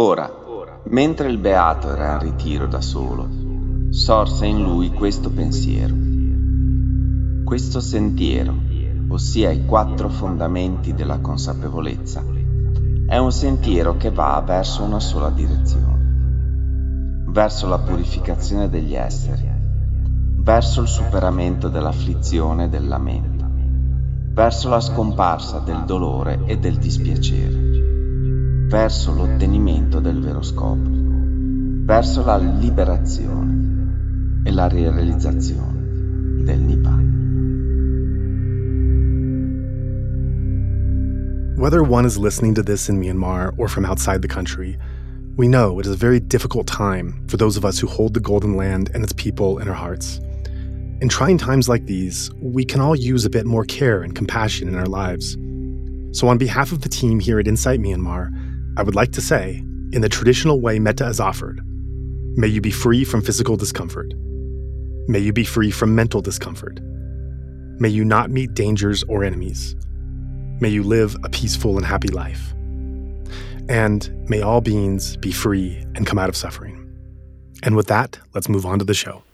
Ora, 0.00 0.32
mentre 0.90 1.28
il 1.28 1.38
beato 1.38 1.90
era 1.90 2.12
in 2.12 2.18
ritiro 2.20 2.68
da 2.68 2.80
solo, 2.80 3.28
sorse 3.90 4.46
in 4.46 4.62
lui 4.62 4.92
questo 4.92 5.28
pensiero. 5.28 5.92
Questo 7.44 7.80
sentiero, 7.80 8.54
ossia 9.08 9.50
i 9.50 9.64
quattro 9.64 10.08
fondamenti 10.08 10.94
della 10.94 11.18
consapevolezza, 11.18 12.22
è 13.08 13.16
un 13.16 13.32
sentiero 13.32 13.96
che 13.96 14.12
va 14.12 14.40
verso 14.46 14.84
una 14.84 15.00
sola 15.00 15.30
direzione, 15.30 17.24
verso 17.26 17.66
la 17.66 17.80
purificazione 17.80 18.68
degli 18.68 18.94
esseri, 18.94 19.50
verso 20.36 20.80
il 20.80 20.88
superamento 20.88 21.68
dell'afflizione 21.68 22.66
e 22.66 22.68
della 22.68 22.98
mente, 22.98 23.44
verso 24.32 24.68
la 24.68 24.78
scomparsa 24.78 25.58
del 25.58 25.82
dolore 25.84 26.42
e 26.44 26.56
del 26.56 26.76
dispiacere, 26.76 27.67
verso 28.68 29.14
l'ottenimento 29.14 29.98
del 29.98 30.20
vero 30.20 30.42
scopo, 30.42 30.90
verso 31.86 32.22
la 32.22 32.36
liberazione 32.36 34.42
e 34.44 34.52
la 34.52 34.68
realizzazione 34.68 36.44
del. 36.44 36.68
Whether 41.58 41.82
one 41.82 42.04
is 42.04 42.16
listening 42.16 42.54
to 42.54 42.62
this 42.62 42.88
in 42.88 43.00
Myanmar 43.00 43.52
or 43.58 43.68
from 43.68 43.84
outside 43.84 44.22
the 44.22 44.28
country, 44.28 44.78
we 45.36 45.48
know 45.48 45.80
it 45.80 45.86
is 45.86 45.92
a 45.92 45.96
very 45.96 46.20
difficult 46.20 46.68
time 46.68 47.20
for 47.26 47.36
those 47.36 47.56
of 47.56 47.64
us 47.64 47.80
who 47.80 47.88
hold 47.88 48.14
the 48.14 48.20
Golden 48.20 48.54
Land 48.54 48.92
and 48.94 49.02
its 49.02 49.12
people 49.14 49.58
in 49.58 49.66
our 49.66 49.74
hearts. 49.74 50.20
In 51.00 51.08
trying 51.08 51.36
times 51.36 51.68
like 51.68 51.86
these, 51.86 52.30
we 52.40 52.64
can 52.64 52.80
all 52.80 52.94
use 52.94 53.24
a 53.24 53.30
bit 53.30 53.44
more 53.44 53.64
care 53.64 54.02
and 54.02 54.14
compassion 54.14 54.68
in 54.68 54.76
our 54.76 54.86
lives. 54.86 55.36
So, 56.12 56.28
on 56.28 56.38
behalf 56.38 56.70
of 56.70 56.82
the 56.82 56.88
team 56.88 57.18
here 57.18 57.40
at 57.40 57.48
Insight 57.48 57.80
Myanmar, 57.80 58.30
I 58.78 58.82
would 58.82 58.94
like 58.94 59.10
to 59.12 59.20
say, 59.20 59.56
in 59.92 60.02
the 60.02 60.08
traditional 60.08 60.60
way 60.60 60.78
Metta 60.78 61.04
is 61.08 61.18
offered, 61.18 61.60
may 62.38 62.46
you 62.46 62.60
be 62.60 62.70
free 62.70 63.02
from 63.02 63.22
physical 63.22 63.56
discomfort. 63.56 64.14
May 65.08 65.18
you 65.18 65.32
be 65.32 65.42
free 65.42 65.72
from 65.72 65.96
mental 65.96 66.20
discomfort. 66.20 66.78
May 67.80 67.88
you 67.88 68.04
not 68.04 68.30
meet 68.30 68.54
dangers 68.54 69.02
or 69.08 69.24
enemies. 69.24 69.74
May 70.60 70.68
you 70.68 70.84
live 70.84 71.16
a 71.24 71.28
peaceful 71.28 71.76
and 71.76 71.84
happy 71.84 72.06
life. 72.06 72.52
And 73.68 74.08
may 74.30 74.42
all 74.42 74.60
beings 74.60 75.16
be 75.16 75.32
free 75.32 75.84
and 75.96 76.06
come 76.06 76.20
out 76.20 76.28
of 76.28 76.36
suffering. 76.36 76.76
And 77.64 77.74
with 77.74 77.88
that, 77.88 78.20
let's 78.32 78.48
move 78.48 78.64
on 78.64 78.78
to 78.78 78.84
the 78.84 78.94
show. 78.94 79.24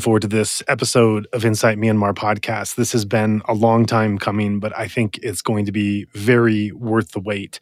Forward 0.00 0.22
to 0.22 0.28
this 0.28 0.62
episode 0.66 1.28
of 1.34 1.44
Insight 1.44 1.76
Myanmar 1.76 2.14
podcast. 2.14 2.76
This 2.76 2.90
has 2.92 3.04
been 3.04 3.42
a 3.46 3.52
long 3.52 3.84
time 3.84 4.16
coming, 4.16 4.58
but 4.58 4.76
I 4.76 4.88
think 4.88 5.18
it's 5.22 5.42
going 5.42 5.66
to 5.66 5.72
be 5.72 6.06
very 6.14 6.72
worth 6.72 7.12
the 7.12 7.20
wait. 7.20 7.60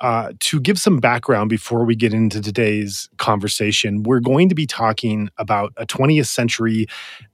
Uh, 0.00 0.32
to 0.40 0.60
give 0.60 0.78
some 0.78 1.00
background 1.00 1.48
before 1.48 1.84
we 1.84 1.96
get 1.96 2.12
into 2.12 2.42
today's 2.42 3.08
conversation, 3.16 4.02
we're 4.02 4.20
going 4.20 4.50
to 4.50 4.54
be 4.54 4.66
talking 4.66 5.30
about 5.38 5.72
a 5.78 5.86
20th 5.86 6.26
century 6.26 6.86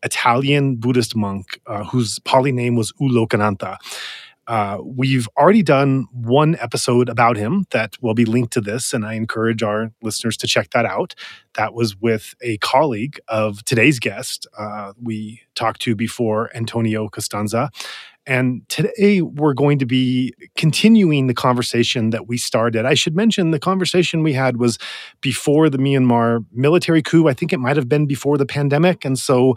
Italian 0.05 0.77
Buddhist 0.77 1.17
monk 1.17 1.61
uh, 1.67 1.83
whose 1.85 2.21
Pali 2.21 2.53
name 2.53 2.77
was 2.77 2.93
U 3.01 3.09
Lokanatha. 3.09 3.77
Uh, 4.47 4.79
we've 4.85 5.29
already 5.39 5.63
done 5.63 6.07
one 6.13 6.57
episode 6.61 7.09
about 7.09 7.37
him 7.37 7.65
that 7.71 7.97
will 8.03 8.15
be 8.15 8.25
linked 8.25 8.53
to 8.53 8.61
this, 8.61 8.93
and 8.93 9.05
I 9.05 9.15
encourage 9.15 9.63
our 9.63 9.93
listeners 10.03 10.37
to 10.39 10.47
check 10.47 10.71
that 10.71 10.85
out. 10.85 11.15
That 11.55 11.75
was 11.75 11.97
with 12.01 12.35
a 12.43 12.59
colleague 12.59 13.19
of 13.29 13.65
today's 13.65 13.99
guest 13.99 14.47
uh, 14.59 14.93
we 15.03 15.41
talked 15.55 15.81
to 15.83 15.95
before, 15.95 16.51
Antonio 16.55 17.09
Costanza. 17.09 17.71
And 18.27 18.67
today 18.71 19.21
we're 19.21 19.53
going 19.53 19.79
to 19.81 19.87
be 19.87 20.33
continuing 20.57 21.27
the 21.27 21.35
conversation 21.35 22.11
that 22.11 22.27
we 22.27 22.39
started. 22.39 22.87
I 22.87 22.95
should 22.95 23.15
mention 23.15 23.51
the 23.51 23.59
conversation 23.59 24.23
we 24.23 24.33
had 24.33 24.57
was 24.57 24.79
before 25.21 25.69
the 25.69 25.77
Myanmar 25.77 26.45
military 26.51 27.03
coup. 27.03 27.29
I 27.29 27.35
think 27.35 27.53
it 27.53 27.59
might 27.59 27.77
have 27.77 27.89
been 27.89 28.07
before 28.07 28.39
the 28.39 28.47
pandemic. 28.47 29.05
And 29.05 29.19
so 29.19 29.57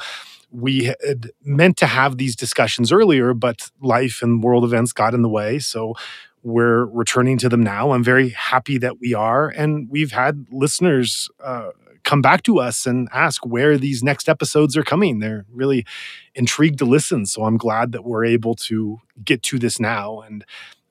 we 0.52 0.86
had 0.86 1.32
meant 1.44 1.78
to 1.78 1.86
have 1.88 2.18
these 2.18 2.36
discussions 2.36 2.92
earlier, 2.92 3.34
but 3.34 3.70
life 3.82 4.22
and 4.22 4.44
world 4.44 4.64
events 4.64 4.94
got 4.94 5.14
in 5.14 5.22
the 5.22 5.30
way. 5.30 5.60
So 5.60 5.94
we're 6.44 6.86
returning 6.86 7.38
to 7.40 7.50
them 7.50 7.62
now. 7.62 7.92
I'm 7.92 8.04
very 8.04 8.30
happy 8.30 8.78
that 8.78 9.00
we 9.00 9.14
are. 9.14 9.50
And 9.50 9.90
we've 9.90 10.12
had 10.12 10.46
listeners 10.52 11.30
uh, 11.44 11.72
come 12.04 12.22
back 12.22 12.44
to 12.44 12.60
us 12.60 12.86
and 12.86 13.10
ask 13.12 13.46
where 13.46 13.78
these 13.78 14.02
next 14.02 14.30
episodes 14.30 14.78
are 14.78 14.84
coming. 14.84 15.20
They're 15.20 15.46
really 15.52 15.86
intrigued 16.36 16.80
to 16.80 16.86
listen. 16.86 17.26
So 17.26 17.44
I'm 17.44 17.58
glad 17.58 17.92
that 17.92 18.06
we're 18.06 18.24
able 18.24 18.56
to 18.56 19.00
get 19.26 19.44
to 19.44 19.60
this 19.60 19.80
now. 19.80 20.22
And 20.22 20.46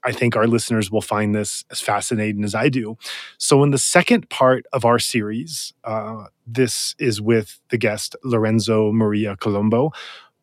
I 0.06 0.12
think 0.12 0.36
our 0.36 0.46
listeners 0.46 0.88
will 0.88 1.02
find 1.02 1.34
this 1.34 1.64
as 1.70 1.80
fascinating 1.80 2.44
as 2.44 2.54
I 2.54 2.68
do. 2.68 2.96
So, 3.38 3.64
in 3.64 3.72
the 3.72 3.78
second 3.78 4.30
part 4.30 4.64
of 4.72 4.84
our 4.84 5.00
series, 5.00 5.74
uh, 5.82 6.26
this 6.46 6.94
is 7.00 7.20
with 7.20 7.58
the 7.70 7.76
guest 7.76 8.14
Lorenzo 8.22 8.92
Maria 8.92 9.36
Colombo. 9.36 9.90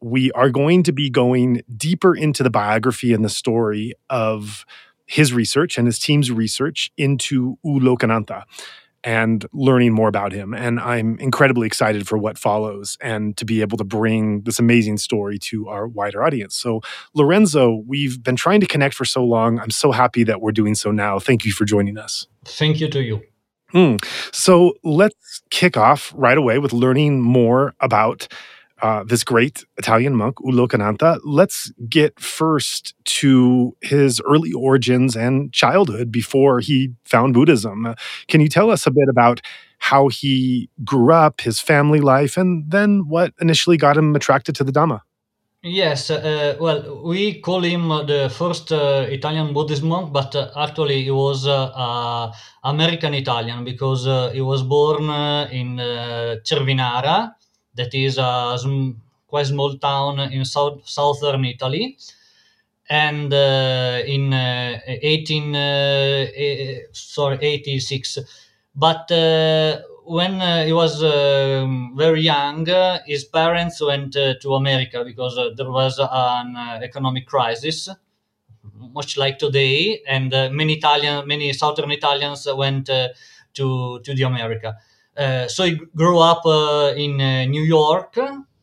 We 0.02 0.34
are 0.34 0.50
going 0.50 0.84
to 0.84 0.92
be 0.92 1.10
going 1.10 1.64
deeper 1.78 2.14
into 2.14 2.44
the 2.44 2.50
biography 2.50 3.14
and 3.14 3.24
the 3.24 3.30
story 3.30 3.94
of 4.10 4.66
his 5.06 5.32
research 5.32 5.78
and 5.78 5.88
his 5.88 5.98
team's 5.98 6.30
research 6.30 6.92
into 6.98 7.58
U 7.64 7.80
Lokanatha 7.80 8.44
and 9.04 9.46
learning 9.52 9.94
more 9.94 10.08
about 10.08 10.32
him. 10.32 10.54
And 10.54 10.80
I'm 10.80 11.18
incredibly 11.20 11.68
excited 11.68 12.08
for 12.08 12.18
what 12.18 12.38
follows 12.38 12.98
and 13.02 13.36
to 13.38 13.46
be 13.46 13.62
able 13.62 13.78
to 13.78 13.84
bring 13.84 14.42
this 14.42 14.60
amazing 14.60 14.98
story 14.98 15.38
to 15.40 15.68
our 15.68 15.88
wider 15.88 16.24
audience. 16.24 16.56
So, 16.56 16.82
Lorenzo, 17.14 17.84
we've 17.86 18.24
been 18.24 18.36
trying 18.36 18.62
to 18.62 18.68
connect 18.68 18.96
for 18.96 19.06
so 19.06 19.24
long. 19.24 19.60
I'm 19.60 19.72
so 19.72 19.92
happy 19.92 20.24
that 20.24 20.42
we're 20.42 20.52
doing 20.52 20.76
so 20.76 20.92
now. 20.92 21.20
Thank 21.20 21.46
you 21.46 21.52
for 21.52 21.66
joining 21.66 21.98
us. 21.98 22.28
Thank 22.46 22.80
you 22.80 22.90
to 22.90 23.02
you. 23.02 23.22
Mm. 23.74 24.04
So, 24.34 24.74
let's 24.84 25.42
kick 25.50 25.78
off 25.78 26.14
right 26.16 26.38
away 26.38 26.60
with 26.60 26.74
learning 26.74 27.22
more 27.22 27.74
about 27.80 28.28
uh, 28.84 29.02
this 29.06 29.24
great 29.24 29.64
Italian 29.78 30.14
monk, 30.14 30.36
U 30.44 30.52
Lokanatha. 30.52 31.20
Let's 31.24 31.72
get 31.88 32.20
first 32.20 32.94
to 33.22 33.76
his 33.82 34.22
early 34.28 34.52
origins 34.52 35.16
and 35.16 35.54
childhood 35.54 36.12
before 36.12 36.60
he 36.60 36.92
found 37.06 37.34
Buddhism. 37.34 37.86
Uh, 37.86 37.96
can 38.28 38.42
you 38.42 38.50
tell 38.50 38.70
us 38.70 38.86
a 38.86 38.92
bit 38.92 39.08
about 39.10 39.40
how 39.80 40.10
he 40.10 40.70
grew 40.84 41.14
up, 41.14 41.40
his 41.40 41.62
family 41.62 42.02
life, 42.02 42.36
and 42.36 42.70
then 42.70 43.08
what 43.08 43.34
initially 43.40 43.78
got 43.78 43.96
him 43.96 44.16
attracted 44.16 44.54
to 44.56 44.66
the 44.66 44.72
Dhamma? 44.72 45.00
Yes, 45.66 46.10
uh, 46.12 46.58
well, 46.60 47.04
we 47.06 47.40
call 47.40 47.62
him 47.62 47.88
the 47.88 48.30
first 48.38 48.74
uh, 48.74 49.06
Italian 49.08 49.54
Buddhist 49.54 49.82
monk, 49.82 50.12
but 50.12 50.36
uh, 50.36 50.52
actually 50.58 51.04
he 51.04 51.12
was 51.12 51.48
uh, 51.48 52.34
American 52.66 53.14
Italian 53.14 53.64
because 53.64 54.04
he 54.34 54.42
was 54.42 54.62
born 54.62 55.04
in 55.52 55.78
Cervinara, 56.44 57.32
that 57.76 57.94
is 57.94 58.18
a 58.18 58.58
quite 59.28 59.48
small 59.48 59.78
town 59.78 60.20
in 60.20 60.46
south, 60.46 60.88
southern 60.88 61.46
Italy. 61.46 61.98
And 62.90 63.34
uh, 63.34 64.02
in 64.06 64.34
uh, 64.34 64.80
18, 64.88 65.56
uh, 65.56 66.28
sorry, 66.92 67.38
86. 67.42 68.20
But 68.76 69.10
uh, 69.12 69.82
when 70.06 70.42
uh, 70.42 70.66
he 70.66 70.74
was 70.74 71.04
um, 71.04 71.94
very 71.96 72.22
young, 72.22 72.66
his 73.06 73.24
parents 73.26 73.82
went 73.82 74.14
to 74.14 74.54
America 74.54 75.04
because 75.06 75.36
there 75.56 75.72
was 75.72 76.00
an 76.00 76.56
economic 76.84 77.26
crisis 77.28 77.90
much 78.94 79.18
like 79.18 79.40
today, 79.40 80.02
and 80.08 80.34
uh, 80.34 80.50
many 80.52 80.74
Italian, 80.74 81.28
many 81.28 81.52
southern 81.54 81.92
Italians 81.92 82.48
went 82.54 82.90
uh, 82.90 83.10
to 83.54 84.00
to 84.00 84.14
the 84.14 84.24
America. 84.24 84.78
Uh, 85.16 85.48
so 85.48 85.64
he 85.66 85.76
grew 85.96 86.20
up 86.20 86.46
uh, 86.46 86.94
in 86.96 87.22
uh, 87.22 87.46
New 87.46 87.62
York, 87.62 88.18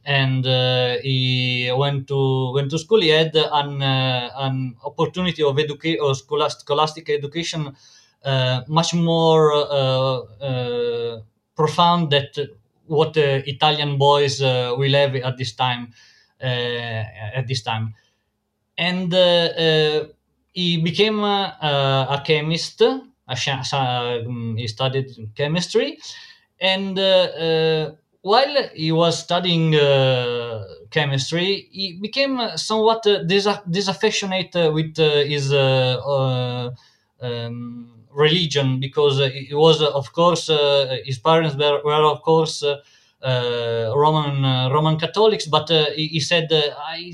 and 0.04 0.46
uh, 0.46 0.96
he 1.02 1.70
went 1.76 2.08
to 2.08 2.52
went 2.52 2.70
to 2.70 2.78
school. 2.78 3.00
He 3.00 3.08
had 3.08 3.34
an 3.36 3.82
an 3.82 4.76
opportunity 4.84 5.42
of 5.42 5.58
education 5.58 6.00
or 6.02 6.14
scholastic, 6.14 6.60
scholastic 6.62 7.08
education 7.10 7.76
much 8.68 8.94
more 8.94 10.26
profound 11.56 12.10
that 12.10 12.32
what 12.86 13.16
Italian 13.16 13.98
boys 13.98 14.40
will 14.40 14.92
have 14.92 15.14
at 15.14 15.36
this 15.36 15.52
time. 15.52 15.92
at 16.40 17.46
this 17.46 17.62
time, 17.62 17.94
and 18.78 19.12
he 20.52 20.80
became 20.82 21.20
a 21.24 22.22
chemist. 22.26 22.80
A, 22.82 23.36
um, 23.72 24.56
he 24.56 24.66
studied 24.66 25.06
chemistry, 25.36 25.98
and 26.60 26.98
uh, 26.98 27.02
uh, 27.02 27.94
while 28.22 28.54
he 28.74 28.92
was 28.92 29.18
studying 29.18 29.74
uh, 29.74 30.64
chemistry, 30.90 31.68
he 31.72 31.94
became 32.00 32.38
uh, 32.38 32.56
somewhat 32.56 33.06
uh, 33.06 33.22
dis- 33.24 33.48
disaffectionate 33.70 34.54
uh, 34.56 34.70
with 34.72 34.96
his 34.96 35.52
um, 37.22 37.88
religion 38.12 38.80
because 38.80 39.18
he 39.32 39.54
was, 39.54 39.82
of 39.82 40.12
course, 40.12 40.48
his 41.04 41.18
parents 41.18 41.56
were, 41.56 41.80
were 41.84 42.04
of 42.04 42.22
course, 42.22 42.62
Roman 43.22 44.42
Roman 44.72 44.98
Catholics, 44.98 45.46
but 45.46 45.68
he, 45.94 46.06
he, 46.08 46.20
said, 46.20 46.48
"I, 46.52 47.12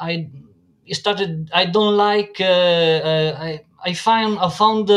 I." 0.00 0.30
started. 0.92 1.50
I 1.52 1.66
don't 1.66 1.96
like. 1.96 2.36
I 2.40 3.60
I 3.84 3.92
find 3.94 4.38
I 4.38 4.48
found 4.50 4.88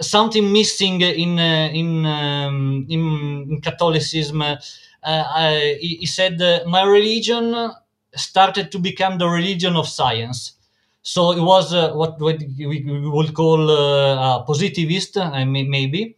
something 0.00 0.52
missing 0.52 1.00
in 1.00 1.38
uh, 1.38 1.68
in, 1.72 2.06
um, 2.06 2.86
in, 2.88 3.46
in 3.50 3.60
Catholicism. 3.60 4.42
Uh, 4.42 4.56
I, 5.02 5.78
he 5.80 6.06
said, 6.06 6.38
"My 6.66 6.82
religion 6.84 7.70
started 8.14 8.72
to 8.72 8.78
become 8.78 9.18
the 9.18 9.26
religion 9.28 9.76
of 9.76 9.88
science." 9.88 10.52
So 11.02 11.30
it 11.32 11.40
was 11.40 11.72
uh, 11.72 11.92
what, 11.92 12.18
what 12.20 12.40
we, 12.58 12.82
would 13.10 13.32
call 13.32 13.70
uh, 13.70 14.40
a 14.40 14.44
positivist, 14.44 15.16
uh, 15.16 15.44
maybe. 15.44 16.16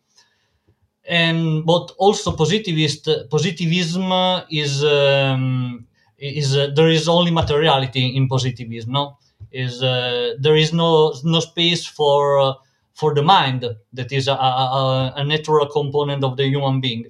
And 1.08 1.64
but 1.64 1.92
also 1.98 2.32
positivist 2.36 3.08
positivism 3.30 4.12
is 4.50 4.84
um, 4.84 5.86
is 6.18 6.54
uh, 6.54 6.68
there 6.76 6.88
is 6.90 7.08
only 7.08 7.30
materiality 7.30 8.14
in 8.14 8.28
positivism. 8.28 8.92
No, 8.92 9.16
is 9.50 9.80
there 9.80 10.56
is 10.56 10.72
no 10.74 11.14
no 11.24 11.40
space 11.40 11.86
for 11.86 12.56
for 12.98 13.14
the 13.14 13.22
mind 13.22 13.64
that 13.92 14.12
is 14.12 14.28
a, 14.28 14.32
a, 14.32 15.12
a 15.16 15.24
natural 15.24 15.66
component 15.66 16.24
of 16.24 16.36
the 16.36 16.44
human 16.46 16.80
being. 16.80 17.06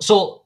So, 0.00 0.44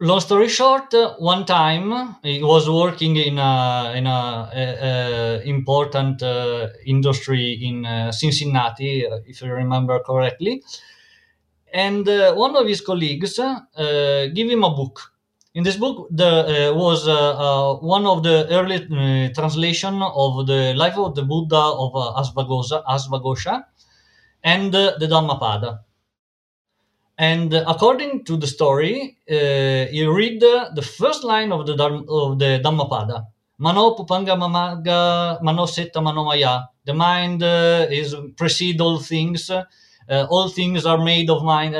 long 0.00 0.20
story 0.20 0.48
short, 0.48 0.94
uh, 0.94 1.14
one 1.18 1.44
time 1.46 2.16
he 2.22 2.42
was 2.42 2.68
working 2.70 3.16
in 3.16 3.38
a, 3.38 3.94
in 3.96 4.06
a, 4.06 4.50
a 4.54 5.42
important 5.48 6.22
uh, 6.22 6.68
industry 6.86 7.52
in 7.52 7.86
uh, 7.86 8.12
Cincinnati, 8.12 9.06
uh, 9.06 9.18
if 9.26 9.42
I 9.42 9.48
remember 9.48 10.00
correctly, 10.00 10.62
and 11.72 12.08
uh, 12.08 12.34
one 12.34 12.56
of 12.56 12.66
his 12.66 12.80
colleagues 12.80 13.38
uh, 13.38 13.60
gave 14.34 14.50
him 14.50 14.64
a 14.64 14.70
book. 14.70 15.12
In 15.54 15.64
this 15.64 15.76
book, 15.76 16.08
there 16.10 16.72
was 16.74 17.06
one 17.82 18.06
of 18.06 18.22
the 18.22 18.46
early 18.50 18.78
translation 19.34 20.00
of 20.02 20.46
the 20.46 20.74
life 20.76 20.96
of 20.96 21.14
the 21.14 21.22
Buddha 21.22 21.56
of 21.56 21.92
Asvaghosha, 22.22 22.84
Asvaghosha 22.84 23.64
and 24.54 24.74
uh, 24.74 24.96
the 24.98 25.06
Dhammapada. 25.06 25.80
And 27.18 27.52
uh, 27.52 27.64
according 27.66 28.24
to 28.24 28.36
the 28.36 28.46
story, 28.46 29.18
uh, 29.30 29.90
you 29.90 30.12
read 30.12 30.40
the 30.40 30.82
first 30.98 31.24
line 31.24 31.52
of 31.52 31.66
the, 31.66 31.74
of 31.74 32.38
the 32.38 32.60
Dhammapada. 32.64 33.26
Mano 33.58 33.96
pupanga 33.96 34.34
mamaga 34.38 35.42
mano 35.42 35.66
setta 35.66 36.00
mano 36.00 36.24
maya. 36.24 36.60
The 36.86 36.94
mind 36.94 37.42
is 37.42 38.14
precede 38.36 38.80
all 38.80 39.00
things. 39.00 39.50
all 40.08 40.48
things 40.48 40.86
are 40.86 40.98
made 40.98 41.28
of 41.28 41.42
mind. 41.42 41.74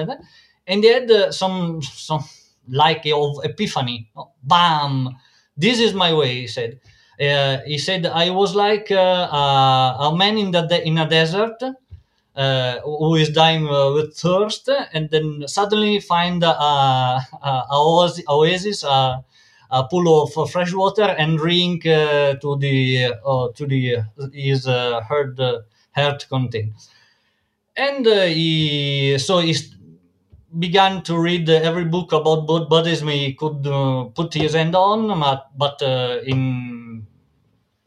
And 0.67 0.83
they 0.83 0.89
had 0.89 1.33
some 1.33 1.81
some 1.81 2.25
like 2.69 3.07
of 3.07 3.45
epiphany. 3.45 4.11
Bam! 4.43 5.17
This 5.57 5.79
is 5.81 5.95
my 5.95 6.13
way, 6.13 6.41
he 6.43 6.47
said. 6.49 6.81
Uh, 7.21 7.59
he 7.65 7.79
said, 7.79 8.07
I 8.07 8.31
was 8.31 8.55
like 8.55 8.91
uh, 8.91 10.07
a 10.07 10.15
man 10.17 10.37
in, 10.37 10.51
the 10.51 10.63
de- 10.63 10.87
in 10.87 10.99
a 10.99 11.09
desert 11.09 11.63
uh, 12.39 12.81
who 12.83 13.17
is 13.17 13.31
dying 13.31 13.67
uh, 13.67 13.91
with 13.91 14.17
thirst, 14.17 14.71
and 14.93 15.11
then 15.11 15.43
suddenly 15.49 15.99
find 15.99 16.45
a, 16.45 16.49
a, 16.49 17.27
a 17.43 18.23
oasis, 18.29 18.85
a, 18.85 19.25
a, 19.73 19.85
pool 19.89 20.23
of 20.23 20.51
fresh 20.51 20.73
water, 20.73 21.03
and 21.03 21.39
drink 21.39 21.85
uh, 21.85 22.35
to 22.35 22.57
the 22.61 23.13
to 23.57 23.67
the 23.67 24.05
his 24.33 24.67
herd 24.67 25.41
heart 25.97 26.27
content. 26.31 26.75
And 27.77 28.07
he 28.07 29.19
so 29.19 29.41
he 29.41 29.57
began 30.57 31.03
to 31.03 31.19
read 31.19 31.51
every 31.51 31.87
book 31.87 32.13
about 32.13 32.47
Buddhism 32.47 33.09
he 33.09 33.35
could 33.35 33.67
uh, 33.67 34.05
put 34.15 34.33
his 34.33 34.55
hand 34.55 34.77
on, 34.77 35.09
but, 35.21 35.51
but 35.57 35.83
uh, 35.83 36.21
in, 36.25 37.05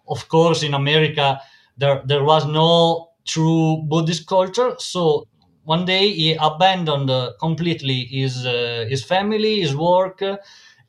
of 0.08 0.28
course, 0.28 0.62
in 0.62 0.74
America, 0.74 1.40
there 1.78 2.02
there 2.06 2.24
was 2.24 2.46
no 2.46 3.11
through 3.28 3.84
Buddhist 3.88 4.28
culture. 4.28 4.76
So 4.80 5.28
one 5.64 5.86
day 5.86 6.12
he 6.12 6.34
abandoned 6.40 7.10
uh, 7.10 7.34
completely 7.40 8.06
his 8.06 8.46
uh, 8.46 8.86
his 8.90 9.04
family, 9.04 9.62
his 9.62 9.76
work. 9.76 10.22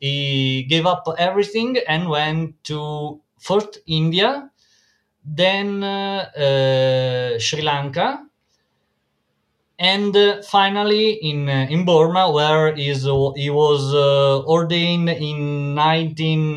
he 0.00 0.64
gave 0.68 0.86
up 0.86 1.04
everything 1.18 1.76
and 1.86 2.08
went 2.08 2.64
to 2.64 3.20
first 3.38 3.78
India, 3.86 4.50
then 5.24 5.84
uh, 5.84 6.30
uh 6.44 7.38
Sri 7.38 7.62
Lanka, 7.62 8.08
and 9.78 10.16
uh, 10.16 10.42
finally 10.42 11.12
in 11.30 11.48
uh, 11.48 11.66
in 11.70 11.84
Burma, 11.84 12.30
where 12.30 12.68
is 12.74 13.02
he 13.36 13.50
was 13.50 13.94
ordained 14.46 15.08
in 15.08 15.74
19, 15.74 16.56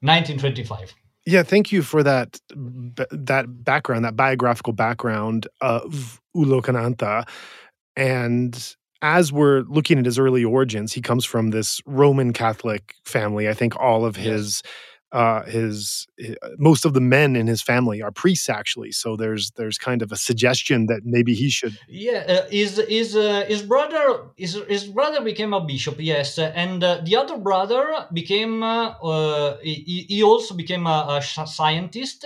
1925. 0.00 0.94
Yeah, 1.24 1.42
thank 1.44 1.70
you 1.70 1.82
for 1.82 2.02
that 2.02 2.40
that 2.50 3.46
background, 3.64 4.04
that 4.04 4.16
biographical 4.16 4.72
background 4.72 5.46
of 5.60 6.20
U 6.34 6.44
Lokanatha. 6.44 7.28
And 7.96 8.74
as 9.02 9.32
we're 9.32 9.60
looking 9.62 9.98
at 9.98 10.04
his 10.04 10.18
early 10.18 10.44
origins, 10.44 10.92
he 10.92 11.00
comes 11.00 11.24
from 11.24 11.50
this 11.50 11.80
Roman 11.86 12.32
Catholic 12.32 12.94
family. 13.04 13.48
I 13.48 13.54
think 13.54 13.78
all 13.78 14.04
of 14.04 14.16
his 14.16 14.62
yes 14.64 14.72
uh, 15.12 15.42
his, 15.44 16.06
his, 16.16 16.36
uh, 16.42 16.48
most 16.58 16.84
of 16.84 16.94
the 16.94 17.00
men 17.00 17.36
in 17.36 17.46
his 17.46 17.62
family 17.62 18.00
are 18.02 18.10
priests 18.10 18.48
actually 18.48 18.92
so 18.92 19.16
there's 19.16 19.50
there's 19.52 19.78
kind 19.78 20.02
of 20.02 20.10
a 20.10 20.16
suggestion 20.16 20.86
that 20.86 21.00
maybe 21.04 21.34
he 21.34 21.50
should 21.50 21.78
yeah 21.88 22.24
uh, 22.28 22.48
his 22.50 22.82
his 22.88 23.14
uh, 23.14 23.44
his 23.46 23.62
brother 23.62 24.24
his, 24.36 24.54
his 24.68 24.84
brother 24.84 25.20
became 25.20 25.52
a 25.52 25.60
bishop 25.60 25.96
yes 25.98 26.38
and 26.38 26.82
uh, 26.82 27.00
the 27.04 27.14
other 27.16 27.36
brother 27.36 28.06
became 28.12 28.62
uh, 28.62 29.56
he, 29.62 30.06
he, 30.08 30.22
also 30.22 30.54
became 30.54 30.86
a, 30.86 31.22
a 31.38 31.46
scientist 31.46 32.24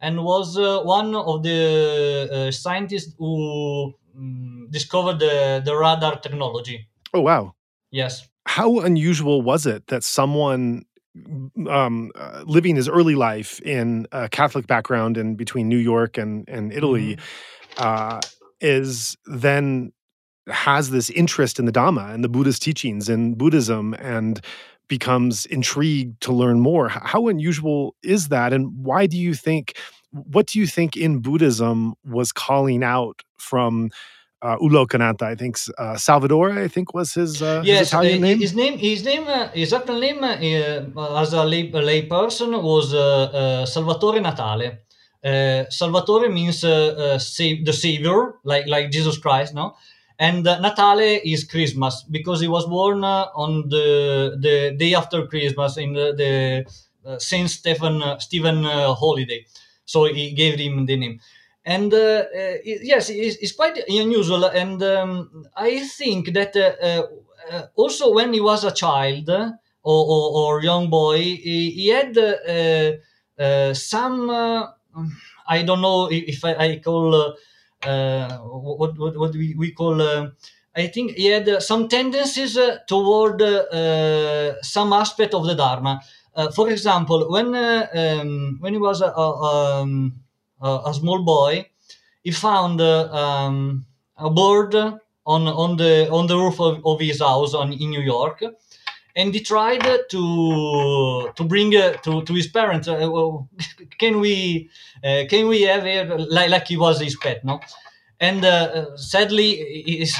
and 0.00 0.24
was 0.24 0.58
one 0.84 1.14
of 1.14 1.42
the 1.42 2.50
scientists 2.52 3.14
who 3.18 3.94
um, 4.16 4.68
discovered 4.70 5.18
the, 5.18 5.62
the 5.64 5.74
radar 5.74 6.18
technology. 6.20 6.88
Oh 7.12 7.20
wow. 7.20 7.54
Yes. 7.90 8.28
How 8.46 8.80
unusual 8.80 9.42
was 9.42 9.66
it 9.66 9.86
that 9.88 10.04
someone 10.04 10.84
um, 11.68 12.10
uh, 12.14 12.42
living 12.46 12.76
his 12.76 12.88
early 12.88 13.14
life 13.14 13.60
in 13.60 14.06
a 14.12 14.28
Catholic 14.28 14.66
background 14.66 15.16
and 15.16 15.36
between 15.36 15.68
New 15.68 15.78
York 15.78 16.18
and 16.18 16.48
and 16.48 16.72
Italy, 16.72 17.16
mm-hmm. 17.16 17.82
uh, 17.82 18.20
is 18.60 19.16
then 19.26 19.92
has 20.48 20.90
this 20.90 21.10
interest 21.10 21.58
in 21.58 21.64
the 21.64 21.72
Dhamma 21.72 22.12
and 22.12 22.22
the 22.22 22.28
Buddhist 22.28 22.62
teachings 22.62 23.08
and 23.08 23.38
Buddhism 23.38 23.94
and 23.94 24.40
becomes 24.88 25.46
intrigued 25.46 26.20
to 26.20 26.32
learn 26.32 26.60
more. 26.60 26.88
How 26.88 27.28
unusual 27.28 27.94
is 28.02 28.28
that, 28.28 28.52
and 28.52 28.84
why 28.84 29.06
do 29.06 29.16
you 29.16 29.34
think? 29.34 29.76
What 30.10 30.46
do 30.46 30.58
you 30.58 30.66
think 30.66 30.96
in 30.96 31.20
Buddhism 31.20 31.94
was 32.04 32.32
calling 32.32 32.84
out 32.84 33.22
from 33.36 33.90
uh, 34.44 34.56
U 34.60 34.68
Lokanatha. 34.68 35.22
I 35.22 35.34
think 35.34 35.56
uh, 35.78 35.96
Salvador. 35.96 36.50
I 36.52 36.68
think 36.68 36.94
was 36.94 37.14
his, 37.14 37.42
uh, 37.42 37.62
yes, 37.64 37.78
his 37.78 37.88
Italian 37.88 38.20
name. 38.20 38.38
His 38.38 38.54
name, 38.54 38.78
his 38.78 39.04
name, 39.04 39.26
uh, 39.26 39.48
his 39.48 39.72
actual 39.72 39.98
name 39.98 40.22
uh, 40.22 41.20
as 41.22 41.32
a 41.32 41.44
lay, 41.44 41.70
lay 41.70 42.02
person 42.02 42.50
was 42.62 42.94
uh, 42.94 43.64
Salvatore 43.66 44.20
Natale. 44.20 44.78
Salvatore 45.70 46.28
means 46.28 46.60
save, 46.60 47.64
the 47.64 47.72
savior, 47.72 48.34
like 48.44 48.66
like 48.66 48.90
Jesus 48.90 49.18
Christ, 49.18 49.54
no. 49.54 49.74
And 50.18 50.44
Natale 50.44 51.20
is 51.24 51.42
Christmas 51.44 52.04
because 52.08 52.40
he 52.40 52.46
was 52.46 52.66
born 52.66 53.02
on 53.02 53.68
the 53.68 54.36
the 54.40 54.76
day 54.78 54.94
after 54.94 55.26
Christmas 55.26 55.76
in 55.78 55.94
the, 55.94 56.12
the 57.02 57.18
Saint 57.18 57.50
Stephen 57.50 58.02
Stephen 58.20 58.64
holiday. 58.64 59.46
So 59.86 60.04
he 60.04 60.32
gave 60.32 60.58
him 60.58 60.86
the 60.86 60.96
name 60.96 61.20
and 61.64 61.92
uh, 61.94 61.96
uh, 61.96 62.56
yes, 62.64 63.08
it's, 63.08 63.36
it's, 63.36 63.52
quite 63.52 63.78
unusual. 63.88 64.44
And 64.44 64.82
um, 64.82 65.46
I 65.56 65.80
think 65.80 66.32
that 66.34 66.54
uh, 66.56 66.74
uh, 66.82 67.06
uh 67.50 67.66
also 67.74 68.12
when 68.12 68.32
he 68.32 68.40
was 68.40 68.64
a 68.64 68.70
child 68.70 69.30
uh, 69.30 69.52
or, 69.82 70.06
or, 70.06 70.56
or 70.56 70.62
young 70.62 70.90
boy, 70.90 71.16
he, 71.18 71.70
he 71.70 71.88
had 71.88 72.16
some. 73.76 74.30
I 75.46 75.62
don't 75.62 75.80
know 75.80 76.08
if 76.10 76.44
I, 76.44 76.54
I 76.54 76.80
call 76.84 77.34
what, 77.82 78.98
what 78.98 79.16
what 79.16 79.32
we, 79.32 79.54
we 79.56 79.72
call. 79.72 80.02
I 80.76 80.88
think 80.88 81.12
he 81.12 81.26
had 81.26 81.62
some 81.62 81.88
tendencies 81.88 82.58
toward 82.86 83.40
some 84.62 84.92
aspect 84.92 85.32
of 85.32 85.46
the 85.46 85.54
Dharma. 85.54 86.00
for 86.54 86.68
example, 86.68 87.30
when 87.30 87.54
um, 87.54 88.58
when 88.60 88.72
he 88.74 88.78
was 88.78 89.00
um, 89.02 90.23
a 90.86 90.94
small 90.94 91.22
boy, 91.22 91.68
he 92.22 92.30
found 92.30 92.80
uh, 92.80 93.12
um, 93.12 93.86
a 94.16 94.30
bird 94.30 94.74
on 94.74 95.48
on 95.48 95.76
the 95.76 96.08
on 96.10 96.26
the 96.26 96.36
roof 96.36 96.60
of, 96.60 96.84
of 96.84 97.00
his 97.00 97.20
house 97.20 97.54
on, 97.54 97.72
in 97.72 97.90
New 97.90 98.00
York, 98.02 98.42
and 99.16 99.34
he 99.34 99.40
tried 99.40 99.82
to 100.10 101.30
to 101.36 101.44
bring 101.44 101.74
uh, 101.76 101.92
to 102.04 102.22
to 102.22 102.34
his 102.34 102.48
parents. 102.48 102.88
Uh, 102.88 103.08
well, 103.10 103.48
can 103.98 104.20
we 104.20 104.70
uh, 105.04 105.24
can 105.28 105.48
we 105.48 105.62
have 105.62 105.86
it 105.86 106.08
like 106.30 106.50
like 106.50 106.66
he 106.68 106.76
was 106.76 107.00
his 107.00 107.16
pet, 107.16 107.44
no? 107.44 107.60
And 108.20 108.44
uh, 108.44 108.96
sadly, 108.96 109.84
his 109.86 110.16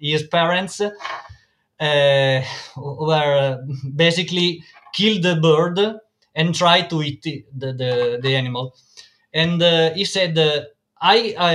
his 0.00 0.22
parents 0.24 0.80
uh, 0.80 2.42
were 2.76 3.64
basically 3.94 4.62
killed 4.94 5.22
the 5.22 5.36
bird 5.36 5.78
and 6.34 6.54
tried 6.54 6.90
to 6.90 7.02
eat 7.02 7.22
the 7.22 7.44
the, 7.72 8.18
the 8.22 8.34
animal 8.36 8.74
and 9.32 9.62
uh, 9.62 9.92
he 9.94 10.04
said, 10.04 10.36
uh, 10.38 10.62
I, 11.00 11.34
I 11.38 11.54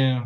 uh, 0.00 0.24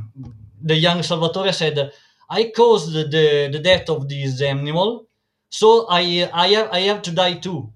the 0.63 0.77
young 0.77 1.03
Salvatore 1.03 1.53
said, 1.53 1.93
I 2.31 2.53
caused 2.55 2.93
the, 2.93 3.49
the 3.53 3.59
death 3.59 3.89
of 3.91 4.09
this 4.09 4.41
animal, 4.43 5.07
so 5.49 5.87
I, 5.91 6.29
I, 6.33 6.49
have, 6.49 6.71
I 6.73 6.81
have 6.81 7.03
to 7.03 7.11
die 7.13 7.35
too. 7.35 7.73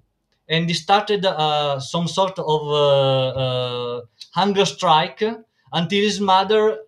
And 0.47 0.67
he 0.67 0.73
started 0.73 1.25
uh, 1.25 1.79
some 1.79 2.07
sort 2.07 2.39
of 2.39 2.61
uh, 2.67 3.27
uh, 3.29 4.01
hunger 4.33 4.65
strike 4.65 5.21
until 5.71 6.01
his 6.03 6.19
mother 6.19 6.79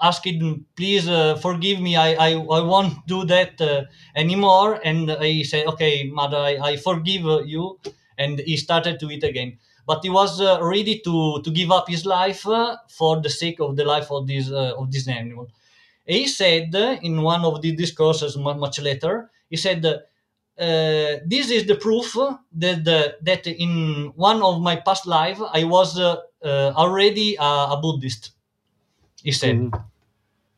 asked 0.00 0.24
him, 0.26 0.66
please 0.76 1.06
forgive 1.40 1.80
me, 1.80 1.96
I, 1.96 2.12
I, 2.14 2.30
I 2.34 2.60
won't 2.60 3.06
do 3.06 3.24
that 3.24 3.60
anymore. 4.14 4.80
And 4.84 5.10
he 5.22 5.44
said, 5.44 5.66
okay, 5.66 6.04
mother, 6.04 6.36
I, 6.36 6.58
I 6.62 6.76
forgive 6.76 7.22
you. 7.46 7.78
And 8.16 8.40
he 8.40 8.56
started 8.56 9.00
to 9.00 9.10
eat 9.10 9.24
again 9.24 9.58
but 9.88 10.04
he 10.04 10.10
was 10.10 10.38
uh, 10.38 10.58
ready 10.60 11.00
to 11.00 11.40
to 11.42 11.50
give 11.50 11.70
up 11.72 11.88
his 11.88 12.04
life 12.04 12.46
uh, 12.46 12.76
for 12.88 13.22
the 13.22 13.30
sake 13.30 13.58
of 13.58 13.74
the 13.74 13.84
life 13.84 14.12
of 14.12 14.26
this 14.26 14.52
uh, 14.52 14.74
of 14.76 14.92
this 14.92 15.08
animal. 15.08 15.48
He 16.04 16.28
said 16.28 16.74
in 17.02 17.22
one 17.22 17.44
of 17.44 17.62
the 17.62 17.72
discourses 17.72 18.36
much 18.36 18.78
later, 18.80 19.30
he 19.48 19.56
said, 19.56 19.84
uh, 19.86 19.96
"This 21.24 21.50
is 21.50 21.64
the 21.66 21.76
proof 21.80 22.16
that 22.52 22.84
that 23.28 23.46
in 23.46 24.12
one 24.14 24.42
of 24.42 24.60
my 24.60 24.76
past 24.76 25.06
life 25.06 25.40
I 25.40 25.64
was 25.64 25.98
uh, 25.98 26.16
uh, 26.44 26.72
already 26.76 27.36
a, 27.36 27.74
a, 27.74 27.78
Buddhist." 27.80 28.32
He 29.22 29.32
said. 29.32 29.56
Mm. 29.56 29.84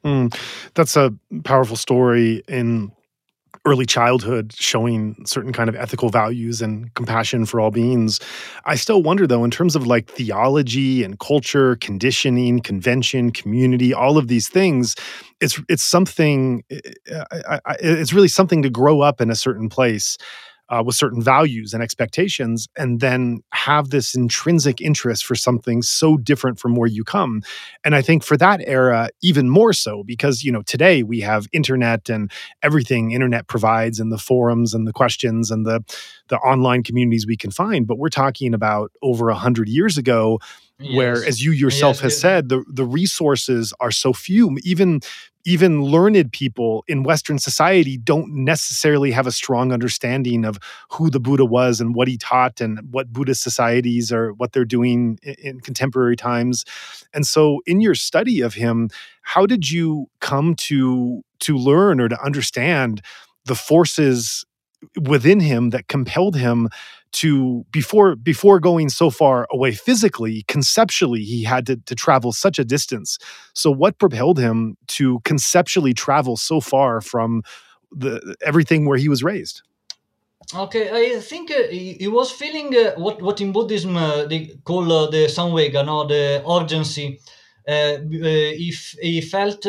Mm. 0.05 0.29
That's 0.75 0.97
a 0.97 1.15
powerful 1.45 1.77
story 1.77 2.43
in 2.49 2.91
early 3.67 3.85
childhood 3.85 4.55
showing 4.55 5.17
certain 5.27 5.53
kind 5.53 5.69
of 5.69 5.77
ethical 5.77 6.09
values 6.09 6.63
and 6.63 6.93
compassion 6.95 7.45
for 7.45 7.61
all 7.61 7.71
beings. 7.71 8.19
I 8.65 8.75
still 8.75 9.03
wonder 9.03 9.27
though 9.27 9.45
in 9.45 9.51
terms 9.51 9.77
of 9.77 9.87
like 9.87 10.09
theology 10.11 11.05
and 11.05 11.19
culture 11.19 11.77
conditioning 11.77 12.61
convention 12.61 13.31
community 13.33 13.93
all 13.93 14.17
of 14.17 14.29
these 14.29 14.49
things 14.49 14.95
it's 15.41 15.61
it's 15.69 15.83
something 15.83 16.63
eh, 16.71 16.81
eh, 17.11 17.77
it's 17.81 18.13
really 18.13 18.29
something 18.29 18.63
to 18.63 18.71
grow 18.71 19.01
up 19.01 19.21
in 19.21 19.31
a 19.31 19.35
certain 19.35 19.69
place 19.69 20.17
uh, 20.71 20.83
with 20.85 20.95
certain 20.97 21.23
values 21.23 21.75
and 21.75 21.83
expectations, 21.83 22.69
and 22.77 23.01
then 23.01 23.41
have 23.53 23.91
this 23.91 24.15
intrinsic 24.15 24.81
interest 24.81 25.25
for 25.27 25.35
something 25.35 25.83
so 25.83 26.17
different 26.17 26.59
from 26.59 26.77
where 26.77 26.89
you 26.89 27.05
come. 27.05 27.43
And 27.85 27.95
I 27.95 28.03
think 28.03 28.23
for 28.23 28.37
that 28.39 28.61
era, 28.67 29.11
even 29.23 29.51
more 29.51 29.73
so, 29.73 30.03
because 30.05 30.43
you 30.45 30.53
know 30.53 30.63
today 30.63 31.03
we 31.03 31.21
have 31.21 31.47
internet 31.53 32.09
and 32.09 32.31
everything 32.63 33.11
internet 33.13 33.49
provides, 33.49 34.01
and 34.01 34.13
the 34.13 34.19
forums 34.19 34.75
and 34.75 34.87
the 34.87 34.93
questions 34.93 35.51
and 35.51 35.67
the 35.67 35.83
the 36.29 36.39
online 36.39 36.83
communities 36.83 37.27
we 37.27 37.37
can 37.37 37.51
find. 37.51 37.87
But 37.87 37.99
we're 37.99 38.09
talking 38.09 38.55
about 38.55 38.93
over 39.03 39.29
a 39.31 39.35
hundred 39.35 39.69
years 39.69 39.99
ago. 39.99 40.39
Yes. 40.81 40.97
Where, 40.97 41.25
as 41.25 41.45
you 41.45 41.53
yourself 41.53 41.97
yes, 41.97 42.03
has 42.03 42.13
yes. 42.13 42.21
said, 42.21 42.49
the, 42.49 42.65
the 42.67 42.87
resources 42.87 43.75
are 43.81 43.91
so 43.91 44.13
few. 44.15 44.57
Even 44.65 45.01
even 45.45 45.83
learned 45.83 46.33
people 46.33 46.85
in 46.87 47.03
Western 47.03 47.39
society 47.39 47.97
don't 47.97 48.31
necessarily 48.31 49.11
have 49.11 49.27
a 49.27 49.33
strong 49.33 49.73
understanding 49.73 50.45
of 50.45 50.59
who 50.91 51.09
the 51.09 51.21
Buddha 51.21 51.45
was 51.45 51.81
and 51.81 51.95
what 51.95 52.09
he 52.09 52.19
taught 52.19 52.61
and 52.61 52.79
what 52.91 53.13
Buddhist 53.13 53.43
societies 53.43 54.13
are, 54.13 54.33
what 54.35 54.53
they're 54.53 54.65
doing 54.65 55.19
in, 55.23 55.35
in 55.35 55.61
contemporary 55.61 56.17
times. 56.17 56.65
And 57.15 57.27
so, 57.27 57.61
in 57.67 57.81
your 57.81 57.95
study 57.95 58.41
of 58.41 58.55
him, 58.55 58.91
how 59.23 59.47
did 59.47 59.71
you 59.71 60.09
come 60.21 60.55
to 60.57 61.23
to 61.41 61.57
learn 61.57 62.01
or 62.01 62.09
to 62.09 62.23
understand 62.23 63.01
the 63.47 63.55
forces 63.55 64.45
within 65.01 65.41
him 65.41 65.71
that 65.71 65.89
compelled 65.89 66.37
him 66.37 66.69
to 67.13 67.65
before 67.71 68.17
before 68.17 68.61
going 68.61 68.89
so 68.89 69.11
far 69.11 69.47
away 69.51 69.73
physically 69.73 70.45
conceptually 70.47 71.23
he 71.23 71.43
had 71.43 71.67
to, 71.67 71.77
to 71.77 71.95
travel 71.95 72.33
such 72.33 72.59
a 72.59 72.65
distance. 72.65 73.19
So 73.55 73.71
what 73.71 73.99
propelled 73.99 74.39
him 74.39 74.77
to 74.89 75.21
conceptually 75.25 75.93
travel 75.93 76.37
so 76.37 76.61
far 76.61 77.01
from 77.01 77.43
the 77.91 78.37
everything 78.45 78.87
where 78.87 78.99
he 78.99 79.09
was 79.09 79.23
raised? 79.23 79.63
Okay 80.55 81.17
i 81.17 81.21
think 81.21 81.51
uh, 81.51 81.69
he, 81.71 82.09
was 82.09 82.33
feeling 82.33 82.75
uh, 82.75 82.95
what 82.97 83.23
what 83.23 83.41
in 83.41 83.53
buddhism 83.53 83.97
uh, 83.97 84.25
they 84.25 84.47
call 84.65 84.91
uh, 84.93 85.11
the 85.11 85.27
samvega 85.27 85.85
no 85.85 86.07
the 86.07 86.43
urgency. 86.49 87.21
Uh, 87.69 87.73
uh, 87.73 88.53
if 88.69 88.97
he 89.01 89.21
felt 89.21 89.65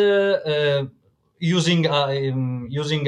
using 1.40 1.88
um, 1.88 2.68
using 2.70 3.04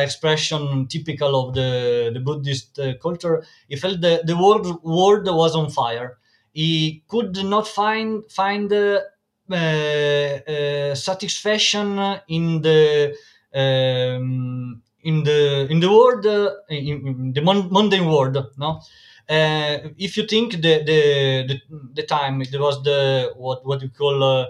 expression 0.00 0.86
typical 0.88 1.48
of 1.48 1.54
the, 1.54 2.10
the 2.14 2.20
Buddhist 2.20 2.78
uh, 2.78 2.94
culture, 3.02 3.44
he 3.68 3.76
felt 3.76 4.00
the, 4.00 4.22
the 4.24 4.36
world, 4.36 4.82
world 4.82 5.26
was 5.26 5.54
on 5.54 5.70
fire. 5.70 6.18
He 6.52 7.02
could 7.08 7.36
not 7.44 7.66
find 7.66 8.30
find 8.30 8.70
uh, 8.72 9.00
uh, 9.50 10.94
satisfaction 10.94 11.98
in 12.28 12.62
the 12.62 13.14
um, 13.54 14.82
in 15.02 15.24
the 15.24 15.66
in 15.70 15.80
the 15.80 15.90
world 15.90 16.24
in, 16.68 17.06
in, 17.06 17.32
the 17.32 17.40
mundane 17.42 18.06
world. 18.06 18.36
No, 18.56 18.80
uh, 19.28 19.78
if 19.98 20.16
you 20.16 20.26
think 20.26 20.52
the, 20.52 20.82
the 20.84 21.44
the 21.48 21.60
the 21.94 22.02
time 22.02 22.40
it 22.42 22.54
was 22.58 22.82
the 22.82 23.32
what 23.36 23.64
what 23.66 23.80
we 23.82 23.88
call 23.88 24.22
uh, 24.22 24.46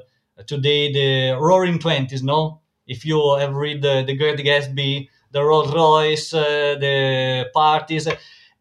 today 0.47 0.93
the 0.93 1.39
Roaring 1.39 1.79
Twenties. 1.79 2.23
No, 2.23 2.61
if 2.87 3.05
you 3.05 3.37
have 3.39 3.55
read 3.55 3.83
the, 3.83 4.05
the 4.07 4.17
Great 4.17 4.39
Gatsby, 4.39 5.09
the 5.33 5.43
Rolls 5.43 5.73
Royce, 5.73 6.35
uh, 6.35 6.77
the 6.79 7.51
parties, 7.55 8.09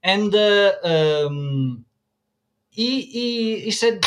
and 0.04 0.34
uh, 0.36 0.74
um, 0.84 1.86
he, 2.70 3.02
he, 3.02 3.60
he 3.62 3.72
said 3.72 4.04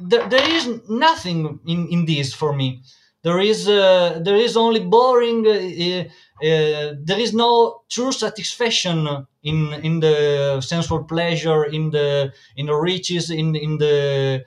there, 0.00 0.28
is 0.50 0.68
nothing 0.88 1.60
in, 1.66 1.88
in 1.88 2.04
this 2.06 2.34
for 2.34 2.52
me. 2.54 2.82
There 3.22 3.40
is 3.40 3.68
uh, 3.68 4.20
there 4.22 4.36
is 4.36 4.56
only 4.56 4.80
boring. 4.80 5.46
Uh, 5.46 6.04
there 6.40 7.18
is 7.18 7.32
no 7.32 7.82
true 7.90 8.12
satisfaction 8.12 9.26
in 9.42 9.72
in 9.82 10.00
the 10.00 10.60
sensual 10.60 11.04
pleasure, 11.04 11.64
in 11.64 11.90
the 11.90 12.32
in 12.56 12.66
the 12.66 12.74
riches, 12.74 13.30
in 13.30 13.56
in 13.56 13.78
the 13.78 14.44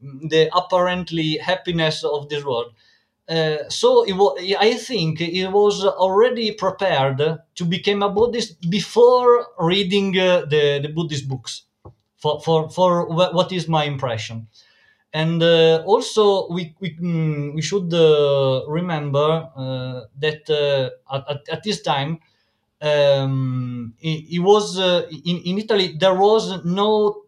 the 0.00 0.50
apparently 0.56 1.36
happiness 1.38 2.04
of 2.04 2.28
this 2.28 2.44
world. 2.44 2.72
Uh, 3.30 3.68
so 3.68 4.04
I 4.58 4.74
think 4.74 5.20
he 5.20 5.46
was 5.46 5.84
already 5.84 6.50
prepared 6.50 7.38
to 7.54 7.64
become 7.64 8.02
a 8.02 8.08
Buddhist 8.10 8.68
before 8.68 9.46
reading 9.60 10.18
uh, 10.18 10.46
the, 10.46 10.80
the 10.82 10.88
Buddhist 10.88 11.28
books. 11.28 11.62
For, 12.16 12.38
for, 12.38 12.68
for 12.68 13.06
what 13.06 13.50
is 13.50 13.66
my 13.66 13.84
impression. 13.84 14.48
And 15.12 15.42
uh, 15.42 15.82
also, 15.86 16.50
we, 16.50 16.74
we, 16.78 16.94
mm, 16.96 17.54
we 17.54 17.62
should 17.62 17.94
uh, 17.94 18.62
remember 18.68 19.48
uh, 19.56 20.02
that 20.18 20.92
at, 21.10 21.48
at, 21.50 21.62
this 21.62 21.80
time, 21.80 22.18
um, 22.82 23.94
it, 24.00 24.36
it 24.36 24.38
was 24.40 24.78
in, 24.78 25.38
in 25.38 25.58
Italy, 25.58 25.96
there 25.98 26.14
was 26.14 26.62
no, 26.64 27.22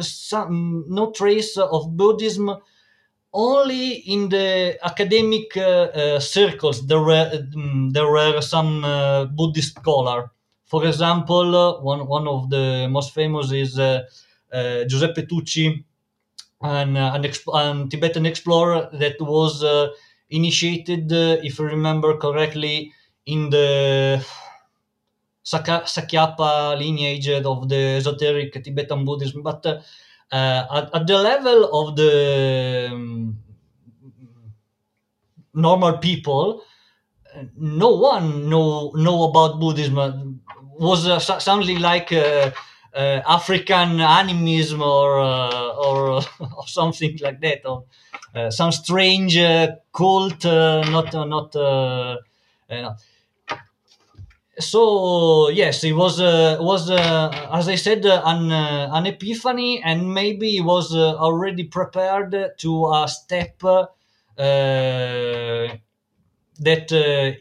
some, 0.00 0.86
no 0.88 1.10
trace 1.10 1.58
of 1.58 1.94
Buddhism 1.94 2.56
only 3.36 3.86
in 4.14 4.28
the 4.30 4.78
academic 4.82 5.56
uh, 5.56 5.60
uh, 5.60 6.20
circles 6.20 6.86
there 6.86 7.00
were 7.00 7.30
um, 7.56 7.90
there 7.92 8.10
were 8.10 8.40
some 8.40 8.84
uh, 8.84 9.26
Buddhist 9.26 9.76
scholar. 9.80 10.30
For 10.66 10.86
example, 10.86 11.80
one 11.82 12.06
one 12.08 12.26
of 12.28 12.50
the 12.50 12.88
most 12.90 13.14
famous 13.14 13.52
is 13.52 13.78
Giuseppe 14.88 15.22
Tucci, 15.26 15.84
an, 16.62 16.96
an, 16.96 17.22
exp- 17.24 17.54
an 17.54 17.88
Tibetan 17.90 18.26
explorer 18.26 18.88
that 18.94 19.16
was 19.20 19.64
initiated, 20.30 21.12
if 21.12 21.60
I 21.60 21.64
remember 21.64 22.16
correctly, 22.18 22.92
in 23.26 23.50
the 23.50 24.24
Sakyapa 25.44 26.76
lineage 26.78 27.28
of 27.28 27.68
the 27.68 27.96
esoteric 27.98 28.52
Tibetan 28.64 29.04
Buddhism, 29.04 29.42
but 29.42 29.64
uh, 29.64 29.80
at, 30.32 30.90
at, 30.94 31.06
the 31.06 31.16
level 31.18 31.64
of 31.72 31.96
the 31.96 32.88
um, 32.92 33.38
normal 35.54 35.98
people, 35.98 36.62
no 37.56 37.90
one 37.94 38.48
know 38.48 38.92
know 38.94 39.24
about 39.24 39.60
Buddhism. 39.60 40.40
Was 40.78 41.06
uh, 41.06 41.18
something 41.18 41.78
like 41.80 42.12
uh, 42.12 42.50
uh, 42.94 43.22
African 43.26 44.00
animism 44.00 44.82
or 44.82 45.20
uh, 45.20 45.70
or, 45.76 46.22
or 46.40 46.66
something 46.66 47.18
like 47.22 47.40
that, 47.40 47.64
or 47.64 47.84
uh, 48.34 48.50
some 48.50 48.72
strange 48.72 49.36
cult, 49.92 50.44
not 50.44 51.12
not. 51.14 51.54
Know 51.54 52.96
so 54.58 55.48
yes 55.50 55.84
it 55.84 55.92
was 55.92 56.20
uh, 56.20 56.56
was 56.60 56.90
uh, 56.90 57.28
as 57.52 57.68
i 57.68 57.74
said 57.74 58.04
uh, 58.06 58.22
an 58.24 58.50
uh, 58.50 58.88
an 58.92 59.06
epiphany 59.06 59.82
and 59.82 60.12
maybe 60.14 60.50
he 60.52 60.60
was 60.60 60.94
uh, 60.94 61.14
already 61.16 61.64
prepared 61.64 62.34
to 62.58 62.86
a 62.92 63.06
step 63.08 63.62
uh, 63.64 63.86
that 66.60 66.90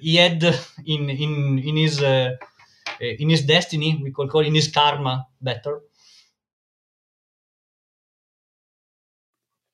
he 0.01 0.15
had 0.17 0.43
in 0.85 1.09
in 1.09 1.59
in 1.59 1.77
his 1.77 2.01
in 2.01 3.29
his 3.29 3.43
destiny 3.43 3.99
we 4.03 4.11
could 4.11 4.29
call 4.29 4.41
in 4.41 4.55
his 4.55 4.67
karma 4.69 5.27
better 5.41 5.81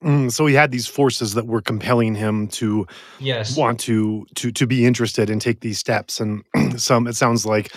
Mm, 0.03 0.31
so 0.31 0.47
he 0.47 0.55
had 0.55 0.71
these 0.71 0.87
forces 0.87 1.35
that 1.35 1.45
were 1.45 1.61
compelling 1.61 2.15
him 2.15 2.47
to 2.47 2.87
yes 3.19 3.55
want 3.55 3.79
to 3.81 4.25
to 4.35 4.51
to 4.51 4.65
be 4.65 4.85
interested 4.85 5.29
and 5.29 5.39
take 5.39 5.59
these 5.59 5.77
steps 5.77 6.19
and 6.19 6.43
some 6.77 7.05
it 7.05 7.15
sounds 7.15 7.45
like 7.45 7.71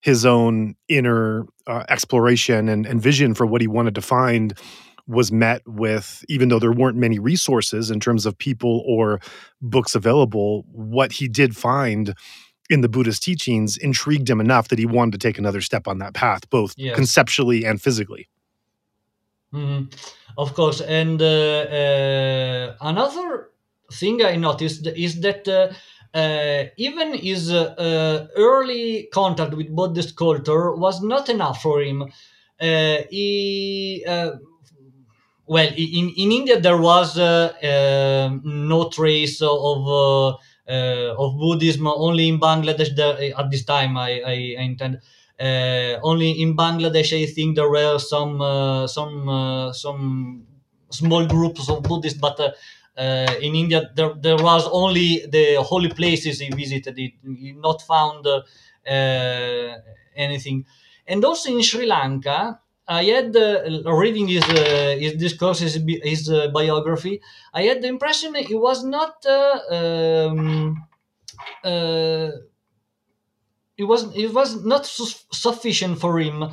his 0.00 0.24
own 0.24 0.74
inner 0.88 1.44
uh, 1.66 1.84
exploration 1.90 2.70
and, 2.70 2.86
and 2.86 3.02
vision 3.02 3.34
for 3.34 3.44
what 3.44 3.60
he 3.60 3.66
wanted 3.66 3.94
to 3.94 4.00
find 4.00 4.58
was 5.06 5.30
met 5.30 5.60
with 5.66 6.24
even 6.28 6.48
though 6.48 6.58
there 6.58 6.72
weren't 6.72 6.96
many 6.96 7.18
resources 7.18 7.90
in 7.90 8.00
terms 8.00 8.24
of 8.24 8.38
people 8.38 8.82
or 8.86 9.20
books 9.60 9.94
available 9.94 10.64
what 10.72 11.12
he 11.12 11.28
did 11.28 11.54
find 11.54 12.14
in 12.70 12.80
the 12.80 12.88
buddhist 12.88 13.22
teachings 13.22 13.76
intrigued 13.76 14.30
him 14.30 14.40
enough 14.40 14.68
that 14.68 14.78
he 14.78 14.86
wanted 14.86 15.12
to 15.12 15.18
take 15.18 15.36
another 15.36 15.60
step 15.60 15.86
on 15.86 15.98
that 15.98 16.14
path 16.14 16.48
both 16.48 16.72
yes. 16.78 16.96
conceptually 16.96 17.66
and 17.66 17.82
physically 17.82 18.29
mm-hmm. 19.54 19.84
Of 20.38 20.54
course, 20.54 20.80
and 20.80 21.20
uh, 21.20 21.26
uh, 21.26 22.76
another 22.80 23.50
thing 23.92 24.22
I 24.24 24.36
noticed 24.36 24.86
is 24.86 25.20
that 25.20 25.46
uh, 26.14 26.64
even 26.76 27.14
his 27.14 27.52
early 27.52 29.08
contact 29.12 29.54
with 29.54 29.74
Buddhist 29.74 30.16
culture 30.16 30.74
was 30.74 31.02
not 31.02 31.28
enough 31.28 31.60
for 31.62 31.82
him. 31.82 32.04
he 32.60 34.04
well 35.46 35.68
in, 35.76 36.06
in 36.16 36.32
india 36.32 36.60
there 36.60 36.76
was 36.78 37.18
uh, 37.18 37.52
uh, 37.72 38.28
no 38.44 38.88
trace 38.88 39.40
of 39.42 39.80
uh, 39.88 40.30
of 41.24 41.38
buddhism 41.38 41.86
only 41.86 42.28
in 42.28 42.38
bangladesh 42.40 42.94
there, 42.96 43.16
at 43.40 43.50
this 43.50 43.64
time 43.64 43.96
i, 43.96 44.10
I, 44.20 44.36
I 44.58 44.62
intend 44.70 44.96
uh, 44.96 44.98
only 46.02 46.30
in 46.42 46.56
Bangladesh, 46.56 47.12
I 47.22 47.26
think 47.26 47.56
there 47.56 47.68
were 47.70 47.98
some 47.98 48.40
uh, 48.40 48.86
some 48.86 49.28
uh, 49.28 49.72
some 49.72 50.46
small 50.90 51.26
groups 51.26 51.68
of 51.68 51.82
Buddhists, 51.82 52.18
but 52.18 52.38
in 53.42 53.54
India 53.54 53.90
there, 53.94 54.14
there 54.14 54.36
was 54.36 54.68
only 54.70 55.24
the 55.26 55.56
holy 55.62 55.88
places 55.90 56.40
he 56.40 56.50
visited. 56.50 56.96
He, 56.98 57.14
he 57.38 57.52
not 57.52 57.82
found 57.82 58.26
anything, 60.16 60.64
and 61.06 61.24
also 61.24 61.50
in 61.50 61.62
Sri 61.62 61.86
Lanka, 61.86 62.60
I 62.88 63.04
had 63.04 63.36
uh, 63.36 63.62
reading 63.94 64.28
his 64.28 64.42
uh, 64.44 64.96
his 64.98 65.14
discourse, 65.14 65.60
his, 65.60 65.78
his 66.02 66.28
uh, 66.30 66.48
biography. 66.48 67.20
I 67.54 67.62
had 67.62 67.82
the 67.82 67.88
impression 67.88 68.34
he 68.34 68.54
was 68.54 68.84
not 68.84 69.24
um, 69.70 70.76
it 73.80 73.84
was 73.84 74.14
it 74.14 74.32
was 74.34 74.62
not 74.64 74.84
su- 74.86 75.24
sufficient 75.32 75.98
for 75.98 76.20
him. 76.20 76.50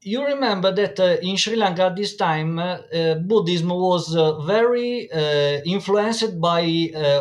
You 0.00 0.24
remember 0.24 0.72
that 0.72 0.98
uh, 1.00 1.16
in 1.28 1.36
Sri 1.36 1.56
Lanka 1.56 1.84
at 1.86 1.96
this 1.96 2.14
time, 2.16 2.58
uh, 2.58 2.78
uh 2.98 3.14
Buddhism 3.16 3.70
was 3.70 4.14
uh, 4.16 4.38
very 4.54 5.10
uh, 5.10 5.60
influenced 5.74 6.40
by 6.40 6.62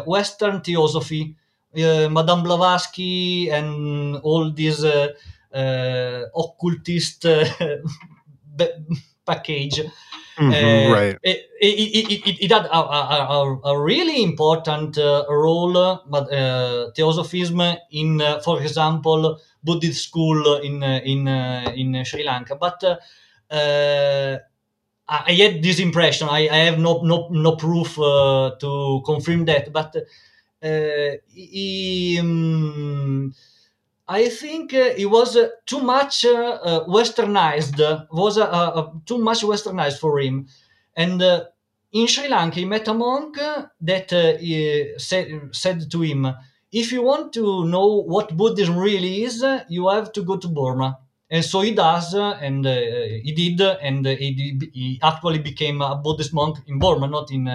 Western 0.05 0.61
theosophy. 0.61 1.35
Madame 1.73 2.43
Blavatsky 2.43 3.49
and 3.49 4.17
all 4.17 4.51
these 4.51 4.83
occultist 6.43 7.25
package 9.25 9.81
Mm-hmm, 10.41 10.91
uh, 10.91 10.95
right. 10.95 11.17
It, 11.21 11.49
it, 11.61 12.27
it, 12.27 12.45
it, 12.45 12.51
had 12.51 12.65
a, 12.65 12.75
a, 12.75 13.59
a 13.63 13.79
really 13.79 14.23
important 14.23 14.97
uh, 14.97 15.25
role, 15.29 16.01
but 16.09 16.33
uh, 16.33 16.91
Theosophism 16.95 17.61
in, 17.91 18.19
uh, 18.19 18.39
for 18.39 18.59
example, 18.61 19.39
Buddhist 19.63 20.03
school 20.03 20.57
in 20.57 20.81
uh, 20.81 20.99
in 21.03 21.27
uh, 21.27 21.71
in 21.75 22.03
Sri 22.05 22.23
Lanka. 22.23 22.55
But 22.55 22.83
I 23.51 24.39
had 25.33 25.61
this 25.61 25.79
impression. 25.79 26.27
I, 26.27 26.49
I 26.49 26.57
have 26.65 26.79
no 26.79 27.01
no 27.03 27.27
no 27.29 27.55
proof 27.55 27.95
to 27.95 29.01
confirm 29.05 29.45
that, 29.45 29.71
but 29.71 29.95
he. 31.29 32.17
Um, 32.19 33.35
I 34.11 34.27
think 34.27 34.73
uh, 34.73 35.03
it 35.03 35.05
was 35.05 35.37
uh, 35.37 35.47
too 35.65 35.79
much 35.79 36.25
uh, 36.25 36.59
uh 36.69 36.85
westernized, 36.85 37.79
was 38.11 38.37
uh, 38.37 38.43
uh, 38.43 38.91
too 39.05 39.19
much 39.19 39.41
westernized 39.41 39.99
for 39.99 40.19
him. 40.19 40.47
And 40.97 41.21
in 41.93 42.07
Sri 42.07 42.27
Lanka, 42.27 42.59
he 42.59 42.65
met 42.65 42.89
a 42.89 42.93
monk 42.93 43.37
that 43.89 44.09
said, 44.97 45.27
said 45.53 45.89
to 45.89 46.01
him, 46.01 46.27
if 46.73 46.91
you 46.91 47.01
want 47.03 47.31
to 47.33 47.65
know 47.65 48.03
what 48.13 48.35
Buddhism 48.35 48.77
really 48.77 49.23
is, 49.23 49.45
you 49.69 49.87
have 49.87 50.11
to 50.11 50.21
go 50.23 50.35
to 50.35 50.47
Burma. 50.49 50.99
And 51.29 51.45
so 51.45 51.61
he 51.61 51.71
does, 51.71 52.13
and 52.13 52.65
he 52.65 53.31
did, 53.33 53.61
and 53.61 54.05
he, 54.05 54.59
he, 54.73 54.99
actually 55.01 55.39
became 55.39 55.81
a 55.81 55.95
Buddhist 55.95 56.33
monk 56.33 56.57
in 56.67 56.79
Burma, 56.79 57.07
not 57.07 57.31
in, 57.31 57.47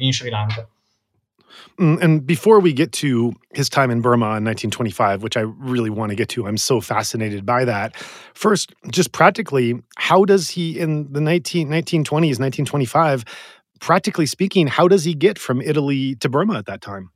in 0.00 0.12
Sri 0.12 0.32
Lanka. 0.32 0.66
Mm, 1.80 2.02
and 2.02 2.26
before 2.26 2.60
we 2.60 2.74
get 2.74 2.92
to 2.92 3.32
his 3.54 3.70
time 3.70 3.90
in 3.90 4.02
Burma 4.02 4.26
in 4.36 4.44
1925, 4.44 5.22
which 5.22 5.36
I 5.36 5.40
really 5.40 5.88
want 5.88 6.10
to 6.10 6.16
get 6.16 6.28
to, 6.30 6.46
I'm 6.46 6.58
so 6.58 6.80
fascinated 6.80 7.46
by 7.46 7.64
that. 7.64 7.96
First, 8.34 8.74
just 8.90 9.12
practically, 9.12 9.80
how 9.96 10.26
does 10.26 10.50
he 10.50 10.78
in 10.78 11.10
the 11.10 11.22
19, 11.22 11.68
1920s, 11.68 12.38
1925, 12.38 13.24
practically 13.80 14.26
speaking, 14.26 14.66
how 14.66 14.88
does 14.88 15.04
he 15.04 15.14
get 15.14 15.38
from 15.38 15.62
Italy 15.62 16.16
to 16.16 16.28
Burma 16.28 16.58
at 16.58 16.66
that 16.66 16.82
time? 16.82 17.10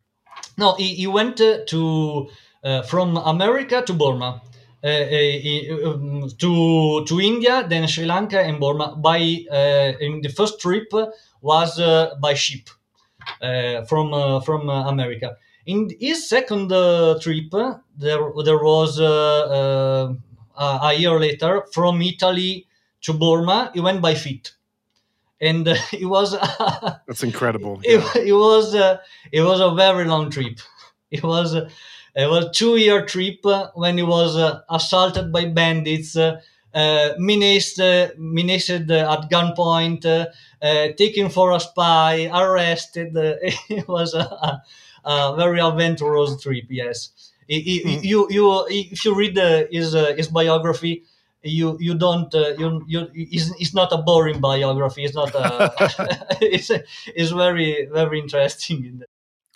No, 0.57 0.75
he, 0.77 0.95
he 0.95 1.07
went 1.07 1.41
uh, 1.43 1.59
to 1.67 2.31
uh, 2.65 2.83
from 2.83 3.19
America 3.19 3.83
to 3.83 3.93
Burma. 3.93 4.41
Uh, 4.83 4.87
uh 4.87 5.91
um, 5.91 6.29
to 6.37 7.05
to 7.07 7.19
India, 7.19 7.65
then 7.67 7.87
Sri 7.87 8.05
Lanka 8.05 8.39
and 8.39 8.61
Burma. 8.61 8.97
By 8.97 9.45
uh, 9.51 9.93
in 9.99 10.21
the 10.21 10.29
first 10.29 10.61
trip 10.61 10.93
was 11.41 11.81
uh, 11.81 12.17
by 12.21 12.35
ship. 12.35 12.69
Uh, 13.41 13.85
from 13.85 14.15
uh, 14.15 14.41
from 14.41 14.71
uh, 14.71 14.89
America. 14.89 15.37
In 15.67 15.91
his 16.01 16.29
second 16.29 16.71
trip, 17.21 17.51
there 17.97 18.21
there 18.45 18.63
was 18.63 18.99
a 19.01 20.17
year 20.97 21.19
later 21.21 21.65
from 21.73 22.01
Italy 22.03 22.67
to 23.03 23.13
Burma. 23.13 23.71
He 23.75 23.81
went 23.81 24.01
by 24.01 24.15
feet 24.15 24.53
and 25.41 25.69
uh, 25.69 25.77
it 25.93 26.07
was 26.07 26.33
that's 27.07 27.23
incredible 27.23 27.81
it, 27.83 28.01
yeah. 28.01 28.23
it, 28.23 28.33
was 28.33 28.75
uh, 28.75 28.99
it 29.33 29.43
was 29.43 29.61
a 29.61 29.75
very 29.75 30.05
long 30.05 30.31
trip 30.31 30.59
it 31.11 31.23
was 31.23 31.55
uh, 31.55 31.69
it 32.17 32.31
was 32.31 32.57
two 32.57 32.77
year 32.77 33.05
trip 33.05 33.41
when 33.75 33.99
he 33.99 34.05
was 34.05 34.37
assaulted 34.71 35.33
by 35.33 35.45
bandits 35.45 36.17
uh, 36.17 36.41
menaced, 37.19 37.81
menaced 38.19 38.71
at 38.71 39.31
gunpoint, 39.31 40.27
taken 40.97 41.29
for 41.31 41.53
a 41.53 41.61
spy, 41.61 42.31
arrested. 42.33 43.13
it 43.15 43.89
was 43.89 44.15
a, 44.15 44.63
a, 45.05 45.37
very 45.37 45.61
adventurous 45.61 46.43
trip. 46.43 46.65
Yes, 46.71 47.33
mm. 47.51 48.03
you 48.03 48.27
you 48.31 48.67
if 48.69 49.05
you 49.05 49.15
read 49.15 49.37
his 49.71 49.93
his 49.93 50.29
biography, 50.29 51.05
you 51.45 51.77
you 51.79 51.95
don't 51.95 52.35
uh, 52.35 52.55
you 52.59 52.83
you 52.87 53.09
it's, 53.15 53.51
it's 53.61 53.75
not 53.75 53.93
a 53.93 53.99
boring 53.99 54.41
biography 54.41 55.05
it's 55.05 55.15
not 55.15 55.35
a, 55.35 55.73
it's 56.41 56.71
it's 57.07 57.31
very 57.31 57.87
very 57.93 58.19
interesting 58.19 59.03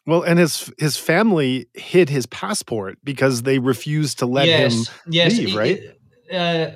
well 0.06 0.22
and 0.22 0.38
his 0.38 0.72
his 0.78 0.96
family 0.96 1.66
hid 1.74 2.10
his 2.10 2.26
passport 2.26 2.98
because 3.02 3.42
they 3.42 3.58
refused 3.58 4.18
to 4.18 4.26
let 4.26 4.46
yes, 4.46 4.88
him 4.88 4.94
yes, 5.08 5.38
leave 5.38 5.56
right 5.56 5.80
uh, 6.32 6.70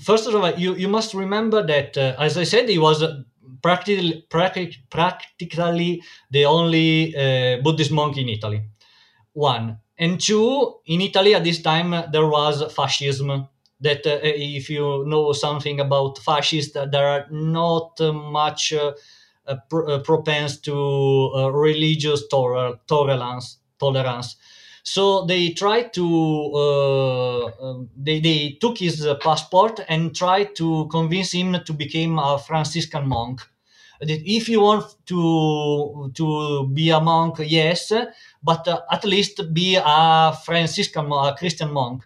first 0.00 0.26
of 0.28 0.34
all, 0.34 0.50
you, 0.54 0.74
you 0.74 0.88
must 0.88 1.14
remember 1.14 1.66
that, 1.66 1.96
uh, 1.96 2.14
as 2.18 2.36
I 2.38 2.44
said, 2.44 2.68
he 2.68 2.78
was 2.78 3.02
uh, 3.02 3.22
practically, 3.62 4.24
practically 4.90 6.02
the 6.30 6.44
only 6.46 7.14
uh, 7.16 7.60
Buddhist 7.62 7.90
monk 7.92 8.16
in 8.16 8.28
Italy. 8.28 8.62
One 9.32 9.78
and 9.98 10.20
two, 10.20 10.76
in 10.86 11.00
Italy 11.00 11.34
at 11.34 11.44
this 11.44 11.62
time 11.62 11.90
there 12.12 12.26
was 12.26 12.72
fascism. 12.74 13.48
That 13.80 14.06
uh, 14.06 14.18
if 14.22 14.70
you 14.70 15.04
know 15.06 15.32
something 15.32 15.80
about 15.80 16.18
fascists, 16.18 16.72
there 16.74 17.06
are 17.08 17.26
not 17.30 18.00
much 18.00 18.72
uh, 18.72 18.92
uh, 19.46 19.56
propense 20.04 20.58
to 20.62 21.50
religious 21.52 22.24
tolerance. 22.28 23.58
Tolerance. 23.78 24.36
So 24.94 25.24
they 25.30 25.50
tried 25.62 25.88
to 25.98 26.06
uh, 26.64 27.44
um, 27.64 27.90
they, 27.96 28.20
they 28.20 28.40
took 28.60 28.78
his 28.78 29.06
passport 29.20 29.80
and 29.88 30.14
tried 30.22 30.50
to 30.56 30.88
convince 30.90 31.32
him 31.32 31.56
to 31.66 31.72
become 31.72 32.18
a 32.18 32.38
Franciscan 32.38 33.06
monk. 33.08 33.40
That 34.00 34.22
if 34.38 34.48
you 34.48 34.60
want 34.60 34.84
to 35.06 36.10
to 36.14 36.26
be 36.78 36.90
a 36.90 37.00
monk, 37.00 37.34
yes, 37.40 37.92
but 38.42 38.62
uh, 38.68 38.80
at 38.96 39.04
least 39.04 39.36
be 39.52 39.76
a 39.76 40.32
Franciscan, 40.46 41.06
a 41.12 41.34
Christian 41.36 41.70
monk. 41.72 42.04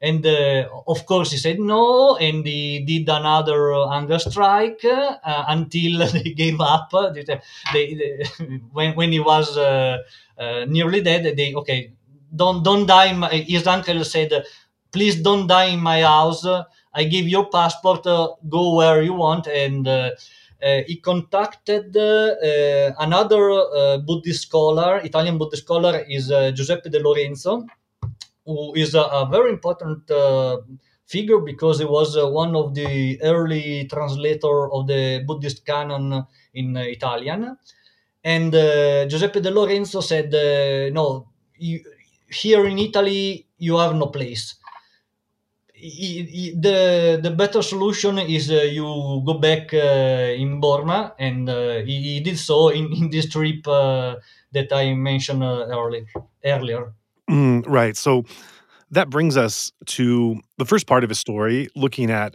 And 0.00 0.24
uh, 0.24 0.68
of 0.86 1.06
course, 1.06 1.32
he 1.32 1.38
said 1.38 1.58
no, 1.58 2.16
and 2.16 2.46
he 2.46 2.80
did 2.86 3.08
another 3.08 3.72
hunger 3.74 4.18
strike 4.20 4.84
uh, 4.84 5.44
until 5.48 6.06
they 6.12 6.30
gave 6.42 6.60
up. 6.60 6.90
They, 7.14 7.24
they, 7.72 8.24
when, 8.72 8.94
when 8.94 9.10
he 9.12 9.18
was 9.20 9.56
uh, 9.58 9.98
uh, 10.38 10.64
nearly 10.68 11.00
dead, 11.02 11.36
they 11.36 11.52
okay, 11.54 11.92
don't 12.34 12.62
don't 12.62 12.86
die. 12.86 13.12
My, 13.12 13.28
his 13.28 13.66
uncle 13.66 14.04
said, 14.04 14.44
"Please 14.92 15.16
don't 15.22 15.46
die 15.46 15.66
in 15.66 15.80
my 15.80 16.02
house. 16.02 16.44
I 16.94 17.04
give 17.04 17.28
your 17.28 17.48
passport. 17.50 18.06
Uh, 18.06 18.34
go 18.48 18.74
where 18.74 19.02
you 19.02 19.14
want." 19.14 19.46
And 19.46 19.86
uh, 19.86 20.10
uh, 20.62 20.82
he 20.86 20.96
contacted 20.96 21.96
uh, 21.96 22.92
another 22.98 23.50
uh, 23.50 23.98
Buddhist 23.98 24.42
scholar, 24.42 24.98
Italian 24.98 25.38
Buddhist 25.38 25.64
scholar, 25.64 26.04
is 26.08 26.30
uh, 26.30 26.50
Giuseppe 26.50 26.90
De 26.90 27.00
Lorenzo, 27.00 27.64
who 28.44 28.74
is 28.74 28.94
a, 28.94 29.02
a 29.02 29.28
very 29.30 29.50
important 29.50 30.10
figure 31.06 31.38
because 31.38 31.78
he 31.78 31.84
was 31.84 32.16
one 32.16 32.54
of 32.54 32.74
the 32.74 33.20
early 33.22 33.86
translator 33.86 34.70
of 34.72 34.86
the 34.86 35.24
Buddhist 35.26 35.64
canon 35.64 36.26
in 36.54 36.76
Italian. 36.76 37.56
And 38.24 38.52
Giuseppe 39.10 39.40
De 39.40 39.50
Lorenzo 39.50 40.00
said, 40.00 40.32
"No." 40.92 41.28
You, 41.60 41.80
here 42.30 42.66
in 42.66 42.78
Italy 42.78 43.46
you 43.58 43.78
have 43.78 43.94
no 43.94 44.06
place. 44.06 44.54
The 45.74 47.20
the 47.22 47.30
better 47.30 47.62
solution 47.62 48.18
is 48.18 48.50
uh, 48.50 48.66
you 48.66 49.22
go 49.24 49.34
back 49.34 49.72
uh, 49.72 50.34
in 50.34 50.60
Burma, 50.60 51.14
and 51.18 51.48
uh, 51.48 51.78
he, 51.86 52.02
he, 52.02 52.20
did 52.20 52.36
so 52.36 52.70
in, 52.70 52.92
in 52.92 53.10
this 53.10 53.28
trip 53.28 53.66
uh, 53.68 54.16
that 54.52 54.72
I 54.72 54.94
mentioned 54.94 55.44
uh, 55.44 55.68
early, 55.70 56.06
earlier. 56.44 56.92
Mm, 57.30 57.64
right. 57.68 57.96
So 57.96 58.24
that 58.90 59.08
brings 59.08 59.36
us 59.36 59.70
to 59.86 60.40
the 60.56 60.64
first 60.64 60.88
part 60.88 61.04
of 61.04 61.10
his 61.10 61.20
story, 61.20 61.68
looking 61.76 62.10
at 62.10 62.34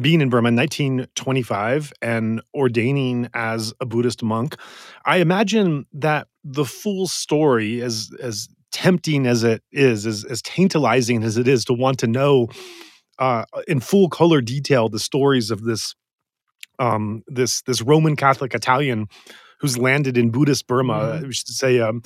being 0.00 0.20
in 0.20 0.28
Burma 0.28 0.48
in 0.48 0.56
1925 0.56 1.92
and 2.02 2.42
ordaining 2.54 3.28
as 3.34 3.72
a 3.80 3.86
Buddhist 3.86 4.22
monk. 4.22 4.56
I 5.04 5.18
imagine 5.18 5.86
that 5.92 6.28
the 6.44 6.64
full 6.64 7.06
story, 7.06 7.82
as 7.82 8.10
as 8.20 8.48
tempting 8.72 9.26
as 9.26 9.44
it 9.44 9.62
is, 9.72 10.06
as, 10.06 10.24
as 10.24 10.42
tantalizing 10.42 11.22
as 11.22 11.36
it 11.36 11.48
is 11.48 11.64
to 11.66 11.72
want 11.72 11.98
to 12.00 12.06
know 12.06 12.48
uh, 13.18 13.44
in 13.68 13.80
full 13.80 14.08
color 14.08 14.40
detail 14.40 14.88
the 14.88 14.98
stories 14.98 15.50
of 15.50 15.62
this 15.62 15.94
um, 16.78 17.22
this 17.26 17.60
this 17.62 17.82
Roman 17.82 18.16
Catholic 18.16 18.54
Italian 18.54 19.06
who's 19.60 19.76
landed 19.76 20.16
in 20.16 20.30
Buddhist 20.30 20.66
Burma, 20.66 20.94
mm-hmm. 20.94 21.26
we 21.26 21.34
should 21.34 21.48
say 21.48 21.80
um, 21.80 22.02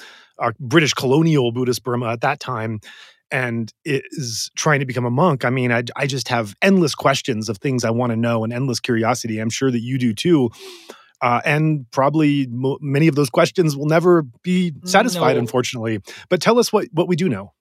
British 0.59 0.93
colonial 0.93 1.53
Buddhist 1.53 1.85
Burma 1.85 2.11
at 2.11 2.21
that 2.23 2.41
time, 2.41 2.81
and 3.31 3.73
is 3.85 4.51
trying 4.57 4.81
to 4.81 4.87
become 4.87 5.05
a 5.05 5.11
monk. 5.11 5.45
I 5.45 5.51
mean, 5.51 5.73
I, 5.73 5.85
I 5.97 6.07
just 6.07 6.29
have 6.29 6.55
endless 6.61 6.95
questions 6.95 7.49
of 7.49 7.59
things 7.59 7.85
I 7.85 7.91
want 7.91 8.11
to 8.11 8.17
know 8.17 8.45
and 8.45 8.53
endless 8.53 8.81
curiosity. 8.81 9.39
I'm 9.39 9.51
sure 9.51 9.71
that 9.71 9.81
you 9.81 9.99
do 9.99 10.13
too. 10.13 10.51
Uh, 11.23 11.41
and 11.45 11.87
probably 11.91 12.47
mo- 12.49 12.79
many 12.81 13.09
of 13.09 13.15
those 13.15 13.31
questions 13.31 13.77
will 13.77 13.87
never 13.87 14.23
be 14.43 14.75
satisfied, 14.85 15.35
no. 15.35 15.41
unfortunately. 15.41 16.01
But 16.29 16.43
tell 16.43 16.59
us 16.59 16.73
what, 16.73 16.89
what 16.93 17.09
we 17.09 17.17
do 17.17 17.29
know. 17.29 17.53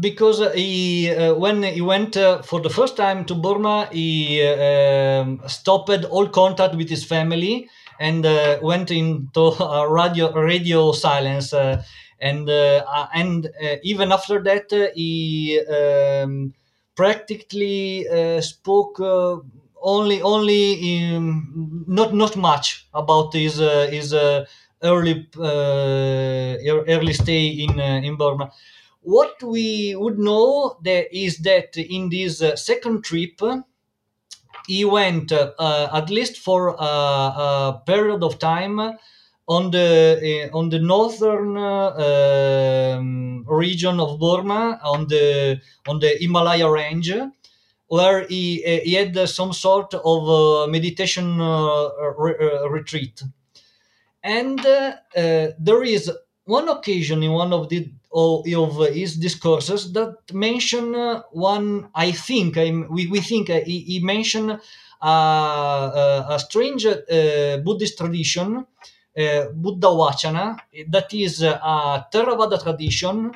Because 0.00 0.40
uh, 0.40 0.50
he, 0.52 1.10
uh, 1.10 1.34
when 1.34 1.62
he 1.62 1.80
went 1.80 2.16
uh, 2.16 2.40
for 2.42 2.60
the 2.60 2.70
first 2.70 2.96
time 2.96 3.24
to 3.26 3.34
Burma, 3.34 3.88
he 3.92 4.42
uh, 4.42 5.22
um, 5.22 5.42
stopped 5.46 6.04
all 6.04 6.28
contact 6.28 6.74
with 6.76 6.88
his 6.88 7.04
family 7.04 7.68
and 7.98 8.24
uh, 8.24 8.58
went 8.62 8.90
into 8.90 9.40
a 9.40 9.90
radio 9.90 10.32
radio 10.32 10.92
silence. 10.92 11.52
and 11.52 12.48
and 12.48 13.50
even 13.82 14.12
after 14.12 14.42
that, 14.42 14.92
he 14.94 15.60
um, 15.68 16.54
practically 16.94 18.06
spoke 18.40 19.00
only 19.82 20.22
only 20.22 20.72
in, 20.72 21.84
not 21.86 22.14
not 22.14 22.36
much 22.36 22.86
about 22.94 23.34
his 23.34 23.60
uh, 23.60 23.88
his 23.90 24.14
uh, 24.14 24.46
early 24.82 25.28
uh, 25.38 26.56
early 26.88 27.12
stay 27.12 27.46
in 27.48 27.78
uh, 27.78 28.00
in 28.02 28.16
Burma. 28.16 28.50
What 29.02 29.42
we 29.42 29.96
would 29.96 30.18
know 30.18 30.78
that 30.84 31.14
is 31.16 31.38
that 31.38 31.76
in 31.76 32.08
this 32.08 32.40
uh, 32.40 32.54
second 32.56 33.02
trip, 33.04 33.40
he 34.66 34.84
went 34.84 35.32
uh, 35.32 35.88
at 35.92 36.08
least 36.08 36.38
for 36.38 36.68
a, 36.68 36.84
a, 36.84 37.82
period 37.84 38.22
of 38.22 38.38
time 38.38 38.78
on 39.48 39.70
the 39.72 40.48
on 40.52 40.68
the 40.70 40.78
northern 40.78 41.56
um, 41.58 43.44
region 43.48 43.98
of 43.98 44.20
Burma 44.20 44.78
on 44.84 45.08
the 45.08 45.60
on 45.88 45.98
the 45.98 46.16
Himalaya 46.20 46.70
range 46.70 47.12
where 47.92 48.26
he, 48.26 48.64
uh, 48.64 48.80
he 48.84 48.94
had 48.94 49.14
eh, 49.18 49.26
some 49.26 49.52
sort 49.52 49.92
of 49.92 50.20
uh, 50.26 50.66
meditation 50.66 51.38
uh, 51.38 51.90
re- 52.16 52.40
retreat. 52.70 53.22
And 54.24 54.58
there 54.62 55.82
is 55.84 56.10
one 56.46 56.70
occasion 56.70 57.22
in 57.22 57.32
one 57.32 57.52
of 57.52 57.68
the 57.68 57.90
of, 58.14 58.46
his 58.94 59.16
discourses 59.16 59.92
that 59.92 60.16
mention 60.32 60.94
one. 61.32 61.90
I 61.94 62.12
think 62.12 62.56
I, 62.56 62.70
we, 62.88 63.08
we 63.08 63.20
think 63.20 63.48
he, 63.48 63.80
he 63.80 64.00
mentioned 64.00 64.52
uh, 65.02 65.04
uh, 65.04 66.26
a 66.30 66.38
strange 66.38 66.86
Buddhist 67.64 67.98
tradition, 67.98 68.66
Buddha 69.14 69.88
Vachana, 70.00 70.58
that 70.88 71.12
is 71.12 71.42
a 71.42 72.06
Theravada 72.10 72.62
tradition 72.62 73.32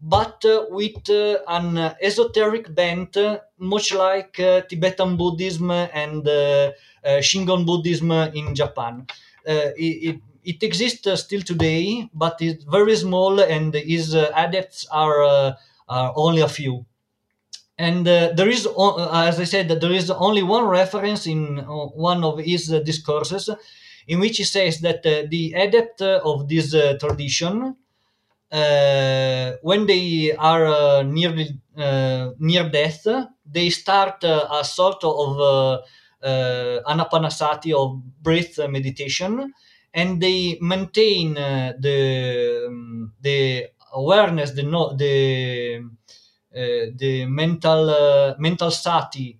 but 0.00 0.44
uh, 0.44 0.66
with 0.70 1.08
uh, 1.08 1.38
an 1.48 1.78
esoteric 2.00 2.74
bent, 2.74 3.16
much 3.58 3.94
like 3.94 4.38
uh, 4.40 4.60
Tibetan 4.62 5.16
Buddhism 5.16 5.70
and 5.70 6.24
Shingon 7.04 7.64
Buddhism 7.66 8.10
in 8.12 8.54
Japan. 8.54 9.06
It, 9.46 10.20
it, 10.44 10.62
exists 10.62 11.08
still 11.22 11.40
today, 11.40 12.08
but 12.12 12.36
it's 12.40 12.64
very 12.64 12.96
small, 12.96 13.40
and 13.40 13.74
its 13.74 14.14
adepts 14.14 14.86
are, 14.90 15.56
are 15.88 16.12
only 16.16 16.42
a 16.42 16.48
few 16.48 16.84
and 17.76 18.06
uh, 18.06 18.32
there 18.36 18.48
is 18.48 18.66
uh, 18.66 19.10
as 19.26 19.40
i 19.40 19.44
said 19.44 19.68
there 19.68 19.92
is 19.92 20.08
only 20.10 20.42
one 20.42 20.64
reference 20.64 21.26
in 21.26 21.58
uh, 21.58 21.64
one 21.64 22.22
of 22.22 22.38
his 22.38 22.68
discourses 22.84 23.50
in 24.06 24.20
which 24.20 24.36
he 24.36 24.44
says 24.44 24.80
that 24.80 25.02
the 25.02 25.52
adept 25.56 26.00
of 26.00 26.48
this 26.48 26.70
tradition 27.00 27.62
uh, 27.62 27.72
Uh, 28.54 29.56
when 29.62 29.84
they 29.86 30.32
are 30.38 30.66
uh, 30.66 31.02
nearly 31.02 31.58
uh, 31.76 32.30
near 32.38 32.68
death, 32.70 33.04
they 33.44 33.68
start 33.68 34.22
uh, 34.22 34.46
a 34.52 34.64
sort 34.64 35.02
of 35.02 35.40
uh, 35.40 36.80
anapanasati 36.86 37.72
of 37.72 38.00
breath 38.22 38.58
meditation, 38.70 39.52
and 39.92 40.22
they 40.22 40.56
maintain 40.60 41.34
the 41.34 42.66
um, 42.68 43.12
the 43.20 43.66
awareness, 43.92 44.52
the 44.52 44.62
no, 44.62 44.94
the 44.96 45.82
the 46.52 47.26
mental 47.26 48.36
mental 48.38 48.70
sati, 48.70 49.36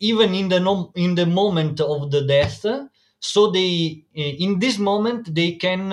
even 0.00 0.34
in 0.34 0.48
the 0.50 0.90
in 0.96 1.14
the 1.14 1.26
moment 1.26 1.80
of 1.80 2.10
the 2.10 2.26
death. 2.26 2.66
So 3.20 3.50
they 3.50 4.04
in 4.14 4.58
this 4.58 4.78
moment 4.78 5.34
they 5.34 5.52
can 5.52 5.92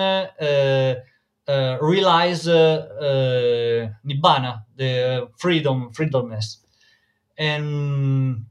uh, 1.50 1.78
realize 1.80 2.46
uh, 2.48 2.58
uh, 3.08 3.80
nibbana, 4.08 4.52
the 4.76 5.28
freedom, 5.38 5.90
freedomness, 5.92 6.58
and 7.38 8.46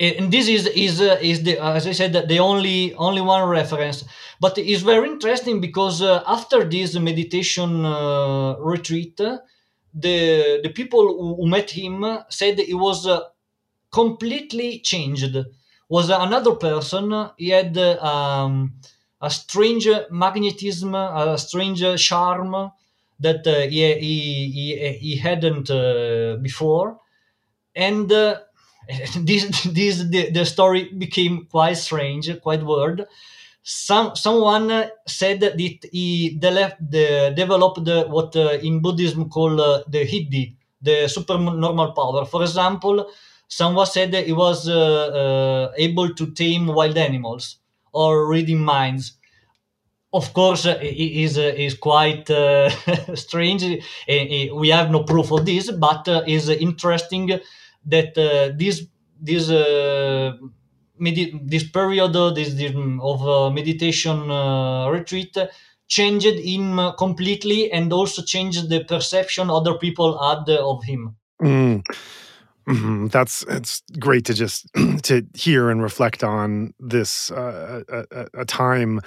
and 0.00 0.32
this 0.32 0.48
is 0.48 0.66
is 0.66 1.00
uh, 1.00 1.18
is 1.22 1.42
the 1.44 1.58
as 1.58 1.86
I 1.86 1.92
said 1.92 2.12
the 2.28 2.38
only 2.38 2.94
only 2.94 3.20
one 3.20 3.48
reference, 3.48 4.04
but 4.40 4.58
it's 4.58 4.82
very 4.82 5.08
interesting 5.08 5.60
because 5.60 6.02
uh, 6.02 6.22
after 6.26 6.64
this 6.64 6.98
meditation 6.98 7.84
uh, 7.84 8.56
retreat, 8.58 9.16
the 9.16 10.60
the 10.64 10.70
people 10.74 11.36
who, 11.38 11.46
met 11.48 11.70
him 11.70 12.04
said 12.28 12.58
he 12.58 12.74
was 12.74 13.06
completely 13.92 14.80
changed 14.80 15.36
was 15.88 16.10
another 16.10 16.56
person. 16.56 17.30
He 17.36 17.50
had 17.50 17.76
um, 17.78 18.74
a 19.24 19.30
strange 19.30 19.88
magnetism, 20.10 20.94
a 20.94 21.36
strange 21.38 21.82
charm 22.00 22.70
that 23.20 23.46
uh, 23.46 23.60
he, 23.60 23.94
he, 23.98 24.98
he, 25.00 25.16
hadn't 25.16 25.70
uh, 25.70 26.36
before. 26.42 26.98
And 27.74 28.10
uh, 28.12 28.40
this, 29.16 29.62
this 29.62 30.04
the, 30.04 30.30
the 30.30 30.44
story 30.44 30.92
became 30.92 31.46
quite 31.50 31.78
strange, 31.78 32.28
quite 32.42 32.62
weird. 32.64 33.06
Some 33.62 34.14
someone 34.14 34.90
said 35.06 35.40
that 35.40 35.58
he 35.58 36.36
de- 36.38 36.76
de- 36.90 37.34
developed 37.34 37.88
what 38.10 38.36
uh, 38.36 38.58
in 38.62 38.80
Buddhism 38.80 39.30
called 39.30 39.58
uh, 39.58 39.82
the 39.88 40.04
Hiddhi, 40.04 40.54
the 40.82 41.08
supernormal 41.08 41.92
power. 41.92 42.26
For 42.26 42.42
example, 42.42 43.08
someone 43.48 43.86
said 43.86 44.12
that 44.12 44.26
he 44.26 44.34
was 44.34 44.68
uh, 44.68 45.72
able 45.78 46.14
to 46.14 46.30
tame 46.32 46.66
wild 46.66 46.98
animals 46.98 47.56
or 47.94 48.26
reading 48.28 48.58
minds. 48.60 49.12
Of 50.12 50.32
course 50.32 50.64
uh, 50.66 50.78
is 50.80 51.38
is 51.38 51.74
quite 51.74 52.30
uh, 52.30 52.70
strange. 53.14 53.62
We 54.08 54.68
have 54.68 54.90
no 54.90 55.02
proof 55.02 55.32
of 55.32 55.44
this 55.44 55.70
but 55.72 56.08
uh, 56.08 56.22
is 56.26 56.48
interesting 56.48 57.40
that 57.86 58.16
uh, 58.16 58.54
this 58.56 58.86
this 59.20 59.48
medi- 60.98 61.40
this 61.42 61.68
period 61.68 62.12
this, 62.36 62.54
this 62.54 62.72
of 63.02 63.52
meditation 63.52 64.28
retreat 64.90 65.36
changed 65.88 66.38
him 66.38 66.92
completely 66.96 67.72
and 67.72 67.92
also 67.92 68.22
changed 68.22 68.68
the 68.68 68.84
perception 68.84 69.50
other 69.50 69.74
people 69.74 70.16
had 70.18 70.48
of 70.48 70.84
him. 70.84 71.16
Mm. 71.42 71.82
Mm-hmm. 72.68 73.08
That's 73.08 73.42
it's 73.44 73.82
great 73.98 74.24
to 74.26 74.34
just 74.34 74.68
to 75.02 75.26
hear 75.34 75.70
and 75.70 75.82
reflect 75.82 76.24
on 76.24 76.72
this 76.78 77.30
uh, 77.30 77.82
a, 77.88 78.26
a, 78.32 78.44
time 78.44 79.00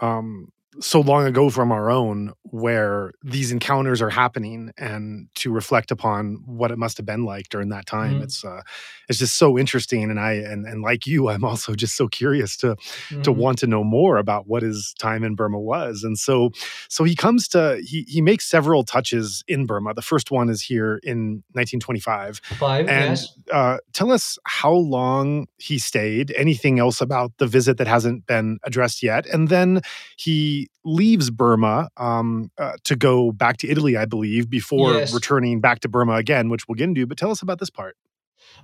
um, 0.00 0.50
so 0.80 1.00
long 1.00 1.26
ago 1.26 1.50
from 1.50 1.72
our 1.72 1.90
own 1.90 2.32
where 2.44 3.12
these 3.22 3.50
encounters 3.50 4.00
are 4.00 4.10
happening 4.10 4.72
and 4.78 5.28
to 5.34 5.50
reflect 5.50 5.90
upon 5.90 6.42
what 6.46 6.70
it 6.70 6.78
must 6.78 6.96
have 6.96 7.06
been 7.06 7.24
like 7.24 7.48
during 7.48 7.68
that 7.70 7.86
time 7.86 8.14
mm-hmm. 8.14 8.22
it's 8.22 8.44
uh 8.44 8.60
it's 9.08 9.18
just 9.18 9.36
so 9.36 9.58
interesting 9.58 10.04
and 10.04 10.20
i 10.20 10.32
and, 10.32 10.66
and 10.66 10.82
like 10.82 11.06
you 11.06 11.28
i'm 11.28 11.44
also 11.44 11.74
just 11.74 11.96
so 11.96 12.08
curious 12.08 12.56
to 12.56 12.76
mm-hmm. 12.76 13.22
to 13.22 13.32
want 13.32 13.58
to 13.58 13.66
know 13.66 13.82
more 13.82 14.16
about 14.16 14.46
what 14.46 14.62
his 14.62 14.94
time 14.98 15.24
in 15.24 15.34
burma 15.34 15.58
was 15.58 16.02
and 16.02 16.18
so 16.18 16.50
so 16.88 17.04
he 17.04 17.14
comes 17.14 17.48
to 17.48 17.80
he 17.84 18.04
he 18.08 18.20
makes 18.20 18.46
several 18.46 18.84
touches 18.84 19.42
in 19.48 19.66
burma 19.66 19.94
the 19.94 20.02
first 20.02 20.30
one 20.30 20.48
is 20.48 20.62
here 20.62 21.00
in 21.02 21.42
1925 21.52 22.40
Five, 22.58 22.88
and 22.88 23.10
yes. 23.10 23.38
uh 23.52 23.78
tell 23.92 24.12
us 24.12 24.38
how 24.44 24.72
long 24.72 25.46
he 25.58 25.78
stayed 25.78 26.32
anything 26.32 26.78
else 26.78 27.00
about 27.00 27.32
the 27.38 27.46
visit 27.46 27.78
that 27.78 27.86
hasn't 27.86 28.26
been 28.26 28.58
addressed 28.62 29.02
yet 29.02 29.26
and 29.26 29.48
then 29.48 29.80
he 30.16 30.65
leaves 30.84 31.30
Burma 31.30 31.88
um, 31.96 32.50
uh, 32.58 32.72
to 32.84 32.96
go 32.96 33.32
back 33.32 33.56
to 33.58 33.68
Italy, 33.68 33.96
I 33.96 34.04
believe, 34.04 34.48
before 34.48 34.94
yes. 34.94 35.12
returning 35.14 35.60
back 35.60 35.80
to 35.80 35.88
Burma 35.88 36.14
again, 36.14 36.48
which 36.48 36.68
we'll 36.68 36.76
get 36.76 36.84
into. 36.84 37.06
But 37.06 37.18
tell 37.18 37.30
us 37.30 37.42
about 37.42 37.58
this 37.58 37.70
part. 37.70 37.96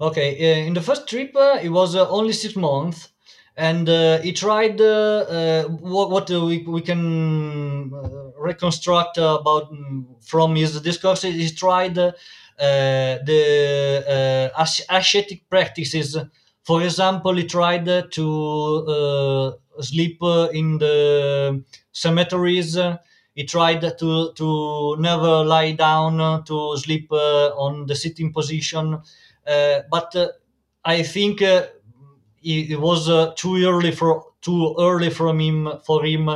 Okay, 0.01 0.31
uh, 0.37 0.67
in 0.67 0.75
the 0.75 0.81
first 0.81 1.09
trip, 1.09 1.35
uh, 1.37 1.59
it 1.63 1.69
was 1.69 1.95
uh, 1.95 2.09
only 2.09 2.33
six 2.33 2.57
months, 2.57 3.09
and 3.57 3.89
uh, 3.89 4.19
he 4.21 4.33
tried 4.33 4.81
uh, 4.81 4.85
uh, 4.85 5.63
what, 5.65 6.11
what 6.11 6.31
we, 6.31 6.59
we 6.67 6.81
can 6.81 7.91
reconstruct 8.39 9.19
about 9.19 9.73
mm, 9.73 10.05
from 10.25 10.57
his 10.57 10.81
discourse. 10.81 11.23
He 11.23 11.49
tried 11.51 11.95
the 11.95 12.15
ascetic 14.89 15.49
practices. 15.49 16.17
For 16.65 16.83
example, 16.83 17.35
he 17.35 17.45
tried 17.45 17.85
to 18.13 19.59
sleep 19.81 20.23
uh, 20.23 20.49
in 20.53 20.79
the 20.79 21.63
cemeteries. 21.93 22.79
He 23.35 23.45
tried 23.45 23.81
to 23.99 24.33
to 24.35 24.97
never 24.99 25.45
lie 25.45 25.73
down 25.73 26.21
uh, 26.21 26.43
to 26.43 26.77
sleep 26.77 27.11
uh, 27.13 27.49
on 27.57 27.87
the 27.87 27.95
sitting 27.97 28.33
position, 28.33 29.01
but 29.91 30.15
I 30.85 31.03
think 31.03 31.41
it, 32.43 32.79
was 32.81 33.07
too 33.37 33.57
early 33.65 33.93
for 33.93 34.27
too 34.41 34.75
early 34.79 35.11
from 35.11 35.41
him 35.41 35.69
for 35.87 36.05
him 36.05 36.29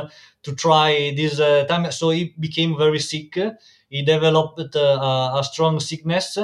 to 0.43 0.55
try 0.55 1.13
this 1.15 1.39
uh, 1.39 1.65
time. 1.65 1.91
So 1.91 2.09
he 2.11 2.33
became 2.39 2.77
very 2.77 2.99
sick. 2.99 3.37
He 3.89 4.01
developed 4.01 4.75
uh, 4.75 5.37
a 5.39 5.43
strong 5.43 5.79
sickness. 5.79 6.37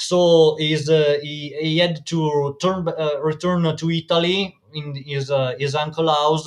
So 0.00 0.56
he's, 0.58 0.88
uh, 0.88 1.18
he, 1.22 1.54
he 1.60 1.78
had 1.78 2.06
to 2.06 2.56
turn, 2.60 2.86
return 3.22 3.76
to 3.76 3.90
Italy 3.90 4.56
in 4.72 4.94
his 4.94 5.32
his 5.58 5.74
uncle 5.74 6.08
house 6.08 6.46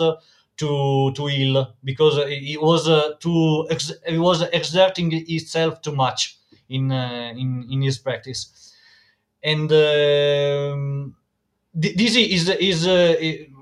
to 0.58 1.12
to 1.16 1.26
heal 1.28 1.74
because 1.84 2.16
he 2.28 2.58
was 2.58 2.88
uh, 2.88 3.12
too 3.20 3.68
ex- 3.70 4.00
he 4.08 4.18
was 4.18 4.42
exerting 4.54 5.12
himself 5.12 5.82
too 5.82 5.96
much 5.96 6.38
in 6.70 6.92
uh, 6.92 7.34
in 7.36 7.68
in 7.70 7.82
his 7.82 7.98
practice. 7.98 8.74
And 9.44 9.72
um, 9.72 11.16
this 11.74 12.16
is 12.16 12.50
is 12.50 12.88
uh, 12.88 13.16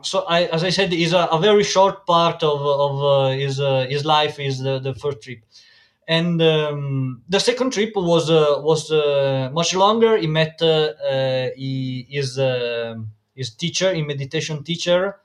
so 0.03 0.21
I, 0.27 0.45
as 0.45 0.63
I 0.63 0.69
said 0.69 0.93
is 0.93 1.13
a, 1.13 1.25
a, 1.31 1.39
very 1.39 1.63
short 1.63 2.05
part 2.05 2.43
of 2.43 2.61
of 2.61 3.03
uh, 3.03 3.29
his 3.29 3.59
uh, 3.59 3.85
his 3.89 4.05
life 4.05 4.39
is 4.39 4.59
the, 4.59 4.79
the 4.79 4.93
first 4.93 5.21
trip 5.21 5.39
and 6.07 6.41
um, 6.41 7.23
the 7.29 7.39
second 7.39 7.71
trip 7.73 7.91
was 7.95 8.29
uh, 8.29 8.59
was 8.61 8.91
much 9.53 9.73
longer. 9.75 10.17
He 10.17 10.27
met 10.27 10.59
he, 11.55 12.05
his 12.09 12.39
his 13.35 13.49
teacher 13.55 13.91
in 13.91 14.07
meditation 14.07 14.63
teacher 14.63 15.17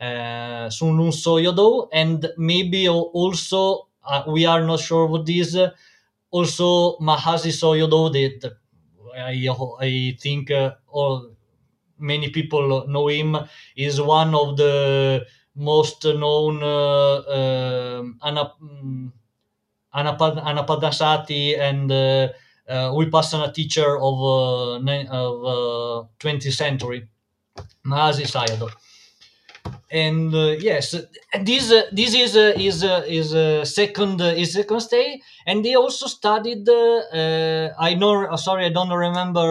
uh, 0.00 0.70
Sun 0.70 0.98
Lun 0.98 1.10
Sayadaw, 1.10 1.88
and 1.92 2.30
maybe 2.36 2.88
also 2.88 3.88
uh, 4.04 4.24
we 4.28 4.46
are 4.46 4.64
not 4.64 4.80
sure 4.80 5.06
what 5.06 5.26
this. 5.26 5.54
Uh, 5.54 5.70
also, 6.30 6.96
Mahasi 6.98 7.50
Sayadaw, 7.52 8.12
that 8.12 8.52
I, 9.16 9.48
I 9.80 10.16
think 10.20 10.50
uh, 10.50 10.74
all 10.88 11.30
many 11.98 12.30
people 12.30 12.86
know 12.88 13.08
him, 13.08 13.36
is 13.76 14.00
one 14.00 14.34
of 14.34 14.56
the 14.56 15.26
most 15.54 16.04
known 16.04 16.62
uh, 16.62 18.00
um, 18.00 18.18
mm, 18.22 19.12
Anapad- 19.94 20.42
Anapanasati 20.44 21.58
and 21.58 21.90
uh, 21.90 22.28
uh, 22.68 22.90
Vipassana 22.92 23.52
teacher 23.52 23.96
of 23.98 24.14
uh, 24.22 24.78
of 25.10 26.08
20th 26.18 26.52
century, 26.52 27.08
Mahasi 27.84 28.24
Sayadaw 28.26 28.70
and 29.90 30.32
uh, 30.34 30.54
yes 30.60 30.94
this 31.42 31.72
uh, 31.72 31.82
this 31.92 32.14
is 32.14 32.36
uh, 32.36 32.52
is 32.56 32.84
uh, 32.84 33.04
is 33.08 33.34
uh, 33.34 33.64
second 33.64 34.20
uh, 34.20 34.26
is 34.26 34.52
second 34.52 34.80
stay. 34.80 35.20
And 35.46 35.64
they 35.64 35.74
also 35.74 36.06
studied 36.06 36.68
i 36.68 37.94
know 37.98 38.36
sorry 38.36 38.66
i 38.66 38.68
don't 38.68 38.90
remember 38.90 39.46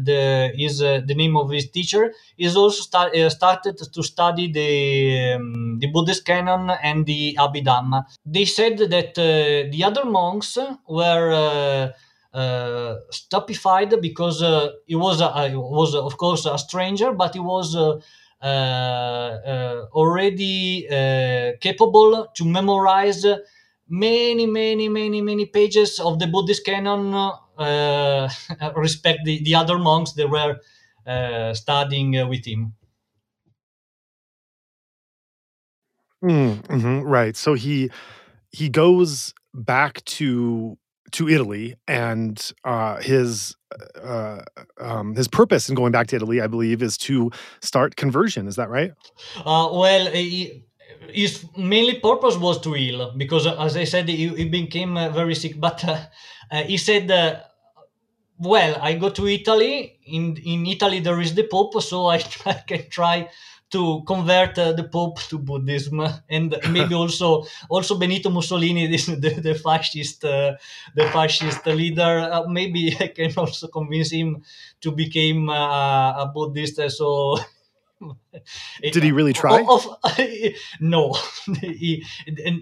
the 0.00 0.52
is 0.58 0.78
the 0.80 1.14
name 1.14 1.36
of 1.36 1.50
his 1.50 1.70
teacher. 1.70 2.12
Is 2.36 2.56
also 2.56 2.82
start, 2.82 3.14
started 3.30 3.78
to 3.78 4.02
study 4.02 4.52
the 4.52 5.34
um, 5.34 5.78
the 5.78 5.86
buddhist 5.86 6.26
canon 6.26 6.70
and 6.82 7.06
the 7.06 7.36
abhidhamma. 7.38 8.04
They 8.26 8.44
said 8.44 8.78
that 8.78 9.14
the 9.14 9.84
other 9.84 10.04
monks 10.04 10.58
were 10.88 11.92
stupefied 13.10 13.94
because 14.00 14.40
he 14.86 14.96
was 14.96 15.22
uh, 15.22 15.50
was 15.54 15.94
of 15.94 16.16
course 16.18 16.44
a 16.44 16.58
stranger, 16.58 17.12
but 17.12 17.34
he 17.34 17.40
was 17.40 17.76
already 19.92 20.86
uh, 20.88 21.52
capable 21.60 22.28
to 22.34 22.44
memorize 22.44 23.24
many, 23.88 24.46
many, 24.46 24.88
many, 24.88 25.20
many 25.20 25.46
pages 25.46 25.98
of 26.00 26.18
the 26.18 26.26
Buddhist 26.26 26.64
canon. 26.64 27.32
respect 28.76 29.20
the, 29.24 29.42
the 29.44 29.54
other 29.54 29.78
monks 29.78 30.12
that 30.12 30.28
were 30.30 30.56
studying 31.54 32.12
with 32.28 32.46
him. 32.46 32.74
Mm, 36.22 36.66
hmm 36.66 37.00
right. 37.00 37.36
So 37.36 37.54
he 37.54 37.90
he 38.52 38.68
goes 38.68 39.34
back 39.54 40.04
to 40.04 40.76
to 41.12 41.28
Italy, 41.28 41.76
and 41.86 42.52
uh, 42.64 43.00
his 43.00 43.56
uh, 44.02 44.42
um, 44.80 45.14
his 45.14 45.28
purpose 45.28 45.68
in 45.68 45.74
going 45.74 45.92
back 45.92 46.08
to 46.08 46.16
Italy, 46.16 46.40
I 46.40 46.46
believe, 46.46 46.82
is 46.82 46.96
to 46.98 47.30
start 47.60 47.96
conversion. 47.96 48.46
Is 48.46 48.56
that 48.56 48.68
right? 48.68 48.92
Uh, 49.38 49.68
well, 49.72 50.10
he, 50.10 50.64
his 51.12 51.44
mainly 51.56 52.00
purpose 52.00 52.36
was 52.36 52.60
to 52.62 52.72
heal 52.72 53.12
because, 53.16 53.46
uh, 53.46 53.56
as 53.58 53.76
I 53.76 53.84
said, 53.84 54.08
he, 54.08 54.28
he 54.28 54.48
became 54.48 54.96
uh, 54.96 55.10
very 55.10 55.34
sick. 55.34 55.58
But 55.58 55.84
uh, 55.84 56.62
he 56.64 56.76
said, 56.76 57.08
"Well, 58.38 58.76
I 58.80 58.94
go 58.94 59.10
to 59.10 59.26
Italy. 59.26 59.98
In 60.06 60.36
in 60.36 60.66
Italy, 60.66 61.00
there 61.00 61.20
is 61.20 61.34
the 61.34 61.44
Pope, 61.44 61.80
so 61.82 62.06
I, 62.06 62.16
I 62.46 62.54
can 62.66 62.88
try." 62.90 63.28
To 63.70 64.02
convert 64.06 64.58
uh, 64.58 64.72
the 64.72 64.84
Pope 64.84 65.20
to 65.28 65.38
Buddhism, 65.38 66.00
and 66.28 66.56
maybe 66.70 66.94
also 66.94 67.44
also 67.68 67.98
Benito 67.98 68.30
Mussolini, 68.30 68.86
the, 68.96 69.40
the 69.42 69.54
fascist 69.54 70.24
uh, 70.24 70.56
the 70.94 71.04
fascist 71.06 71.66
leader. 71.66 72.28
Uh, 72.30 72.46
maybe 72.48 72.96
I 73.00 73.08
can 73.08 73.32
also 73.36 73.68
convince 73.68 74.10
him 74.10 74.42
to 74.80 74.92
become 74.92 75.48
uh, 75.48 76.22
a 76.22 76.30
Buddhist. 76.34 76.80
So 76.90 77.36
Did 78.82 79.02
he 79.02 79.12
really 79.12 79.32
try? 79.32 79.60
Of, 79.68 79.86
of, 79.86 80.18
no, 80.80 81.16
he, 81.60 82.04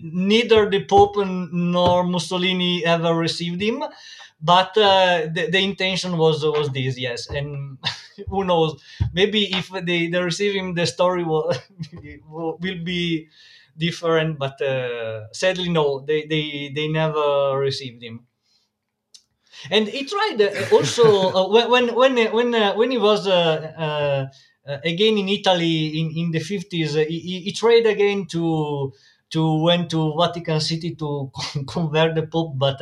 neither 0.03 0.69
the 0.69 0.85
Pope 0.85 1.17
nor 1.25 2.05
Mussolini 2.05 2.85
ever 2.85 3.15
received 3.15 3.63
him. 3.63 3.85
But 4.41 4.77
uh, 4.77 5.27
the, 5.35 5.49
the 5.51 5.59
intention 5.59 6.17
was 6.17 6.45
was 6.45 6.71
this, 6.71 6.99
yes. 6.99 7.29
And 7.29 7.79
who 8.29 8.45
knows? 8.45 8.83
Maybe 9.13 9.45
if 9.53 9.69
they, 9.71 10.09
they 10.09 10.21
receive 10.23 10.55
him, 10.55 10.75
the 10.75 10.87
story 10.87 11.25
will 11.25 11.53
will 12.29 12.83
be 12.85 13.29
different. 13.77 14.39
But 14.39 14.61
uh, 14.61 15.33
sadly, 15.33 15.69
no, 15.69 16.01
they, 16.01 16.27
they 16.27 16.73
they 16.75 16.89
never 16.89 17.59
received 17.59 18.03
him 18.03 18.27
and 19.71 19.89
he 19.89 20.05
tried 20.05 20.41
uh, 20.41 20.51
also 20.73 21.05
uh, 21.39 21.49
when 21.69 21.95
when 21.95 22.15
when 22.33 22.55
uh, 22.55 22.75
when 22.75 22.91
he 22.91 22.99
was 22.99 23.27
again 24.85 25.17
in 25.19 25.29
Italy 25.29 26.01
in, 26.01 26.11
in 26.17 26.31
the 26.31 26.41
50s 26.41 26.95
he, 26.95 27.41
he 27.41 27.53
tried 27.53 27.87
again 27.87 28.27
to 28.27 28.93
to 29.31 29.63
went 29.63 29.91
to 29.91 30.15
Vatican 30.17 30.61
City 30.61 30.95
to 30.97 31.31
convert 31.67 32.15
the 32.15 32.27
Pope 32.27 32.53
but 32.59 32.81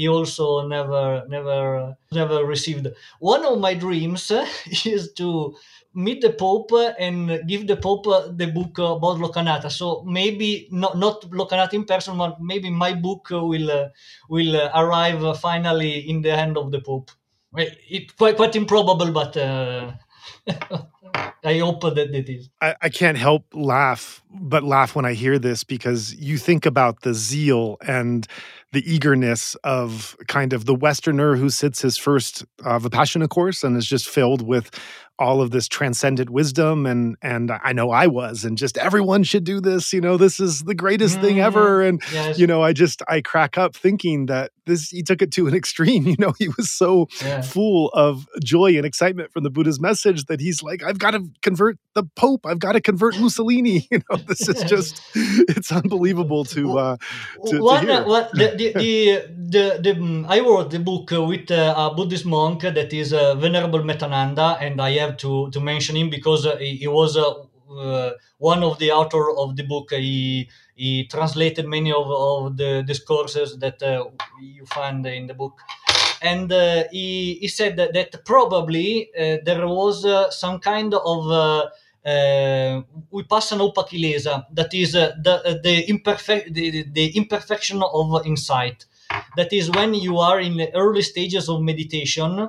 he 0.00 0.08
also 0.08 0.66
never 0.66 1.24
never 1.28 1.94
never 2.10 2.38
received 2.44 2.86
one 3.18 3.44
of 3.44 3.60
my 3.60 3.74
dreams 3.74 4.32
is 4.86 5.12
to 5.12 5.54
meet 5.92 6.20
the 6.22 6.32
Pope 6.32 6.72
and 6.98 7.40
give 7.46 7.66
the 7.66 7.76
Pope 7.76 8.06
the 8.38 8.46
book 8.46 8.78
about 8.78 9.18
Lokanatha. 9.18 9.70
So 9.70 10.02
maybe 10.06 10.68
not 10.70 10.96
not 10.96 11.22
Lokanatha 11.30 11.74
in 11.74 11.84
person, 11.84 12.16
but 12.16 12.40
maybe 12.40 12.70
my 12.70 12.94
book 12.94 13.28
will 13.30 13.90
will 14.28 14.56
arrive 14.74 15.38
finally 15.38 16.08
in 16.08 16.22
the 16.22 16.34
hand 16.34 16.56
of 16.56 16.70
the 16.72 16.80
Pope. 16.80 17.10
It's 17.56 18.12
quite 18.14 18.36
quite 18.36 18.56
improbable, 18.56 19.12
but. 19.12 19.36
Uh, 19.36 19.92
I 21.42 21.58
hope 21.58 21.80
that 21.82 22.14
it 22.14 22.28
is. 22.28 22.50
I, 22.60 22.74
I, 22.82 22.88
can't 22.90 23.16
help 23.16 23.46
laugh, 23.54 24.22
but 24.30 24.62
laugh 24.62 24.94
when 24.94 25.04
I 25.04 25.14
hear 25.14 25.38
this 25.38 25.64
because 25.64 26.14
you 26.14 26.36
think 26.36 26.66
about 26.66 27.00
the 27.00 27.14
zeal 27.14 27.78
and 27.86 28.26
the 28.72 28.92
eagerness 28.92 29.56
of 29.64 30.16
kind 30.28 30.52
of 30.52 30.64
the 30.64 30.74
Westerner 30.74 31.36
who 31.36 31.50
sits 31.50 31.82
his 31.82 31.96
first 31.96 32.44
uh, 32.64 32.78
Vipassana 32.78 33.28
course 33.28 33.64
and 33.64 33.76
is 33.76 33.86
just 33.86 34.08
filled 34.08 34.46
with 34.46 34.70
all 35.20 35.42
of 35.42 35.50
this 35.50 35.68
transcendent 35.68 36.30
wisdom 36.30 36.86
and 36.86 37.14
and 37.20 37.52
I 37.62 37.72
know 37.74 37.90
I 37.90 38.06
was 38.06 38.44
and 38.44 38.56
just 38.56 38.78
everyone 38.78 39.22
should 39.22 39.44
do 39.44 39.60
this 39.60 39.92
you 39.92 40.00
know 40.00 40.16
this 40.16 40.40
is 40.40 40.62
the 40.62 40.74
greatest 40.74 41.16
mm-hmm. 41.16 41.26
thing 41.26 41.40
ever 41.40 41.82
and 41.82 42.02
yes. 42.10 42.38
you 42.38 42.46
know 42.46 42.62
I 42.62 42.72
just 42.72 43.02
I 43.06 43.20
crack 43.20 43.58
up 43.58 43.76
thinking 43.76 44.26
that 44.26 44.50
this 44.64 44.88
he 44.88 45.02
took 45.02 45.20
it 45.20 45.30
to 45.32 45.46
an 45.46 45.54
extreme 45.60 46.06
you 46.06 46.16
know 46.18 46.32
he 46.38 46.48
was 46.48 46.70
so 46.70 47.06
yeah. 47.22 47.42
full 47.42 47.90
of 47.90 48.26
joy 48.42 48.76
and 48.76 48.86
excitement 48.86 49.30
from 49.30 49.44
the 49.44 49.50
Buddha's 49.50 49.78
message 49.78 50.24
that 50.24 50.40
he's 50.40 50.62
like 50.62 50.82
I've 50.82 50.98
got 50.98 51.10
to 51.10 51.28
convert 51.42 51.78
the 51.94 52.04
pope 52.16 52.46
I've 52.46 52.58
got 52.58 52.72
to 52.72 52.80
convert 52.80 53.18
Mussolini 53.20 53.86
you 53.90 54.00
know 54.10 54.16
this 54.26 54.48
is 54.48 54.64
just 54.64 55.02
it's 55.14 55.70
unbelievable 55.70 56.44
to 56.46 56.78
uh 56.78 56.96
to, 57.46 57.60
one 57.60 57.86
to 57.86 58.02
what 58.04 58.32
the 58.32 58.54
the, 58.56 58.72
the, 58.72 59.74
the, 59.82 59.94
the, 59.94 60.24
I 60.28 60.40
wrote 60.40 60.70
the 60.70 60.78
book 60.78 61.10
with 61.10 61.50
uh, 61.50 61.74
a 61.76 61.94
Buddhist 61.94 62.24
monk 62.24 62.62
that 62.62 62.92
is 62.92 63.12
uh, 63.12 63.34
Venerable 63.34 63.80
Metananda 63.80 64.56
and 64.60 64.80
I 64.80 64.92
have 64.92 65.09
have 65.10 65.16
to 65.18 65.50
to 65.50 65.60
mention 65.60 65.96
him 65.96 66.10
because 66.10 66.46
uh, 66.46 66.56
he, 66.56 66.76
he, 66.76 66.88
was 66.88 67.16
uh, 67.16 67.34
uh, 67.70 68.12
one 68.38 68.62
of 68.62 68.78
the 68.78 68.90
author 68.90 69.30
of 69.30 69.56
the 69.56 69.62
book. 69.62 69.92
He 69.92 70.48
he 70.74 71.06
translated 71.06 71.66
many 71.66 71.92
of, 71.92 72.10
of 72.10 72.56
the 72.56 72.82
discourses 72.86 73.58
that 73.58 73.80
you 74.40 74.66
find 74.66 75.06
in 75.06 75.26
the 75.26 75.34
book 75.34 75.60
and 76.22 76.52
uh, 76.52 76.84
he, 76.90 77.34
he 77.40 77.48
said 77.48 77.76
that, 77.76 77.92
that 77.92 78.24
probably 78.24 79.10
uh, 79.18 79.38
there 79.44 79.66
was 79.66 80.04
uh, 80.04 80.30
some 80.30 80.58
kind 80.58 80.94
of 80.94 81.70
vipassana 83.12 83.62
upakilesa 83.62 84.46
that 84.52 84.72
is 84.72 84.92
the 84.92 85.60
the, 85.62 85.84
imperfect 85.88 86.54
the, 86.54 86.84
the 86.92 87.16
imperfection 87.16 87.82
of 87.82 88.26
insight 88.26 88.86
that 89.36 89.52
is 89.52 89.70
when 89.70 89.92
you 89.94 90.18
are 90.18 90.40
in 90.40 90.56
the 90.56 90.74
early 90.74 91.02
stages 91.02 91.48
of 91.48 91.60
meditation 91.60 92.48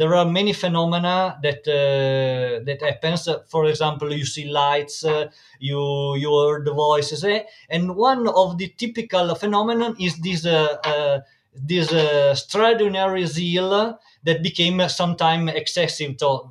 there 0.00 0.14
are 0.14 0.24
many 0.24 0.54
phenomena 0.54 1.38
that 1.42 1.60
uh, 1.68 2.64
that 2.64 2.80
happens. 2.80 3.28
For 3.50 3.66
example, 3.66 4.10
you 4.14 4.24
see 4.24 4.46
lights, 4.48 5.04
uh, 5.04 5.28
you 5.58 6.16
you 6.16 6.30
hear 6.30 6.64
the 6.64 6.72
voices, 6.72 7.22
eh? 7.22 7.42
and 7.68 7.94
one 7.94 8.26
of 8.26 8.56
the 8.56 8.68
typical 8.78 9.34
phenomenon 9.34 9.96
is 10.00 10.16
this 10.16 10.46
uh, 10.46 10.78
uh 10.92 11.20
this 11.54 11.92
uh, 11.92 12.30
extraordinary 12.32 13.26
zeal 13.26 13.98
that 14.24 14.42
became 14.42 14.80
sometimes 14.88 15.52
excessive. 15.52 16.16
To, 16.16 16.50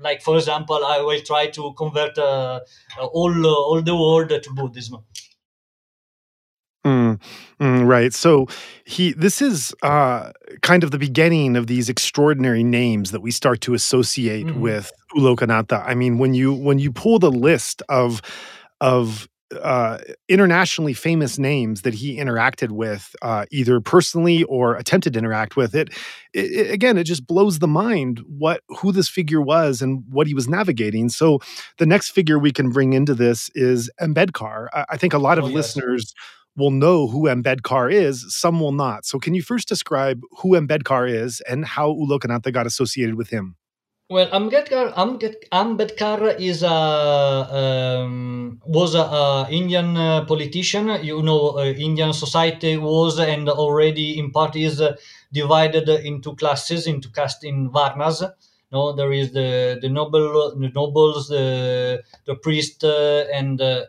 like 0.00 0.22
for 0.22 0.36
example, 0.36 0.82
I 0.82 1.02
will 1.02 1.20
try 1.20 1.48
to 1.48 1.74
convert 1.74 2.16
uh, 2.16 2.60
all 3.12 3.46
all 3.46 3.82
the 3.82 3.94
world 3.94 4.30
to 4.30 4.50
Buddhism. 4.54 5.04
Mm, 6.86 7.20
mm, 7.60 7.86
right. 7.86 8.14
So 8.14 8.46
he 8.84 9.12
this 9.12 9.42
is 9.42 9.74
uh, 9.82 10.30
kind 10.62 10.84
of 10.84 10.92
the 10.92 10.98
beginning 10.98 11.56
of 11.56 11.66
these 11.66 11.88
extraordinary 11.88 12.62
names 12.62 13.10
that 13.10 13.20
we 13.20 13.32
start 13.32 13.60
to 13.62 13.74
associate 13.74 14.46
mm. 14.46 14.60
with 14.60 14.92
U 15.16 15.22
Lokanatha. 15.22 15.82
I 15.84 15.94
mean, 15.94 16.18
when 16.18 16.32
you 16.32 16.52
when 16.52 16.78
you 16.78 16.92
pull 16.92 17.18
the 17.18 17.30
list 17.30 17.82
of 17.88 18.22
of 18.80 19.28
uh, 19.62 19.98
internationally 20.28 20.92
famous 20.92 21.38
names 21.38 21.82
that 21.82 21.94
he 21.94 22.18
interacted 22.18 22.70
with, 22.70 23.14
uh, 23.22 23.46
either 23.50 23.80
personally 23.80 24.42
or 24.44 24.74
attempted 24.76 25.12
to 25.12 25.18
interact 25.18 25.56
with, 25.56 25.74
it, 25.74 25.88
it, 26.34 26.66
it, 26.66 26.70
again, 26.72 26.98
it 26.98 27.04
just 27.04 27.26
blows 27.26 27.60
the 27.60 27.68
mind 27.68 28.20
what 28.28 28.60
who 28.68 28.92
this 28.92 29.08
figure 29.08 29.40
was 29.40 29.82
and 29.82 30.04
what 30.08 30.26
he 30.28 30.34
was 30.34 30.48
navigating. 30.48 31.08
So, 31.08 31.40
the 31.78 31.86
next 31.86 32.10
figure 32.10 32.38
we 32.38 32.52
can 32.52 32.70
bring 32.70 32.92
into 32.92 33.14
this 33.14 33.50
is 33.56 33.90
Ambedkar. 34.00 34.68
I, 34.72 34.84
I 34.90 34.96
think 34.96 35.14
a 35.14 35.18
lot 35.18 35.38
of 35.38 35.44
oh, 35.44 35.48
yes. 35.48 35.74
Will 36.56 36.70
know 36.70 37.06
who 37.06 37.24
Ambedkar 37.24 37.92
is, 37.92 38.24
some 38.28 38.60
will 38.60 38.72
not. 38.72 39.04
So, 39.04 39.18
can 39.18 39.34
you 39.34 39.42
first 39.42 39.68
describe 39.68 40.22
who 40.38 40.50
Ambedkar 40.50 41.08
is 41.10 41.40
and 41.48 41.64
how 41.64 41.88
U 41.90 42.06
Lokanatha 42.10 42.52
got 42.52 42.66
associated 42.66 43.14
with 43.14 43.30
him? 43.30 43.56
Well, 44.08 44.28
Ambedkar, 44.30 44.94
Ambedkar 45.52 46.38
is 46.38 46.62
a 46.62 46.68
um, 46.70 48.60
was 48.64 48.94
a, 48.94 49.00
a 49.00 49.48
Indian 49.50 49.96
uh, 49.96 50.24
politician. 50.26 51.04
You 51.04 51.22
know, 51.22 51.58
uh, 51.58 51.64
Indian 51.64 52.12
society 52.12 52.76
was 52.76 53.18
and 53.18 53.48
already 53.48 54.16
in 54.16 54.30
part 54.30 54.54
is 54.54 54.80
uh, 54.80 54.94
divided 55.32 55.88
into 55.88 56.36
classes, 56.36 56.86
into 56.86 57.10
caste 57.10 57.42
in 57.42 57.68
varnas. 57.68 58.22
No, 58.70 58.92
there 58.92 59.12
is 59.12 59.32
the 59.32 59.78
the 59.82 59.88
noble, 59.88 60.54
the 60.56 60.70
nobles, 60.72 61.26
the 61.26 62.04
the 62.26 62.36
priest, 62.36 62.84
uh, 62.84 63.24
and 63.34 63.60
uh, 63.60 63.86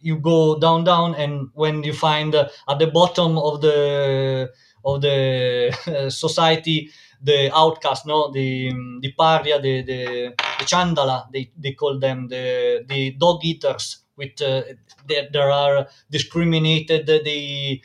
you 0.00 0.16
go 0.18 0.58
down 0.58 0.84
down 0.84 1.14
and 1.14 1.50
when 1.54 1.82
you 1.82 1.92
find 1.92 2.34
uh, 2.34 2.48
at 2.68 2.78
the 2.78 2.86
bottom 2.86 3.38
of 3.38 3.60
the 3.60 4.50
of 4.84 5.00
the 5.02 6.08
society 6.10 6.90
the 7.22 7.50
outcast 7.54 8.06
no? 8.06 8.30
The 8.30 8.72
the 9.00 9.12
paria 9.18 9.60
the 9.60 9.82
the, 9.82 10.34
the 10.58 10.64
chandala 10.64 11.30
they, 11.32 11.50
they 11.56 11.72
call 11.72 11.98
them 11.98 12.28
the 12.28 12.84
the 12.88 13.10
dog 13.12 13.44
eaters 13.44 13.98
with 14.16 14.40
uh, 14.42 14.62
there, 15.06 15.28
there 15.32 15.50
are 15.50 15.86
discriminated 16.10 17.06
they 17.06 17.80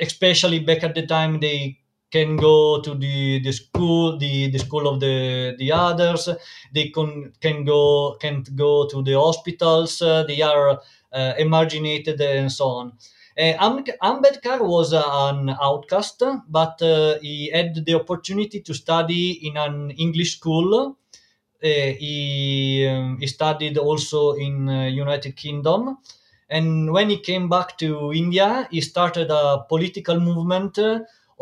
especially 0.00 0.58
back 0.60 0.82
at 0.82 0.94
the 0.94 1.06
time 1.06 1.40
they 1.40 1.78
can 2.12 2.36
go 2.36 2.80
to 2.80 2.94
the, 2.94 3.40
the 3.40 3.52
school 3.52 4.18
the, 4.18 4.50
the 4.50 4.58
school 4.58 4.86
of 4.88 5.00
the 5.00 5.54
the 5.58 5.72
others 5.72 6.28
they 6.74 6.88
can 6.90 7.32
can 7.40 7.64
go 7.64 8.16
can 8.20 8.42
go 8.54 8.86
to 8.88 9.02
the 9.02 9.14
hospitals 9.14 10.00
uh, 10.02 10.22
they 10.24 10.40
are 10.42 10.80
uh, 11.12 11.32
emarginated 11.38 12.20
and 12.20 12.50
so 12.50 12.66
on. 12.68 12.92
Uh, 13.38 13.54
Ambedkar 14.02 14.60
was 14.60 14.92
an 14.92 15.50
outcast, 15.62 16.22
but 16.48 16.80
uh, 16.82 17.18
he 17.20 17.50
had 17.50 17.84
the 17.86 17.94
opportunity 17.94 18.60
to 18.60 18.74
study 18.74 19.46
in 19.46 19.56
an 19.56 19.90
English 19.92 20.36
school. 20.36 20.96
he, 21.62 22.86
um, 22.88 23.18
he 23.20 23.26
studied 23.26 23.78
also 23.78 24.32
in 24.34 24.68
United 24.68 25.36
Kingdom, 25.36 25.98
and 26.50 26.92
when 26.92 27.08
he 27.10 27.18
came 27.18 27.48
back 27.48 27.78
to 27.78 28.12
India, 28.12 28.68
he 28.70 28.80
started 28.80 29.30
a 29.30 29.64
political 29.68 30.18
movement 30.20 30.78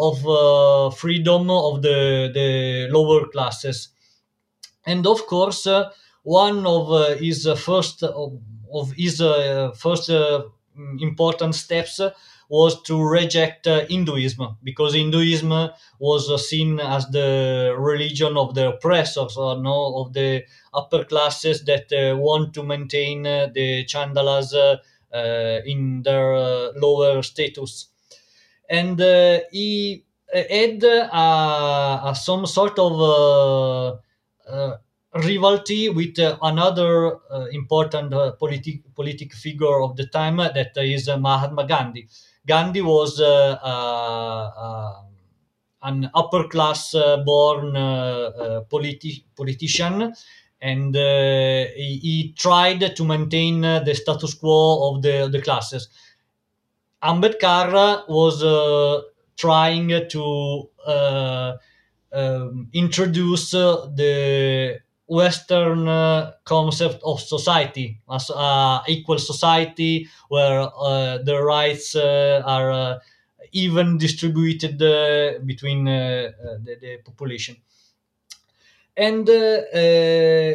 of 0.00 0.26
uh, 0.26 0.90
freedom 0.90 1.50
of 1.50 1.82
the, 1.82 2.30
the 2.34 2.88
lower 2.90 3.26
classes. 3.28 3.88
And 4.86 5.06
of 5.06 5.26
course, 5.26 5.66
uh, 5.66 5.90
one 6.22 6.66
of 6.66 6.92
uh, 6.92 7.14
his 7.16 7.48
first 7.58 8.02
of 8.02 8.92
his 8.92 9.20
uh, 9.20 9.72
first 9.76 10.10
uh, 10.10 10.44
important 11.00 11.54
steps 11.54 12.00
was 12.48 12.82
to 12.82 13.00
reject 13.02 13.66
uh, 13.66 13.86
Hinduism 13.86 14.56
because 14.62 14.94
Hinduism 14.94 15.70
was 15.98 16.48
seen 16.48 16.80
as 16.80 17.06
the 17.08 17.74
religion 17.78 18.36
of 18.36 18.54
the 18.54 18.68
oppressors 18.74 19.36
or 19.36 19.56
no 19.62 19.96
of 19.98 20.12
the 20.12 20.44
upper 20.74 21.04
classes 21.04 21.64
that 21.64 21.86
want 22.18 22.54
to 22.54 22.62
maintain 22.62 23.22
the 23.22 23.84
chandalas 23.86 24.52
in 25.66 26.02
their 26.02 26.72
lower 26.74 27.22
status 27.22 27.89
and 28.70 29.00
he 29.50 30.04
had 30.32 30.84
uh, 30.84 31.08
uh, 31.12 32.14
some 32.14 32.46
sort 32.46 32.78
of 32.78 33.98
uh, 34.48 34.76
rivalry 35.14 35.88
with 35.88 36.18
uh, 36.20 36.38
another 36.42 37.16
uh, 37.32 37.46
important 37.52 38.14
uh, 38.14 38.32
politic 38.32 38.82
politic 38.94 39.34
figure 39.34 39.82
of 39.82 39.96
the 39.96 40.06
time 40.06 40.36
that 40.36 40.70
is 40.76 41.08
Mahatma 41.08 41.66
Gandhi. 41.66 42.06
Gandhi 42.46 42.80
was 42.80 43.18
an 45.82 46.10
upper 46.14 46.46
class 46.48 46.92
born 47.24 47.72
politi- 48.70 49.24
politician 49.36 50.12
and 50.62 50.94
uh, 50.94 51.64
he, 51.74 51.98
he, 52.02 52.34
tried 52.36 52.94
to 52.94 53.04
maintain 53.04 53.62
the 53.62 53.94
status 53.94 54.34
quo 54.34 54.90
of 54.94 55.02
the, 55.02 55.28
the 55.32 55.40
classes. 55.40 55.88
Ambedkar 57.02 58.04
was 58.08 58.42
uh, 58.42 59.00
trying 59.36 59.88
to 60.08 60.68
uh, 60.86 61.56
um, 62.12 62.68
introduce 62.72 63.50
the 63.52 64.80
Western 65.10 65.88
uh, 65.88 66.32
concept 66.44 67.02
of 67.02 67.20
society 67.20 68.00
as 68.08 68.30
uh, 68.30 68.80
equal 68.86 69.18
society 69.18 70.06
where 70.28 70.60
uh, 70.60 71.18
the 71.24 71.42
rights 71.42 71.96
uh, 71.96 72.42
are 72.46 72.70
uh, 72.70 72.98
even 73.52 73.98
distributed 73.98 74.80
uh, 74.80 75.40
between 75.44 75.84
the, 75.84 76.32
the, 76.80 76.98
population. 77.04 77.56
And 78.96 79.26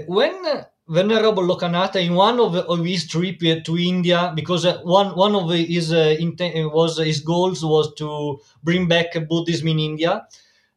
when 0.08 0.66
Venerable 0.88 1.44
Lokanatha, 1.44 1.96
in 1.96 2.14
one 2.14 2.40
of, 2.40 2.56
of 2.56 2.86
his 2.86 3.08
trip 3.08 3.40
to 3.40 3.78
India, 3.78 4.32
because 4.36 4.66
one 4.84 5.16
one 5.16 5.36
of 5.36 5.50
his 5.50 5.92
was 5.92 7.00
his 7.00 7.22
goals 7.22 7.66
was 7.66 7.94
to 7.96 8.40
bring 8.64 8.88
back 8.88 9.14
Buddhism 9.28 9.68
in 9.70 9.80
India. 9.80 10.28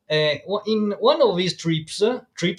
in 0.09 0.95
one 1.01 1.21
of 1.21 1.37
his 1.37 1.57
trips, 1.57 2.03
trip 2.35 2.59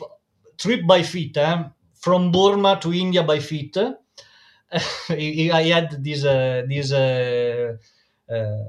trip 0.59 0.85
by 0.85 1.01
feet 1.01 1.37
eh? 1.37 1.63
from 1.95 2.31
Burma 2.31 2.79
to 2.81 2.93
India 2.93 3.23
by 3.23 3.39
feet. 3.39 3.75
I 5.09 5.63
had 5.73 6.03
this 6.03 6.23
uh, 6.23 6.63
this 6.67 6.91
uh, 6.91 7.77
uh, 8.29 8.63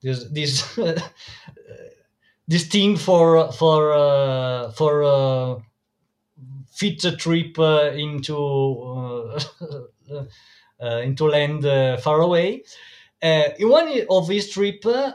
this 0.00 0.24
this 0.30 0.78
this 2.48 2.66
thing 2.68 2.96
for 2.96 3.52
for 3.52 3.92
uh, 3.92 4.70
for 4.72 5.62
uh, 6.82 7.08
a 7.08 7.16
trip 7.16 7.58
uh, 7.58 7.90
into 7.94 9.38
into 10.80 11.26
land 11.26 11.64
far 12.02 12.20
away. 12.20 12.62
Uh, 13.24 13.48
in 13.58 13.70
one 13.70 13.88
of 14.10 14.28
his 14.28 14.50
trip, 14.50 14.84
uh, 14.84 15.12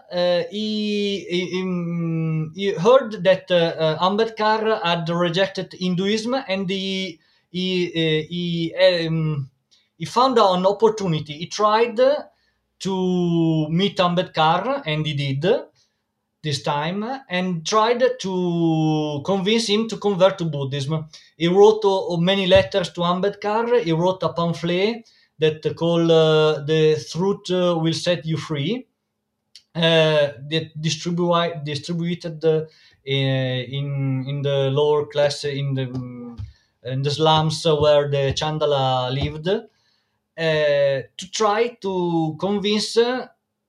he, 0.49 1.27
he, 1.29 2.51
he, 2.55 2.71
heard 2.71 3.23
that 3.23 3.51
uh, 3.51 3.99
Ambedkar 4.01 4.83
had 4.83 5.07
rejected 5.09 5.71
Hinduism, 5.73 6.33
and 6.47 6.67
he 6.67 7.19
he 7.51 7.85
he, 8.27 8.73
um, 8.75 9.51
he 9.95 10.05
found 10.05 10.39
an 10.39 10.65
opportunity. 10.65 11.33
He 11.33 11.45
tried 11.45 11.97
to 12.79 13.69
meet 13.69 13.97
Ambedkar, 13.97 14.81
and 14.87 15.05
he 15.05 15.13
did 15.13 15.45
this 16.41 16.63
time, 16.63 17.05
and 17.29 17.63
tried 17.63 18.03
to 18.21 19.21
convince 19.23 19.67
him 19.67 19.87
to 19.87 19.97
convert 19.97 20.39
to 20.39 20.45
Buddhism. 20.45 21.05
He 21.39 21.47
wrote 21.47 21.83
many 22.31 22.45
letters 22.47 22.89
to 22.95 23.01
Ambedkar. 23.01 23.83
He 23.87 23.93
wrote 23.93 24.21
a 24.23 24.33
pamphlet 24.33 25.09
that 25.39 25.61
called 25.81 26.11
uh, 26.11 26.61
the 26.71 26.81
truth 27.11 27.49
uh, 27.51 27.77
will 27.83 27.93
set 27.93 28.25
you 28.25 28.37
free 28.37 28.87
uh, 29.75 30.33
that 30.51 30.71
distribu- 30.87 31.63
distributed 31.65 32.43
in 33.05 33.87
in 34.31 34.41
the 34.41 34.57
lower 34.79 35.05
class 35.13 35.43
in 35.45 35.73
the 35.75 35.85
in 36.93 37.01
the 37.03 37.11
slums 37.11 37.65
where 37.65 38.09
the 38.09 38.33
Chandala 38.39 39.11
lived 39.19 39.47
to 40.37 41.31
try 41.31 41.77
to 41.81 42.37
convince 42.39 42.97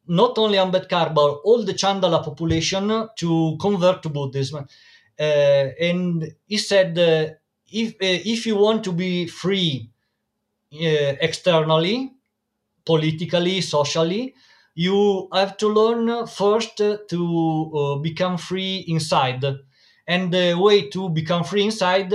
not 0.08 0.38
only 0.38 0.58
Ambedkar 0.58 1.14
but 1.14 1.40
all 1.44 1.62
the 1.64 1.74
Chandala 1.74 2.22
population 2.24 3.08
to 3.16 3.56
convert 3.60 4.02
to 4.02 4.08
Buddhism. 4.08 4.66
Uh, 5.18 5.22
and 5.88 6.32
he 6.46 6.56
said, 6.56 6.98
uh, 6.98 7.26
if 7.72 7.92
uh, 7.94 8.20
if 8.34 8.46
you 8.46 8.56
want 8.56 8.84
to 8.84 8.92
be 8.92 9.26
free 9.26 9.90
uh, 10.74 11.14
externally, 11.28 12.12
politically, 12.86 13.60
socially, 13.62 14.34
you 14.74 15.28
have 15.32 15.56
to 15.58 15.68
learn 15.68 16.26
first 16.26 16.76
to 16.78 17.72
uh, 17.74 17.96
become 17.96 18.38
free 18.38 18.84
inside. 18.88 19.44
And 20.06 20.32
the 20.34 20.54
way 20.58 20.88
to 20.90 21.08
become 21.10 21.44
free 21.44 21.64
inside 21.64 22.12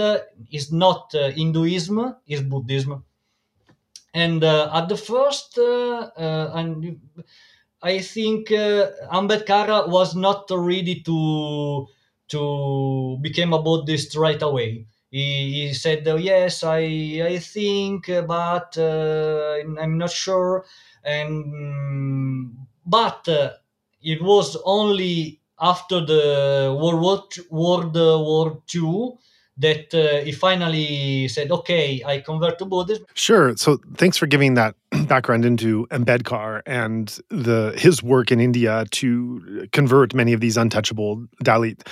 is 0.51 0.71
not 0.71 1.13
uh, 1.15 1.31
Hinduism, 1.31 2.15
is 2.27 2.41
Buddhism. 2.41 3.05
And 4.13 4.43
at 4.43 4.87
the 4.87 4.97
first, 4.97 5.57
and 5.57 6.99
I 7.81 7.99
think 7.99 8.51
uh, 8.51 8.91
Ambedkar 9.11 9.89
was 9.89 10.15
not 10.15 10.45
ready 10.51 11.01
to 11.01 11.87
to 12.29 13.17
become 13.21 13.53
a 13.53 13.61
Buddhist 13.61 14.15
right 14.15 14.41
away 14.41 14.87
he, 15.11 15.67
he 15.67 15.73
said, 15.73 16.07
oh, 16.07 16.17
"Yes, 16.17 16.63
I 16.63 16.81
I 17.23 17.39
think, 17.39 18.07
but 18.27 18.77
uh, 18.77 19.55
I'm 19.79 19.97
not 19.97 20.11
sure." 20.11 20.65
And 21.03 22.55
but 22.85 23.27
uh, 23.27 23.51
it 24.01 24.21
was 24.21 24.57
only 24.65 25.41
after 25.59 26.05
the 26.05 26.77
World 26.79 27.01
War 27.01 27.23
World 27.49 27.95
War 27.95 28.61
II 28.73 29.17
that 29.57 29.93
uh, 29.93 30.23
he 30.25 30.31
finally 30.31 31.27
said, 31.27 31.51
"Okay, 31.51 32.03
I 32.05 32.19
convert 32.19 32.59
to 32.59 32.65
Buddhism." 32.65 33.05
Sure. 33.13 33.55
So, 33.55 33.79
thanks 33.95 34.17
for 34.17 34.27
giving 34.27 34.55
that 34.55 34.75
background 35.07 35.45
into 35.45 35.87
Ambedkar 35.91 36.61
and 36.65 37.17
the 37.29 37.73
his 37.77 38.03
work 38.03 38.31
in 38.31 38.39
India 38.39 38.85
to 38.91 39.67
convert 39.71 40.13
many 40.13 40.33
of 40.33 40.41
these 40.41 40.57
untouchable 40.57 41.25
Dalit 41.43 41.87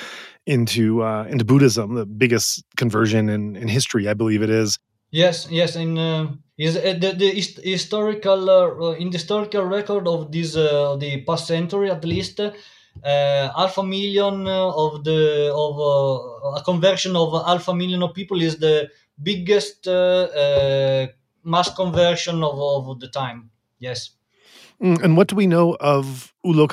into 0.46 1.04
uh, 1.04 1.26
into 1.30 1.46
Buddhism, 1.46 1.96
the 1.96 2.06
biggest 2.06 2.64
conversion 2.76 3.30
in, 3.30 3.56
in 3.56 3.68
history, 3.68 4.08
I 4.08 4.14
believe 4.14 4.42
it 4.42 4.50
is. 4.50 4.78
Yes, 5.12 5.48
yes, 5.52 5.76
in 5.76 5.98
uh, 5.98 6.34
is 6.58 6.76
uh, 6.76 6.96
the, 7.00 7.14
the 7.14 7.30
historical 7.70 8.50
uh, 8.50 8.92
in 8.94 9.10
the 9.10 9.18
historical 9.18 9.64
record 9.64 10.08
of 10.08 10.32
this 10.32 10.56
uh, 10.56 10.96
the 10.98 11.22
past 11.24 11.48
century 11.48 11.92
at 11.92 12.04
least. 12.04 12.40
Uh, 12.40 12.52
half 13.56 13.78
a 13.80 13.84
million 13.84 14.48
of 14.48 15.04
the 15.04 15.52
of 15.54 15.80
uh, 15.80 16.60
a 16.60 16.64
conversion 16.64 17.16
of 17.16 17.46
half 17.46 17.68
a 17.68 17.74
million 17.74 18.04
of 18.04 18.14
people 18.14 18.42
is 18.42 18.58
the 18.60 18.88
biggest 19.22 19.88
mass 21.44 21.74
conversion 21.76 22.44
of, 22.44 22.60
of 22.60 23.00
the 23.00 23.08
time. 23.08 23.50
Yes. 23.80 24.12
Mm, 24.84 25.02
and 25.02 25.18
what 25.18 25.30
do 25.30 25.36
we 25.36 25.48
know 25.48 25.78
of 25.80 26.34
U 26.44 26.68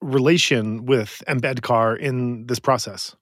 relation 0.00 0.86
with 0.86 1.22
Ambedkar 1.26 1.98
in 1.98 2.46
this 2.46 2.60
process? 2.60 3.16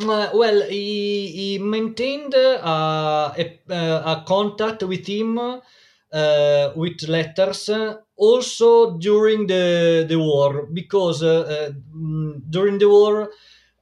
Uh, 0.00 0.28
well, 0.34 0.62
he, 0.68 1.28
he 1.28 1.58
maintained 1.58 2.34
uh, 2.34 3.32
a, 3.36 3.60
uh, 3.70 4.18
a, 4.18 4.24
contact 4.28 4.82
with 4.84 5.06
him 5.06 5.38
uh, 5.38 6.72
with 6.76 7.02
letters 7.08 7.70
also 8.16 8.98
during 8.98 9.46
the, 9.46 10.04
the 10.08 10.16
war 10.16 10.68
because 10.72 11.22
uh, 11.22 11.72
mm, 11.96 12.40
during 12.50 12.78
the 12.78 12.88
war 12.88 13.30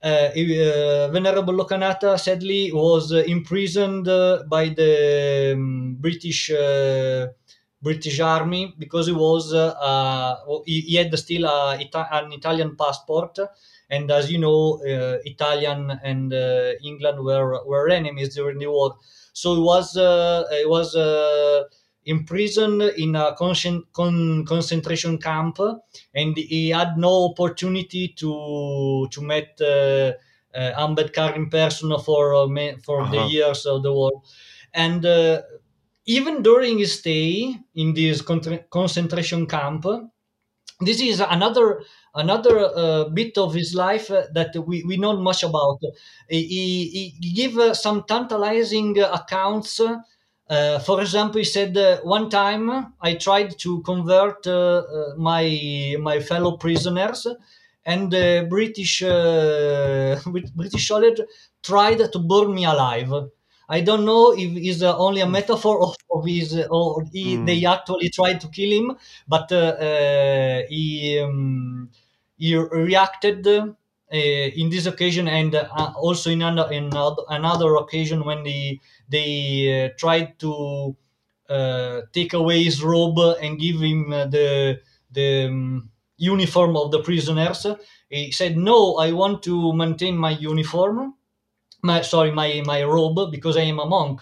Venerable 0.02 1.54
Lokanatha 1.54 2.18
sadly 2.18 2.70
was 2.72 3.10
imprisoned 3.10 4.04
by 4.48 4.68
the 4.68 5.54
um, 5.54 5.96
British 5.98 6.50
British 7.86 8.18
Army 8.18 8.74
because 8.76 9.06
he 9.06 9.12
was 9.12 9.54
uh, 9.54 9.68
uh 9.90 10.60
he, 10.66 10.80
he, 10.80 10.94
had 10.96 11.16
still 11.16 11.44
a, 11.44 11.78
an 12.18 12.32
Italian 12.32 12.74
passport, 12.76 13.38
and 13.88 14.10
as 14.10 14.30
you 14.32 14.38
know, 14.38 14.80
uh, 14.92 15.18
Italian 15.24 15.80
and 16.02 16.34
uh, 16.34 16.72
England 16.82 17.18
were 17.28 17.64
were 17.64 17.88
enemies 17.88 18.34
during 18.34 18.58
the 18.58 18.66
war. 18.66 18.96
So 19.32 19.54
he 19.54 19.60
was 19.60 19.96
uh, 19.96 20.42
he 20.50 20.66
was 20.66 20.96
uh, 20.96 21.62
imprisoned 22.04 22.82
in 23.04 23.14
a 23.14 23.36
con- 23.38 23.84
con- 23.92 24.44
concentration 24.44 25.18
camp, 25.18 25.58
and 26.12 26.36
he 26.36 26.70
had 26.70 26.98
no 26.98 27.14
opportunity 27.30 28.04
to 28.20 29.06
to 29.12 29.20
meet 29.22 29.60
uh, 29.60 30.12
Ambedkar 30.84 31.36
in 31.36 31.50
person 31.50 31.96
for 32.06 32.48
for 32.86 33.02
uh-huh. 33.02 33.12
the 33.12 33.22
years 33.34 33.64
of 33.64 33.84
the 33.84 33.92
war, 33.92 34.22
and 34.74 35.06
even 36.06 36.42
during 36.42 36.78
his 36.78 36.98
stay 37.00 37.56
in 37.74 37.94
this 37.94 38.22
concentration 38.70 39.46
camp, 39.46 39.84
this 40.80 41.00
is 41.00 41.20
another 41.20 41.82
another 42.14 42.58
uh, 42.74 43.04
bit 43.10 43.36
of 43.38 43.54
his 43.54 43.74
life 43.74 44.10
uh, 44.10 44.24
that 44.34 44.54
we, 44.66 44.82
we 44.84 44.96
know 44.96 45.16
much 45.16 45.42
about. 45.42 45.78
He, 46.28 47.14
he 47.20 47.32
gave 47.34 47.58
uh, 47.58 47.74
some 47.74 48.04
tantalizing 48.08 48.98
accounts. 49.00 49.80
Uh, 50.48 50.78
for 50.80 51.00
example, 51.00 51.38
he 51.38 51.44
said, 51.44 51.76
uh, 51.76 52.00
"One 52.02 52.30
time 52.30 52.94
I 53.00 53.14
tried 53.14 53.58
to 53.60 53.82
convert 53.82 54.46
uh, 54.46 54.82
my 55.16 55.96
my 56.00 56.20
fellow 56.20 56.56
prisoners, 56.58 57.26
and 57.84 58.10
the 58.12 58.46
British 58.48 59.00
British 60.54 60.88
soldier 60.88 61.26
tried 61.62 61.98
to 62.12 62.18
burn 62.18 62.54
me 62.54 62.64
alive. 62.64 63.12
I 63.68 63.80
don't 63.80 64.04
know 64.04 64.32
if 64.32 64.56
it's 64.56 64.82
uh, 64.82 64.96
only 64.96 65.20
a 65.20 65.26
metaphor 65.28 65.82
of, 65.82 65.96
of 66.10 66.24
his 66.24 66.56
or 66.70 67.04
he, 67.12 67.36
mm. 67.36 67.46
they 67.46 67.64
actually 67.64 68.10
tried 68.10 68.40
to 68.42 68.48
kill 68.48 68.70
him, 68.70 68.96
but 69.26 69.50
uh, 69.50 69.56
uh, 69.56 70.62
he 70.68 71.18
um, 71.18 71.90
he 72.38 72.54
reacted 72.56 73.46
uh, 73.46 73.64
in 74.12 74.70
this 74.70 74.86
occasion 74.86 75.26
and 75.26 75.54
uh, 75.54 75.92
also 75.96 76.30
in 76.30 76.42
another, 76.42 76.72
in 76.72 76.90
another 77.28 77.74
occasion 77.76 78.24
when 78.24 78.44
they 78.44 78.80
they 79.08 79.92
tried 79.98 80.38
to 80.38 80.96
take 82.12 82.32
away 82.34 82.62
his 82.64 82.82
robe 82.82 83.18
and 83.40 83.58
give 83.58 83.80
him 83.80 84.10
the 84.10 84.80
the 85.12 85.46
um, 85.46 85.90
uniform 86.18 86.76
of 86.76 86.90
the 86.92 87.00
prisoners. 87.02 87.66
He 88.08 88.30
said, 88.32 88.56
"No, 88.56 88.96
I 88.96 89.12
want 89.12 89.42
to 89.44 89.72
maintain 89.72 90.16
my 90.16 90.30
uniform." 90.30 91.14
My 91.86 92.00
sorry 92.02 92.30
my 92.32 92.62
my 92.66 92.82
robe 92.84 93.20
because 93.30 93.56
I 93.56 93.62
am 93.72 93.78
a 93.80 93.86
monk. 93.86 94.20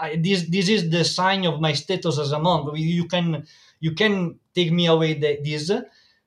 I, 0.00 0.06
I, 0.10 0.16
this 0.16 0.48
this 0.48 0.68
is 0.68 0.90
the 0.90 1.04
sign 1.04 1.44
of 1.46 1.60
my 1.60 1.72
status 1.72 2.18
as 2.18 2.32
a 2.32 2.38
monk. 2.38 2.70
You 2.76 3.06
can 3.06 3.46
you 3.80 3.92
can 3.94 4.38
take 4.54 4.72
me 4.72 4.86
away 4.86 5.14
the, 5.14 5.38
this. 5.44 5.70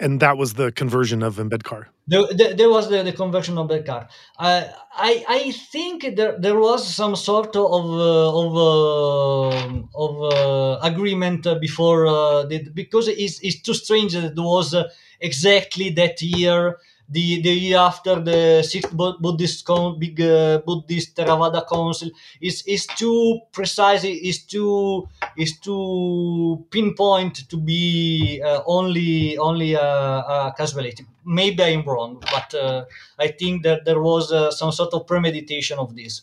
and 0.00 0.20
that 0.20 0.36
was 0.36 0.54
the 0.54 0.70
conversion 0.72 1.22
of 1.22 1.36
Ambedkar. 1.36 1.86
There, 2.06 2.22
there, 2.30 2.54
there 2.54 2.70
was 2.70 2.88
the, 2.88 3.02
the 3.02 3.12
conversion 3.12 3.58
of 3.58 3.68
Ambedkar. 3.68 4.08
I, 4.38 4.70
I, 4.92 5.24
I 5.28 5.50
think 5.50 6.16
there, 6.16 6.38
there 6.38 6.58
was 6.58 6.86
some 6.86 7.16
sort 7.16 7.54
of 7.56 7.84
uh, 7.84 8.40
of 8.40 8.56
uh, 8.56 9.82
of 9.94 10.32
uh, 10.32 10.78
agreement 10.82 11.46
before 11.60 12.06
uh, 12.06 12.44
the, 12.44 12.68
because 12.72 13.08
it's, 13.08 13.40
it's 13.40 13.60
too 13.60 13.74
strange 13.74 14.12
that 14.14 14.32
it 14.32 14.36
was 14.36 14.74
uh, 14.74 14.88
exactly 15.20 15.90
that 15.90 16.22
year 16.22 16.78
the 17.08 17.40
the 17.42 17.52
year 17.52 17.78
after 17.78 18.20
the 18.20 18.62
sixth 18.62 18.92
Buddhist 18.94 19.64
con- 19.64 19.98
big 19.98 20.20
uh, 20.20 20.58
Buddhist 20.66 21.16
Theravada 21.16 21.66
Council 21.66 22.10
is 22.40 22.62
is 22.66 22.86
too 22.86 23.40
precise, 23.52 24.04
is 24.04 24.44
too 24.44 25.08
is 25.36 25.58
too 25.60 26.64
pinpoint 26.70 27.48
to 27.48 27.56
be 27.56 28.42
uh, 28.44 28.62
only 28.66 29.38
only 29.38 29.74
a, 29.74 29.80
a, 29.82 30.54
casualty. 30.56 31.04
Maybe 31.24 31.62
I'm 31.62 31.82
wrong, 31.84 32.22
but 32.32 32.54
uh, 32.54 32.84
I 33.18 33.28
think 33.28 33.62
that 33.64 33.84
there 33.84 34.00
was 34.00 34.32
uh, 34.32 34.50
some 34.50 34.72
sort 34.72 34.92
of 34.94 35.06
premeditation 35.06 35.78
of 35.78 35.94
this. 35.96 36.22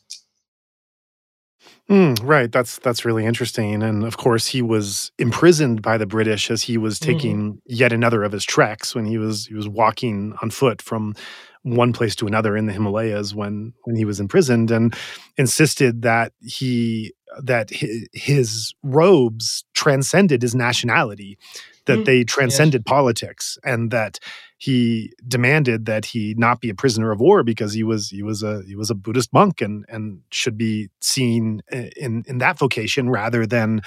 Mm, 1.89 2.19
right. 2.23 2.51
That's 2.51 2.79
that's 2.79 3.05
really 3.05 3.25
interesting. 3.25 3.83
And 3.83 4.03
of 4.03 4.17
course, 4.17 4.47
he 4.47 4.61
was 4.61 5.11
imprisoned 5.19 5.83
by 5.83 5.97
the 5.97 6.07
British 6.07 6.49
as 6.49 6.63
he 6.63 6.77
was 6.77 6.99
mm-hmm. 6.99 7.11
taking 7.11 7.38
mm-hmm. 7.38 7.59
yet 7.67 7.93
another 7.93 8.23
of 8.23 8.31
his 8.31 8.43
treks 8.43 8.95
when 8.95 9.05
he 9.05 9.17
was 9.17 9.45
he 9.45 9.53
was 9.53 9.69
walking 9.69 10.33
on 10.41 10.49
foot 10.49 10.81
from 10.81 11.13
one 11.61 11.93
place 11.93 12.15
to 12.15 12.27
another 12.27 12.57
in 12.57 12.65
the 12.65 12.73
Himalayas 12.73 13.36
when 13.36 13.73
when 13.83 13.95
he 13.95 14.05
was 14.05 14.19
imprisoned 14.19 14.71
and 14.71 14.95
insisted 15.38 16.01
that 16.01 16.31
he 16.41 17.13
that 17.43 17.69
his, 17.69 18.07
his 18.13 18.73
robes 18.81 19.63
transcended 19.73 20.41
his 20.41 20.55
nationality 20.55 21.38
that 21.86 21.99
mm, 21.99 22.05
they 22.05 22.23
transcended 22.23 22.83
yes. 22.86 22.91
politics 22.91 23.57
and 23.63 23.91
that 23.91 24.19
he 24.58 25.14
demanded 25.28 25.86
that 25.86 26.06
he 26.06 26.34
not 26.38 26.62
be 26.62 26.70
a 26.70 26.76
prisoner 26.76 27.12
of 27.12 27.20
war 27.20 27.43
because 27.43 27.74
he 27.74 27.84
was 27.84 28.10
he 28.10 28.24
was 28.24 28.41
a 28.41 28.62
he 28.68 28.76
was 28.76 28.89
a 28.89 28.95
Buddhist 28.95 29.34
monk 29.34 29.62
and 29.62 29.86
and 29.89 30.22
should 30.32 30.58
be 30.58 30.89
seen 31.01 31.62
in 31.72 32.24
in 32.28 32.38
that 32.39 32.58
vocation 32.58 33.10
rather 33.10 33.45
than 33.45 33.82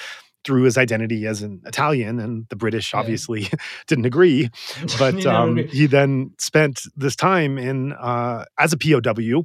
through 0.45 0.63
his 0.63 0.79
identity 0.79 1.27
as 1.27 1.43
an 1.43 1.61
Italian, 1.67 2.19
and 2.19 2.47
the 2.49 2.57
British 2.57 2.95
obviously 2.95 3.43
yeah. 3.43 3.49
didn't 3.87 4.07
agree. 4.07 4.51
But 4.99 5.27
um, 5.27 5.57
he 5.57 5.87
then 5.87 6.33
spent 6.39 6.83
this 6.97 7.17
time 7.17 7.59
in 7.59 7.93
uh, 7.93 8.45
as 8.59 8.73
a 8.73 8.79
POW, 8.79 9.45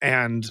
and 0.00 0.50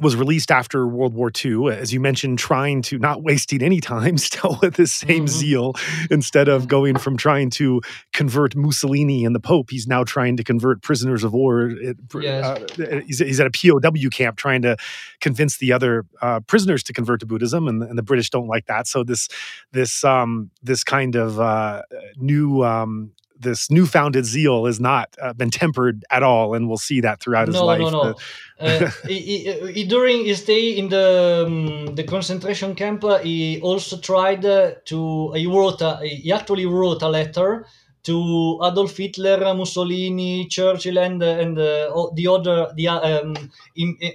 was 0.00 0.16
released 0.16 0.50
after 0.50 0.86
World 0.86 1.14
War 1.14 1.30
II, 1.44 1.68
as 1.68 1.92
you 1.92 2.00
mentioned, 2.00 2.38
trying 2.38 2.82
to 2.82 2.98
not 2.98 3.22
wasting 3.22 3.62
any 3.62 3.80
time, 3.80 4.18
still 4.18 4.58
with 4.60 4.74
the 4.74 4.86
same 4.86 5.26
mm-hmm. 5.26 5.26
zeal. 5.26 5.74
Instead 6.10 6.48
of 6.48 6.66
going 6.68 6.98
from 6.98 7.16
trying 7.16 7.50
to 7.50 7.80
convert 8.12 8.56
Mussolini 8.56 9.24
and 9.24 9.34
the 9.34 9.40
Pope, 9.40 9.70
he's 9.70 9.86
now 9.86 10.02
trying 10.02 10.36
to 10.36 10.44
convert 10.44 10.82
prisoners 10.82 11.22
of 11.22 11.32
war. 11.32 11.72
Yes. 12.20 12.44
Uh, 12.44 13.00
he's, 13.06 13.18
he's, 13.18 13.40
at 13.40 13.46
a 13.46 13.50
POW 13.50 14.08
camp 14.10 14.36
trying 14.36 14.62
to 14.62 14.76
convince 15.20 15.58
the 15.58 15.72
other 15.72 16.04
uh, 16.22 16.40
prisoners 16.40 16.82
to 16.84 16.92
convert 16.92 17.20
to 17.20 17.26
Buddhism, 17.26 17.68
and, 17.68 17.82
and, 17.82 17.98
the 17.98 18.02
British 18.02 18.30
don't 18.30 18.48
like 18.48 18.66
that. 18.66 18.86
So 18.86 19.04
this 19.04 19.28
this 19.72 20.02
um, 20.04 20.50
this 20.62 20.82
kind 20.82 21.14
of 21.14 21.38
uh, 21.38 21.82
new 22.16 22.64
um, 22.64 23.12
this 23.38 23.70
newfounded 23.70 24.24
zeal 24.24 24.66
has 24.66 24.80
not 24.80 25.14
uh, 25.20 25.32
been 25.32 25.50
tempered 25.50 26.04
at 26.10 26.22
all, 26.22 26.54
and 26.54 26.68
we'll 26.68 26.78
see 26.78 27.00
that 27.00 27.20
throughout 27.20 27.48
his 27.48 27.56
no, 27.56 27.64
life. 27.64 27.80
No, 27.80 27.90
no, 27.90 28.02
no. 28.02 28.16
uh, 28.60 28.90
he, 29.08 29.52
he, 29.72 29.84
during 29.84 30.24
his 30.24 30.42
stay 30.42 30.70
in 30.70 30.88
the 30.88 31.44
um, 31.46 31.94
the 31.94 32.04
concentration 32.04 32.74
camp, 32.74 33.04
uh, 33.04 33.18
he 33.18 33.60
also 33.60 33.98
tried 33.98 34.44
uh, 34.44 34.72
to. 34.86 35.32
He 35.32 35.46
wrote. 35.46 35.80
A, 35.82 36.00
he 36.02 36.32
actually 36.32 36.66
wrote 36.66 37.02
a 37.02 37.08
letter 37.08 37.66
to 38.04 38.60
Adolf 38.62 38.96
Hitler, 38.96 39.54
Mussolini, 39.54 40.46
Churchill, 40.48 40.98
and 40.98 41.22
and 41.22 41.58
uh, 41.58 42.10
the 42.14 42.28
other 42.28 42.72
the 42.76 42.88
um, 42.88 43.34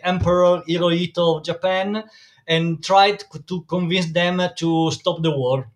Emperor 0.04 0.62
Hirohito 0.68 1.38
of 1.38 1.44
Japan, 1.44 2.04
and 2.48 2.84
tried 2.84 3.24
to 3.48 3.62
convince 3.68 4.12
them 4.12 4.42
to 4.58 4.92
stop 4.92 5.22
the 5.22 5.32
war 5.32 5.70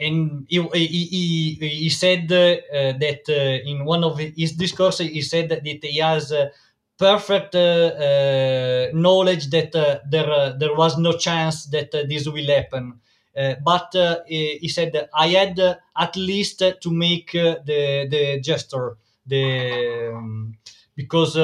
and 0.00 0.46
he, 0.48 0.60
he, 0.74 1.56
he, 1.60 1.88
said 1.88 2.24
uh, 2.32 2.56
that 2.98 3.22
uh, 3.28 3.68
in 3.70 3.84
one 3.84 4.04
of 4.04 4.18
his 4.18 4.52
discourses 4.52 5.08
he 5.08 5.22
said 5.22 5.48
that 5.48 5.64
he 5.64 5.98
has 5.98 6.32
uh, 6.32 6.48
perfect 6.98 7.54
uh, 7.54 7.58
uh, 7.58 8.88
knowledge 8.92 9.48
that 9.50 9.74
uh, 9.74 10.00
there 10.10 10.54
there 10.58 10.74
was 10.74 10.98
no 10.98 11.12
chance 11.12 11.66
that 11.66 11.90
this 11.92 12.28
will 12.28 12.46
happen. 12.46 13.00
Uh, 13.36 13.54
but 13.64 13.94
uh, 13.94 14.18
he 14.26 14.68
said 14.68 15.08
I 15.14 15.28
had 15.28 15.58
at 15.96 16.16
least 16.16 16.58
to 16.58 16.90
make 16.90 17.30
the 17.32 18.08
the 18.10 18.40
gesture 18.40 18.96
the 19.26 20.12
um, 20.14 20.58
because 20.96 21.36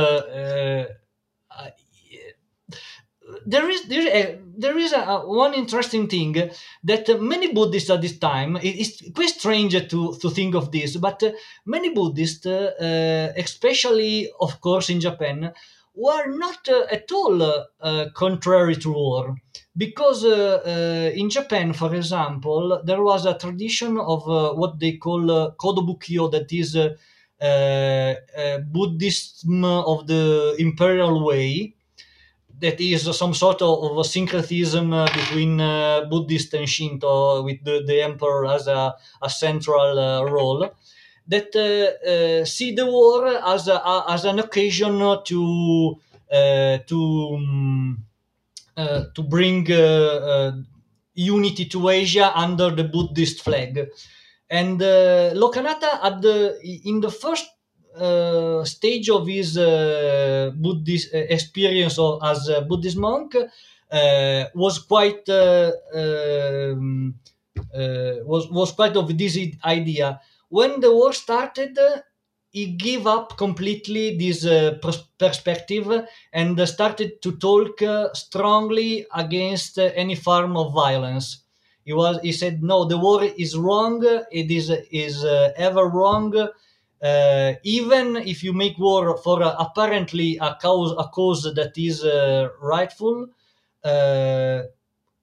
there 3.46 3.68
is 3.68 3.82
there, 3.88 4.06
uh, 4.16 4.36
there 4.56 4.78
is 4.78 4.92
a, 4.92 5.20
one 5.20 5.54
interesting 5.54 6.06
thing 6.08 6.50
that 6.84 7.20
many 7.20 7.52
Buddhists 7.52 7.90
at 7.90 8.02
this 8.02 8.18
time 8.18 8.58
it's 8.62 9.02
quite 9.10 9.30
strange 9.30 9.72
to 9.88 10.16
to 10.20 10.30
think 10.30 10.54
of 10.54 10.70
this, 10.70 10.96
but 10.96 11.22
many 11.66 11.90
Buddhists, 11.90 12.46
uh, 12.46 13.32
especially 13.36 14.30
of 14.40 14.60
course 14.60 14.90
in 14.90 15.00
Japan, 15.00 15.52
were 15.94 16.26
not 16.28 16.68
uh, 16.68 16.86
at 16.90 17.10
all 17.12 17.42
uh, 17.42 18.06
contrary 18.14 18.76
to 18.76 18.92
war. 18.92 19.36
Because 19.76 20.24
uh, 20.24 21.10
in 21.14 21.30
Japan, 21.30 21.72
for 21.72 21.94
example, 21.94 22.80
there 22.84 23.02
was 23.02 23.26
a 23.26 23.36
tradition 23.36 23.98
of 23.98 24.24
what 24.56 24.78
they 24.78 24.92
call 24.96 25.30
uh, 25.30 25.50
Kodo 25.60 25.84
Bukkyo, 25.84 26.30
that 26.30 26.52
is 26.52 26.76
Buddhism 28.70 29.64
of 29.64 30.06
the 30.06 30.54
imperial 30.58 31.24
way, 31.24 31.73
that 32.64 32.80
is 32.80 33.04
some 33.16 33.34
sort 33.34 33.60
of, 33.60 33.98
a 33.98 34.04
syncretism 34.04 34.92
uh, 34.92 35.04
between 35.06 35.60
uh, 35.60 36.06
Buddhist 36.08 36.54
and 36.54 36.66
Shinto, 36.66 37.42
with 37.42 37.62
the, 37.62 37.84
the 37.86 38.00
emperor 38.00 38.46
as 38.46 38.66
a, 38.66 38.94
a 39.20 39.28
central 39.28 39.98
uh, 39.98 40.24
role 40.24 40.70
that 41.26 41.54
uh, 41.56 42.08
uh, 42.10 42.44
see 42.44 42.74
the 42.74 42.86
war 42.86 43.26
as 43.26 43.68
a, 43.68 44.04
as 44.08 44.24
an 44.24 44.38
occasion 44.38 44.98
to 45.24 45.94
uh, 46.32 46.78
to 46.86 47.34
um, 47.34 48.04
to 48.76 49.22
bring 49.22 49.66
unity 51.14 51.64
to 51.66 51.88
Asia 51.88 52.32
under 52.34 52.70
the 52.70 52.84
Buddhist 52.84 53.42
flag. 53.42 53.88
And 54.50 54.80
Lokanatha 54.80 56.00
at 56.02 56.22
the 56.22 56.58
in 56.84 57.00
the 57.00 57.10
first 57.10 57.46
uh, 57.98 58.64
stage 58.64 59.08
of 59.10 59.26
his 59.26 59.56
uh, 59.58 60.50
Buddhist 60.54 61.10
experience 61.12 61.98
of, 61.98 62.20
as 62.22 62.48
a 62.48 62.62
Buddhist 62.62 62.96
monk 62.96 63.34
uh, 63.36 64.44
was 64.54 64.78
quite 64.78 65.28
um, 65.28 67.14
was 68.26 68.48
was 68.50 68.72
quite 68.72 68.96
of 68.96 69.16
this 69.16 69.38
idea 69.64 70.20
when 70.48 70.80
the 70.80 70.92
war 70.92 71.12
started, 71.12 71.78
he 72.50 72.66
gave 72.66 73.06
up 73.06 73.36
completely 73.36 74.16
this 74.16 74.46
uh, 74.46 74.78
perspective 75.18 75.88
and 76.32 76.68
started 76.68 77.20
to 77.22 77.32
talk 77.38 77.82
uh, 77.82 78.12
strongly 78.14 79.04
against 79.12 79.78
uh, 79.78 79.90
any 79.96 80.14
form 80.14 80.56
of 80.56 80.72
violence. 80.72 81.42
He 81.84 81.92
was 81.92 82.20
he 82.22 82.30
said 82.32 82.62
no, 82.62 82.84
the 82.84 82.96
war 82.98 83.24
is 83.24 83.56
wrong. 83.56 84.02
It 84.30 84.50
is 84.50 84.70
is 84.90 85.24
uh, 85.24 85.52
ever 85.56 85.86
wrong. 85.88 86.32
Uh, 87.04 87.54
even 87.64 88.16
if 88.16 88.42
you 88.42 88.52
make 88.54 88.78
war 88.78 89.16
for 89.18 89.42
apparently 89.42 90.38
a 90.40 90.56
cause 90.62 90.92
a 90.98 91.04
cause 91.08 91.42
that 91.54 91.72
is 91.76 92.04
uh, 92.04 92.48
rightful, 92.62 93.28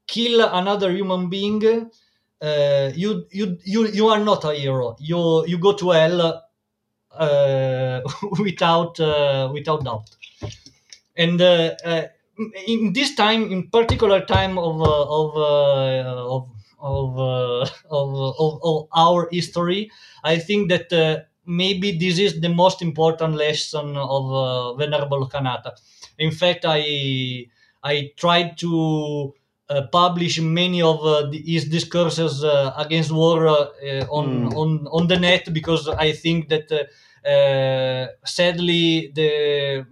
kill 0.08 0.42
another 0.42 0.92
human 0.92 1.30
being 1.30 1.90
uh, 2.42 2.92
you 2.96 3.26
you 3.32 3.58
you 3.64 3.88
you 3.88 4.08
are 4.08 4.20
not 4.20 4.44
a 4.44 4.54
hero. 4.54 4.96
You 5.00 5.46
you 5.48 5.58
go 5.60 5.74
to 5.74 5.92
hell 5.92 6.44
uh, 7.12 8.02
without 8.40 9.00
uh, 9.00 9.50
without 9.54 9.84
doubt. 9.86 10.10
And 11.16 11.42
uh, 11.42 11.76
uh, 11.86 12.04
in 12.68 12.94
this 12.94 13.16
time, 13.16 13.52
in 13.52 13.70
particular 13.70 14.26
time 14.26 14.58
of 14.58 14.82
uh, 14.82 15.04
of 15.20 15.38
of 15.38 16.50
of, 16.80 17.72
of, 17.92 18.36
of, 18.40 18.60
of 18.64 18.88
our 18.96 19.30
history, 19.32 19.92
I 20.24 20.38
think 20.40 20.70
that 20.70 21.28
maybe 21.46 21.98
this 21.98 22.20
is 22.20 22.42
the 22.42 22.50
most 22.50 22.82
important 22.82 23.36
lesson 23.36 23.96
of 23.98 24.78
Venerable 24.78 25.28
Kanata. 25.30 25.72
In 26.18 26.32
fact, 26.32 26.66
I 26.68 27.48
I 27.84 28.12
tried 28.16 28.58
to 28.60 29.34
uh, 29.70 29.88
publish 29.92 30.40
many 30.40 30.82
of 30.82 31.04
uh, 31.06 31.32
his 31.32 31.66
discourses 31.70 32.44
uh, 32.44 32.74
against 32.78 33.12
war 33.12 33.48
on, 33.48 34.50
mm. 34.50 34.56
on 34.56 34.88
on 34.92 35.08
the 35.08 35.18
net 35.18 35.52
because 35.54 35.88
I 35.88 36.12
think 36.12 36.50
that 36.50 36.68
sadly 38.26 39.12
the 39.16 39.86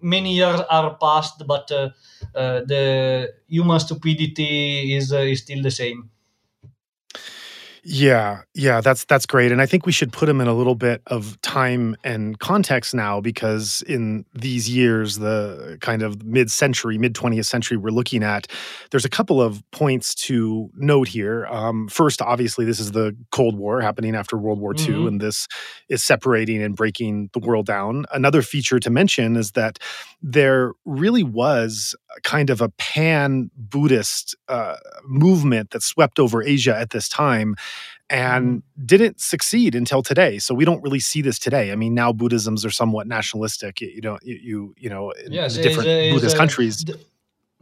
many 0.00 0.34
years 0.34 0.60
are 0.68 0.96
passed, 1.00 1.46
but 1.46 1.68
the 1.68 3.32
human 3.48 3.80
stupidity 3.80 4.94
is 4.96 5.12
is 5.12 5.40
still 5.40 5.62
the 5.62 5.70
same. 5.70 6.10
Yeah, 7.84 8.42
yeah, 8.54 8.80
that's 8.80 9.04
that's 9.06 9.26
great, 9.26 9.50
and 9.50 9.60
I 9.60 9.66
think 9.66 9.86
we 9.86 9.90
should 9.92 10.12
put 10.12 10.28
him 10.28 10.40
in 10.40 10.46
a 10.46 10.54
little 10.54 10.76
bit 10.76 11.02
of 11.08 11.40
time 11.42 11.96
and 12.04 12.38
context 12.38 12.94
now 12.94 13.20
because 13.20 13.82
in 13.88 14.24
these 14.34 14.70
years, 14.70 15.18
the 15.18 15.78
kind 15.80 16.02
of 16.02 16.22
mid-century, 16.24 16.96
mid 16.96 17.12
twentieth 17.12 17.46
century, 17.46 17.76
we're 17.76 17.90
looking 17.90 18.22
at. 18.22 18.46
There's 18.92 19.04
a 19.04 19.08
couple 19.08 19.42
of 19.42 19.68
points 19.72 20.14
to 20.26 20.70
note 20.76 21.08
here. 21.08 21.46
Um, 21.46 21.88
first, 21.88 22.22
obviously, 22.22 22.64
this 22.64 22.78
is 22.78 22.92
the 22.92 23.16
Cold 23.32 23.58
War 23.58 23.80
happening 23.80 24.14
after 24.14 24.36
World 24.36 24.60
War 24.60 24.74
II, 24.74 24.86
mm-hmm. 24.86 25.06
and 25.08 25.20
this 25.20 25.48
is 25.88 26.04
separating 26.04 26.62
and 26.62 26.76
breaking 26.76 27.30
the 27.32 27.40
world 27.40 27.66
down. 27.66 28.04
Another 28.12 28.42
feature 28.42 28.78
to 28.78 28.90
mention 28.90 29.34
is 29.34 29.52
that 29.52 29.80
there 30.22 30.74
really 30.84 31.24
was 31.24 31.96
kind 32.22 32.50
of 32.50 32.60
a 32.60 32.68
pan 32.70 33.50
Buddhist 33.56 34.36
uh, 34.48 34.76
movement 35.04 35.70
that 35.70 35.82
swept 35.82 36.18
over 36.18 36.42
Asia 36.42 36.76
at 36.76 36.90
this 36.90 37.08
time 37.08 37.56
and 38.10 38.58
mm-hmm. 38.58 38.86
didn't 38.86 39.20
succeed 39.20 39.74
until 39.74 40.02
today. 40.02 40.38
So 40.38 40.54
we 40.54 40.64
don't 40.64 40.82
really 40.82 41.00
see 41.00 41.22
this 41.22 41.38
today. 41.38 41.72
I 41.72 41.76
mean, 41.76 41.94
now 41.94 42.12
Buddhisms 42.12 42.64
are 42.64 42.70
somewhat 42.70 43.06
nationalistic. 43.06 43.80
You, 43.80 44.00
know, 44.02 44.18
you 44.22 44.38
you, 44.42 44.74
you 44.76 44.90
know, 44.90 45.10
in 45.12 45.32
yes, 45.32 45.56
different 45.56 46.14
Buddhist 46.14 46.36
countries. 46.36 46.84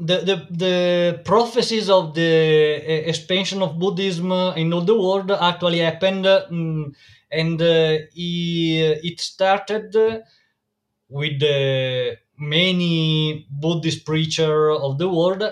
The, 0.03 0.17
the, 0.17 0.47
the 0.51 1.21
prophecies 1.27 1.91
of 1.91 2.15
the 2.15 3.09
expansion 3.09 3.61
of 3.63 3.79
Buddhism 3.79 4.33
in 4.33 4.73
all 4.73 4.81
the 4.81 4.99
world 4.99 5.31
actually 5.31 5.81
happened, 5.81 6.27
um, 6.27 6.95
and 7.31 7.61
uh, 7.61 7.99
it 8.15 9.21
started 9.21 9.95
with 11.11 11.39
the 11.41 12.17
many 12.41 13.47
Buddhist 13.51 14.05
preacher 14.07 14.71
of 14.71 14.99
the 14.99 15.09
world, 15.09 15.45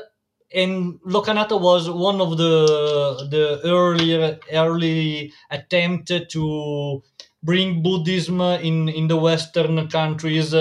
and 0.55 0.99
Lokanatha 1.07 1.61
was 1.61 1.91
one 1.91 2.20
of 2.20 2.39
the 2.39 3.28
the 3.30 3.61
early 3.64 4.14
early 4.53 5.32
attempt 5.51 6.11
to 6.30 7.03
bring 7.43 7.82
Buddhism 7.82 8.41
in 8.41 8.89
in 8.89 9.09
the 9.09 9.16
Western 9.16 9.89
countries 9.89 10.55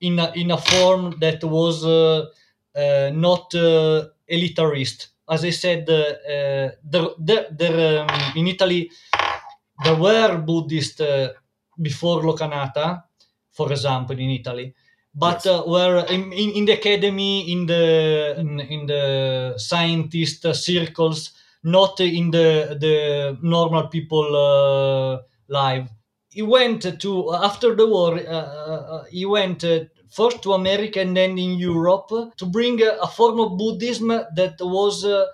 in 0.00 0.18
a, 0.18 0.32
in 0.34 0.50
a 0.50 0.58
form 0.58 1.14
that 1.20 1.42
was 1.44 1.84
uh, 1.84 2.26
uh, 2.76 3.10
not 3.14 3.54
uh, 3.54 4.06
elitarist. 4.30 5.08
As 5.30 5.44
I 5.44 5.50
said, 5.50 5.88
uh, 5.90 6.70
there, 6.82 7.08
there, 7.18 7.46
there 7.50 8.02
um, 8.02 8.32
in 8.36 8.46
Italy 8.46 8.90
there 9.84 9.96
were 9.96 10.38
Buddhists 10.38 11.00
uh, 11.00 11.32
before 11.80 12.22
Lokanatha, 12.22 13.04
for 13.52 13.70
example, 13.72 14.18
in 14.18 14.30
Italy 14.30 14.74
but 15.18 15.44
yes. 15.44 15.46
uh, 15.46 15.62
where 15.62 15.98
in, 16.06 16.32
in, 16.32 16.50
in, 16.50 16.64
the 16.64 16.72
academy 16.72 17.50
in 17.52 17.66
the 17.66 18.34
in, 18.38 18.60
in 18.60 18.86
the 18.86 19.54
scientist 19.56 20.42
circles 20.54 21.32
not 21.64 21.98
in 22.00 22.30
the 22.30 22.76
the 22.80 23.36
normal 23.42 23.88
people 23.88 24.36
uh, 24.36 25.18
life 25.48 25.88
he 26.30 26.42
went 26.42 27.00
to 27.00 27.34
after 27.34 27.74
the 27.74 27.86
war 27.86 28.14
uh, 28.14 28.20
uh 28.20 29.04
he 29.10 29.26
went 29.26 29.64
uh, 29.64 29.80
first 30.08 30.42
to 30.42 30.52
america 30.52 31.00
and 31.00 31.16
then 31.16 31.36
in 31.36 31.58
europe 31.58 32.10
to 32.36 32.46
bring 32.46 32.80
a, 32.80 32.90
a 33.02 33.08
form 33.08 33.40
of 33.40 33.58
buddhism 33.58 34.08
that 34.08 34.54
was 34.60 35.04
uh, 35.04 35.26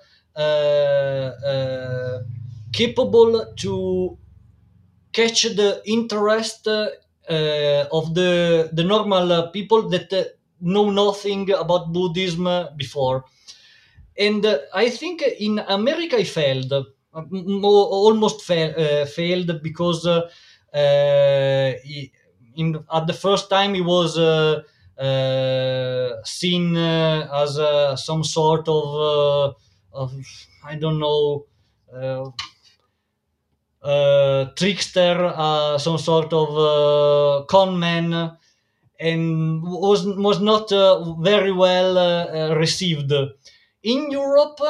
capable 2.72 3.55
to 3.57 4.18
catch 5.12 5.43
the 5.43 5.80
interest 5.87 6.66
uh, 6.66 6.89
of 7.29 8.14
the 8.14 8.70
the 8.72 8.85
normal 8.85 9.33
uh, 9.33 9.47
people 9.51 9.89
that 9.91 10.12
uh, 10.12 10.25
know 10.61 10.91
nothing 10.91 11.51
about 11.53 11.93
Buddhism 11.93 12.49
before. 12.77 13.25
And 14.18 14.45
I 14.75 14.91
think 14.91 15.22
in 15.22 15.59
America 15.61 16.16
I 16.18 16.25
failed, 16.25 16.72
almost 17.14 18.43
fa- 18.43 19.07
failed 19.07 19.61
because 19.62 20.07
in 22.57 22.79
at 22.93 23.07
the 23.07 23.12
first 23.12 23.51
time 23.51 23.75
it 23.75 23.81
was 23.85 24.16
uh, 24.18 24.62
seen 26.25 26.77
uh, 26.77 27.29
as 27.43 27.59
uh, 27.59 27.97
some 27.97 28.22
sort 28.25 28.68
of, 28.68 29.55
of 29.93 30.12
I 30.64 30.77
don't 30.77 30.99
know 30.99 31.47
uh, 33.85 34.47
trickster, 34.57 35.32
uh, 35.37 35.78
some 35.78 35.99
sort 35.99 36.32
of 36.32 36.49
uh, 36.59 37.45
con 37.47 37.78
man, 37.78 38.37
and 39.01 39.62
was 39.62 40.07
was 40.07 40.41
not 40.41 40.70
very 41.22 41.53
well 41.53 42.55
received. 42.57 43.12
In 43.82 44.11
Europe, 44.11 44.61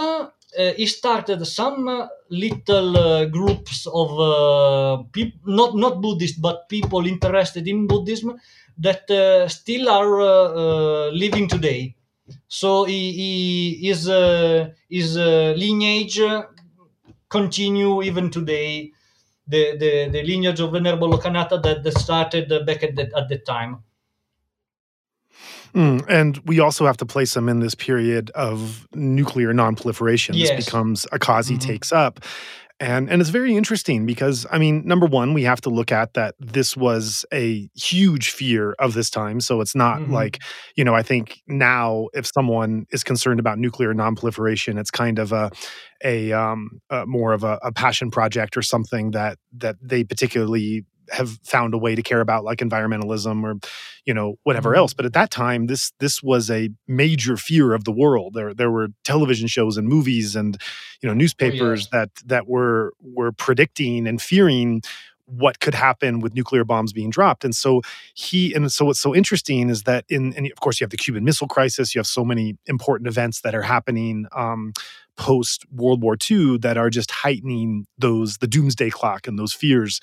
he 0.76 0.86
started 0.86 1.44
some 1.46 2.08
little 2.30 3.28
groups 3.30 3.86
of 3.92 5.12
people, 5.12 5.40
not 5.46 5.76
not 5.76 6.00
Buddhist, 6.00 6.40
but 6.40 6.68
people 6.68 7.06
interested 7.06 7.68
in 7.68 7.86
Buddhism 7.86 8.38
that 8.78 9.04
still 9.50 9.88
are 9.88 11.10
living 11.12 11.48
today. 11.48 11.94
So 12.48 12.84
he, 12.84 13.12
he 13.12 13.88
his 13.88 14.06
his 14.90 15.16
lineage 15.16 16.20
continue 17.28 18.02
even 18.02 18.30
today. 18.30 18.92
The, 19.46 19.76
the, 19.76 20.08
the 20.10 20.22
lineage 20.22 20.60
of 20.60 20.72
Venerable 20.72 21.10
Lokanatha 21.10 21.62
that, 21.62 21.82
that 21.82 21.98
started 21.98 22.48
back 22.64 22.82
at 22.82 22.96
that 22.96 23.12
at 23.12 23.28
the 23.28 23.38
time. 23.38 23.82
Mm, 25.74 26.08
and 26.08 26.38
we 26.46 26.60
also 26.60 26.86
have 26.86 26.96
to 26.98 27.06
place 27.06 27.34
them 27.34 27.48
in 27.48 27.58
this 27.60 27.74
period 27.74 28.30
of 28.30 28.86
nuclear 28.94 29.52
nonproliferation. 29.52 30.30
Yes. 30.34 30.50
This 30.50 30.66
becomes 30.66 31.04
Akazi 31.06 31.56
Mhm. 31.56 31.60
takes 31.60 31.92
up. 31.92 32.20
And 32.80 33.08
and 33.08 33.20
it's 33.20 33.30
very 33.30 33.56
interesting 33.56 34.04
because 34.04 34.46
I 34.50 34.58
mean, 34.58 34.82
number 34.84 35.06
one, 35.06 35.32
we 35.32 35.44
have 35.44 35.60
to 35.62 35.70
look 35.70 35.92
at 35.92 36.14
that 36.14 36.34
this 36.40 36.76
was 36.76 37.24
a 37.32 37.68
huge 37.76 38.30
fear 38.30 38.72
of 38.80 38.94
this 38.94 39.10
time. 39.10 39.40
So 39.40 39.60
it's 39.60 39.76
not 39.76 40.02
Mhm. 40.02 40.10
like, 40.10 40.42
you 40.76 40.84
know, 40.84 40.94
I 40.94 41.02
think 41.02 41.38
now 41.46 42.08
if 42.14 42.26
someone 42.26 42.86
is 42.90 43.04
concerned 43.04 43.38
about 43.38 43.58
nuclear 43.58 43.94
nonproliferation, 43.94 44.78
it's 44.78 44.90
kind 44.90 45.20
of 45.20 45.30
a 45.32 45.50
a 46.04 46.32
um 46.32 46.80
uh, 46.90 47.04
more 47.06 47.32
of 47.32 47.44
a, 47.44 47.58
a 47.62 47.70
passion 47.72 48.10
project 48.10 48.56
or 48.56 48.62
something 48.62 49.12
that 49.12 49.38
that 49.58 49.76
they 49.80 50.02
particularly 50.02 50.84
have 51.10 51.38
found 51.44 51.74
a 51.74 51.78
way 51.78 51.94
to 51.94 52.02
care 52.02 52.20
about 52.20 52.44
like 52.44 52.58
environmentalism 52.58 53.42
or 53.42 53.54
you 54.04 54.14
know 54.14 54.36
whatever 54.44 54.72
Mhm. 54.72 54.76
else 54.78 54.94
but 54.94 55.04
at 55.06 55.12
that 55.12 55.30
time 55.30 55.66
this 55.66 55.92
this 56.00 56.22
was 56.22 56.50
a 56.50 56.70
major 56.88 57.36
fear 57.36 57.74
of 57.74 57.84
the 57.84 57.92
world 57.92 58.34
there 58.34 58.54
there 58.54 58.70
were 58.70 58.88
television 59.04 59.48
shows 59.48 59.76
and 59.76 59.88
movies 59.88 60.34
and 60.36 60.56
you 61.02 61.08
know 61.08 61.14
newspapers 61.14 61.80
yes. 61.80 61.88
that 61.90 62.10
that 62.26 62.46
were 62.48 62.92
were 63.00 63.32
predicting 63.32 64.06
and 64.06 64.20
fearing 64.22 64.82
what 65.26 65.58
could 65.58 65.74
happen 65.74 66.20
with 66.20 66.34
nuclear 66.34 66.64
bombs 66.64 66.92
being 66.92 67.08
dropped 67.08 67.44
and 67.44 67.56
so 67.56 67.80
he 68.14 68.52
and 68.54 68.70
so 68.70 68.84
what's 68.84 69.00
so 69.00 69.14
interesting 69.14 69.70
is 69.70 69.84
that 69.84 70.04
in 70.10 70.34
and 70.36 70.46
of 70.50 70.60
course 70.60 70.78
you 70.80 70.84
have 70.84 70.90
the 70.90 70.98
cuban 70.98 71.24
missile 71.24 71.48
crisis 71.48 71.94
you 71.94 71.98
have 71.98 72.06
so 72.06 72.24
many 72.24 72.56
important 72.66 73.06
events 73.08 73.40
that 73.40 73.54
are 73.54 73.62
happening 73.62 74.26
um, 74.36 74.72
post 75.16 75.64
world 75.72 76.02
war 76.02 76.16
ii 76.30 76.58
that 76.58 76.76
are 76.76 76.90
just 76.90 77.10
heightening 77.10 77.86
those 77.98 78.36
the 78.38 78.46
doomsday 78.46 78.90
clock 78.90 79.26
and 79.26 79.38
those 79.38 79.54
fears 79.54 79.98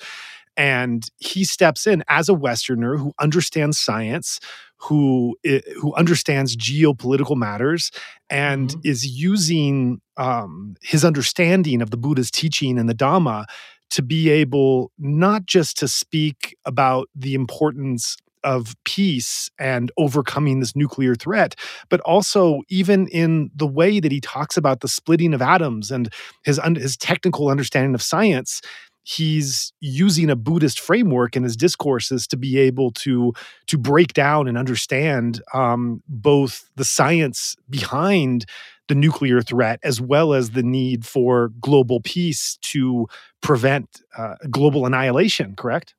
and 0.56 1.08
he 1.18 1.44
steps 1.44 1.86
in 1.86 2.02
as 2.08 2.28
a 2.28 2.34
westerner 2.34 2.96
who 2.96 3.12
understands 3.20 3.78
science 3.78 4.38
who 4.76 5.36
who 5.80 5.94
understands 5.94 6.56
geopolitical 6.56 7.36
matters 7.36 7.90
and 8.30 8.70
Mhm. 8.70 8.80
is 8.84 9.06
using 9.06 10.00
um, 10.16 10.74
his 10.82 11.04
understanding 11.04 11.80
of 11.80 11.90
the 11.90 11.96
buddha's 11.96 12.30
teaching 12.30 12.78
and 12.78 12.88
the 12.88 12.94
dhamma 12.94 13.44
to 13.90 14.02
be 14.02 14.28
able 14.30 14.90
not 14.98 15.46
just 15.46 15.78
to 15.78 15.86
speak 15.88 16.56
about 16.64 17.08
the 17.14 17.34
importance 17.34 18.16
of 18.44 18.74
peace 18.84 19.48
and 19.60 19.92
overcoming 19.96 20.58
this 20.58 20.74
nuclear 20.74 21.14
threat, 21.14 21.54
but 21.88 22.00
also 22.00 22.62
even 22.68 23.06
in 23.08 23.50
the 23.54 23.66
way 23.68 24.00
that 24.00 24.10
he 24.10 24.20
talks 24.20 24.56
about 24.56 24.80
the 24.80 24.88
splitting 24.88 25.32
of 25.32 25.40
atoms 25.40 25.92
and 25.92 26.12
his 26.44 26.58
un- 26.58 26.74
his 26.74 26.96
technical 26.96 27.48
understanding 27.50 27.94
of 27.94 28.02
science. 28.02 28.60
He's 29.04 29.72
using 29.80 30.30
a 30.30 30.36
Buddhist 30.36 30.80
framework 30.80 31.36
in 31.36 31.42
his 31.42 31.56
discourses 31.56 32.26
to 32.28 32.36
be 32.36 32.58
able 32.58 32.92
to 32.92 33.32
to 33.66 33.78
break 33.78 34.12
down 34.12 34.48
and 34.48 34.56
understand 34.56 35.42
um, 35.52 36.02
both 36.08 36.70
the 36.76 36.84
science 36.84 37.56
behind 37.68 38.46
the 38.88 38.94
nuclear 38.94 39.42
threat 39.42 39.80
as 39.82 40.00
well 40.00 40.34
as 40.34 40.50
the 40.50 40.62
need 40.62 41.06
for 41.06 41.48
global 41.60 42.00
peace 42.00 42.58
to 42.62 43.06
prevent 43.40 44.02
uh, 44.16 44.34
global 44.50 44.86
annihilation. 44.86 45.54
Correct? 45.56 45.94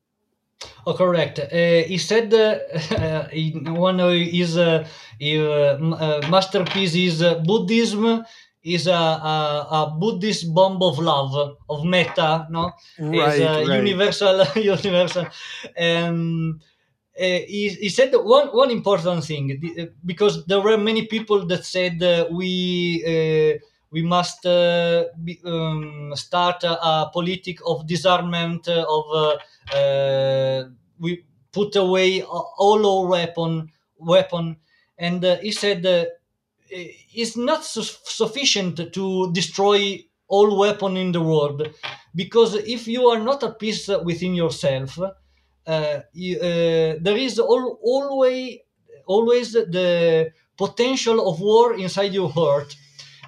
Oh, 0.86 0.94
correct. 0.94 1.40
Uh, 1.40 1.84
he 1.88 1.98
said 1.98 2.34
uh, 2.34 3.28
one 3.72 4.00
of 4.00 4.12
his 4.14 4.58
uh, 4.58 4.88
uh, 5.22 5.26
uh, 5.26 6.66
is 6.76 7.22
uh, 7.22 7.36
Buddhism 7.46 8.26
is 8.64 8.88
a, 8.88 8.92
a, 8.94 9.68
a 9.72 9.96
Buddhist 10.00 10.54
bomb 10.54 10.82
of 10.82 10.98
love 11.00 11.58
of 11.70 11.86
metta, 11.86 12.48
no? 12.50 12.72
is 12.98 13.42
uh, 13.42 13.64
universal, 13.68 14.46
universal. 14.56 15.28
Um, 15.78 16.62
uh, 17.20 17.24
he, 17.24 17.70
he 17.70 17.90
said 17.90 18.12
one 18.14 18.48
one 18.48 18.72
important 18.72 19.24
thing 19.24 19.92
because 20.04 20.46
there 20.46 20.62
were 20.62 20.78
many 20.78 21.06
people 21.06 21.46
that 21.46 21.64
said 21.64 22.02
uh, 22.02 22.28
we 22.32 23.04
uh, 23.06 23.60
we 23.92 24.02
must 24.02 24.44
uh, 24.48 25.06
be, 25.24 25.40
um, 25.46 26.12
start 26.16 26.64
a, 26.64 26.72
a 26.72 27.12
politic 27.14 27.60
of 27.68 27.86
disarmament 27.86 28.68
of 28.68 29.04
uh, 29.14 29.76
uh, 29.76 30.64
we 31.00 31.24
put 31.52 31.76
away 31.76 32.24
all 32.24 32.82
our 32.88 33.08
weapon 33.08 33.70
weapon 34.00 34.58
and 34.98 35.24
he 35.44 35.52
said 35.52 35.86
uh, 36.74 36.88
it's 37.14 37.38
not 37.38 37.64
su- 37.64 37.84
sufficient 38.06 38.94
to 38.94 39.32
destroy 39.34 40.04
all 40.28 40.58
weapon 40.58 40.98
in 40.98 41.12
the 41.12 41.22
world. 41.22 41.68
Because 42.16 42.56
if 42.56 42.88
you 42.88 43.08
are 43.08 43.20
not 43.20 43.44
at 43.44 43.60
peace 43.60 43.88
within 44.04 44.34
yourself 44.36 45.00
uh, 45.68 46.00
you, 46.14 46.38
uh, 46.40 46.96
there 47.02 47.18
is 47.18 47.40
al- 47.40 47.80
always 47.84 48.60
always 49.06 49.54
the 49.54 50.32
potential 50.58 51.28
of 51.30 51.40
war 51.42 51.74
inside 51.76 52.14
your 52.14 52.30
heart. 52.30 52.76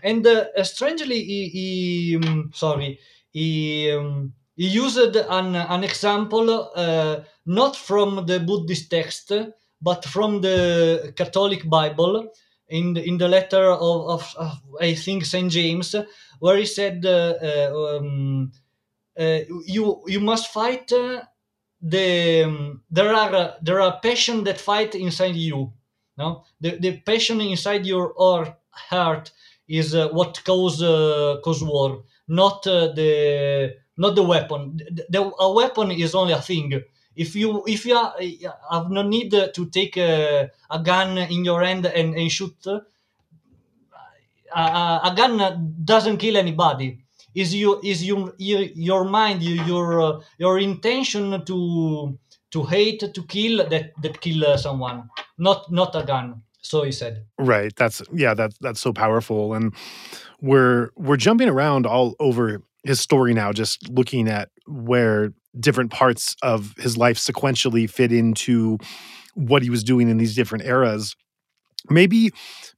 And 0.03 0.25
uh, 0.27 0.63
strangely 0.63 1.23
he, 1.23 1.49
he 1.49 2.15
um, 2.17 2.51
sorry 2.53 2.99
he 3.31 3.91
um, 3.91 4.33
he 4.55 4.67
used 4.67 5.15
an, 5.15 5.55
an 5.55 5.83
example 5.83 6.71
uh, 6.75 7.21
not 7.45 7.75
from 7.75 8.25
the 8.25 8.39
buddhist 8.39 8.89
text 8.91 9.31
but 9.81 10.05
from 10.05 10.41
the 10.41 11.13
catholic 11.17 11.67
bible 11.69 12.31
in 12.69 12.93
the, 12.93 13.03
in 13.07 13.17
the 13.17 13.27
letter 13.27 13.71
of, 13.71 14.09
of, 14.09 14.35
of 14.37 14.61
i 14.81 14.93
think 14.93 15.25
saint 15.25 15.51
james 15.51 15.95
where 16.39 16.57
he 16.57 16.65
said 16.65 17.05
uh, 17.05 17.33
uh, 17.41 17.97
um, 17.97 18.51
uh, 19.19 19.39
you 19.65 20.03
you 20.07 20.19
must 20.19 20.51
fight 20.51 20.91
the 21.81 22.43
um, 22.43 22.81
there 22.89 23.13
are 23.13 23.55
there 23.61 23.81
are 23.81 23.99
passion 24.01 24.43
that 24.43 24.59
fight 24.59 24.95
inside 24.95 25.35
you 25.35 25.71
no? 26.17 26.45
The, 26.61 26.77
the 26.79 26.97
passion 27.01 27.41
inside 27.41 27.85
your 27.85 28.13
heart 28.71 29.31
is 29.67 29.93
uh, 29.93 30.09
what 30.09 30.41
cause 30.45 30.81
uh, 30.81 31.37
cause 31.43 31.63
war 31.63 32.03
not 32.27 32.65
uh, 32.67 32.93
the 32.93 33.75
not 33.97 34.15
the 34.15 34.23
weapon. 34.23 34.77
The, 34.77 35.05
the, 35.09 35.31
a 35.39 35.51
weapon 35.53 35.91
is 35.91 36.15
only 36.15 36.33
a 36.33 36.41
thing 36.41 36.81
if 37.15 37.35
you 37.35 37.63
if 37.67 37.85
you 37.85 37.95
are, 37.95 38.13
have 38.71 38.89
no 38.89 39.01
need 39.01 39.31
to 39.31 39.65
take 39.71 39.97
a, 39.97 40.49
a 40.69 40.79
gun 40.79 41.17
in 41.17 41.45
your 41.45 41.63
hand 41.63 41.85
and, 41.85 42.15
and 42.15 42.31
shoot 42.31 42.55
uh, 42.67 42.79
a, 44.55 45.11
a, 45.11 45.13
gun 45.15 45.75
doesn't 45.83 46.17
kill 46.17 46.37
anybody 46.37 46.99
is 47.33 47.53
you 47.53 47.79
is 47.83 48.03
you 48.03 48.33
your, 48.37 49.03
mind 49.05 49.41
your 49.43 50.01
uh, 50.01 50.21
your 50.37 50.59
intention 50.59 51.43
to 51.45 52.17
to 52.51 52.63
hate 52.63 52.99
to 53.13 53.23
kill 53.23 53.67
that 53.69 53.91
that 54.01 54.21
kill 54.21 54.45
uh, 54.45 54.57
someone 54.57 55.09
not 55.37 55.71
not 55.71 55.95
a 55.95 56.03
gun 56.03 56.41
so 56.61 56.83
he 56.83 56.91
said 56.91 57.25
Right. 57.45 57.75
That's 57.75 58.01
yeah, 58.13 58.33
that's 58.33 58.57
that's 58.59 58.79
so 58.79 58.93
powerful. 58.93 59.53
And 59.53 59.73
we're 60.41 60.89
we're 60.95 61.17
jumping 61.17 61.49
around 61.49 61.85
all 61.85 62.15
over 62.19 62.61
his 62.83 62.99
story 62.99 63.33
now, 63.33 63.51
just 63.51 63.89
looking 63.89 64.27
at 64.27 64.49
where 64.65 65.33
different 65.59 65.91
parts 65.91 66.35
of 66.41 66.73
his 66.77 66.97
life 66.97 67.17
sequentially 67.17 67.89
fit 67.89 68.11
into 68.11 68.77
what 69.33 69.63
he 69.63 69.69
was 69.69 69.83
doing 69.83 70.09
in 70.09 70.17
these 70.17 70.35
different 70.35 70.65
eras. 70.65 71.15
Maybe 71.89 72.31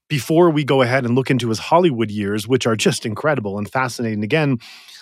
before 0.09 0.49
we 0.49 0.63
go 0.63 0.81
ahead 0.81 1.05
and 1.05 1.15
look 1.15 1.29
into 1.29 1.49
his 1.49 1.59
Hollywood 1.59 2.11
years, 2.11 2.47
which 2.47 2.65
are 2.65 2.75
just 2.75 3.05
incredible 3.05 3.57
and 3.57 3.69
fascinating 3.69 4.23
again, 4.23 4.57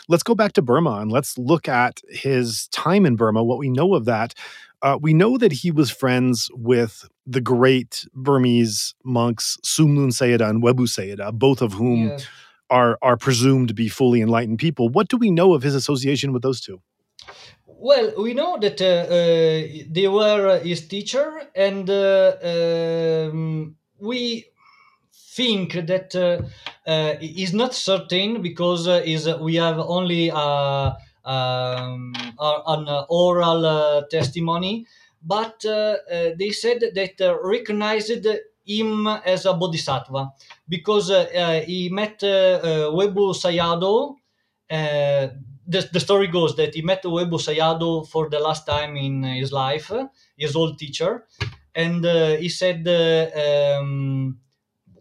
let's 0.08 0.24
go 0.24 0.36
back 0.36 0.54
to 0.54 0.62
Burma 0.62 0.98
and 1.02 1.12
let's 1.12 1.38
look 1.38 1.68
at 1.68 2.02
his 2.10 2.68
time 2.70 3.06
in 3.06 3.16
Burma, 3.16 3.44
what 3.44 3.58
we 3.58 3.70
know 3.70 3.94
of 3.96 4.06
that. 4.06 4.34
Uh, 4.82 4.98
we 5.02 5.14
know 5.14 5.38
that 5.38 5.52
he 5.52 5.72
was 5.72 5.90
friends 5.90 6.50
with 6.54 7.08
the 7.26 7.42
great 7.42 8.06
Burmese 8.14 8.94
monks 9.04 9.58
Sun 9.64 9.96
Lun 9.96 10.10
Sayadaw 10.10 10.50
and 10.50 10.62
Webu 10.64 10.88
Sayadaw, 10.88 11.34
both 11.34 11.62
of 11.62 11.74
whom 11.74 12.10
Yes. 12.10 12.28
are 12.70 12.98
are 13.02 13.18
presumed 13.18 13.70
to 13.70 13.74
be 13.74 13.88
fully 13.90 14.22
enlightened 14.22 14.60
people. 14.60 14.90
What 14.90 15.08
do 15.08 15.18
we 15.18 15.32
know 15.32 15.54
of 15.54 15.64
his 15.64 15.74
association 15.76 16.34
with 16.34 16.44
those 16.44 16.62
two? 16.62 16.82
Well, 17.88 18.14
we 18.18 18.34
know 18.34 18.58
that 18.60 18.82
uh, 18.82 18.86
uh, 18.86 19.84
they 19.92 20.08
were 20.08 20.48
uh, 20.48 20.60
his 20.60 20.88
teacher, 20.88 21.28
and 21.56 21.88
um, 21.88 23.76
we 24.00 24.46
think 25.36 25.74
that 25.92 26.16
uh, 26.16 26.42
uh, 26.90 27.14
is 27.22 27.54
not 27.54 27.76
certain 27.76 28.42
because 28.42 28.88
uh, 28.88 29.04
is 29.06 29.30
we 29.40 29.54
have 29.58 29.78
only 29.78 30.32
um, 30.32 32.14
an 32.40 33.06
oral 33.08 34.04
testimony, 34.10 34.88
but 35.22 35.62
they 35.62 36.50
said 36.50 36.80
that 36.96 37.40
recognized 37.44 38.26
him 38.66 39.06
as 39.06 39.46
a 39.46 39.54
bodhisattva 39.54 40.32
because 40.68 41.10
he 41.68 41.90
met 41.90 42.18
Webu 42.20 43.26
Sayadaw. 43.44 44.16
The, 45.68 45.90
the, 45.92 46.00
story 46.00 46.28
goes 46.28 46.56
that 46.58 46.76
he 46.76 46.82
met 46.84 47.04
Webu 47.04 47.40
Sayadaw 47.40 48.08
for 48.08 48.30
the 48.30 48.40
last 48.40 48.68
time 48.68 48.96
in 48.96 49.26
uh, 49.26 49.34
his 49.34 49.52
life, 49.52 49.92
uh, 49.92 50.08
his 50.38 50.56
old 50.56 50.78
teacher, 50.78 51.26
and 51.74 52.06
uh, 52.06 52.36
he 52.36 52.50
said, 52.50 52.88
um, 52.88 54.38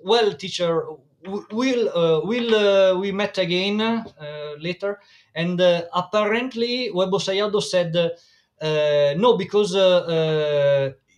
"Well, 0.02 0.32
teacher, 0.32 0.86
we'll 1.26 1.88
uh, 1.88 2.20
we'll 2.24 2.54
uh, 2.54 2.98
we 2.98 3.12
met 3.12 3.38
again 3.38 3.80
uh, 3.80 4.04
later. 4.58 5.00
And 5.34 5.60
apparently 5.60 6.90
Webu 6.94 7.18
Sayadaw 7.20 7.62
said 7.62 7.94
no 9.18 9.36
because 9.36 9.74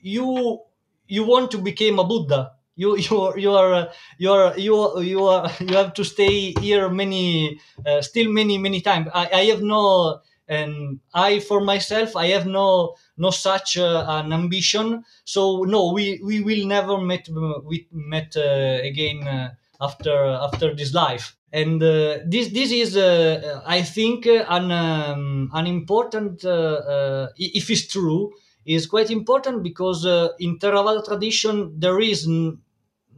you 0.02 0.60
you 1.06 1.24
want 1.24 1.50
to 1.50 1.58
become 1.58 1.98
a 1.98 2.04
buddha 2.04 2.52
you 2.76 2.96
you 2.96 3.36
you 3.36 3.52
are 3.52 3.90
you 4.18 4.30
are 4.32 4.58
you 4.58 5.00
you, 5.00 5.24
are, 5.26 5.50
you 5.60 5.74
have 5.76 5.92
to 5.94 6.04
stay 6.04 6.52
here 6.60 6.88
many 6.88 7.58
uh, 7.86 8.00
still 8.02 8.30
many 8.30 8.58
many 8.58 8.80
times. 8.80 9.08
I, 9.14 9.28
I 9.32 9.44
have 9.46 9.62
no 9.62 10.20
and 10.48 11.00
i 11.14 11.40
for 11.40 11.60
myself. 11.60 12.14
I 12.16 12.26
have 12.28 12.46
no 12.46 12.94
no 13.16 13.30
such 13.30 13.76
uh, 13.78 14.04
an 14.08 14.32
ambition. 14.32 15.04
So 15.24 15.62
no 15.62 15.92
we 15.92 16.20
we 16.22 16.40
will 16.42 16.66
never 16.66 16.98
met 16.98 17.28
we 17.64 17.88
met 17.90 18.36
uh, 18.36 18.78
again 18.82 19.50
after 19.80 20.14
after 20.24 20.74
this 20.74 20.94
life. 20.94 21.36
And 21.52 21.82
uh, 21.82 22.18
this 22.26 22.48
this 22.52 22.70
is 22.70 22.96
uh, 22.96 23.62
i 23.66 23.80
think 23.80 24.26
an 24.26 24.70
um, 24.70 25.50
an 25.54 25.66
important 25.66 26.44
uh, 26.44 27.28
if 27.38 27.70
it's 27.70 27.86
true 27.86 28.32
is 28.66 28.86
quite 28.86 29.10
important 29.10 29.62
because 29.62 30.04
in 30.40 30.58
theravada 30.58 31.02
tradition 31.04 31.72
there 31.78 32.00
is 32.00 32.26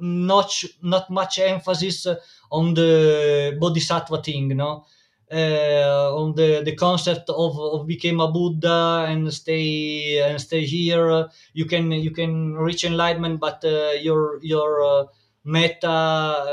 not 0.01 0.51
not 0.82 1.11
much 1.11 1.38
emphasis 1.38 2.07
on 2.51 2.74
the 2.74 3.57
bodhisattva 3.61 4.22
thing 4.22 4.49
no 4.49 4.84
uh, 5.30 6.14
on 6.16 6.34
the, 6.34 6.62
the 6.64 6.74
concept 6.74 7.28
of, 7.28 7.59
of 7.59 7.86
become 7.86 8.20
a 8.20 8.30
Buddha 8.32 9.05
and 9.09 9.32
stay 9.32 10.20
and 10.20 10.40
stay 10.40 10.64
here. 10.64 11.28
You 11.53 11.66
can 11.66 11.92
you 11.92 12.11
can 12.12 12.55
reach 12.55 12.84
enlightenment, 12.84 13.40
but 13.40 13.62
uh, 13.64 13.92
your 14.01 14.38
your 14.42 14.82
uh, 14.82 15.05
metta 15.44 15.90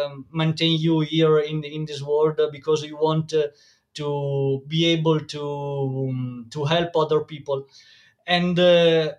um, 0.08 0.26
maintain 0.34 0.78
you 0.80 1.02
here 1.02 1.40
in 1.40 1.64
in 1.64 1.86
this 1.86 2.02
world 2.02 2.40
because 2.52 2.84
you 2.84 2.98
want 2.98 3.34
uh, 3.34 3.48
to 3.94 4.62
be 4.68 4.86
able 4.88 5.20
to 5.22 5.42
um, 6.10 6.48
to 6.52 6.66
help 6.66 6.96
other 6.98 7.22
people 7.22 7.68
and 8.28 8.60
uh, 8.60 9.14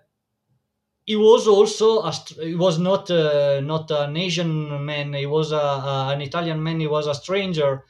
he 1.07 1.15
was 1.15 1.47
also 1.47 2.01
a, 2.01 2.11
he 2.43 2.55
was 2.55 2.77
not 2.79 3.09
uh, 3.09 3.59
not 3.61 3.89
an 3.91 4.17
asian 4.17 4.85
man 4.85 5.13
he 5.13 5.25
was 5.25 5.51
a, 5.51 5.55
a, 5.57 6.09
an 6.13 6.21
italian 6.21 6.61
man 6.61 6.79
he 6.79 6.87
was 6.87 7.07
a 7.07 7.15
stranger 7.15 7.83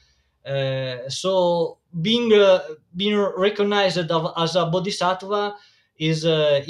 uh, 0.46 0.96
so 1.08 1.78
being 2.00 2.32
uh, 2.32 2.60
being 2.96 3.18
recognized 3.36 3.98
as 3.98 4.56
a 4.56 4.66
bodhisattva 4.66 5.56
is 5.98 6.24
uh, 6.24 6.64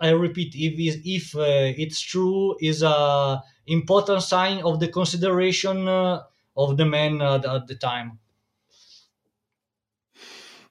I 0.00 0.10
repeat, 0.10 0.54
if 0.54 1.00
if 1.04 1.34
uh, 1.36 1.74
it's 1.76 2.00
true, 2.00 2.56
is 2.60 2.82
a 2.82 3.42
important 3.66 4.22
sign 4.22 4.62
of 4.62 4.78
the 4.80 4.88
consideration 4.88 5.88
uh, 5.88 6.22
of 6.56 6.76
the 6.76 6.84
man 6.86 7.20
at, 7.20 7.44
at 7.44 7.66
the 7.66 7.74
time. 7.74 8.20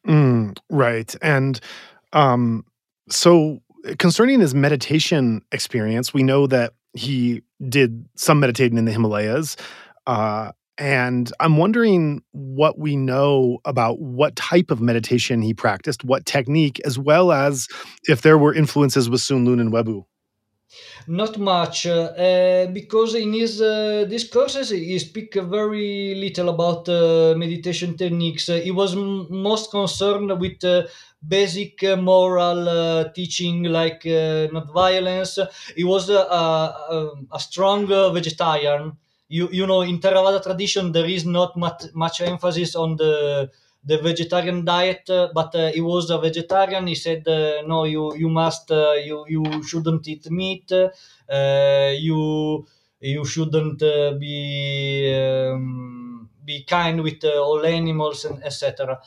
Mm, 0.08 0.58
right, 0.70 1.14
and 1.22 1.60
um, 2.14 2.66
so 3.10 3.62
concerning 3.98 4.40
his 4.40 4.54
meditation 4.54 5.42
experience, 5.52 6.14
we 6.14 6.24
know 6.24 6.48
that 6.48 6.74
he 6.94 7.44
did 7.70 8.08
some 8.16 8.40
meditating 8.40 8.78
in 8.78 8.86
the 8.86 8.92
Himalayas. 8.92 9.58
Uh, 10.06 10.52
and 10.78 11.32
I'm 11.40 11.58
wondering 11.58 12.22
what 12.32 12.78
we 12.78 12.96
know 12.96 13.60
about 13.66 14.00
what 14.00 14.36
type 14.36 14.70
of 14.70 14.80
meditation 14.80 15.42
he 15.42 15.54
practiced, 15.54 16.04
what 16.04 16.26
technique, 16.26 16.80
as 16.86 17.00
well 17.00 17.32
as 17.32 17.68
if 18.04 18.22
there 18.22 18.38
were 18.38 18.54
influences 18.54 19.10
with 19.10 19.22
Sun 19.22 19.46
Lun 19.46 19.60
and 19.60 19.72
Webu. 19.72 20.06
Not 21.08 21.38
much, 21.38 21.88
uh, 21.88 22.68
because 22.74 23.16
in 23.16 23.32
his 23.32 23.62
uh, 23.62 24.06
discourses 24.10 24.70
he 24.70 25.00
speak 25.00 25.34
very 25.36 26.14
little 26.16 26.50
about 26.50 26.90
uh, 26.90 27.34
meditation 27.38 27.96
techniques. 27.96 28.48
he 28.48 28.72
was 28.72 28.94
m- 28.94 29.28
most 29.30 29.72
concerned 29.72 30.38
with 30.40 30.62
uh, 30.66 30.84
basic 31.26 31.84
uh, 31.84 31.96
moral 31.96 32.68
uh, 32.70 33.10
teaching 33.14 33.64
like 33.64 34.06
not 34.06 34.72
violence. 34.74 35.40
He 35.76 35.84
was 35.84 36.10
a, 36.10 37.40
strong 37.40 37.88
vegetarian 37.88 38.98
you 39.30 39.50
you 39.52 39.66
know 39.68 39.82
in 39.82 40.00
Theravada 40.00 40.42
tradition 40.42 40.92
there 40.92 41.06
is 41.06 41.26
not 41.26 41.58
much 41.58 41.84
much 41.94 42.22
emphasis 42.22 42.76
on 42.76 42.96
the 42.96 43.50
the 43.86 43.98
vegetarian 44.00 44.66
diet, 44.66 45.10
uh, 45.10 45.30
but 45.34 45.56
uh, 45.56 45.72
he 45.72 45.80
was 45.80 46.10
a 46.10 46.18
vegetarian. 46.18 46.88
He 46.88 46.96
said, 46.96 47.26
uh, 47.28 47.62
"No, 47.66 47.86
you 47.86 48.16
you 48.16 48.30
must 48.30 48.70
uh, 48.72 48.94
you 48.94 49.26
you 49.30 49.64
shouldn't 49.64 50.08
eat 50.08 50.30
meat. 50.30 50.72
Uh, 50.72 51.94
you 51.98 52.66
you 53.00 53.24
shouldn't 53.26 53.82
uh, 53.84 54.14
be 54.20 55.14
um, 55.16 56.30
be 56.44 56.64
kind 56.64 57.02
with 57.02 57.24
all 57.26 57.66
animals 57.66 58.26
and 58.26 58.44
etc." 58.44 59.00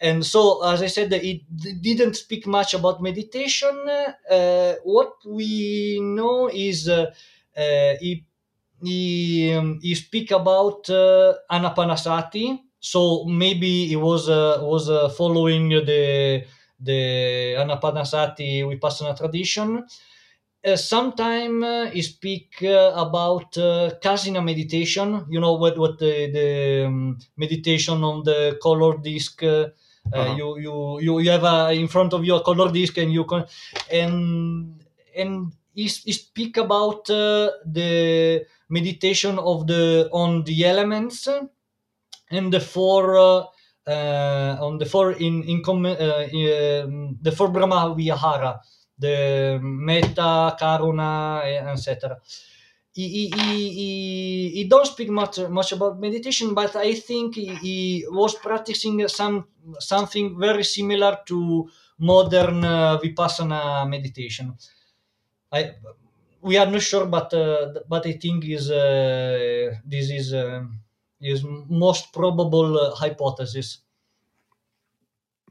And 0.00 0.24
so, 0.24 0.64
as 0.64 0.82
I 0.82 0.86
said, 0.86 1.12
it 1.12 1.42
didn't 1.82 2.14
speak 2.16 2.46
much 2.46 2.72
about 2.74 3.02
meditation. 3.02 3.76
what 4.84 5.12
we 5.26 6.00
know 6.00 6.48
is 6.52 6.88
he 8.00 8.24
he, 8.82 9.52
um, 9.52 9.78
he 9.82 9.94
speak 9.94 10.30
about 10.30 10.88
uh, 10.90 11.34
anapanasati. 11.50 12.60
So 12.80 13.24
maybe 13.26 13.86
he 13.86 13.96
was 13.96 14.28
uh, 14.28 14.58
was 14.62 14.88
uh, 14.90 15.08
following 15.10 15.68
the 15.68 16.44
the 16.80 17.56
anapanasati 17.58 18.64
vipassana 18.64 19.16
tradition. 19.16 19.84
Uh, 20.64 20.76
sometime 20.76 21.62
uh, 21.64 21.86
he 21.90 22.02
speak 22.02 22.62
uh, 22.62 22.92
about 22.96 23.56
uh, 23.58 23.90
kasina 24.02 24.44
meditation. 24.44 25.26
You 25.30 25.40
know 25.40 25.54
what 25.54 25.78
what 25.78 25.98
the, 25.98 26.30
the 26.32 26.86
um, 26.86 27.18
meditation 27.36 28.04
on 28.04 28.24
the 28.24 28.58
color 28.62 28.98
disc 28.98 29.42
uh, 29.42 29.68
uh-huh. 30.12 30.34
you, 30.36 30.58
you 30.58 31.00
you 31.00 31.18
you 31.20 31.30
have 31.30 31.44
a, 31.44 31.72
in 31.72 31.88
front 31.88 32.12
of 32.12 32.24
you 32.24 32.34
a 32.34 32.42
color 32.42 32.70
disc 32.72 32.96
and 32.98 33.12
you 33.12 33.24
can 33.24 33.44
and 33.90 34.82
and 35.16 35.52
he, 35.74 35.88
speak 35.88 36.56
about 36.56 37.06
the 37.06 38.44
meditation 38.68 39.38
of 39.38 39.66
the 39.66 40.08
on 40.12 40.44
the 40.44 40.64
elements 40.64 41.28
and 42.30 42.52
the 42.52 42.60
four 42.60 43.16
uh, 43.16 43.44
uh, 43.86 44.56
on 44.60 44.78
the 44.78 44.86
four 44.86 45.12
in 45.12 45.42
in 45.44 45.62
com- 45.62 45.86
uh, 45.86 45.92
um, 45.92 47.18
the 47.20 47.32
four 47.32 47.48
Brahma 47.48 47.94
Vihara, 47.94 48.60
the 48.98 49.58
Metta, 49.62 50.56
Karuna, 50.58 51.42
etc. 51.72 52.18
He, 53.00 53.30
he, 53.30 53.42
he, 53.76 54.50
he, 54.56 54.64
don't 54.64 54.86
speak 54.86 55.10
much 55.10 55.38
much 55.48 55.72
about 55.72 56.00
meditation, 56.00 56.54
but 56.54 56.76
I 56.76 56.94
think 56.94 57.36
he, 57.36 57.46
he 57.56 58.06
was 58.08 58.34
practicing 58.36 59.06
some 59.08 59.46
something 59.80 60.38
very 60.38 60.64
similar 60.64 61.18
to 61.26 61.68
modern 61.98 62.64
uh, 62.64 62.98
vipassana 63.02 63.88
meditation. 63.88 64.54
I 65.52 65.72
we 66.42 66.56
are 66.58 66.66
not 66.70 66.82
sure, 66.82 67.06
but 67.06 67.32
uh, 67.34 67.74
but 67.88 68.06
I 68.06 68.12
think 68.12 68.44
is 68.46 68.70
uh, 68.70 69.74
this 69.86 70.10
is 70.10 70.34
uh, 70.34 70.62
is 71.20 71.44
most 71.68 72.12
probable 72.12 72.78
uh, 72.78 72.94
hypothesis. 72.96 73.78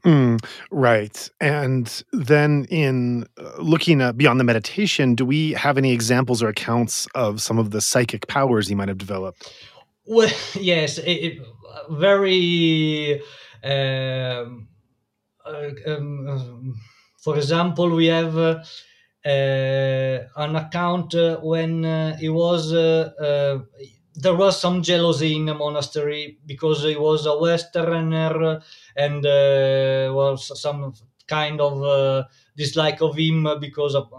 Mm, 0.04 0.44
right. 0.70 1.30
And 1.40 2.04
then 2.12 2.66
in 2.70 3.26
uh, 3.36 3.52
looking 3.58 4.00
at 4.00 4.16
beyond 4.16 4.40
the 4.40 4.44
meditation, 4.44 5.14
do 5.14 5.24
we 5.26 5.52
have 5.52 5.76
any 5.76 5.92
examples 5.92 6.42
or 6.42 6.48
accounts 6.48 7.06
of 7.14 7.42
some 7.42 7.58
of 7.58 7.70
the 7.70 7.80
psychic 7.80 8.26
powers 8.26 8.68
he 8.68 8.74
might 8.74 8.88
have 8.88 8.98
developed? 8.98 9.52
Well, 10.06 10.30
yes, 10.54 10.98
it, 10.98 11.10
it, 11.10 11.38
very. 11.90 13.20
Um, 13.62 14.68
uh, 15.44 15.70
um, 15.86 16.80
for 17.22 17.36
example, 17.36 17.90
we 17.90 18.06
have 18.06 18.36
uh, 18.36 18.58
an 19.24 20.56
account 20.56 21.14
uh, 21.14 21.36
when 21.38 21.84
uh, 21.84 22.16
he 22.16 22.28
was 22.28 22.72
there 24.14 24.34
was 24.34 24.60
some 24.60 24.82
jealousy 24.82 25.36
in 25.36 25.46
the 25.46 25.54
monastery 25.54 26.38
because 26.46 26.82
he 26.82 26.96
was 26.96 27.26
a 27.26 27.38
westerner 27.38 28.60
and 28.96 29.24
uh, 29.26 30.12
was 30.14 30.60
some 30.60 30.94
kind 31.26 31.60
of 31.60 31.82
uh, 31.82 32.24
dislike 32.56 33.00
of 33.00 33.16
him 33.16 33.46
because 33.60 33.94
of, 33.94 34.12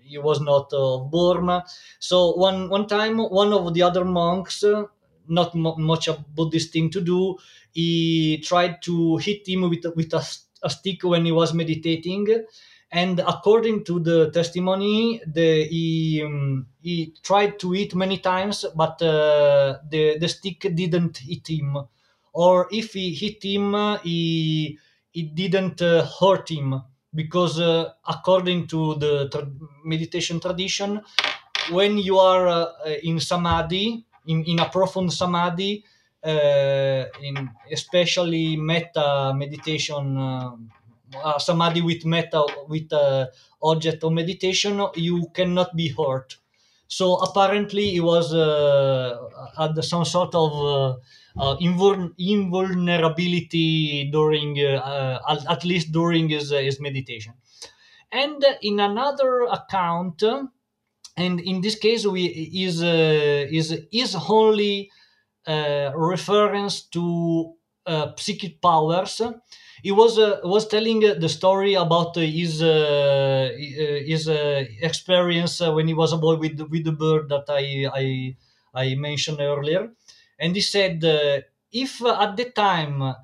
he 0.00 0.18
was 0.18 0.40
not 0.40 0.72
of 0.72 1.10
Burma. 1.10 1.64
So 1.98 2.34
one 2.34 2.68
one 2.68 2.86
time, 2.86 3.18
one 3.18 3.52
of 3.52 3.72
the 3.74 3.82
other 3.82 4.04
monks, 4.04 4.62
uh, 4.62 4.84
not 5.28 5.54
much 5.54 6.08
a 6.08 6.14
Buddhist 6.34 6.72
thing 6.72 6.90
to 6.90 7.00
do, 7.00 7.36
he 7.72 8.38
tried 8.38 8.82
to 8.82 9.16
hit 9.18 9.48
him 9.48 9.62
with 9.68 9.84
with 9.96 10.12
a, 10.14 10.22
a 10.62 10.70
stick 10.70 11.02
when 11.04 11.24
he 11.24 11.32
was 11.32 11.54
meditating, 11.54 12.26
and 12.92 13.20
according 13.20 13.84
to 13.84 14.00
the 14.00 14.30
testimony, 14.30 15.20
the, 15.26 15.64
he 15.64 16.22
um, 16.22 16.66
he 16.82 17.14
tried 17.22 17.58
to 17.60 17.74
eat 17.74 17.94
many 17.94 18.18
times, 18.18 18.64
but 18.76 19.00
uh, 19.02 19.78
the 19.90 20.18
the 20.18 20.28
stick 20.28 20.60
didn't 20.74 21.18
hit 21.18 21.48
him, 21.48 21.78
or 22.32 22.68
if 22.70 22.92
he 22.92 23.14
hit 23.14 23.42
him, 23.42 23.74
he 24.02 24.78
it 25.14 25.34
didn't 25.34 25.80
uh, 25.82 26.06
hurt 26.20 26.50
him. 26.50 26.82
Because 27.14 27.60
uh, 27.60 27.92
according 28.08 28.68
to 28.68 28.94
the 28.94 29.28
tra- 29.28 29.50
meditation 29.84 30.40
tradition, 30.40 31.02
when 31.70 31.98
you 31.98 32.18
are 32.18 32.48
uh, 32.48 32.66
in 33.02 33.20
samadhi, 33.20 34.04
in, 34.26 34.44
in 34.44 34.58
a 34.60 34.68
profound 34.70 35.12
samadhi, 35.12 35.84
uh, 36.24 37.04
in 37.22 37.50
especially 37.70 38.56
metta 38.56 39.32
meditation 39.36 40.16
uh, 41.14 41.18
uh, 41.18 41.38
samadhi 41.38 41.80
with 41.82 42.04
metta 42.04 42.44
with 42.68 42.92
uh, 42.92 43.26
object 43.62 44.04
of 44.04 44.12
meditation 44.12 44.80
you 44.94 45.28
cannot 45.34 45.74
be 45.76 45.88
hurt. 45.88 46.38
So 46.88 47.16
apparently 47.16 47.96
it 47.96 48.00
was 48.00 48.34
uh, 48.34 49.80
some 49.80 50.04
sort 50.04 50.34
of 50.34 50.52
uh, 50.52 50.90
uh, 51.40 51.56
invul- 51.56 52.12
invulnerability 52.18 54.10
during 54.10 54.60
uh, 54.60 55.18
at, 55.26 55.50
at 55.50 55.64
least 55.64 55.90
during 55.90 56.28
his, 56.28 56.50
his 56.50 56.78
meditation. 56.80 57.32
And 58.10 58.44
in 58.60 58.78
another 58.78 59.44
account 59.44 60.22
and 61.16 61.40
in 61.40 61.62
this 61.62 61.78
case 61.78 62.06
we 62.06 62.26
is 62.26 62.82
is 62.82 63.72
is 63.90 64.16
only 64.28 64.90
reference 65.46 66.82
to 66.82 67.54
psychic 68.16 68.60
powers 68.60 69.22
he 69.82 69.90
was 69.92 70.18
uh, 70.18 70.40
was 70.44 70.66
telling 70.68 71.04
uh, 71.04 71.14
the 71.14 71.28
story 71.28 71.74
about 71.74 72.16
uh, 72.16 72.20
his 72.20 72.60
his 74.12 74.28
experience 74.80 75.60
when 75.60 75.88
he 75.88 75.94
was 75.94 76.12
a 76.12 76.16
boy 76.18 76.36
with 76.36 76.60
with 76.70 76.84
the 76.84 76.92
bird 76.92 77.28
that 77.28 77.44
I 77.48 77.64
I, 78.02 78.36
I 78.74 78.94
mentioned 78.94 79.40
earlier, 79.40 79.90
and 80.38 80.54
he 80.54 80.62
said 80.62 81.02
if 81.72 82.02
at 82.04 82.36
the 82.36 82.46
time 82.50 83.02
uh, 83.02 83.14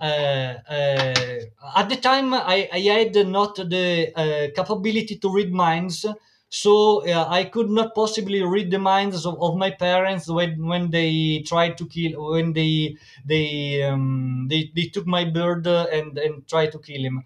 uh, 0.00 1.40
at 1.76 1.88
the 1.88 1.96
time 1.96 2.34
I, 2.34 2.68
I 2.72 2.78
had 2.80 3.14
not 3.28 3.56
the 3.56 4.12
uh, 4.16 4.48
capability 4.54 5.16
to 5.18 5.32
read 5.32 5.52
minds 5.52 6.04
so 6.52 6.72
uh, 7.08 7.26
i 7.30 7.44
could 7.44 7.70
not 7.70 7.94
possibly 7.94 8.42
read 8.42 8.70
the 8.70 8.78
minds 8.78 9.24
of, 9.24 9.40
of, 9.40 9.56
my 9.56 9.70
parents 9.70 10.28
when 10.28 10.66
when 10.66 10.90
they 10.90 11.42
tried 11.46 11.78
to 11.78 11.86
kill 11.86 12.12
when 12.32 12.52
they 12.52 12.94
they 13.24 13.82
um, 13.82 14.46
they, 14.50 14.70
they 14.76 14.84
took 14.94 15.06
my 15.06 15.24
bird 15.24 15.66
and 15.66 16.18
and 16.18 16.46
tried 16.46 16.70
to 16.72 16.78
kill 16.78 17.02
him. 17.02 17.24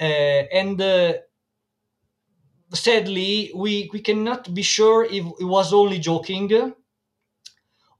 Uh, 0.00 0.42
and 0.60 0.80
uh, 0.82 1.12
sadly 2.72 3.50
we 3.54 3.88
we 3.92 4.00
cannot 4.00 4.52
be 4.54 4.62
sure 4.62 5.04
if 5.04 5.24
it 5.40 5.44
was 5.44 5.72
only 5.72 5.98
joking 5.98 6.72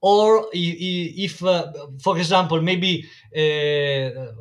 or 0.01 0.47
if, 0.53 1.43
uh, 1.43 1.73
for 2.03 2.17
example 2.19 2.61
maybe 2.61 3.05
uh, 3.37 4.33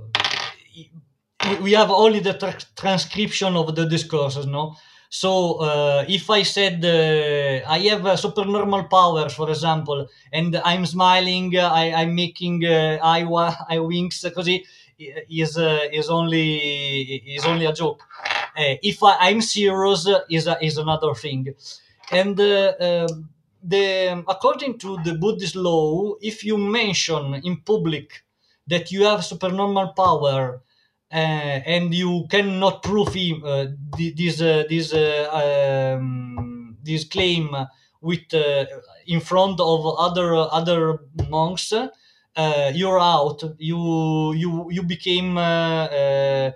we 1.61 1.71
have 1.73 1.91
only 1.91 2.19
the 2.19 2.33
tra- 2.33 2.57
transcription 2.75 3.55
of 3.55 3.75
the 3.75 3.85
discourses 3.85 4.45
no 4.45 4.75
so 5.21 5.31
uh, 5.69 6.05
if 6.17 6.25
I 6.29 6.41
said 6.43 6.77
uh, 6.83 7.69
I 7.75 7.79
have 7.91 8.05
uh, 8.05 8.15
supernormal 8.25 8.83
powers, 8.97 9.33
for 9.39 9.49
example, 9.49 9.99
and 10.31 10.51
I'm 10.71 10.85
smiling, 10.85 11.55
uh, 11.55 11.69
I, 11.81 11.85
I'm 11.99 12.13
making 12.15 12.65
uh, 12.65 12.99
eye, 13.01 13.23
eye 13.69 13.79
winks 13.79 14.21
because 14.23 14.47
he 14.47 14.57
is 15.43 15.57
uh, 15.57 15.87
is 15.99 16.09
only 16.09 16.47
is 17.37 17.45
only 17.45 17.65
a 17.65 17.73
joke. 17.73 18.01
if 18.91 18.97
I, 19.03 19.29
am 19.31 19.41
serious, 19.41 20.01
is 20.29 20.45
is 20.61 20.77
another 20.77 21.13
thing. 21.23 21.43
And 22.11 22.39
um, 22.39 23.29
the 23.63 24.23
according 24.27 24.77
to 24.79 24.97
the 25.05 25.13
Buddhist 25.15 25.55
law, 25.55 26.15
if 26.21 26.43
you 26.43 26.57
mention 26.57 27.23
in 27.43 27.57
public 27.71 28.23
that 28.67 28.91
you 28.91 29.03
have 29.05 29.23
supernormal 29.25 29.87
power 30.03 30.61
and 31.65 31.93
you 31.93 32.25
cannot 32.29 32.83
prove 32.83 33.13
him, 33.13 33.43
uh, 33.45 33.67
this 33.97 34.41
uh, 34.41 34.63
this 34.69 34.93
um, 34.93 36.77
this 36.83 37.05
claim 37.05 37.55
with 38.01 38.33
in 39.07 39.19
front 39.21 39.59
of 39.59 39.85
other 39.97 40.35
other 40.35 40.99
monks. 41.29 41.73
you're 42.73 42.99
out. 42.99 43.43
You 43.57 44.33
you 44.33 44.67
you 44.71 44.83
became 44.83 45.37
uh, 45.37 46.49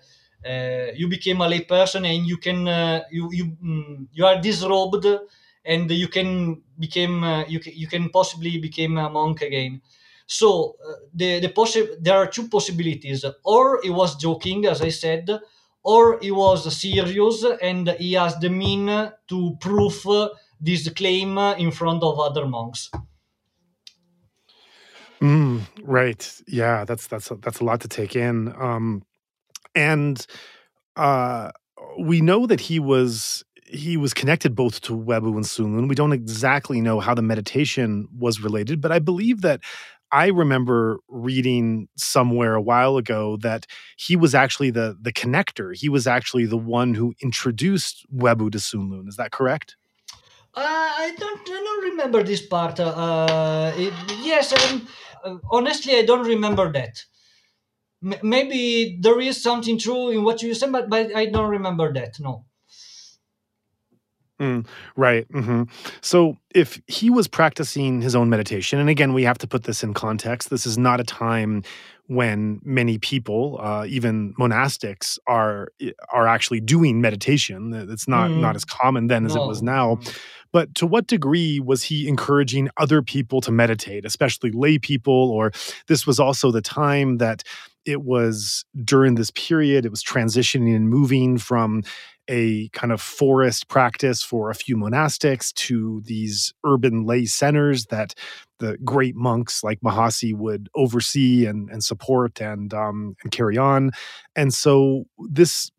you 0.95 1.07
became 1.07 1.41
a 1.41 1.47
lay 1.47 1.61
person 1.61 2.05
and 2.05 2.25
you 2.27 2.37
can 2.37 2.67
uh, 2.67 3.03
you 3.11 3.29
you 3.31 3.45
mm, 3.63 4.07
you 4.13 4.25
are 4.25 4.39
disrobed 4.41 5.05
and 5.65 5.91
you 5.91 6.07
can 6.07 6.61
become 6.79 7.23
uh, 7.23 7.43
you, 7.47 7.59
you 7.65 7.87
can 7.87 8.09
possibly 8.09 8.57
become 8.59 8.97
a 8.97 9.09
monk 9.09 9.41
again 9.41 9.81
so 10.29 10.75
uh, 10.87 10.93
the 11.11 11.39
the 11.39 11.49
possi- 11.49 11.97
there 11.99 12.15
are 12.15 12.27
two 12.27 12.47
possibilities: 12.47 13.25
or 13.43 13.79
he 13.81 13.89
was 13.89 14.15
joking, 14.15 14.67
as 14.67 14.79
I 14.79 14.89
said, 14.89 15.27
or 15.83 16.19
he 16.21 16.29
was 16.29 16.71
serious 16.79 17.43
and 17.61 17.89
he 17.97 18.13
has 18.13 18.37
the 18.37 18.49
mean 18.49 18.85
to 19.27 19.57
prove 19.59 20.05
this 20.61 20.87
claim 20.89 21.35
in 21.57 21.71
front 21.71 22.03
of 22.03 22.19
other 22.19 22.45
monks. 22.45 22.91
Mm, 25.19 25.63
right. 25.81 26.41
Yeah, 26.47 26.85
that's 26.85 27.07
that's 27.07 27.31
a, 27.31 27.35
that's 27.35 27.59
a 27.59 27.63
lot 27.63 27.81
to 27.81 27.87
take 27.87 28.15
in. 28.15 28.53
Um, 28.55 29.01
and 29.73 30.25
uh, 30.95 31.51
we 31.99 32.21
know 32.21 32.45
that 32.45 32.59
he 32.59 32.79
was 32.79 33.43
he 33.65 33.97
was 33.97 34.13
connected 34.13 34.55
both 34.55 34.81
to 34.81 34.93
Webu 34.95 35.35
and 35.35 35.45
Sunlun. 35.45 35.89
We 35.89 35.95
don't 35.95 36.13
exactly 36.13 36.81
know 36.81 36.99
how 36.99 37.15
the 37.15 37.21
meditation 37.21 38.07
was 38.15 38.41
related, 38.41 38.79
but 38.79 38.91
I 38.91 38.99
believe 38.99 39.41
that 39.41 39.61
I 40.11 40.27
remember 40.27 40.99
reading 41.07 41.87
somewhere 41.97 42.55
a 42.55 42.61
while 42.61 42.97
ago 42.97 43.37
that 43.37 43.65
he 43.97 44.15
was 44.15 44.33
actually 44.33 44.71
the 44.71 44.97
the 44.99 45.13
connector. 45.13 45.75
He 45.75 45.89
was 45.89 46.07
actually 46.07 46.45
the 46.45 46.57
one 46.57 46.93
who 46.95 47.13
introduced 47.21 48.05
Webu 48.13 48.51
to 48.51 48.57
Sunlun. 48.57 49.07
Is 49.07 49.17
that 49.17 49.31
correct? 49.31 49.75
Uh, 50.55 50.61
I 50.63 51.15
don't 51.17 51.41
I 51.41 51.63
don't 51.63 51.83
remember 51.91 52.23
this 52.23 52.45
part. 52.45 52.79
Uh, 52.79 53.71
it, 53.75 53.93
yes, 54.23 54.51
um, 54.51 54.87
uh, 55.23 55.37
honestly, 55.51 55.95
I 55.95 56.03
don't 56.03 56.25
remember 56.25 56.71
that. 56.71 57.05
M- 58.03 58.19
maybe 58.23 58.97
there 58.99 59.19
is 59.19 59.41
something 59.41 59.77
true 59.77 60.09
in 60.09 60.23
what 60.23 60.41
you 60.41 60.53
said, 60.55 60.71
but, 60.71 60.89
but 60.89 61.15
I 61.15 61.27
don't 61.27 61.49
remember 61.49 61.93
that. 61.93 62.19
No. 62.19 62.45
Mm, 64.39 64.65
right. 64.95 65.25
hmm 65.31 65.63
So, 66.01 66.37
if 66.55 66.81
he 66.87 67.09
was 67.09 67.27
practicing 67.27 68.01
his 68.01 68.15
own 68.15 68.29
meditation, 68.29 68.79
and 68.79 68.89
again, 68.89 69.13
we 69.13 69.23
have 69.23 69.37
to 69.39 69.47
put 69.47 69.63
this 69.63 69.83
in 69.83 69.93
context, 69.93 70.49
this 70.49 70.65
is 70.65 70.77
not 70.77 70.99
a 70.99 71.03
time 71.03 71.63
when 72.07 72.59
many 72.63 72.97
people, 72.97 73.59
uh, 73.61 73.85
even 73.87 74.33
monastics, 74.33 75.19
are 75.27 75.69
are 76.11 76.27
actually 76.27 76.59
doing 76.59 77.01
meditation. 77.01 77.73
It's 77.73 78.07
not 78.07 78.31
mm. 78.31 78.39
not 78.39 78.55
as 78.55 78.65
common 78.65 79.07
then 79.07 79.25
as 79.25 79.35
no. 79.35 79.43
it 79.43 79.47
was 79.47 79.61
now. 79.61 79.95
Mm. 79.95 80.17
But 80.51 80.73
to 80.75 80.87
what 80.87 81.05
degree 81.05 81.59
was 81.59 81.83
he 81.83 82.07
encouraging 82.07 82.69
other 82.77 83.03
people 83.03 83.41
to 83.41 83.51
meditate, 83.51 84.05
especially 84.05 84.51
lay 84.51 84.79
people? 84.79 85.29
Or 85.29 85.51
this 85.87 86.07
was 86.07 86.19
also 86.19 86.51
the 86.51 86.61
time 86.61 87.17
that 87.17 87.43
it 87.85 88.01
was 88.01 88.65
during 88.83 89.15
this 89.15 89.31
period, 89.31 89.85
it 89.85 89.91
was 89.91 90.03
transitioning 90.03 90.75
and 90.75 90.89
moving 90.89 91.37
from 91.37 91.83
a 92.29 92.69
kind 92.69 92.93
of 92.93 93.01
forest 93.01 93.67
practice 93.67 94.23
for 94.23 94.49
a 94.49 94.55
few 94.55 94.77
monastics 94.77 95.51
to 95.53 96.01
these 96.05 96.53
urban 96.63 97.05
lay 97.05 97.25
centers 97.25 97.87
that 97.87 98.13
the 98.59 98.77
great 98.83 99.15
monks 99.15 99.63
like 99.63 99.79
Mahasi 99.81 100.35
would 100.35 100.69
oversee 100.75 101.45
and, 101.45 101.69
and 101.69 101.83
support 101.83 102.39
and 102.39 102.73
um, 102.73 103.15
and 103.23 103.31
carry 103.31 103.57
on. 103.57 103.91
And 104.35 104.53
so 104.53 105.05
this 105.17 105.71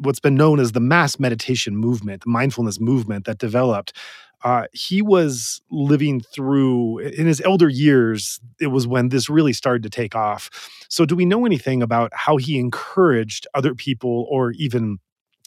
what's 0.00 0.20
been 0.20 0.34
known 0.34 0.60
as 0.60 0.72
the 0.72 0.80
mass 0.80 1.18
meditation 1.18 1.76
movement, 1.76 2.24
the 2.24 2.30
mindfulness 2.30 2.78
movement 2.78 3.24
that 3.24 3.38
developed. 3.38 3.96
Uh, 4.44 4.64
he 4.72 5.00
was 5.00 5.62
living 5.70 6.20
through 6.20 6.98
in 6.98 7.26
his 7.26 7.40
elder 7.42 7.68
years. 7.68 8.40
It 8.60 8.66
was 8.68 8.88
when 8.88 9.08
this 9.08 9.30
really 9.30 9.52
started 9.52 9.84
to 9.84 9.90
take 9.90 10.16
off. 10.16 10.50
So, 10.88 11.06
do 11.06 11.14
we 11.14 11.24
know 11.24 11.46
anything 11.46 11.80
about 11.80 12.10
how 12.12 12.38
he 12.38 12.58
encouraged 12.58 13.46
other 13.54 13.72
people 13.72 14.26
or 14.28 14.50
even 14.52 14.98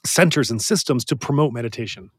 centers 0.06 0.52
and 0.52 0.62
systems 0.62 1.04
to 1.06 1.16
promote 1.16 1.54
meditation? 1.54 2.12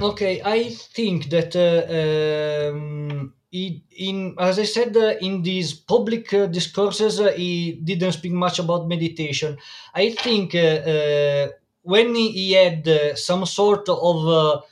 Okay, 0.00 0.42
I 0.44 0.70
think 0.70 1.30
that 1.30 1.54
uh, 1.54 2.74
um, 2.74 3.32
in 3.54 4.34
as 4.38 4.58
I 4.58 4.64
said 4.64 4.96
uh, 4.96 5.14
in 5.20 5.42
these 5.42 5.72
public 5.74 6.32
uh, 6.34 6.46
discourses, 6.46 7.20
uh, 7.20 7.32
he 7.32 7.72
didn't 7.84 8.12
speak 8.12 8.32
much 8.32 8.58
about 8.58 8.88
meditation. 8.88 9.56
I 9.94 10.10
think 10.10 10.54
uh, 10.54 10.58
uh, 10.58 11.48
when 11.82 12.14
he 12.14 12.52
had 12.52 12.88
some 13.16 13.46
sort 13.46 13.88
of 13.88 14.64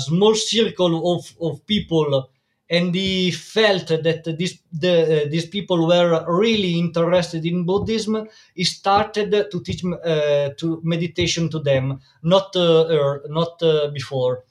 small 0.00 0.34
circle 0.34 1.16
of, 1.16 1.34
of 1.40 1.66
people 1.66 2.30
and 2.68 2.94
he 2.94 3.30
felt 3.30 3.88
that 3.88 4.24
this, 4.38 4.58
the, 4.72 5.24
uh, 5.24 5.28
these 5.30 5.46
people 5.46 5.86
were 5.86 6.24
really 6.28 6.78
interested 6.78 7.46
in 7.46 7.64
Buddhism, 7.64 8.28
he 8.54 8.64
started 8.64 9.30
to 9.50 9.60
teach 9.60 9.84
uh, 9.84 10.50
to 10.56 10.80
meditation 10.82 11.48
to 11.50 11.60
them, 11.60 12.00
not 12.22 12.54
uh, 12.56 13.18
not 13.28 13.62
uh, 13.62 13.88
before, 13.88 14.44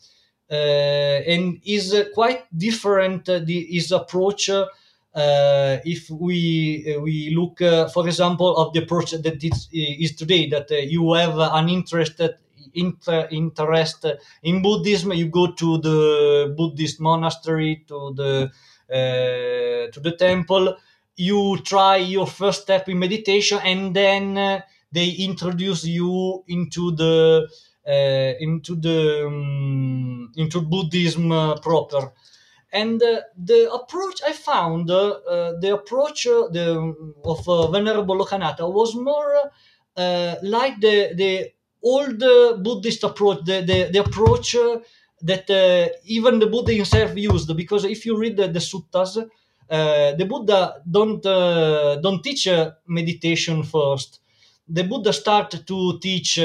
uh, 0.50 0.54
and 0.54 1.60
is 1.66 1.94
quite 2.14 2.46
different. 2.58 3.26
The, 3.26 3.68
his 3.70 3.92
approach. 3.92 4.50
if 5.18 6.10
we 6.10 6.98
we 7.02 7.34
look, 7.34 7.60
for 7.94 8.06
example, 8.08 8.56
of 8.58 8.74
the 8.74 8.84
approach 8.84 9.12
that 9.12 9.44
is, 9.44 9.70
is 9.72 10.16
today, 10.16 10.50
that 10.50 10.70
you 10.70 11.14
have 11.14 11.38
an 11.38 11.70
interest 11.70 12.22
inter- 12.76 13.28
interest 13.32 14.06
in 14.44 14.62
Buddhism, 14.62 15.14
you 15.14 15.28
go 15.30 15.52
to 15.52 15.78
the 15.80 16.54
Buddhist 16.58 17.00
monastery, 17.00 17.84
to 17.88 18.14
the 18.16 18.52
uh, 18.92 19.92
to 19.92 20.00
the 20.02 20.16
temple. 20.18 20.76
You 21.18 21.58
try 21.64 21.98
your 21.98 22.28
first 22.28 22.64
step 22.64 22.90
in 22.90 23.00
meditation, 23.00 23.60
and 23.64 23.96
then 23.96 24.38
uh, 24.38 24.62
they 24.92 25.10
introduce 25.12 25.86
you 25.86 26.44
into 26.48 26.92
the 26.92 27.48
uh, 27.88 28.34
into 28.40 28.76
the 28.76 29.26
um, 29.28 30.32
into 30.36 30.62
Buddhism 30.62 31.32
uh, 31.32 31.56
proper. 31.60 32.12
And 32.72 33.02
uh, 33.02 33.22
the 33.38 33.72
approach 33.72 34.22
I 34.28 34.34
found, 34.34 34.92
uh, 34.92 35.54
the 35.62 35.72
approach 35.74 36.24
the, 36.26 36.94
of 37.24 37.72
Venerable 37.72 38.18
Lokanatha 38.18 38.70
was 38.72 38.96
more 38.96 39.52
like 40.44 40.80
the 40.82 41.14
the 41.16 41.52
old 41.86 42.20
Buddhist 42.64 43.04
approach, 43.04 43.40
the, 43.46 43.62
the, 43.62 43.90
the 43.94 44.00
approach 44.00 44.56
uh, 44.56 44.80
that 45.22 45.50
uh, 45.50 45.90
even 46.06 46.40
the 46.40 46.48
Buddha 46.48 46.74
himself 46.74 47.16
used. 47.18 47.56
Because 47.56 47.86
if 47.86 48.06
you 48.06 48.18
read 48.18 48.38
the, 48.38 48.48
the 48.48 48.60
suttas, 48.60 49.18
uh, 49.18 50.14
the 50.16 50.26
Buddha 50.26 50.82
don't 50.90 51.24
don't 51.24 52.24
teach 52.24 52.48
meditation 52.88 53.64
first. 53.64 54.20
The 54.68 54.84
Buddha 54.84 55.14
started 55.14 55.66
to 55.68 56.00
teach 56.00 56.38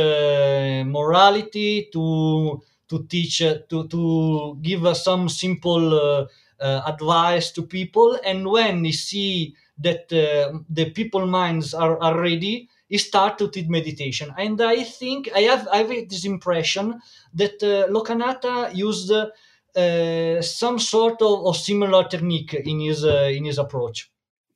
morality, 0.96 1.88
to 1.92 2.62
to 2.88 2.96
teach 3.08 3.38
to 3.38 3.78
to 3.88 4.58
give 4.62 4.82
some 4.96 5.28
simple 5.28 6.26
uh, 6.60 6.82
advice 6.86 7.50
to 7.52 7.62
people 7.62 8.18
and 8.24 8.46
when 8.46 8.84
he 8.84 8.92
see 8.92 9.54
that 9.78 10.12
uh, 10.12 10.58
the 10.68 10.90
people 10.90 11.26
minds 11.26 11.72
are, 11.72 11.98
are 12.02 12.20
ready 12.20 12.68
started 12.98 13.54
with 13.54 13.68
meditation. 13.68 14.32
And 14.36 14.60
I 14.60 14.82
think 14.84 15.30
I 15.34 15.40
have 15.40 15.68
I 15.72 15.78
have 15.78 16.08
this 16.08 16.24
impression 16.24 17.00
that 17.34 17.62
uh, 17.62 17.88
Lokanatha 17.88 18.74
used 18.74 19.12
uh, 19.12 20.42
some 20.42 20.78
sort 20.78 21.22
of, 21.22 21.46
of, 21.46 21.56
similar 21.56 22.04
technique 22.04 22.54
in 22.54 22.80
his 22.80 23.04
uh, 23.04 23.30
in 23.32 23.44
his 23.44 23.58
approach. 23.58 24.10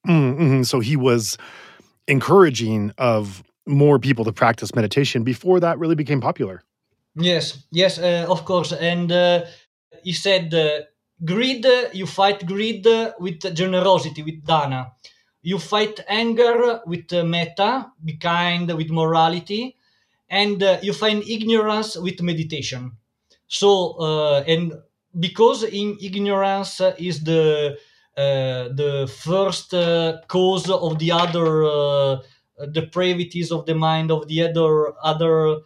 Mm-hmm. 0.07 0.63
So 0.63 0.81
he 0.81 0.97
was 0.97 1.39
encouraging 2.09 2.93
of 2.99 3.43
more 3.67 3.99
people 3.99 4.25
to 4.25 4.33
practice 4.33 4.75
meditation 4.75 5.23
before 5.23 5.61
that 5.61 5.79
really 5.79 5.95
became 5.95 6.21
popular. 6.21 6.63
Yes, 7.17 7.65
yes, 7.71 7.99
uh, 7.99 8.27
of 8.29 8.45
course. 8.45 8.73
And 8.73 9.13
uh, 9.13 9.45
he 10.03 10.13
said, 10.13 10.53
uh, 10.53 10.81
"Greed, 11.25 11.65
you 11.93 12.07
fight 12.07 12.45
greed 12.45 12.85
with 13.21 13.55
generosity, 13.55 14.23
with 14.23 14.45
dana." 14.45 14.94
You 15.45 15.59
fight 15.59 16.01
anger 16.09 16.81
with 16.87 17.13
uh, 17.13 17.23
metta, 17.23 17.93
be 18.03 18.17
kind 18.17 18.73
with 18.73 18.91
morality, 18.91 19.77
and 20.31 20.63
uh, 20.63 20.79
you 20.83 20.95
find 20.95 21.23
ignorance 21.29 21.97
with 21.97 22.23
meditation. 22.23 22.93
So, 23.47 23.93
uh, 24.01 24.45
and 24.49 24.73
because 25.21 25.63
in 25.63 25.99
ignorance 26.01 26.81
is 26.99 27.23
the 27.23 27.77
uh, 28.17 28.73
the 28.73 29.13
first 29.23 29.75
uh, 29.75 30.21
cause 30.29 30.71
of 30.71 30.99
the 30.99 31.13
other 31.13 31.65
uh, 31.65 32.17
depravities 32.73 33.53
of 33.53 33.67
the 33.67 33.75
mind 33.75 34.11
of 34.11 34.27
the 34.29 34.49
other 34.49 34.95
other 35.03 35.61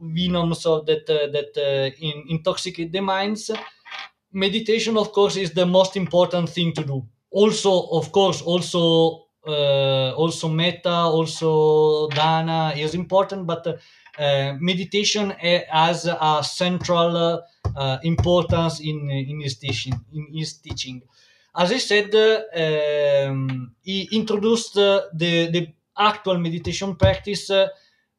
venoms 0.00 0.64
of 0.64 0.86
that 0.86 1.06
that 1.06 1.92
in, 2.00 2.24
intoxicate 2.28 2.92
the 2.92 3.00
minds. 3.00 3.50
Meditation, 4.32 4.96
of 4.96 5.12
course, 5.12 5.36
is 5.36 5.52
the 5.52 5.66
most 5.66 5.96
important 5.96 6.48
thing 6.48 6.72
to 6.72 6.84
do 6.84 7.06
also 7.30 7.88
of 7.90 8.10
course 8.12 8.42
also 8.42 9.26
uh, 9.46 10.12
also 10.16 10.48
metta 10.48 10.90
also 10.90 12.08
dana 12.08 12.72
is 12.76 12.94
important 12.94 13.46
but 13.46 13.66
uh, 14.18 14.54
meditation 14.60 15.30
has 15.70 16.06
a 16.06 16.42
central 16.42 17.42
uh, 17.76 17.98
importance 18.02 18.80
in 18.80 19.10
in 19.10 19.40
his 19.40 19.56
teaching 19.58 19.94
in 20.12 20.26
his 20.32 20.54
teaching. 20.54 21.02
As 21.56 21.72
i 21.72 21.78
said 21.78 22.14
um, 22.14 23.72
he 23.82 24.08
introduced 24.12 24.74
the 24.74 25.08
the 25.52 25.68
actual 25.96 26.38
meditation 26.38 26.94
practice 26.96 27.50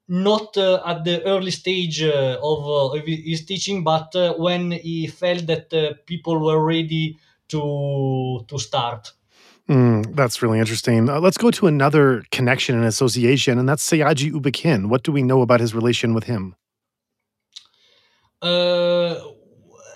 not 0.09 0.57
uh, 0.57 0.81
at 0.85 1.03
the 1.03 1.23
early 1.23 1.51
stage 1.51 2.01
uh, 2.01 2.39
of, 2.41 2.65
uh, 2.65 2.97
of, 2.97 3.05
his 3.05 3.45
teaching, 3.45 3.83
but 3.83 4.11
when 4.39 4.71
he 4.71 5.05
felt 5.05 5.45
that 5.45 5.69
people 6.07 6.43
were 6.43 6.65
ready 6.65 7.15
to 7.49 8.45
to 8.47 8.57
start. 8.57 9.13
Mm, 9.69 10.15
that's 10.15 10.41
really 10.41 10.57
interesting. 10.57 11.09
Uh, 11.09 11.19
let's 11.19 11.37
go 11.37 11.51
to 11.51 11.67
another 11.67 12.23
connection 12.31 12.75
and 12.75 12.85
association, 12.85 13.59
and 13.59 13.69
that's 13.69 13.87
Sayagyi 13.87 14.31
U 14.33 14.39
Ba 14.39 14.51
Khin. 14.51 14.89
What 14.89 15.03
do 15.03 15.11
we 15.11 15.21
know 15.21 15.41
about 15.41 15.59
his 15.59 15.75
relation 15.75 16.15
with 16.15 16.23
him? 16.23 16.55
Uh, 18.41 19.15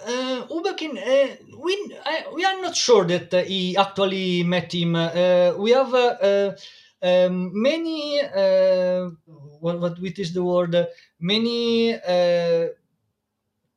uh, 0.05 0.45
U 0.49 0.61
uh, 0.97 1.27
we 1.57 1.73
I, 2.05 2.25
we 2.35 2.45
are 2.45 2.61
not 2.61 2.75
sure 2.75 3.05
that 3.05 3.33
uh, 3.33 3.43
he 3.43 3.75
actually 3.77 4.43
met 4.43 4.71
him. 4.73 4.95
Uh, 4.95 5.53
we 5.57 5.71
have 5.71 5.93
uh, 5.93 6.51
um, 7.01 7.51
many 7.53 8.21
what 9.59 9.79
what 9.79 9.99
is 10.19 10.33
the 10.33 10.43
word? 10.43 10.87
Many 11.19 11.93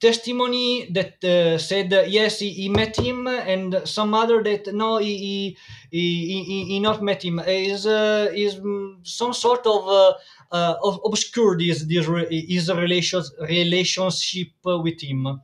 testimony 0.01 0.91
that 0.93 1.23
uh, 1.25 1.59
said 1.59 1.93
uh, 1.93 2.03
yes 2.07 2.39
he, 2.41 2.51
he, 2.51 2.69
met 2.69 2.97
him 2.97 3.27
and 3.27 3.81
some 3.85 4.13
other 4.15 4.43
that 4.43 4.73
no 4.75 4.99
he 4.99 5.57
he, 5.91 6.43
he, 6.45 6.65
he 6.65 6.81
not 6.81 7.03
met 7.03 7.25
him. 7.25 7.39
Is 7.41 7.87
uh, 7.87 8.29
is 8.35 8.61
some 9.03 9.33
sort 9.33 9.67
of 9.67 9.89
uh, 9.89 10.13
uh, 10.53 10.75
obscure 11.05 11.57
this 11.59 11.85
this 11.85 12.07
his 12.31 12.71
relations 12.73 13.33
relationship 13.49 14.49
with 14.65 15.01
him. 15.01 15.41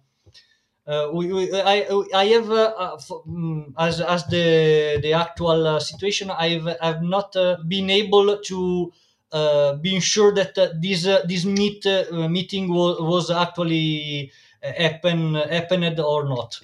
Uh, 0.84 1.09
we, 1.12 1.32
we, 1.32 1.61
I 1.61 1.86
I 2.14 2.24
have 2.26 2.46
mm, 2.46 3.72
as 3.78 4.00
as 4.00 4.26
the 4.26 4.98
the 5.03 5.12
actual 5.12 5.80
situation 5.80 6.30
I've 6.30 6.68
I've 6.80 7.03
not 7.03 7.34
been 7.66 7.88
able 7.88 8.36
to 8.36 8.92
being 9.82 10.00
sure 10.00 10.32
that 10.34 10.56
uh, 10.58 10.68
this 10.80 11.06
uh, 11.06 11.22
this 11.26 11.44
meet 11.44 11.84
meeting 12.12 12.68
was, 12.72 13.00
was 13.00 13.30
actually 13.30 14.30
happen 14.62 15.34
happened 15.34 16.00
or 16.00 16.28
not. 16.28 16.60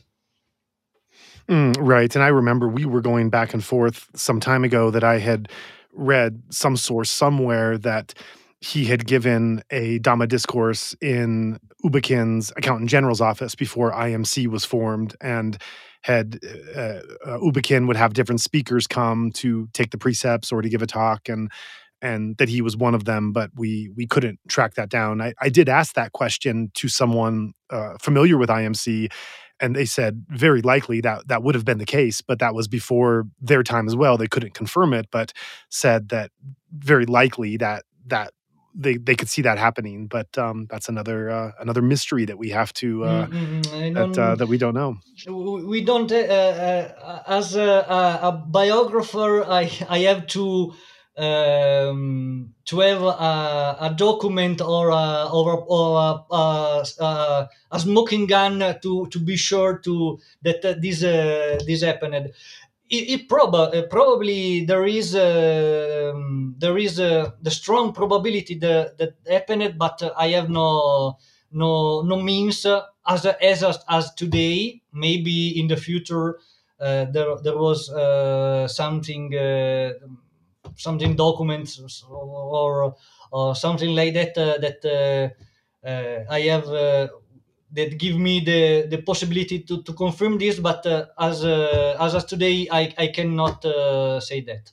Mm, 1.48 1.76
right, 1.80 2.14
and 2.14 2.22
I 2.22 2.28
remember 2.28 2.68
we 2.68 2.84
were 2.84 3.00
going 3.00 3.30
back 3.30 3.54
and 3.54 3.64
forth 3.64 4.08
some 4.14 4.38
time 4.38 4.64
ago 4.64 4.90
that 4.90 5.02
I 5.02 5.18
had 5.18 5.48
read 5.92 6.42
some 6.50 6.76
source 6.76 7.10
somewhere 7.10 7.78
that 7.78 8.14
he 8.60 8.84
had 8.84 9.06
given 9.06 9.62
a 9.70 9.98
Dhamma 10.00 10.28
discourse 10.28 10.94
in 11.00 11.58
U 11.84 11.90
Ba 11.90 12.00
Khin's 12.00 12.52
accountant 12.56 12.90
general's 12.90 13.20
office 13.20 13.54
before 13.54 13.92
IMC 13.92 14.48
was 14.48 14.64
formed, 14.64 15.16
and 15.20 15.56
had 16.02 16.38
uh, 16.76 17.00
uh, 17.26 17.38
U 17.42 17.52
Ba 17.52 17.62
Khin 17.62 17.86
would 17.86 17.96
have 17.96 18.14
different 18.14 18.40
speakers 18.40 18.86
come 18.86 19.30
to 19.32 19.68
take 19.72 19.90
the 19.90 19.98
precepts 19.98 20.52
or 20.52 20.60
to 20.60 20.68
give 20.68 20.82
a 20.82 20.86
talk, 20.86 21.28
and 21.28 21.50
and 22.00 22.36
that 22.38 22.48
he 22.48 22.62
was 22.62 22.76
one 22.76 22.94
of 22.94 23.04
them, 23.04 23.32
but 23.32 23.50
we 23.56 23.90
we 23.96 24.06
couldn't 24.06 24.38
track 24.48 24.74
that 24.74 24.88
down. 24.88 25.20
I, 25.20 25.34
I 25.40 25.48
did 25.48 25.68
ask 25.68 25.94
that 25.94 26.12
question 26.12 26.70
to 26.74 26.88
someone 26.88 27.52
uh, 27.70 27.94
familiar 28.00 28.38
with 28.38 28.48
IMC, 28.48 29.10
and 29.60 29.74
they 29.74 29.84
said 29.84 30.24
very 30.28 30.62
likely 30.62 31.00
that 31.00 31.28
that 31.28 31.42
would 31.42 31.54
have 31.54 31.64
been 31.64 31.78
the 31.78 31.86
case, 31.86 32.20
but 32.20 32.38
that 32.38 32.54
was 32.54 32.68
before 32.68 33.24
their 33.40 33.62
time 33.62 33.86
as 33.86 33.96
well. 33.96 34.16
They 34.16 34.28
couldn't 34.28 34.54
confirm 34.54 34.92
it, 34.94 35.06
but 35.10 35.32
said 35.68 36.10
that 36.10 36.30
very 36.72 37.06
likely 37.06 37.56
that 37.56 37.84
that 38.06 38.32
they 38.74 38.96
they 38.96 39.16
could 39.16 39.28
see 39.28 39.42
that 39.42 39.58
happening. 39.58 40.06
But 40.06 40.38
um, 40.38 40.66
that's 40.70 40.88
another 40.88 41.30
uh, 41.30 41.52
another 41.58 41.82
mystery 41.82 42.24
that 42.26 42.38
we 42.38 42.50
have 42.50 42.72
to 42.74 43.04
uh, 43.04 43.26
mm-hmm. 43.26 43.94
that 43.94 44.18
uh, 44.18 44.34
that 44.36 44.46
we 44.46 44.58
don't 44.58 44.74
know. 44.74 44.98
We 45.26 45.82
don't. 45.82 46.10
Uh, 46.10 46.16
uh, 46.16 47.22
as 47.26 47.56
a, 47.56 47.84
a, 48.22 48.32
biographer, 48.46 49.44
I 49.44 49.70
I 49.88 49.98
have 50.00 50.26
to 50.28 50.74
um, 51.18 52.54
to 52.64 52.78
have 52.80 53.02
a, 53.02 53.76
a, 53.80 53.94
document 53.96 54.60
or 54.60 54.90
a, 54.90 55.28
or, 55.32 55.52
a, 55.52 55.56
or 55.56 56.24
a, 56.30 57.48
a, 57.72 57.78
smoking 57.80 58.26
gun 58.26 58.60
to, 58.80 59.06
to 59.08 59.18
be 59.18 59.36
sure 59.36 59.78
to 59.78 60.18
that 60.42 60.62
this 60.80 61.02
uh, 61.02 61.58
this 61.66 61.82
happened. 61.82 62.30
It, 62.90 63.20
it 63.20 63.32
uh, 63.32 63.82
probably 63.90 64.64
there 64.64 64.86
is 64.86 65.14
uh, 65.16 66.12
um, 66.14 66.54
there 66.56 66.78
is 66.78 67.00
uh, 67.00 67.32
the 67.42 67.50
strong 67.50 67.92
probability 67.92 68.54
that 68.60 68.96
that 68.98 69.14
happened, 69.28 69.76
but 69.76 70.00
I 70.16 70.28
have 70.28 70.48
no 70.48 71.18
no 71.50 72.02
no 72.02 72.22
means 72.22 72.64
as 72.64 73.26
as 73.26 73.78
as 73.88 74.14
today. 74.14 74.82
Maybe 74.92 75.58
in 75.58 75.66
the 75.66 75.76
future 75.76 76.38
uh, 76.80 77.06
there 77.06 77.36
there 77.42 77.58
was 77.58 77.90
something 78.72 79.34
something 80.76 81.16
documents 81.16 81.80
or 82.10 82.94
or 83.30 83.54
something 83.54 83.94
like 83.94 84.14
that 84.14 84.34
that 84.34 85.34
I 86.30 86.40
have 86.40 87.10
that 87.72 87.98
give 87.98 88.16
me 88.16 88.40
the 88.40 88.86
the 88.88 89.02
possibility 89.02 89.60
to, 89.60 89.82
to 89.82 89.92
confirm 89.92 90.38
this 90.38 90.58
but 90.58 90.86
uh, 90.86 91.06
as 91.18 91.44
uh, 91.44 91.96
as 92.00 92.14
of 92.14 92.26
today 92.26 92.66
i 92.70 92.92
i 92.98 93.08
cannot 93.08 93.64
uh, 93.64 94.20
say 94.20 94.40
that. 94.40 94.72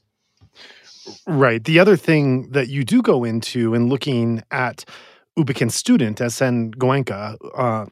Right. 1.28 1.64
The 1.64 1.80
other 1.80 1.96
thing 1.96 2.50
that 2.52 2.68
you 2.68 2.84
do 2.84 3.02
go 3.02 3.24
into 3.24 3.76
in 3.76 3.90
looking 3.90 4.42
at 4.50 4.86
U 5.38 5.44
Ba 5.46 5.54
Khin's 5.54 5.76
student 5.76 6.20
S.N. 6.20 6.72
Goenka 6.72 7.38
uh, 7.56 7.86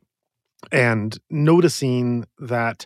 and 0.71 1.19
noticing 1.29 2.25
that 2.39 2.85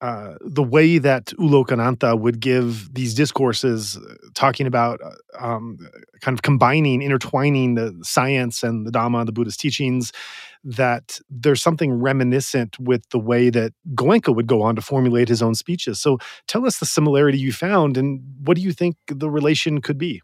uh, 0.00 0.34
the 0.40 0.62
way 0.62 0.98
that 0.98 1.32
U 1.32 1.48
Lokanatha 1.48 2.18
would 2.18 2.38
give 2.40 2.94
these 2.94 3.14
discourses, 3.14 3.96
uh, 3.96 4.14
talking 4.34 4.66
about 4.66 5.00
uh, 5.02 5.44
um, 5.44 5.78
kind 6.20 6.36
of 6.36 6.42
combining, 6.42 7.02
intertwining 7.02 7.74
the 7.74 7.98
science 8.02 8.62
and 8.62 8.86
the 8.86 8.92
Dhamma, 8.92 9.26
the 9.26 9.32
Buddhist 9.32 9.58
teachings, 9.58 10.12
that 10.62 11.18
there's 11.28 11.62
something 11.62 11.92
reminiscent 11.92 12.78
with 12.78 13.08
the 13.10 13.18
way 13.18 13.50
that 13.50 13.72
Goenka 13.94 14.34
would 14.34 14.46
go 14.46 14.62
on 14.62 14.76
to 14.76 14.82
formulate 14.82 15.28
his 15.28 15.42
own 15.42 15.54
speeches. 15.54 16.00
So 16.00 16.18
tell 16.46 16.64
us 16.64 16.78
the 16.78 16.86
similarity 16.86 17.38
you 17.38 17.52
found 17.52 17.96
and 17.96 18.20
what 18.44 18.56
do 18.56 18.62
you 18.62 18.72
think 18.72 18.96
the 19.08 19.30
relation 19.30 19.80
could 19.80 19.98
be? 19.98 20.22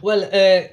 Well, 0.00 0.24
uh, 0.24 0.68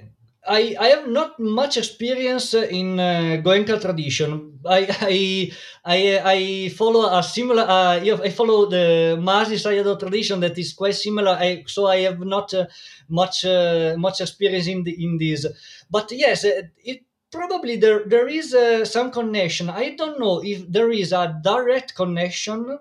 I, 0.50 0.76
I 0.80 0.88
have 0.88 1.08
not 1.08 1.40
much 1.40 1.78
experience 1.78 2.54
in 2.56 3.00
uh, 3.00 3.40
Goenka 3.46 3.80
tradition. 3.80 4.60
I, 4.66 4.82
I 5.02 5.52
I 5.86 6.00
I 6.36 6.70
follow 6.70 7.06
a 7.18 7.22
similar. 7.22 7.64
Uh, 7.64 8.00
I 8.28 8.30
follow 8.32 8.66
the 8.66 9.16
Mahasi 9.20 9.58
Sayadaw 9.66 10.00
tradition 10.00 10.40
that 10.42 10.58
is 10.58 10.74
quite 10.74 10.96
similar. 10.96 11.32
I, 11.40 11.64
so 11.68 11.88
I 11.88 11.98
have 12.08 12.20
not 12.20 12.54
uh, 12.54 12.66
much 13.08 13.46
uh, 13.46 13.96
much 13.98 14.22
experience 14.22 14.68
in 14.68 14.84
the, 14.84 14.94
in 15.04 15.18
this. 15.18 15.46
But 15.90 16.12
yes, 16.12 16.44
it 16.44 17.04
probably 17.32 17.76
there 17.78 18.04
there 18.08 18.28
is 18.28 18.54
uh, 18.54 18.86
some 18.86 19.12
connection. 19.12 19.70
I 19.70 19.96
don't 19.96 20.20
know 20.20 20.42
if 20.44 20.68
there 20.72 20.92
is 20.92 21.12
a 21.14 21.40
direct 21.44 21.96
connection 21.96 22.80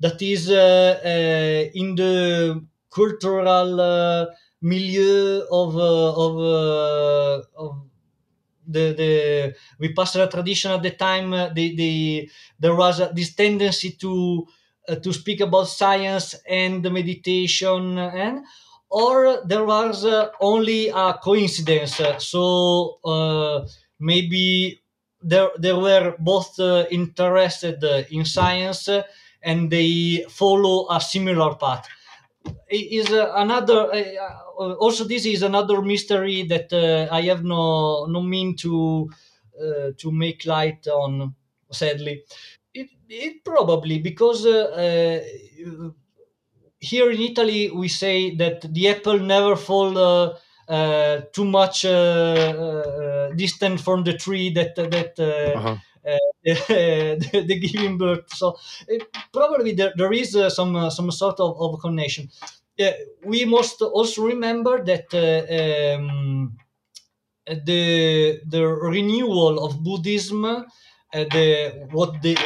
that 0.00 0.20
is 0.22 0.50
uh, 0.50 1.00
uh, 1.04 1.70
in 1.74 1.94
the 1.94 2.64
cultural 2.90 4.28
milieu 4.62 5.42
of 5.50 5.76
uh, 5.76 6.12
of 6.24 6.32
uh, 6.38 7.42
of 7.56 7.72
the 8.66 8.84
the 8.94 9.54
vipassana 9.80 10.30
tradition 10.30 10.70
at 10.70 10.82
the 10.82 10.92
time 10.92 11.32
uh, 11.32 11.48
the, 11.48 11.74
the 11.76 12.30
there 12.58 12.74
was 12.74 13.00
this 13.14 13.34
tendency 13.34 13.92
to 13.92 14.46
uh, 14.88 14.94
to 14.96 15.12
speak 15.12 15.40
about 15.40 15.64
science 15.68 16.36
and 16.48 16.82
meditation 16.92 17.98
and 17.98 18.44
or 18.90 19.42
there 19.46 19.64
was 19.64 20.04
uh, 20.04 20.28
only 20.40 20.88
a 20.88 21.14
coincidence. 21.22 21.98
So 22.18 22.98
uh, 23.04 23.66
maybe 23.98 24.80
there 25.22 25.50
there 25.58 25.78
were 25.78 26.14
both 26.18 26.58
interested 26.90 27.82
in 28.10 28.24
science 28.24 28.88
and 29.42 29.70
they 29.70 30.24
follow 30.28 30.86
a 30.90 31.00
similar 31.00 31.54
path 31.56 31.88
is 32.70 33.10
another 33.10 33.92
uh, 33.92 34.74
also 34.74 35.04
this 35.04 35.26
is 35.26 35.42
another 35.42 35.82
mystery 35.82 36.44
that 36.44 36.72
uh, 36.72 37.14
I 37.14 37.22
have 37.22 37.44
no 37.44 38.06
no 38.06 38.22
mean 38.22 38.56
to 38.58 39.10
uh, 39.60 39.90
to 39.98 40.12
make 40.12 40.46
light 40.46 40.86
on. 40.86 41.34
Sadly, 41.70 42.22
it, 42.74 42.90
it 43.08 43.44
probably 43.44 43.98
because 43.98 44.44
uh, 44.44 45.24
here 46.78 47.10
in 47.10 47.20
Italy 47.20 47.70
we 47.70 47.88
say 47.88 48.34
that 48.36 48.60
the 48.74 48.88
apple 48.88 49.18
never 49.18 49.56
fall 49.56 49.96
uh, 49.96 50.34
uh, 50.68 51.22
too 51.32 51.44
much 51.44 51.84
uh, 51.84 53.30
distant 53.36 53.80
from 53.80 54.04
the 54.04 54.12
tree 54.12 54.50
that 54.50 54.76
that 54.76 55.18
uh-huh. 55.18 55.76
the 56.44 57.58
giving 57.60 57.98
birth. 57.98 58.32
So 58.34 58.56
probably 59.32 59.72
there, 59.74 59.92
there 59.96 60.12
is 60.12 60.32
some 60.54 60.90
some 60.90 61.10
sort 61.10 61.38
of, 61.40 61.60
of 61.60 61.80
connection 61.80 62.30
we 63.24 63.44
must 63.44 63.80
also 63.82 64.22
remember 64.24 64.82
that 64.84 65.06
uh, 65.14 65.96
um, 65.98 66.56
the 67.46 68.40
the 68.46 68.62
renewal 68.66 69.64
of 69.64 69.82
Buddhism, 69.82 70.44
uh, 70.44 70.64
the 71.12 71.86
what 71.90 72.22
the 72.22 72.36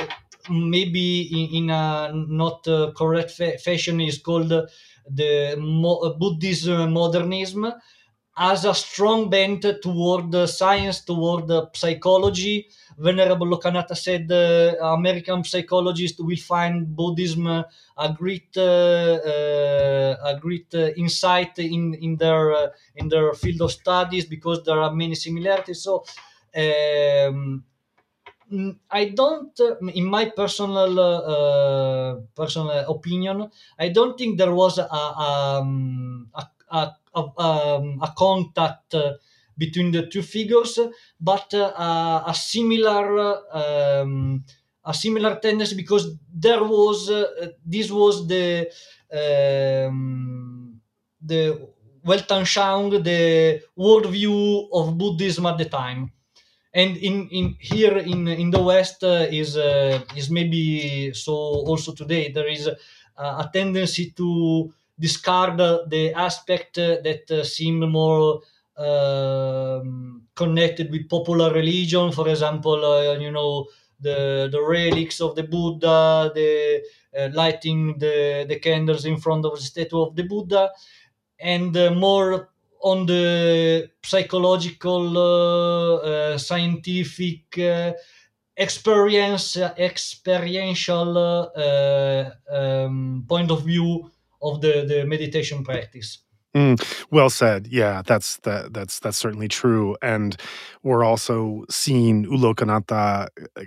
maybe 0.49 1.23
in, 1.23 1.65
in 1.65 1.71
a 1.71 2.13
not 2.15 2.67
uh, 2.69 2.93
correct 2.97 3.31
fa- 3.33 3.59
fashion 3.59 4.01
is 4.01 4.19
called 4.19 4.49
the 4.49 5.57
mo- 5.59 6.15
Buddhism 6.19 6.93
modernism, 6.93 7.73
has 8.37 8.65
a 8.65 8.75
strong 8.75 9.31
bent 9.31 9.65
toward 9.83 10.35
science, 10.49 11.05
toward 11.05 11.51
psychology, 11.77 12.69
Venerable 12.99 13.47
Lokanatha 13.47 13.95
said 13.97 14.31
uh, 14.33 14.77
American 14.95 15.45
psychologists 15.45 16.21
will 16.21 16.37
find 16.37 16.97
Buddhism 16.97 17.47
a 17.47 18.13
great 18.17 18.57
uh, 18.57 19.19
uh, 19.33 20.17
a 20.25 20.39
great 20.41 20.73
insight 20.97 21.59
in 21.59 21.95
in 21.95 22.17
their 22.17 22.73
in 22.95 23.09
their 23.09 23.35
field 23.35 23.61
of 23.63 23.73
studies 23.73 24.25
because 24.25 24.65
there 24.65 24.81
are 24.81 24.93
many 24.93 25.15
similarities. 25.15 25.83
So. 25.83 26.05
Um, 26.57 27.65
I 28.91 29.07
don't, 29.07 29.59
in 29.93 30.05
my 30.05 30.31
personal 30.31 31.01
uh, 31.01 32.15
personal 32.37 32.71
opinion, 32.89 33.51
I 33.79 33.89
don't 33.89 34.17
think 34.17 34.39
there 34.39 34.55
was 34.55 34.79
a 34.79 34.87
um, 34.95 36.31
a, 36.33 36.47
a, 36.71 36.97
a, 37.15 37.21
um, 37.43 37.99
a 38.01 38.15
contact 38.17 38.95
uh, 38.95 39.15
between 39.57 39.91
the 39.91 40.07
two 40.07 40.23
figures, 40.23 40.79
but 41.21 41.53
uh, 41.55 42.23
a 42.27 42.35
similar 42.35 43.37
um, 43.53 44.45
a 44.85 44.95
similar 44.95 45.37
tendency 45.41 45.75
because 45.75 46.17
there 46.33 46.63
was 46.63 47.11
uh, 47.11 47.49
this 47.65 47.91
was 47.91 48.27
the 48.29 48.69
um, 49.13 50.81
the 51.21 51.69
Weltanschauung, 52.05 53.03
the 53.03 53.63
worldview 53.77 54.69
of 54.73 54.97
Buddhism 54.97 55.47
at 55.47 55.59
the 55.59 55.65
time. 55.65 56.13
And 56.73 56.97
in, 56.99 57.29
in 57.31 57.57
here 57.59 57.97
in 57.97 58.29
in 58.29 58.51
the 58.51 58.63
West 58.63 59.03
uh, 59.03 59.27
is 59.31 59.57
uh, 59.57 60.05
is 60.15 60.31
maybe 60.31 61.13
so 61.15 61.33
also 61.33 61.93
today 61.95 62.31
there 62.31 62.49
is 62.49 62.67
a, 62.67 62.77
a 63.17 63.51
tendency 63.53 64.11
to 64.11 64.73
discard 64.99 65.57
the 65.57 66.13
aspect 66.15 66.75
that 66.77 67.31
uh, 67.31 67.45
seem 67.45 67.81
more 67.91 68.41
connected 70.35 70.91
with 70.91 71.09
popular 71.09 71.53
religion. 71.53 72.13
For 72.13 72.29
example, 72.29 72.85
uh, 72.85 73.19
you 73.19 73.31
know 73.31 73.67
the 74.01 74.49
the 74.53 74.63
relics 74.63 75.21
of 75.21 75.35
the 75.35 75.45
Buddha, 75.45 76.31
the 76.35 76.83
uh, 77.17 77.29
lighting 77.33 77.99
the 77.99 78.45
the 78.49 78.59
candles 78.59 79.05
in 79.05 79.17
front 79.19 79.45
of 79.45 79.55
the 79.57 79.63
statue 79.63 80.01
of 80.03 80.17
the 80.17 80.25
Buddha, 80.25 80.71
and 81.39 81.77
uh, 81.77 81.91
more 81.91 82.51
on 82.83 83.07
the 83.07 83.91
psychological, 84.05 85.19
uh, 85.19 85.97
uh, 85.97 86.39
scientific. 86.39 87.59
Uh, 87.59 87.93
experience 88.59 89.57
experiential 89.77 91.19
um, 92.51 93.25
point 93.29 93.51
of 93.51 93.65
view 93.65 94.11
of 94.43 94.61
the, 94.61 94.85
the 94.89 95.05
meditation 95.07 95.63
practice 95.65 96.26
Mm, 96.57 96.83
well 97.11 97.29
said. 97.29 97.67
Yeah, 97.67 98.01
that's 98.07 98.39
that 98.39 98.73
that's 98.73 98.99
that's 99.01 99.19
certainly 99.19 99.47
true. 99.47 99.95
And 100.01 100.35
we're 100.83 101.05
also 101.05 101.67
seeing 101.69 102.25
U 102.25 102.31
Lokanatha 102.31 103.29
uh, 103.57 103.63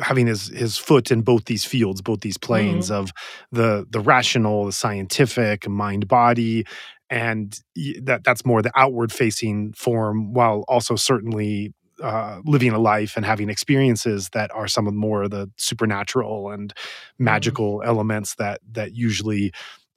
having 0.00 0.26
his 0.26 0.48
his 0.48 0.76
foot 0.76 1.10
in 1.10 1.22
both 1.22 1.46
these 1.46 1.64
fields, 1.64 2.02
both 2.02 2.20
these 2.20 2.36
planes 2.36 2.90
mm-hmm. 2.90 3.00
of 3.00 3.12
the 3.50 3.86
the 3.88 4.00
rational, 4.00 4.66
the 4.66 4.72
scientific, 4.72 5.66
mind 5.66 6.06
body, 6.06 6.66
and 7.08 7.58
that 8.02 8.24
that's 8.24 8.44
more 8.44 8.60
the 8.60 8.72
outward 8.74 9.10
facing 9.10 9.72
form, 9.72 10.34
while 10.34 10.66
also 10.68 10.96
certainly 10.96 11.72
uh, 12.02 12.40
living 12.44 12.72
a 12.72 12.78
life 12.78 13.16
and 13.16 13.24
having 13.24 13.48
experiences 13.48 14.28
that 14.34 14.50
are 14.54 14.68
some 14.68 14.86
of 14.86 14.92
more 14.92 15.28
the 15.28 15.50
supernatural 15.56 16.50
and 16.50 16.74
mm-hmm. 16.74 17.24
magical 17.24 17.78
mm-hmm. 17.78 17.88
elements 17.88 18.34
that 18.34 18.60
that 18.72 18.94
usually 18.94 19.50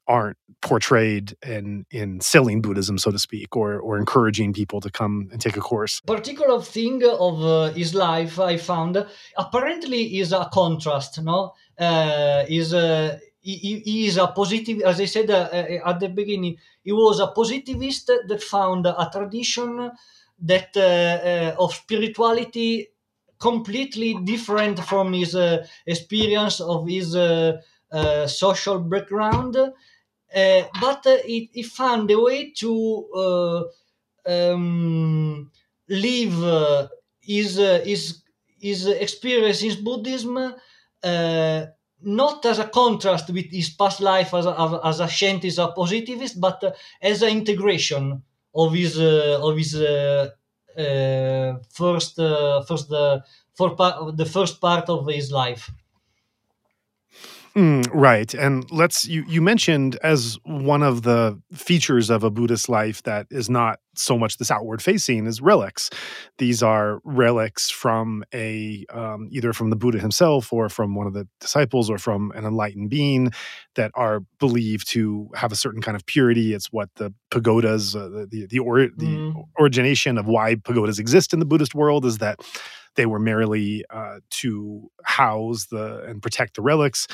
aren't 0.08 0.38
portrayed 0.62 1.36
in 1.46 1.86
in 1.92 2.22
selling 2.22 2.62
Buddhism, 2.62 2.98
so 2.98 3.12
to 3.12 3.20
speak, 3.20 3.56
or 3.56 3.80
or 3.80 3.98
encouraging 3.98 4.54
people 4.54 4.80
to 4.82 4.90
come 4.90 5.30
and 5.32 5.42
take 5.42 5.58
a 5.58 5.62
course. 5.62 6.02
Particular 6.06 6.62
thing 6.62 7.04
of 7.04 7.44
uh, 7.44 7.72
his 7.74 7.94
life, 7.94 8.40
I 8.40 8.58
found 8.58 9.06
apparently 9.38 10.20
is 10.20 10.32
a 10.32 10.50
contrast. 10.54 11.22
No, 11.22 11.54
uh, 11.80 12.44
is 12.48 12.74
uh, 12.74 13.18
he, 13.42 13.82
he, 13.86 14.08
is 14.08 14.18
a 14.18 14.28
positive. 14.28 14.82
As 14.82 15.00
I 15.02 15.06
said 15.06 15.30
uh, 15.30 15.50
uh, 15.52 15.90
at 15.90 16.00
the 16.00 16.10
beginning, 16.10 16.58
he 16.84 16.92
was 16.92 17.20
a 17.20 17.28
positivist 17.28 18.08
that 18.28 18.44
found 18.44 18.86
a 18.86 19.10
tradition 19.12 19.92
that 20.44 20.76
uh, 20.78 21.62
of 21.62 21.74
spirituality 21.74 22.88
completely 23.40 24.14
different 24.24 24.80
from 24.80 25.14
his 25.14 25.36
experience 25.88 26.60
of 26.60 26.88
his 26.88 27.16
social 28.28 28.80
background, 28.80 29.58
but 30.34 31.06
he, 31.26 31.50
he, 31.54 31.64
found 31.64 32.10
a 32.12 32.20
way 32.20 32.52
to 32.52 33.68
um, 34.26 35.52
live 35.90 36.90
his 37.22 37.58
his 37.58 38.22
his 38.60 38.88
experience 38.88 39.64
in 39.64 39.84
Buddhism 39.84 40.54
not 42.04 42.46
as 42.46 42.60
a 42.60 42.68
contrast 42.68 43.30
with 43.30 43.52
his 43.52 43.70
past 43.70 44.02
life 44.02 44.34
as 44.34 44.46
a, 44.46 44.80
as 44.84 45.00
a 45.00 45.08
scientist 45.08 45.60
or 45.60 45.74
positivist, 45.74 46.40
but 46.40 46.64
uh, 46.64 46.72
as 47.02 47.22
an 47.22 47.30
integration 47.30 48.22
of 48.56 48.74
his 48.74 49.00
uh, 49.00 49.40
of 49.42 49.58
his 49.58 49.76
uh, 49.76 50.30
first 51.70 52.16
first 52.68 52.90
for 53.54 53.70
the 54.14 54.26
first 54.32 54.60
part 54.60 54.90
of 54.90 55.08
his 55.08 55.32
life. 55.32 55.70
Mm, 57.56 57.90
right. 57.94 58.34
And 58.34 58.70
let's 58.72 59.06
you 59.06 59.26
you 59.28 59.42
mentioned 59.42 59.98
as 60.04 60.40
one 60.44 60.82
of 60.82 61.02
the 61.02 61.42
features 61.52 62.10
of 62.10 62.24
a 62.24 62.30
Buddhist 62.30 62.70
life 62.70 63.04
that 63.04 63.28
is 63.30 63.50
not 63.50 63.80
so 63.94 64.18
much 64.18 64.38
this 64.38 64.50
outward 64.50 64.82
facing 64.82 65.28
is 65.28 65.42
relics. 65.42 65.90
These 66.38 66.64
are 66.64 67.02
relics 67.04 67.70
from 67.70 68.24
a 68.34 68.86
um, 68.90 69.28
either 69.32 69.52
from 69.52 69.70
the 69.70 69.76
Buddha 69.76 70.00
himself 70.00 70.54
or 70.54 70.70
from 70.70 70.96
one 70.96 71.08
of 71.08 71.14
the 71.14 71.28
disciples 71.42 71.90
or 71.90 71.98
from 71.98 72.32
an 72.36 72.46
enlightened 72.46 72.90
being 72.90 73.32
that 73.76 73.92
are 73.96 74.22
believed 74.40 74.90
to 74.92 75.30
have 75.36 75.52
a 75.52 75.58
certain 75.58 75.82
kind 75.82 75.98
of 75.98 76.06
purity. 76.06 76.54
It's 76.54 76.72
what 76.72 76.90
the 76.96 77.14
pagodas, 77.32 77.98
uh, 77.98 78.08
the 78.08 78.28
the, 78.32 78.46
the, 78.48 78.60
or, 78.60 78.78
mm. 78.78 78.98
the 78.98 79.44
origination 79.60 80.18
of 80.18 80.26
why 80.26 80.56
pagodas 80.56 81.00
exist 81.00 81.34
in 81.34 81.40
the 81.40 81.46
Buddhist 81.46 81.76
world 81.76 82.06
is 82.06 82.20
that 82.20 82.40
they 82.96 83.06
were 83.06 83.20
merely 83.20 83.86
uh, 83.90 84.20
to 84.30 84.90
house 85.04 85.68
the 85.68 86.04
and 86.04 86.22
protect 86.22 86.56
the 86.56 86.62
relics. 86.62 87.08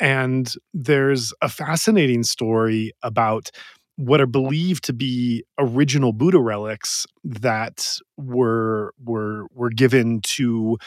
And 0.00 0.52
there's 0.72 1.32
a 1.42 1.48
fascinating 1.48 2.22
story 2.22 2.92
about 3.02 3.50
what 3.96 4.20
are 4.20 4.26
believed 4.26 4.82
to 4.84 4.94
be 4.94 5.44
original 5.58 6.14
Buddha 6.14 6.40
relics 6.40 7.06
that 7.22 7.98
were 8.16 8.94
were 9.04 9.46
were 9.54 9.68
given 9.68 10.20
to 10.22 10.78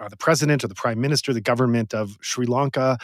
uh, 0.00 0.08
the 0.08 0.16
president 0.16 0.62
or 0.62 0.68
the 0.68 0.74
prime 0.74 1.00
minister, 1.00 1.32
the 1.32 1.40
government 1.40 1.92
of 1.92 2.16
Sri 2.20 2.46
Lanka. 2.46 2.96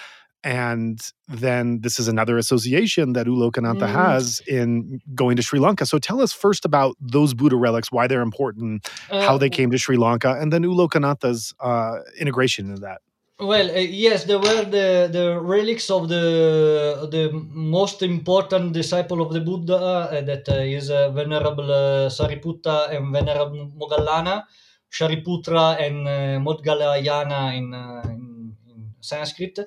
And 0.45 1.01
then 1.27 1.81
this 1.81 1.99
is 1.99 2.07
another 2.07 2.39
association 2.39 3.15
that 3.15 3.27
U 3.27 3.33
Lokanatha 3.33 3.81
mm. 3.81 3.93
has 3.93 4.41
in 4.47 5.01
going 5.13 5.37
to 5.37 5.43
Sri 5.43 5.59
Lanka. 5.59 5.87
So 5.87 5.99
tell 5.99 6.21
us 6.21 6.33
first 6.33 6.65
about 6.65 6.95
those 7.01 7.35
Buddha 7.35 7.57
relics, 7.57 7.91
why 7.91 8.07
they're 8.07 8.23
important, 8.23 8.89
uh, 9.11 9.23
how 9.23 9.37
they 9.39 9.51
came 9.51 9.73
to 9.73 9.79
Sri 9.79 9.97
Lanka, 9.97 10.37
and 10.41 10.53
then 10.53 10.63
U 10.63 10.71
Lokanatha's 10.71 11.53
uh, 11.59 11.99
integration 12.21 12.69
into 12.69 12.81
that. 12.83 13.01
Well, 13.39 13.71
uh, 13.71 13.81
yes, 13.81 14.25
there 14.25 14.39
were 14.39 14.65
the, 14.65 15.11
the 15.13 15.39
relics 15.39 15.91
of 15.91 16.09
the 16.09 17.07
the 17.11 17.31
most 17.53 18.01
important 18.01 18.73
disciple 18.73 19.21
of 19.21 19.35
the 19.35 19.43
Buddha, 19.43 19.77
uh, 19.77 20.21
that 20.23 20.49
uh, 20.49 20.55
is 20.55 20.91
uh, 20.91 21.11
Venerable 21.11 21.71
uh, 21.71 22.09
Sariputta 22.09 22.97
and 22.97 23.13
Venerable 23.13 23.71
Moggallana, 23.77 24.45
Shariputra 24.91 25.79
and 25.79 26.09
uh, 26.09 26.41
Moggallana 26.41 27.55
in, 27.59 27.75
in, 28.11 28.57
in, 28.71 28.95
Sanskrit. 29.01 29.59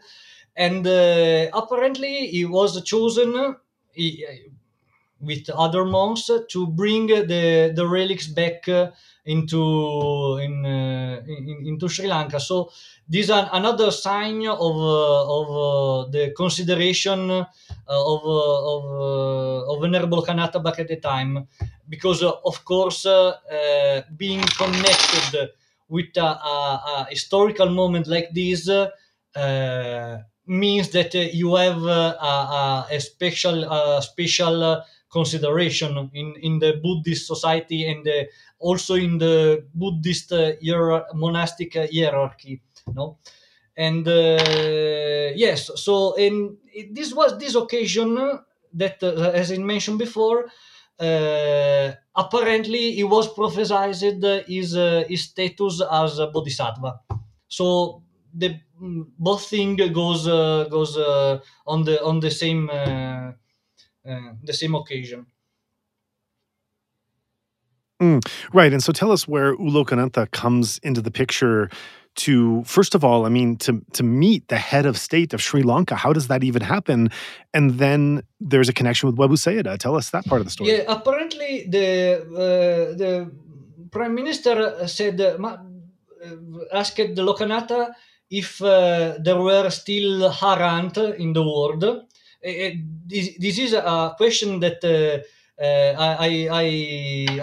And 0.55 0.87
apparently, 1.53 2.25
he 2.25 2.45
was 2.45 2.83
chosen 2.83 3.55
he, 3.93 4.25
with 5.21 5.47
other 5.51 5.85
monks 5.85 6.27
to 6.49 6.67
bring 6.67 7.05
the, 7.05 7.71
the 7.75 7.87
relics 7.87 8.25
back 8.25 8.67
into 9.25 10.37
in, 10.41 10.65
in, 10.65 11.63
into 11.67 11.87
Sri 11.87 12.07
Lanka. 12.07 12.39
So 12.39 12.71
this 13.10 13.26
is 13.26 13.31
another 13.31 13.90
sign 13.90 14.45
of 14.45 14.76
uh, 14.77 15.40
of 15.40 15.48
uh, 15.49 16.10
the 16.11 16.31
consideration 16.38 17.31
uh, 17.31 17.45
of 17.90 18.22
uh, 18.23 18.73
of 18.73 18.84
uh, 18.86 19.73
of 19.73 19.81
Venerable 19.81 20.22
Kanata 20.23 20.64
back 20.64 20.77
at 20.77 20.88
the 20.88 20.98
time, 20.98 21.48
because 21.90 22.22
uh, 22.22 22.31
of 22.45 22.64
course 22.64 23.07
being 24.15 24.44
connected 24.57 25.49
with 25.90 26.15
a, 26.18 26.22
a, 26.22 26.81
a, 26.86 27.07
historical 27.10 27.69
moment 27.72 28.06
like 28.06 28.30
this 28.31 28.69
means 30.45 30.90
that 30.90 31.14
you 31.15 31.56
have 31.56 31.81
a, 31.81 32.86
a 32.91 32.99
special 32.99 33.65
special 34.02 34.84
consideration 35.11 36.11
in, 36.14 36.36
in 36.44 36.60
the 36.60 36.80
Buddhist 36.84 37.26
society 37.26 37.90
and 37.90 38.07
also 38.60 38.94
in 38.94 39.18
the 39.18 39.65
Buddhist 39.73 40.31
monastic 41.15 41.73
hierarchy 41.73 42.61
no? 42.94 43.18
And 43.78 44.07
uh, 44.07 45.32
yes 45.36 45.72
so 45.76 46.14
in 46.16 46.57
this 46.91 47.14
was 47.14 47.38
this 47.40 47.56
occasion 47.56 48.18
that 48.74 49.02
uh, 49.02 49.32
as 49.34 49.52
i 49.52 49.57
mentioned 49.57 49.99
before 49.99 50.49
uh, 50.99 51.94
apparently 52.16 52.91
he 52.94 53.03
was 53.03 53.34
prophesied 53.34 53.95
his, 54.48 54.76
uh, 54.76 55.03
his 55.07 55.24
status 55.24 55.82
as 55.90 56.20
a 56.20 56.28
bodhisattva. 56.28 56.99
So 57.48 58.03
the 58.34 58.60
mm, 58.82 59.06
both 59.18 59.45
thing 59.45 59.78
goes 59.78 60.28
uh, 60.28 60.68
goes 60.70 60.98
uh, 60.98 61.40
on 61.66 61.86
the 61.86 62.03
on 62.03 62.20
the 62.20 62.30
same 62.30 62.68
the 62.68 64.53
same 64.53 64.76
occasion. 64.76 65.26
Mm, 68.02 68.22
right 68.53 68.72
and 68.72 68.82
so 68.84 68.91
tell 68.94 69.11
us 69.11 69.28
where 69.28 69.53
U 69.53 69.57
Lokanatha 69.60 70.32
comes 70.32 70.80
into 70.84 71.02
the 71.02 71.11
picture 71.11 71.70
to 72.19 72.63
first 72.65 72.95
of 72.95 73.03
all, 73.03 73.25
I 73.25 73.29
mean, 73.29 73.55
to 73.65 73.81
to 73.93 74.03
meet 74.03 74.47
the 74.49 74.57
head 74.57 74.85
of 74.85 74.97
state 74.97 75.33
of 75.33 75.41
Sri 75.41 75.63
Lanka. 75.63 75.95
How 75.95 76.11
does 76.13 76.27
that 76.27 76.43
even 76.43 76.61
happen? 76.61 77.09
And 77.53 77.79
then 77.79 78.23
there's 78.39 78.69
a 78.69 78.73
connection 78.73 79.07
with 79.07 79.17
Webu 79.17 79.37
Sayadaw. 79.45 79.77
Tell 79.77 79.95
us 79.95 80.09
that 80.11 80.25
part 80.25 80.41
of 80.41 80.45
the 80.45 80.51
story. 80.51 80.71
Yeah, 80.71 80.83
apparently 80.87 81.65
the 81.75 81.87
uh, 82.45 82.97
the 83.01 83.31
prime 83.91 84.13
minister 84.15 84.87
said 84.87 85.21
uh, 85.21 85.37
uh 85.43 85.57
asked 86.73 86.97
the 87.17 87.23
Lokanatha 87.29 87.93
if 88.29 88.61
uh, 88.61 89.15
there 89.25 89.41
were 89.41 89.69
still 89.69 90.29
Arahant 90.29 90.97
in 91.17 91.33
the 91.33 91.43
world. 91.43 91.83
Uh, 91.83 91.95
uh, 92.43 92.71
this, 93.05 93.29
this 93.39 93.57
is 93.59 93.73
a 93.73 94.13
question 94.17 94.59
that. 94.59 94.81
I, 95.61 96.47
I 96.63 96.67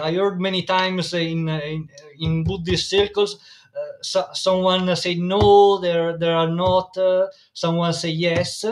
I 0.09 0.11
heard 0.15 0.41
many 0.41 0.63
times 0.63 1.13
in 1.13 1.47
in, 1.49 1.87
in 2.17 2.43
Buddhist 2.43 2.89
circles 2.89 3.37
so, 4.01 4.25
someone 4.33 4.95
say 4.95 5.15
no, 5.15 5.79
there 5.79 6.17
there 6.17 6.35
are 6.35 6.49
not. 6.49 6.97
Uh, 6.97 7.27
someone 7.53 7.93
say 7.93 8.09
yes, 8.09 8.63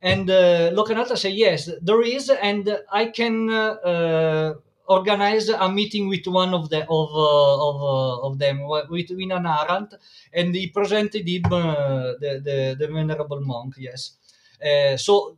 and 0.00 0.30
uh, 0.30 0.70
Lokanatha 0.72 1.16
say 1.16 1.30
yes, 1.30 1.70
there 1.80 2.02
is, 2.02 2.30
and 2.30 2.78
I 2.90 3.06
can 3.06 3.50
uh, 3.50 4.54
organize 4.86 5.48
a 5.48 5.68
meeting 5.70 6.08
with 6.08 6.26
one 6.26 6.54
of 6.54 6.68
the 6.70 6.82
of 6.82 7.10
uh, 7.14 7.68
of 7.68 7.82
uh, 7.82 8.26
of 8.26 8.38
them 8.38 8.66
with 8.68 9.08
Winan 9.10 9.46
Arahant, 9.46 9.94
and 10.32 10.54
he 10.54 10.68
presented 10.68 11.26
him 11.28 11.44
uh, 11.46 12.14
the, 12.20 12.40
the, 12.44 12.76
the 12.78 12.92
venerable 12.92 13.40
monk. 13.40 13.74
Yes, 13.78 14.16
uh, 14.64 14.96
so 14.96 15.36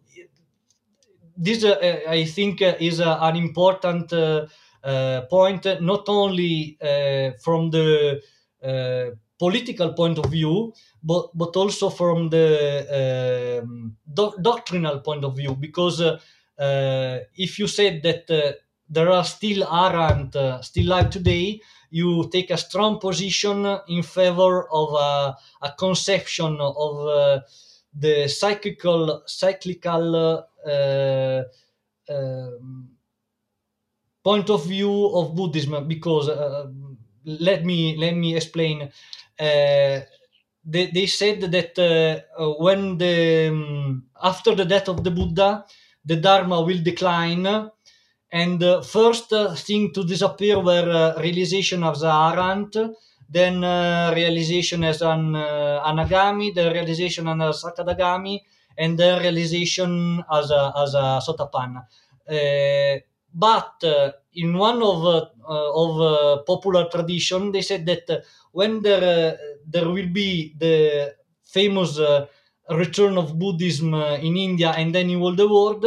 this 1.37 1.65
uh, 1.65 2.01
I 2.09 2.25
think 2.25 2.63
is 2.63 3.01
an 3.01 3.37
important 3.37 4.11
point, 5.31 5.67
not 5.81 6.09
only 6.09 6.79
from 7.43 7.71
the 7.71 8.23
political 9.39 9.93
point 9.95 10.19
of 10.19 10.31
view, 10.31 10.73
but 11.03 11.31
but 11.35 11.57
also 11.57 11.91
from 11.91 12.31
the 12.31 13.61
um, 13.63 13.97
do- 14.13 14.37
doctrinal 14.41 15.01
point 15.01 15.25
of 15.25 15.37
view. 15.37 15.55
Because 15.55 16.01
uh, 16.01 16.19
uh, 16.59 17.19
if 17.37 17.59
you 17.59 17.67
said 17.67 18.03
that 18.03 18.31
uh, 18.31 18.53
there 18.89 19.11
are 19.11 19.25
still 19.25 19.67
Arahant 19.67 20.37
uh, 20.37 20.63
still 20.63 20.87
alive 20.87 21.11
today, 21.11 21.61
you 21.91 22.29
take 22.31 22.51
a 22.51 22.57
strong 22.57 22.99
position 23.01 23.67
in 23.89 24.03
favor 24.03 24.69
of 24.71 24.93
a, 24.95 25.37
a 25.63 25.73
conception 25.79 26.59
of 26.61 27.07
uh, 27.07 27.41
the 27.97 28.29
cyclical 28.29 29.23
cyclical 29.27 30.47
uh, 30.67 31.43
um, 32.11 32.91
point 34.23 34.49
of 34.51 34.67
view 34.67 35.07
of 35.15 35.35
Buddhism. 35.35 35.87
Because 35.87 36.29
let 37.25 37.65
me 37.65 37.97
let 37.97 38.15
me 38.17 38.37
explain 38.37 38.83
uh, 39.41 40.01
they, 40.67 40.87
they 40.87 41.07
said 41.07 41.41
that 41.41 41.79
uh, 41.79 42.43
uh, 42.43 42.53
when 42.55 42.97
the 42.99 43.49
um, 43.49 44.05
after 44.23 44.55
the 44.55 44.65
death 44.65 44.89
of 44.89 45.05
the 45.05 45.11
Buddha, 45.11 45.65
the 46.05 46.17
Dharma 46.17 46.63
will 46.63 46.83
decline, 46.83 47.47
and 48.33 48.61
the 48.61 48.83
first 48.83 49.31
thing 49.67 49.93
to 49.93 50.05
disappear 50.05 50.59
were 50.59 51.15
realization 51.21 51.85
as 51.85 52.03
a 52.03 52.07
Arahant, 52.07 52.95
then 53.29 53.63
uh, 53.63 54.13
realization 54.15 54.85
as 54.85 55.03
an 55.03 55.37
uh, 55.37 55.83
anagami, 55.87 56.55
then 56.55 56.73
realization 56.73 57.29
as 57.29 57.63
a 57.63 57.69
sakadagami, 57.71 58.41
and 58.79 58.99
then 58.99 59.21
realization 59.21 60.25
as 60.33 60.51
a, 60.51 60.73
as 60.77 60.95
a 60.95 61.21
sotapanna. 61.27 61.85
Uh, 63.41 63.61
but 63.83 63.85
in 64.35 64.57
one 64.57 64.83
of 64.83 65.31
of 65.47 66.47
popular 66.47 66.89
tradition, 66.89 67.53
they 67.53 67.63
said 67.63 67.87
that 67.87 68.25
when 68.53 68.83
there 68.83 69.35
uh, 69.35 69.37
there 69.67 69.89
will 69.89 70.09
be 70.09 70.55
the 70.59 71.15
famous 71.43 71.99
uh, 71.99 72.27
return 72.71 73.19
of 73.19 73.39
Buddhism 73.39 73.95
uh, 73.95 74.15
in 74.17 74.37
India 74.37 74.71
and 74.77 74.95
then 74.95 75.11
in 75.11 75.21
all 75.21 75.35
the 75.35 75.49
world, 75.49 75.85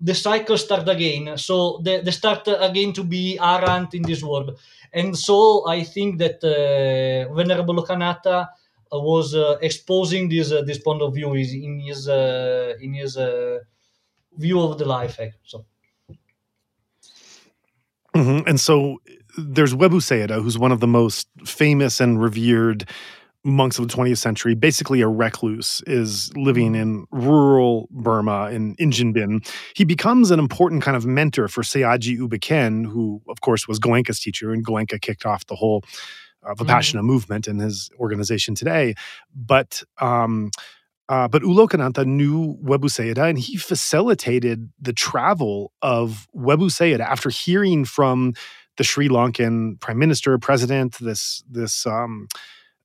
the 0.00 0.14
cycle 0.14 0.56
start 0.56 0.88
again. 0.88 1.36
So 1.36 1.80
they, 1.82 2.00
they 2.00 2.10
start 2.12 2.46
again 2.46 2.92
to 2.94 3.04
be 3.04 3.38
Arahant 3.40 3.94
in 3.94 4.02
this 4.02 4.22
world. 4.22 4.58
And 4.92 5.16
so 5.16 5.66
I 5.66 5.82
think 5.82 6.18
that 6.18 6.42
uh, 6.44 7.32
Venerable 7.34 7.74
Lokanatha 7.74 8.48
was 8.92 9.34
uh, 9.34 9.56
exposing 9.62 10.28
this 10.28 10.52
uh, 10.52 10.62
this 10.62 10.78
point 10.78 11.02
of 11.02 11.14
view 11.14 11.32
in 11.34 11.80
his 11.80 12.08
uh, 12.08 12.74
in 12.80 12.94
his 12.94 13.16
view 14.36 14.60
of 14.60 14.78
the 14.78 14.84
life. 14.84 15.18
So. 15.44 15.64
Mm-hmm. 18.14 18.48
And 18.48 18.60
so 18.60 18.98
there's 19.38 19.74
Webu 19.74 20.00
Sayadaw, 20.00 20.42
who's 20.42 20.58
one 20.58 20.72
of 20.72 20.80
the 20.80 20.86
most 20.86 21.28
famous 21.44 22.00
and 22.00 22.20
revered 22.20 22.88
monks 23.42 23.78
of 23.78 23.88
the 23.88 23.94
20th 23.94 24.18
century, 24.18 24.54
basically 24.54 25.00
a 25.00 25.08
recluse, 25.08 25.82
is 25.86 26.34
living 26.36 26.74
in 26.74 27.06
rural 27.10 27.88
Burma 27.90 28.50
in 28.50 28.76
Ingyinbin. 28.76 29.48
He 29.74 29.84
becomes 29.84 30.30
an 30.30 30.38
important 30.38 30.82
kind 30.82 30.96
of 30.96 31.06
mentor 31.06 31.48
for 31.48 31.62
Sayagyi 31.62 32.16
U 32.16 32.28
Ba 32.28 32.38
Khin, 32.38 32.84
who, 32.84 33.22
of 33.28 33.40
course, 33.40 33.66
was 33.66 33.78
Goenka's 33.78 34.20
teacher, 34.20 34.52
and 34.52 34.64
Goenka 34.64 35.00
kicked 35.00 35.24
off 35.24 35.46
the 35.46 35.54
whole 35.54 35.82
uh, 36.42 36.54
Vipassana 36.54 36.96
mm-hmm. 36.96 37.06
movement 37.06 37.48
in 37.48 37.58
his 37.58 37.90
organization 37.98 38.54
today. 38.54 38.94
But 39.34 39.82
um, 39.98 40.50
uh, 41.10 41.26
but 41.26 41.42
U 41.42 41.48
Lokanatha 41.48 42.06
knew 42.06 42.56
Webu 42.62 42.84
Sayadaw 42.84 43.28
and 43.28 43.38
he 43.38 43.56
facilitated 43.56 44.70
the 44.80 44.92
travel 44.92 45.72
of 45.82 46.28
Webu 46.34 46.70
Sayadaw 46.70 47.00
after 47.00 47.30
hearing 47.30 47.84
from 47.84 48.32
the 48.76 48.84
Sri 48.84 49.08
Lankan 49.08 49.80
prime 49.80 49.98
minister, 49.98 50.38
president, 50.38 50.98
this 51.00 51.42
this 51.50 51.84
um, 51.84 52.28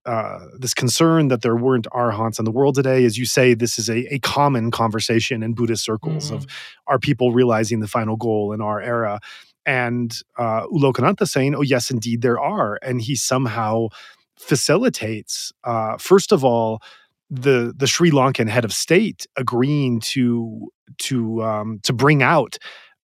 uh, 0.07 0.39
this 0.57 0.73
concern 0.73 1.27
that 1.27 1.43
there 1.43 1.55
weren't 1.55 1.87
arhants 1.93 2.39
in 2.39 2.45
the 2.45 2.51
world 2.51 2.73
today. 2.73 3.05
As 3.05 3.15
you 3.15 3.25
say, 3.25 3.53
this 3.53 3.77
is 3.77 3.89
a, 3.89 4.11
a 4.13 4.17
common 4.19 4.71
conversation 4.71 5.43
in 5.43 5.53
Buddhist 5.53 5.85
circles 5.85 6.25
mm-hmm. 6.25 6.37
of 6.37 6.47
are 6.87 6.99
people 6.99 7.31
realizing 7.31 7.79
the 7.79 7.87
final 7.87 8.15
goal 8.15 8.53
in 8.53 8.59
our 8.59 8.81
era? 8.81 9.19
And 9.67 10.15
uh, 10.37 10.65
U 10.71 10.79
Lokanatha 10.79 11.27
saying, 11.27 11.53
oh, 11.53 11.61
yes, 11.61 11.91
indeed, 11.91 12.23
there 12.23 12.39
are. 12.39 12.79
And 12.81 13.01
he 13.01 13.15
somehow 13.15 13.89
facilitates, 14.37 15.51
uh, 15.63 15.97
first 15.97 16.31
of 16.31 16.43
all, 16.43 16.81
the 17.29 17.73
the 17.75 17.87
Sri 17.87 18.11
Lankan 18.11 18.49
head 18.49 18.65
of 18.65 18.73
state 18.73 19.25
agreeing 19.35 19.99
to 20.01 20.69
to 20.99 21.43
um, 21.43 21.79
to 21.83 21.93
bring 21.93 22.21
out 22.21 22.57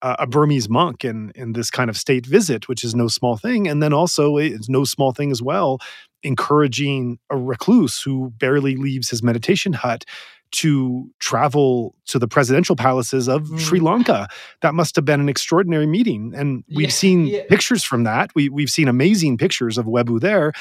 a 0.03 0.25
Burmese 0.25 0.67
monk 0.67 1.05
in 1.05 1.31
in 1.35 1.53
this 1.53 1.69
kind 1.69 1.89
of 1.89 1.97
state 1.97 2.25
visit, 2.25 2.67
which 2.67 2.83
is 2.83 2.95
no 2.95 3.07
small 3.07 3.37
thing, 3.37 3.67
and 3.67 3.83
then 3.83 3.93
also 3.93 4.37
it's 4.37 4.69
no 4.69 4.83
small 4.83 5.11
thing 5.11 5.31
as 5.31 5.41
well, 5.41 5.79
encouraging 6.23 7.19
a 7.29 7.37
recluse 7.37 8.01
who 8.01 8.31
barely 8.37 8.75
leaves 8.75 9.09
his 9.09 9.21
meditation 9.21 9.73
hut 9.73 10.05
to 10.51 11.09
travel 11.19 11.95
to 12.05 12.19
the 12.19 12.27
presidential 12.27 12.75
palaces 12.75 13.27
of 13.27 13.43
mm. 13.43 13.59
Sri 13.59 13.79
Lanka. 13.79 14.27
That 14.61 14.73
must 14.73 14.95
have 14.95 15.05
been 15.05 15.19
an 15.19 15.29
extraordinary 15.29 15.87
meeting. 15.87 16.33
And 16.35 16.63
we've 16.69 16.87
yeah, 16.87 16.89
seen 16.89 17.27
yeah. 17.27 17.41
pictures 17.49 17.83
from 17.83 18.03
that. 18.03 18.31
We, 18.35 18.49
we've 18.49 18.69
seen 18.69 18.87
amazing 18.87 19.37
pictures 19.37 19.77
of 19.77 19.85
Webu 19.85 20.19
there. 20.19 20.53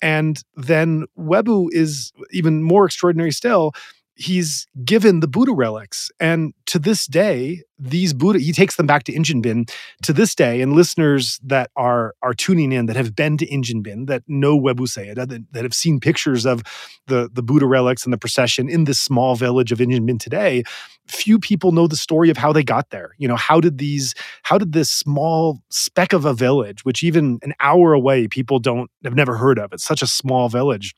And 0.00 0.42
then 0.56 1.06
Webu 1.18 1.68
is 1.72 2.12
even 2.30 2.62
more 2.62 2.84
extraordinary 2.84 3.32
still 3.32 3.72
he's 4.18 4.66
given 4.84 5.20
the 5.20 5.28
Buddha 5.28 5.52
relics. 5.52 6.10
And 6.18 6.52
to 6.66 6.78
this 6.80 7.06
day, 7.06 7.62
these 7.78 8.12
Buddha, 8.12 8.40
he 8.40 8.52
takes 8.52 8.74
them 8.74 8.86
back 8.86 9.04
to 9.04 9.12
Ingyinbin 9.12 9.70
to 10.02 10.12
this 10.12 10.34
day. 10.34 10.60
And 10.60 10.72
listeners 10.72 11.38
that 11.44 11.70
are 11.76 12.14
are 12.20 12.34
tuning 12.34 12.72
in 12.72 12.86
that 12.86 12.96
have 12.96 13.14
been 13.14 13.36
to 13.38 13.46
Ingyinbin, 13.46 14.08
that 14.08 14.24
know 14.26 14.58
Webu 14.58 14.88
Sayadaw, 14.88 15.28
that, 15.28 15.52
that 15.52 15.62
have 15.62 15.74
seen 15.74 16.00
pictures 16.00 16.44
of 16.44 16.62
the, 17.06 17.30
the 17.32 17.42
Buddha 17.42 17.66
relics 17.66 18.04
and 18.04 18.12
the 18.12 18.18
procession 18.18 18.68
in 18.68 18.84
this 18.84 19.00
small 19.00 19.36
village 19.36 19.70
of 19.70 19.78
Ingyinbin 19.78 20.18
today, 20.18 20.64
few 21.06 21.38
people 21.38 21.70
know 21.70 21.86
the 21.86 21.96
story 21.96 22.28
of 22.28 22.36
how 22.36 22.52
they 22.52 22.64
got 22.64 22.90
there. 22.90 23.14
You 23.18 23.28
know, 23.28 23.36
how 23.36 23.60
did 23.60 23.78
these, 23.78 24.14
how 24.42 24.58
did 24.58 24.72
this 24.72 24.90
small 24.90 25.60
speck 25.70 26.12
of 26.12 26.24
a 26.24 26.34
village, 26.34 26.84
which 26.84 27.04
even 27.04 27.38
an 27.42 27.54
hour 27.60 27.92
away, 27.92 28.26
people 28.26 28.58
don't 28.58 28.90
have 29.04 29.14
never 29.14 29.36
heard 29.36 29.58
of. 29.58 29.72
It's 29.72 29.84
such 29.84 30.02
a 30.02 30.06
small 30.06 30.48
village 30.48 30.94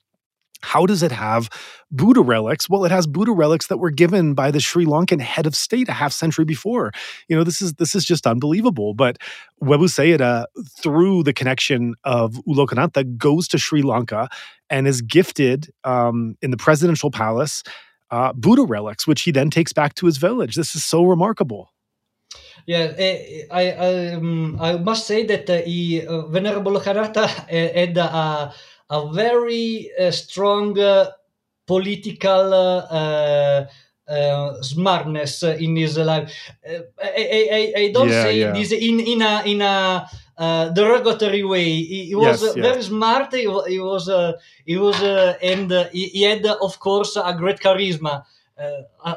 how 0.62 0.87
does 0.87 1.03
it 1.03 1.12
have 1.12 1.49
Buddha 1.91 2.20
relics? 2.20 2.69
Well, 2.69 2.85
it 2.85 2.91
has 2.91 3.07
Buddha 3.07 3.32
relics 3.32 3.66
that 3.69 3.78
were 3.78 3.91
given 3.91 4.35
by 4.35 4.51
the 4.51 4.61
Sri 4.61 4.85
Lankan 4.85 5.20
head 5.20 5.47
of 5.47 5.55
state 5.55 5.89
a 5.89 5.93
half 5.93 6.12
century 6.12 6.45
before. 6.45 6.93
You 7.28 7.37
know, 7.37 7.45
this 7.45 7.61
is 7.61 7.74
this 7.74 7.95
is 7.95 8.05
just 8.05 8.27
unbelievable. 8.27 8.95
But 8.95 9.19
Webu 9.62 9.89
Sayadaw, 9.89 10.45
through 10.78 11.23
the 11.24 11.32
connection 11.32 11.95
of 12.05 12.37
U 12.47 12.55
Lokanatha, 12.55 13.16
goes 13.16 13.49
to 13.49 13.59
Sri 13.59 13.82
Lanka 13.82 14.28
and 14.69 14.87
is 14.87 15.03
gifted 15.03 15.73
um, 15.85 16.37
in 16.43 16.51
the 16.51 16.57
presidential 16.57 17.11
palace 17.11 17.62
uh, 18.11 18.32
Buddha 18.32 18.62
relics, 18.62 19.07
which 19.07 19.23
he 19.23 19.31
then 19.31 19.51
takes 19.51 19.73
back 19.73 19.95
to 19.95 20.07
his 20.07 20.16
village. 20.16 20.57
This 20.57 20.74
is 20.74 20.85
so 20.85 21.05
remarkable. 21.05 21.73
Yeah, 22.66 22.93
eh, 22.99 23.47
I 23.51 23.73
I, 23.73 24.15
um, 24.15 24.59
I 24.61 24.77
must 24.77 25.07
say 25.07 25.24
that 25.27 25.49
uh, 25.49 25.62
he, 25.62 26.07
uh, 26.07 26.27
Venerable 26.27 26.73
Lokanatha 26.73 27.27
had 27.49 27.97
a 27.97 28.53
a 28.90 29.12
very 29.12 29.90
uh, 29.98 30.10
strong 30.10 30.78
uh, 30.78 31.10
political 31.66 32.52
uh, 32.52 33.66
smartness 34.60 35.44
in 35.44 35.76
his 35.76 35.96
life. 35.96 36.32
I, 36.66 36.82
I, 36.98 37.72
I 37.76 37.90
don't 37.92 38.08
yeah, 38.08 38.22
say 38.24 38.40
yeah. 38.40 38.52
this 38.52 38.72
in, 38.72 38.98
in 38.98 39.22
a 39.22 39.42
in 39.46 39.62
a 39.62 40.10
uh, 40.36 40.68
derogatory 40.70 41.44
way. 41.44 41.64
He, 41.64 42.06
he 42.06 42.14
was 42.16 42.42
yes, 42.42 42.54
very 42.54 42.82
smart. 42.82 43.32
He, 43.32 43.42
he 43.68 43.78
was 43.78 44.08
uh, 44.08 44.32
he 44.66 44.76
was 44.76 45.00
uh, 45.00 45.38
and 45.40 45.70
he, 45.92 46.06
he, 46.06 46.22
had 46.22 46.44
of 46.44 46.80
course 46.80 47.16
a 47.16 47.32
great 47.34 47.60
charisma. 47.60 48.24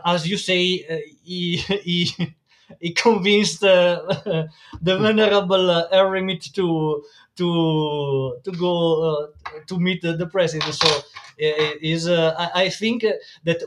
as 0.05 0.27
you 0.27 0.37
say, 0.37 1.03
he 1.23 1.57
he 1.83 2.35
he 2.79 2.91
convinced 2.91 3.61
the 3.61 4.49
venerable 4.81 5.87
eremit 5.91 6.51
to 6.53 7.03
to 7.38 8.38
to 8.43 8.51
go 8.51 9.03
uh, 9.03 9.27
to 9.68 9.80
meet 9.80 10.01
the, 10.01 10.14
the, 10.14 10.27
president. 10.27 10.73
So 10.73 11.01
is 11.38 12.07
uh, 12.07 12.35
I, 12.38 12.64
I, 12.64 12.69
think 12.69 13.05
that 13.43 13.64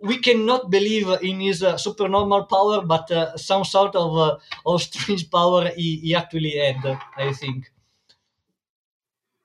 we 0.00 0.18
cannot 0.18 0.70
believe 0.70 1.08
in 1.22 1.40
his 1.40 1.62
uh, 1.62 1.76
supernormal 1.76 2.44
power, 2.44 2.84
but 2.84 3.10
uh, 3.10 3.36
some 3.36 3.64
sort 3.64 3.94
of 3.96 4.16
uh, 4.16 4.38
of 4.66 4.82
strange 4.82 5.30
power 5.30 5.68
he, 5.70 5.96
he, 5.96 6.14
actually 6.14 6.56
had. 6.58 6.98
I 7.16 7.32
think. 7.32 7.70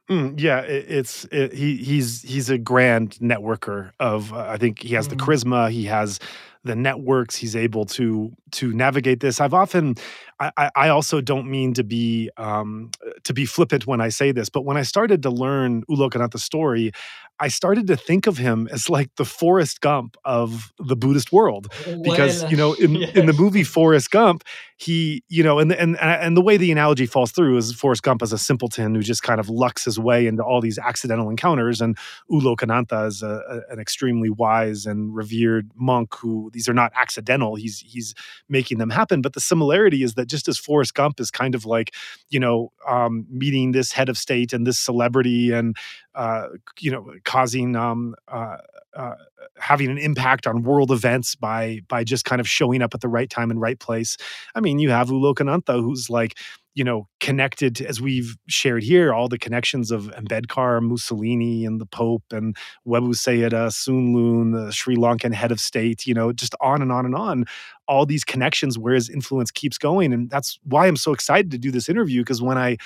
Mm, 0.09 0.39
yeah, 0.39 0.61
it, 0.61 0.85
it's 0.87 1.25
it, 1.31 1.53
he 1.53 1.77
he's 1.77 2.21
he's 2.21 2.49
a 2.49 2.57
grand 2.57 3.17
networker 3.21 3.91
of. 3.99 4.33
Uh, 4.33 4.47
I 4.49 4.57
think 4.57 4.79
he 4.79 4.95
has 4.95 5.07
mm-hmm. 5.07 5.17
the 5.17 5.23
charisma. 5.23 5.71
He 5.71 5.85
has 5.85 6.19
the 6.67 6.75
networks 6.75 7.35
he's 7.35 7.55
able 7.55 7.85
to 7.85 8.31
to 8.51 8.73
navigate 8.73 9.19
this 9.21 9.39
i've 9.41 9.53
often 9.53 9.95
i 10.39 10.69
i 10.75 10.89
also 10.89 11.21
don't 11.21 11.49
mean 11.49 11.73
to 11.73 11.83
be 11.83 12.29
um 12.37 12.89
to 13.23 13.33
be 13.33 13.45
flippant 13.45 13.87
when 13.87 14.01
i 14.01 14.09
say 14.09 14.31
this 14.31 14.49
but 14.49 14.65
when 14.65 14.77
i 14.77 14.83
started 14.83 15.23
to 15.23 15.29
learn 15.29 15.83
U 15.89 15.95
Lokanatha's 15.95 16.43
story 16.43 16.91
I 17.39 17.49
started 17.49 17.87
to 17.87 17.95
think 17.95 18.25
of 18.25 18.37
him 18.37 18.67
as 18.71 18.89
like 18.89 19.15
the 19.15 19.25
Forrest 19.25 19.81
Gump 19.81 20.17
of 20.25 20.73
the 20.79 20.95
Buddhist 20.95 21.31
world 21.31 21.71
because 22.01 22.41
well, 22.41 22.51
you 22.51 22.57
know 22.57 22.73
in, 22.73 22.95
yes. 22.95 23.15
in 23.15 23.25
the 23.27 23.33
movie 23.37 23.63
Forrest 23.63 24.09
Gump 24.09 24.43
he 24.77 25.23
you 25.29 25.43
know 25.43 25.59
and 25.59 25.71
and 25.71 25.99
and 25.99 26.35
the 26.35 26.41
way 26.41 26.57
the 26.57 26.71
analogy 26.71 27.05
falls 27.05 27.31
through 27.31 27.57
is 27.57 27.73
Forrest 27.73 28.01
Gump 28.01 28.23
as 28.23 28.33
a 28.33 28.37
simpleton 28.37 28.95
who 28.95 29.01
just 29.01 29.21
kind 29.21 29.39
of 29.39 29.49
lucks 29.49 29.85
his 29.85 29.99
way 29.99 30.25
into 30.25 30.43
all 30.43 30.61
these 30.61 30.79
accidental 30.79 31.29
encounters 31.29 31.79
and 31.79 31.97
U 32.29 32.39
Lokanantha 32.39 33.07
is 33.07 33.21
a, 33.21 33.41
a, 33.49 33.73
an 33.73 33.79
extremely 33.79 34.29
wise 34.29 34.85
and 34.85 35.15
revered 35.15 35.69
monk 35.75 36.15
who 36.15 36.49
these 36.53 36.67
are 36.67 36.73
not 36.73 36.91
accidental 36.95 37.55
he's 37.55 37.79
he's 37.79 38.15
making 38.49 38.79
them 38.79 38.89
happen 38.89 39.21
but 39.21 39.33
the 39.33 39.41
similarity 39.41 40.01
is 40.01 40.15
that 40.15 40.26
just 40.27 40.47
as 40.47 40.57
Forrest 40.57 40.93
Gump 40.93 41.19
is 41.19 41.31
kind 41.31 41.55
of 41.55 41.65
like 41.65 41.93
you 42.29 42.39
know 42.39 42.71
um, 42.87 43.25
meeting 43.29 43.71
this 43.71 43.91
head 43.91 44.09
of 44.09 44.17
state 44.17 44.53
and 44.53 44.65
this 44.67 44.79
celebrity 44.79 45.51
and 45.51 45.75
uh, 46.17 46.49
you 46.79 46.91
know, 46.91 47.13
causing 47.23 47.75
um, 47.75 48.15
uh, 48.27 48.57
uh, 48.95 49.15
having 49.59 49.89
an 49.89 49.99
impact 49.99 50.47
on 50.47 50.63
world 50.63 50.91
events 50.91 51.35
by 51.35 51.79
by 51.87 52.03
just 52.03 52.25
kind 52.25 52.41
of 52.41 52.49
showing 52.49 52.81
up 52.81 52.93
at 52.95 53.01
the 53.01 53.07
right 53.07 53.29
time 53.29 53.51
and 53.51 53.61
right 53.61 53.79
place. 53.79 54.17
I 54.55 54.59
mean, 54.59 54.79
you 54.79 54.89
have 54.89 55.09
U 55.09 55.15
Lokanatha, 55.15 55.79
who's 55.79 56.09
like 56.09 56.35
you 56.77 56.83
know, 56.83 57.07
connected 57.19 57.81
as 57.81 57.99
we've 57.99 58.37
shared 58.47 58.83
here, 58.83 59.11
all 59.11 59.27
the 59.27 59.39
connections 59.39 59.89
of 59.89 60.11
Ambedkar, 60.11 60.79
Mussolini, 60.79 61.65
and 61.65 61.81
the 61.81 61.87
Pope, 61.87 62.21
and 62.31 62.55
Webu 62.87 63.15
Sayadaw, 63.15 63.73
Sun 63.73 64.51
the 64.51 64.71
Sri 64.71 64.95
Lankan 64.95 65.33
head 65.33 65.51
of 65.51 65.59
state, 65.59 66.05
you 66.05 66.13
know, 66.13 66.31
just 66.31 66.53
on 66.61 66.83
and 66.83 66.91
on 66.91 67.03
and 67.03 67.15
on. 67.15 67.45
All 67.87 68.05
these 68.05 68.23
connections 68.23 68.77
where 68.77 68.93
his 68.93 69.09
influence 69.09 69.49
keeps 69.49 69.79
going. 69.79 70.13
And 70.13 70.29
that's 70.29 70.59
why 70.65 70.85
I'm 70.85 70.97
so 70.97 71.13
excited 71.13 71.49
to 71.49 71.57
do 71.57 71.71
this 71.71 71.89
interview. 71.89 72.21
Because 72.21 72.43
when 72.43 72.59
I 72.59 72.77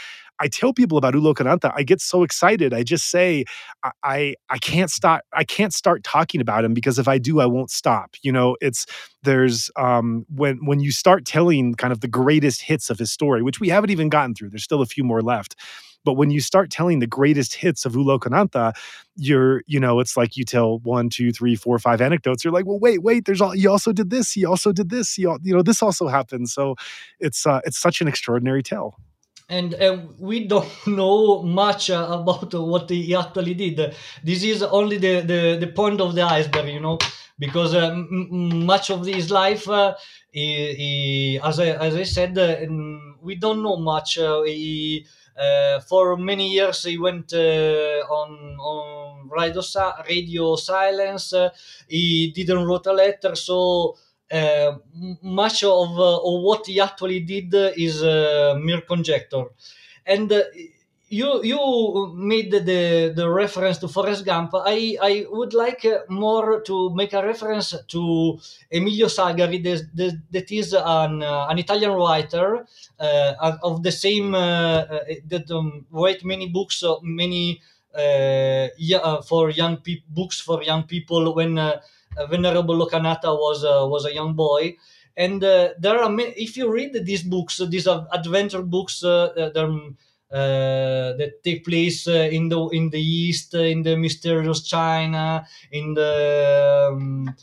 I 0.41 0.47
tell 0.47 0.73
people 0.73 0.97
about 0.97 1.13
U 1.13 1.21
Lokanatha, 1.21 1.71
I 1.75 1.83
get 1.83 2.01
so 2.01 2.23
excited. 2.23 2.73
I 2.73 2.81
just 2.83 3.09
say, 3.09 3.45
I, 3.83 3.91
I, 4.03 4.35
I 4.49 4.57
can't 4.57 4.89
stop. 4.89 5.21
I 5.33 5.43
can't 5.43 5.73
start 5.73 6.03
talking 6.03 6.41
about 6.41 6.65
him 6.65 6.73
because 6.73 6.97
if 6.97 7.07
I 7.07 7.19
do, 7.19 7.39
I 7.39 7.45
won't 7.45 7.69
stop. 7.69 8.15
You 8.23 8.31
know, 8.31 8.57
it's 8.59 8.85
there's 9.23 9.69
um, 9.75 10.25
when 10.33 10.65
when 10.65 10.79
you 10.79 10.91
start 10.91 11.25
telling 11.25 11.75
kind 11.75 11.93
of 11.93 12.01
the 12.01 12.07
greatest 12.07 12.63
hits 12.63 12.89
of 12.89 12.97
his 12.97 13.11
story, 13.11 13.43
which 13.43 13.59
we 13.59 13.69
haven't 13.69 13.91
even 13.91 14.09
gotten 14.09 14.33
through. 14.33 14.49
There's 14.49 14.63
still 14.63 14.81
a 14.81 14.87
few 14.87 15.03
more 15.03 15.21
left. 15.21 15.55
But 16.03 16.13
when 16.13 16.31
you 16.31 16.39
start 16.41 16.71
telling 16.71 16.97
the 16.97 17.05
greatest 17.05 17.53
hits 17.53 17.85
of 17.85 17.93
U 17.95 18.03
Lokanatha, 18.03 18.73
you're, 19.15 19.61
you 19.67 19.79
know, 19.79 19.99
it's 19.99 20.17
like 20.17 20.35
you 20.35 20.43
tell 20.43 20.79
one, 20.79 21.09
two, 21.09 21.31
three, 21.31 21.55
four, 21.55 21.77
five 21.77 22.01
anecdotes. 22.01 22.43
You're 22.43 22.53
like, 22.53 22.65
well, 22.65 22.79
wait, 22.79 23.03
wait, 23.03 23.25
there's 23.25 23.39
all, 23.39 23.51
he 23.51 23.67
also 23.67 23.93
did 23.93 24.09
this, 24.09 24.31
he 24.31 24.43
also 24.43 24.71
did 24.71 24.89
this, 24.89 25.13
he, 25.13 25.21
you 25.21 25.53
know, 25.55 25.61
this 25.61 25.83
also 25.83 26.07
happened. 26.07 26.49
So 26.49 26.75
it's, 27.19 27.45
uh, 27.45 27.61
it's 27.65 27.77
such 27.77 28.01
an 28.01 28.07
extraordinary 28.07 28.63
tale 28.63 28.97
and 29.51 29.75
uh, 29.75 29.97
we 30.17 30.47
don't 30.47 30.69
know 30.87 31.43
much 31.43 31.89
uh, 31.89 32.07
about 32.09 32.53
what 32.53 32.89
he 32.89 33.13
actually 33.13 33.53
did. 33.53 33.93
This 34.23 34.43
is 34.43 34.63
only 34.63 34.97
the, 34.97 35.21
the, 35.21 35.57
the 35.59 35.67
point 35.67 35.99
of 35.99 36.15
the 36.15 36.21
iceberg, 36.23 36.67
you 36.69 36.79
know, 36.79 36.97
because 37.37 37.75
uh, 37.75 37.93
much 37.93 38.89
of 38.89 39.05
his 39.05 39.29
life, 39.29 39.67
uh, 39.67 39.95
he, 40.31 40.73
he, 40.73 41.39
as, 41.43 41.59
I, 41.59 41.67
as 41.87 41.95
I 41.95 42.03
said, 42.03 42.37
uh, 42.37 42.55
we 43.21 43.35
don't 43.35 43.61
know 43.61 43.77
much. 43.77 44.17
Uh, 44.17 44.43
he, 44.43 45.05
for 45.89 46.17
many 46.17 46.51
years, 46.51 46.83
he 46.83 46.97
went 46.97 47.33
on 47.33 48.29
on 48.59 49.29
radio, 49.29 49.61
radio 50.07 50.55
silence. 50.55 51.33
he 51.87 52.31
didn't 52.35 52.65
write 52.65 52.85
a 52.85 52.93
letter, 52.93 53.35
so 53.35 53.97
uh, 54.31 54.77
much 55.21 55.63
of, 55.63 55.99
uh, 55.99 56.17
of 56.17 56.41
what 56.41 56.65
he 56.65 56.79
actually 56.79 57.19
did 57.19 57.53
is 57.77 58.01
uh, 58.03 58.55
mere 58.59 58.81
conjecture. 58.81 59.45
And 60.05 60.31
you 61.11 61.43
you 61.43 62.13
made 62.15 62.51
the, 62.51 63.11
the 63.13 63.29
reference 63.29 63.77
to 63.79 63.89
Forrest 63.89 64.23
Gump. 64.23 64.51
I, 64.53 64.97
I 65.01 65.25
would 65.29 65.53
like 65.53 65.85
more 66.07 66.61
to 66.61 66.95
make 66.95 67.11
a 67.11 67.21
reference 67.21 67.75
to 67.89 68.39
Emilio 68.71 69.07
Salgari, 69.07 69.61
that, 69.61 70.21
that 70.31 70.51
is 70.51 70.73
an, 70.73 71.21
uh, 71.21 71.47
an 71.49 71.59
Italian 71.59 71.91
writer 71.91 72.65
uh, 72.97 73.57
of 73.61 73.83
the 73.83 73.91
same 73.91 74.33
uh, 74.33 74.85
that 75.27 75.51
um, 75.51 75.85
write 75.91 76.23
many 76.23 76.47
books, 76.47 76.81
many 77.03 77.61
yeah, 77.93 79.19
for 79.27 79.49
young 79.49 79.77
people 79.77 80.07
books 80.09 80.39
for 80.39 80.63
young 80.63 80.83
people 80.83 81.35
when 81.35 81.57
uh, 81.57 81.81
Venerable 82.29 82.75
Lokanatha 82.75 83.31
was 83.33 83.63
uh, 83.63 83.85
was 83.87 84.05
a 84.05 84.13
young 84.13 84.33
boy, 84.33 84.75
and 85.15 85.43
uh, 85.43 85.69
there 85.79 85.99
are 85.99 86.11
if 86.19 86.57
you 86.57 86.71
read 86.71 86.93
these 87.05 87.23
books, 87.23 87.61
these 87.69 87.87
adventure 87.87 88.61
books, 88.61 89.03
um, 89.03 89.97
that 90.29 91.33
take 91.43 91.65
place 91.65 92.07
in 92.07 92.49
the 92.49 92.67
in 92.69 92.89
the 92.89 92.99
East, 93.01 93.53
in 93.53 93.83
the 93.83 93.95
mysterious 93.97 94.61
China, 94.61 95.45
in 95.71 95.93
the 95.93 96.89
um, 96.91 97.35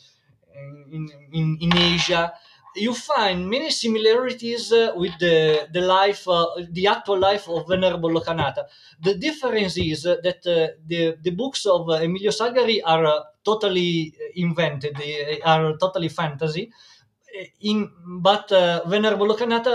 in, 0.93 1.09
in 1.33 1.59
in 1.61 1.77
Asia 1.77 2.33
you 2.77 2.95
find 2.95 3.49
many 3.49 3.71
similarities 3.71 4.73
uh, 4.73 4.93
with 4.95 5.13
the 5.19 5.67
the 5.73 5.81
life, 5.81 6.29
uh, 6.29 6.47
the 6.71 6.87
actual 6.87 7.19
life 7.19 7.49
of 7.49 7.67
Venerable 7.69 8.11
Lokanatha. 8.11 8.67
The 9.01 9.15
difference 9.15 9.77
is 9.77 10.07
uh, 10.07 10.17
that 10.23 10.43
the 10.43 11.19
the 11.21 11.31
books 11.31 11.67
of 11.67 11.89
Emilio 11.89 12.31
Salgari 12.31 12.81
are 12.85 13.25
totally 13.49 14.15
invented, 14.35 14.97
they 14.97 15.41
are 15.43 15.77
totally 15.77 16.09
fantasy. 16.09 16.65
In 17.61 17.91
but 18.27 18.49
Venerable 18.95 19.29
Lokanatha 19.29 19.75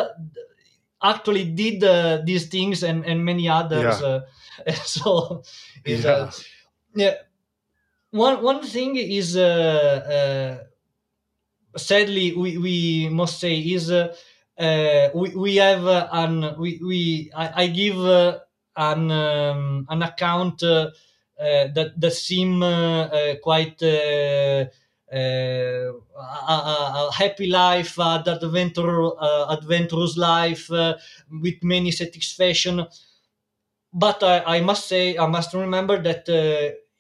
actually 1.01 1.45
did 1.61 1.83
uh, 1.83 2.21
these 2.23 2.47
things 2.47 2.83
and, 2.83 3.05
and 3.05 3.23
many 3.23 3.47
others. 3.49 4.01
Yeah. 4.01 4.19
Uh, 4.67 4.71
so, 4.85 5.41
yeah. 5.83 6.07
Uh, 6.07 6.31
yeah. 6.95 7.15
One 8.11 8.43
one 8.43 8.61
thing 8.61 8.95
is 8.97 9.35
sadly 11.77 12.33
we, 12.35 12.57
we 12.57 13.09
must 13.09 13.39
say 13.39 13.57
is 13.59 13.91
uh, 13.91 14.15
uh, 14.57 15.09
we, 15.15 15.29
we 15.35 15.55
have 15.57 15.85
uh, 15.85 16.07
an 16.11 16.55
we, 16.59 16.79
we 16.83 17.31
I, 17.35 17.63
I 17.63 17.67
give 17.67 17.97
uh, 17.97 18.39
an 18.75 19.11
um, 19.11 19.85
an 19.89 20.03
account 20.03 20.63
uh, 20.63 20.67
uh, 20.67 20.91
that 21.37 21.93
that 21.97 22.13
seem 22.13 22.59
quite 23.41 23.81
a, 23.81 24.69
a, 25.11 25.91
happy 27.13 27.47
life, 27.47 27.99
uh, 27.99 28.23
adventure, 28.25 29.09
adventurous 29.49 30.17
life 30.17 30.69
with 30.69 31.63
many 31.63 31.91
satisfaction. 31.91 32.85
But 33.93 34.23
I, 34.23 34.57
I 34.57 34.61
must 34.61 34.87
say, 34.87 35.17
I 35.17 35.27
must 35.27 35.53
remember 35.53 36.01
that 36.01 36.27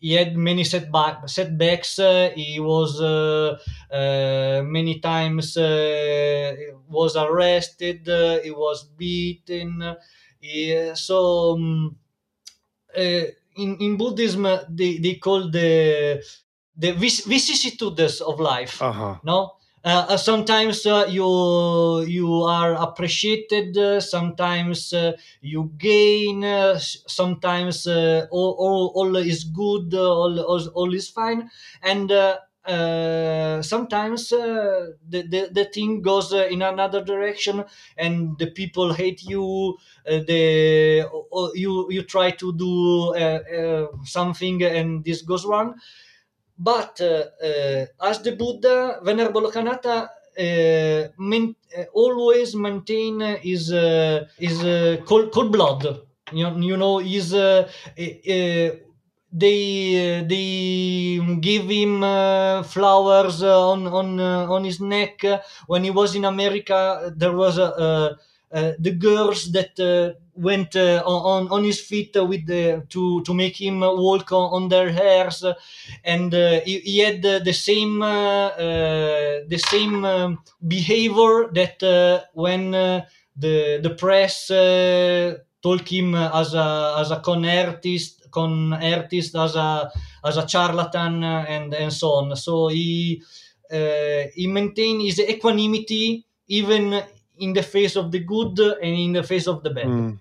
he 0.03 0.11
had 0.11 0.35
many 0.35 0.65
setback, 0.65 1.29
setbacks. 1.29 1.97
Uh, 1.97 2.29
he 2.35 2.59
was 2.59 2.99
uh, 2.99 3.57
uh, 3.89 4.61
many 4.61 4.99
times 4.99 5.55
was 5.55 7.15
arrested. 7.15 8.01
he 8.43 8.51
was 8.51 8.83
beaten. 8.83 9.95
He, 10.41 10.91
so 10.95 11.53
um, 11.53 11.95
in 13.57 13.77
in 13.77 13.97
Buddhism, 13.97 14.43
they, 14.69 14.97
they 14.97 15.15
call 15.15 15.49
the 15.49 16.23
the 16.75 16.91
vicissitudes 16.93 18.21
of 18.21 18.39
life. 18.39 18.81
Uh-huh. 18.81 19.17
No, 19.23 19.53
uh, 19.85 20.05
uh, 20.09 20.17
sometimes 20.17 20.85
uh, 20.85 21.05
you 21.09 22.01
you 22.07 22.41
are 22.43 22.73
appreciated 22.73 23.77
uh, 23.77 23.99
sometimes 23.99 24.93
uh, 24.93 25.11
you 25.41 25.71
gain 25.77 26.43
uh, 26.43 26.79
sometimes 26.79 27.85
all, 27.87 28.55
all, 28.57 28.91
all 28.95 29.15
is 29.17 29.43
good 29.43 29.93
all, 29.93 30.39
all, 30.39 30.67
all 30.69 30.93
is 30.93 31.09
fine 31.09 31.49
and 31.81 32.11
Uh, 32.65 33.61
sometimes 33.61 34.31
uh, 34.31 34.91
the, 35.09 35.21
the, 35.23 35.49
the 35.51 35.65
thing 35.65 36.01
goes 36.01 36.33
uh, 36.33 36.47
in 36.49 36.61
another 36.61 37.03
direction 37.03 37.65
and 37.97 38.37
the 38.37 38.47
people 38.51 38.93
hate 38.93 39.21
you 39.23 39.77
the 40.05 41.05
you 41.55 41.91
you 41.91 42.03
try 42.03 42.31
to 42.31 42.53
do 42.53 43.13
something 44.05 44.63
and 44.63 45.03
this 45.03 45.21
goes 45.23 45.45
wrong 45.45 45.75
but 46.57 46.99
uh, 47.01 47.25
uh, 47.43 47.85
as 48.01 48.21
the 48.21 48.35
Buddha, 48.35 48.99
Venerable 49.03 49.47
uh, 50.39 51.07
main, 51.17 51.55
always 51.93 52.55
maintain 52.55 53.19
his 53.41 53.69
his 54.37 54.59
cold, 55.05 55.31
cold 55.31 55.51
blood. 55.51 56.01
You, 56.31 56.47
you 56.61 56.77
know, 56.77 56.99
is 56.99 57.33
they 59.33 60.23
they 60.29 61.19
give 61.41 61.67
him 61.67 62.03
uh, 62.03 62.61
flowers 62.63 63.41
on 63.41 63.87
on 63.87 64.19
uh, 64.19 64.45
on 64.47 64.63
his 64.63 64.79
neck 64.79 65.23
when 65.67 65.83
he 65.83 65.89
was 65.89 66.15
in 66.15 66.25
America. 66.25 67.11
There 67.15 67.33
was 67.33 67.57
a, 67.57 68.15
the 68.51 68.91
girls 68.91 69.51
that 69.51 70.15
went 70.35 70.75
uh, 70.75 71.01
on 71.05 71.47
on 71.49 71.63
his 71.63 71.79
feet 71.81 72.15
with 72.15 72.45
the 72.45 72.85
to 72.89 73.23
to 73.23 73.33
make 73.33 73.59
him 73.59 73.79
walk 73.79 74.31
on, 74.31 74.53
on 74.53 74.69
their 74.69 74.91
hairs 74.91 75.43
and 76.03 76.33
uh, 76.33 76.59
he, 76.61 76.79
he, 76.79 76.99
had 76.99 77.21
the 77.21 77.53
same 77.53 78.01
uh, 78.01 78.49
the 78.55 79.61
same 79.69 80.05
um, 80.05 80.39
behavior 80.67 81.49
that 81.53 82.27
when 82.33 82.71
the 82.71 83.79
the 83.81 83.95
press 83.97 84.47
told 85.63 85.87
him 85.87 86.15
as 86.15 86.53
a 86.53 86.95
as 86.99 87.11
a 87.11 87.19
con 87.19 87.45
artist 87.45 88.22
con 88.33 88.73
artist 88.73 89.35
as 89.35 89.55
a 89.55 89.91
as 90.25 90.37
a 90.37 90.47
charlatan 90.47 91.23
and 91.23 91.73
and 91.73 91.93
so 91.93 92.09
on 92.13 92.35
so 92.35 92.67
he 92.67 93.21
he 94.35 94.47
maintained 94.47 95.01
his 95.01 95.19
equanimity 95.19 96.25
even 96.47 97.03
in 97.37 97.53
the 97.53 97.63
face 97.63 97.95
of 97.95 98.11
the 98.11 98.19
good 98.19 98.59
and 98.59 98.95
in 98.95 99.13
the 99.13 99.23
face 99.23 99.47
of 99.47 99.63
the 99.63 99.69
bad. 99.69 99.87
Mm. 99.87 100.19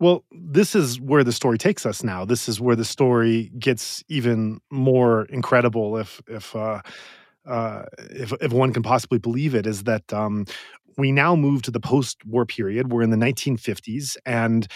Well, 0.00 0.24
this 0.30 0.74
is 0.74 1.00
where 1.00 1.24
the 1.24 1.32
story 1.32 1.58
takes 1.58 1.84
us 1.84 2.04
now. 2.04 2.24
This 2.24 2.48
is 2.48 2.60
where 2.60 2.76
the 2.76 2.84
story 2.84 3.50
gets 3.58 4.04
even 4.08 4.60
more 4.70 5.24
incredible, 5.24 5.96
if 5.96 6.22
if 6.28 6.54
uh, 6.54 6.82
uh, 7.46 7.82
if, 8.10 8.32
if 8.40 8.52
one 8.52 8.72
can 8.72 8.82
possibly 8.82 9.18
believe 9.18 9.54
it. 9.54 9.66
Is 9.66 9.84
that 9.84 10.12
um, 10.12 10.46
we 10.96 11.10
now 11.10 11.34
move 11.34 11.62
to 11.62 11.72
the 11.72 11.80
post-war 11.80 12.46
period? 12.46 12.92
We're 12.92 13.02
in 13.02 13.10
the 13.10 13.16
1950s, 13.16 14.16
and 14.24 14.68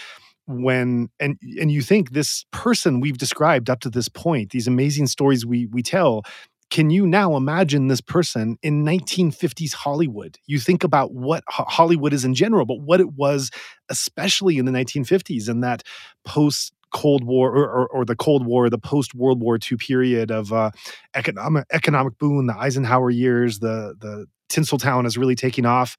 when 0.45 1.09
and 1.19 1.37
and 1.59 1.71
you 1.71 1.81
think 1.81 2.11
this 2.11 2.45
person 2.51 2.99
we've 2.99 3.17
described 3.17 3.69
up 3.69 3.79
to 3.81 3.89
this 3.89 4.09
point, 4.09 4.51
these 4.51 4.67
amazing 4.67 5.07
stories 5.07 5.45
we 5.45 5.67
we 5.67 5.81
tell, 5.81 6.23
can 6.69 6.89
you 6.89 7.05
now 7.05 7.35
imagine 7.35 7.87
this 7.87 8.01
person 8.01 8.57
in 8.63 8.83
1950s 8.83 9.73
Hollywood? 9.73 10.39
You 10.47 10.59
think 10.59 10.83
about 10.83 11.13
what 11.13 11.43
Hollywood 11.47 12.13
is 12.13 12.25
in 12.25 12.33
general, 12.33 12.65
but 12.65 12.79
what 12.79 12.99
it 12.99 13.13
was, 13.13 13.51
especially 13.89 14.57
in 14.57 14.65
the 14.65 14.71
1950s, 14.71 15.47
and 15.47 15.63
that 15.63 15.83
post 16.25 16.73
Cold 16.91 17.23
War 17.23 17.51
or, 17.51 17.69
or, 17.69 17.87
or, 17.87 18.05
the 18.05 18.15
Cold 18.15 18.45
War, 18.45 18.69
the 18.69 18.77
post 18.77 19.13
World 19.15 19.41
War 19.41 19.57
II 19.57 19.77
period 19.77 20.31
of 20.31 20.53
uh, 20.53 20.71
economic 21.15 21.65
economic 21.71 22.17
boom, 22.17 22.47
the 22.47 22.57
Eisenhower 22.57 23.09
years, 23.09 23.59
the 23.59 23.95
the 23.99 24.25
Tinseltown 24.49 25.05
is 25.05 25.17
really 25.17 25.35
taking 25.35 25.65
off, 25.65 25.97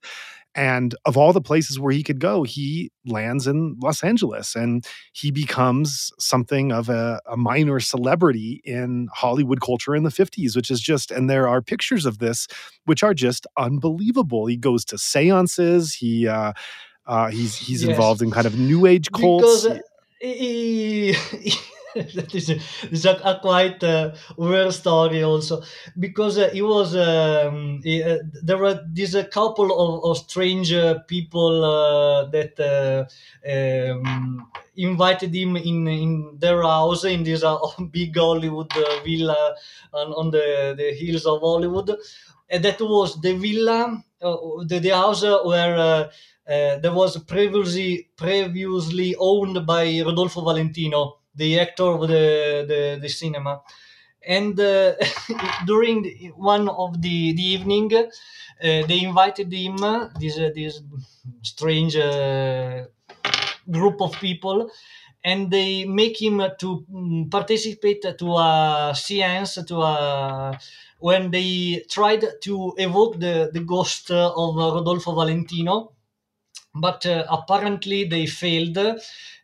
and 0.54 0.94
of 1.04 1.16
all 1.16 1.32
the 1.32 1.40
places 1.40 1.78
where 1.80 1.92
he 1.92 2.02
could 2.02 2.20
go, 2.20 2.42
he 2.44 2.90
lands 3.06 3.46
in 3.46 3.76
Los 3.82 4.04
Angeles 4.04 4.54
and 4.54 4.86
he 5.12 5.30
becomes 5.30 6.12
something 6.18 6.72
of 6.72 6.88
a, 6.88 7.20
a, 7.26 7.36
minor 7.36 7.80
celebrity 7.80 8.62
in 8.64 9.08
Hollywood 9.12 9.60
culture 9.60 9.96
in 9.96 10.04
the 10.04 10.10
50s, 10.10 10.54
which 10.54 10.70
is 10.70 10.80
just, 10.80 11.10
and 11.10 11.28
there 11.28 11.48
are 11.48 11.60
pictures 11.60 12.06
of 12.06 12.18
this 12.18 12.46
which 12.84 13.02
are 13.02 13.14
just 13.14 13.46
unbelievable. 13.56 14.46
He 14.46 14.56
goes 14.56 14.84
to 14.86 14.98
seances, 14.98 15.94
he, 15.94 16.28
uh, 16.28 16.52
Uh, 17.06 17.28
he's 17.28 17.54
he's 17.54 17.82
yes. 17.82 17.90
involved 17.90 18.22
in 18.22 18.30
kind 18.30 18.46
of 18.46 18.58
new 18.58 18.86
age 18.86 19.10
cults. 19.12 19.64
Because, 19.64 19.78
uh, 19.78 19.82
he, 20.20 21.14
that 22.14 22.34
is 22.34 22.50
a, 22.50 22.56
is 22.90 23.04
a, 23.06 23.12
a 23.24 23.38
quite 23.40 23.82
uh, 23.84 24.14
weird 24.36 24.72
story 24.72 25.22
also. 25.22 25.62
Because 25.98 26.38
uh, 26.38 26.50
was 26.54 26.96
um, 26.96 27.80
uh, 27.86 28.18
there 28.42 28.58
were 28.58 28.80
this 28.92 29.14
a 29.14 29.20
uh, 29.20 29.28
couple 29.28 29.70
of, 29.72 30.04
of 30.04 30.18
strange 30.18 30.72
uh, 30.72 30.98
people 31.06 31.64
uh, 31.64 32.24
that 32.30 33.08
um, 33.48 34.50
invited 34.76 35.34
him 35.34 35.56
in 35.56 35.86
in 35.86 36.36
their 36.38 36.62
house 36.62 37.04
in 37.04 37.22
this 37.22 37.44
big 37.90 38.16
Hollywood 38.16 38.72
villa 39.04 39.54
on, 39.92 40.12
on 40.12 40.30
the, 40.30 40.74
the 40.76 40.94
hills 40.94 41.26
of 41.26 41.40
Hollywood. 41.40 41.96
And 42.50 42.64
that 42.64 42.80
was 42.80 43.20
the 43.20 43.34
villa 43.34 44.02
the, 44.20 44.80
the 44.80 44.90
house 44.90 45.22
where 45.22 46.10
uh, 46.46 46.78
that 46.78 46.92
was 46.92 47.16
previously 47.24 48.10
previously 48.16 49.16
owned 49.18 49.66
by 49.66 50.02
Rodolfo 50.04 50.42
Valentino, 50.44 51.20
the 51.34 51.60
actor 51.60 51.84
of 51.84 52.08
the 52.08 52.64
the, 52.68 52.98
the 53.00 53.08
cinema. 53.08 53.62
And 54.26 54.58
uh, 54.58 54.94
during 55.66 56.32
one 56.36 56.68
of 56.68 57.00
the, 57.02 57.32
the 57.34 57.42
evening, 57.42 57.92
uh, 57.94 58.06
they 58.60 59.00
invited 59.04 59.52
him, 59.52 59.76
this 60.18 60.38
uh, 60.38 60.50
this 60.54 60.80
strange 61.42 61.94
uh, 61.96 62.84
group 63.70 64.00
of 64.00 64.12
people, 64.20 64.70
and 65.22 65.50
they 65.50 65.84
make 65.84 66.20
him 66.20 66.42
to 66.58 66.84
mm, 66.90 67.30
participate 67.30 68.02
to 68.18 68.32
a 68.36 68.92
seance 68.94 69.58
to 69.66 69.76
a 69.80 70.58
when 70.98 71.30
they 71.30 71.84
tried 71.90 72.24
to 72.42 72.72
evoke 72.78 73.20
the, 73.20 73.50
the 73.52 73.60
ghost 73.60 74.10
of 74.10 74.56
Rodolfo 74.56 75.14
Valentino 75.14 75.93
but 76.74 77.04
uh, 77.06 77.24
apparently 77.30 78.04
they 78.04 78.26
failed 78.26 78.78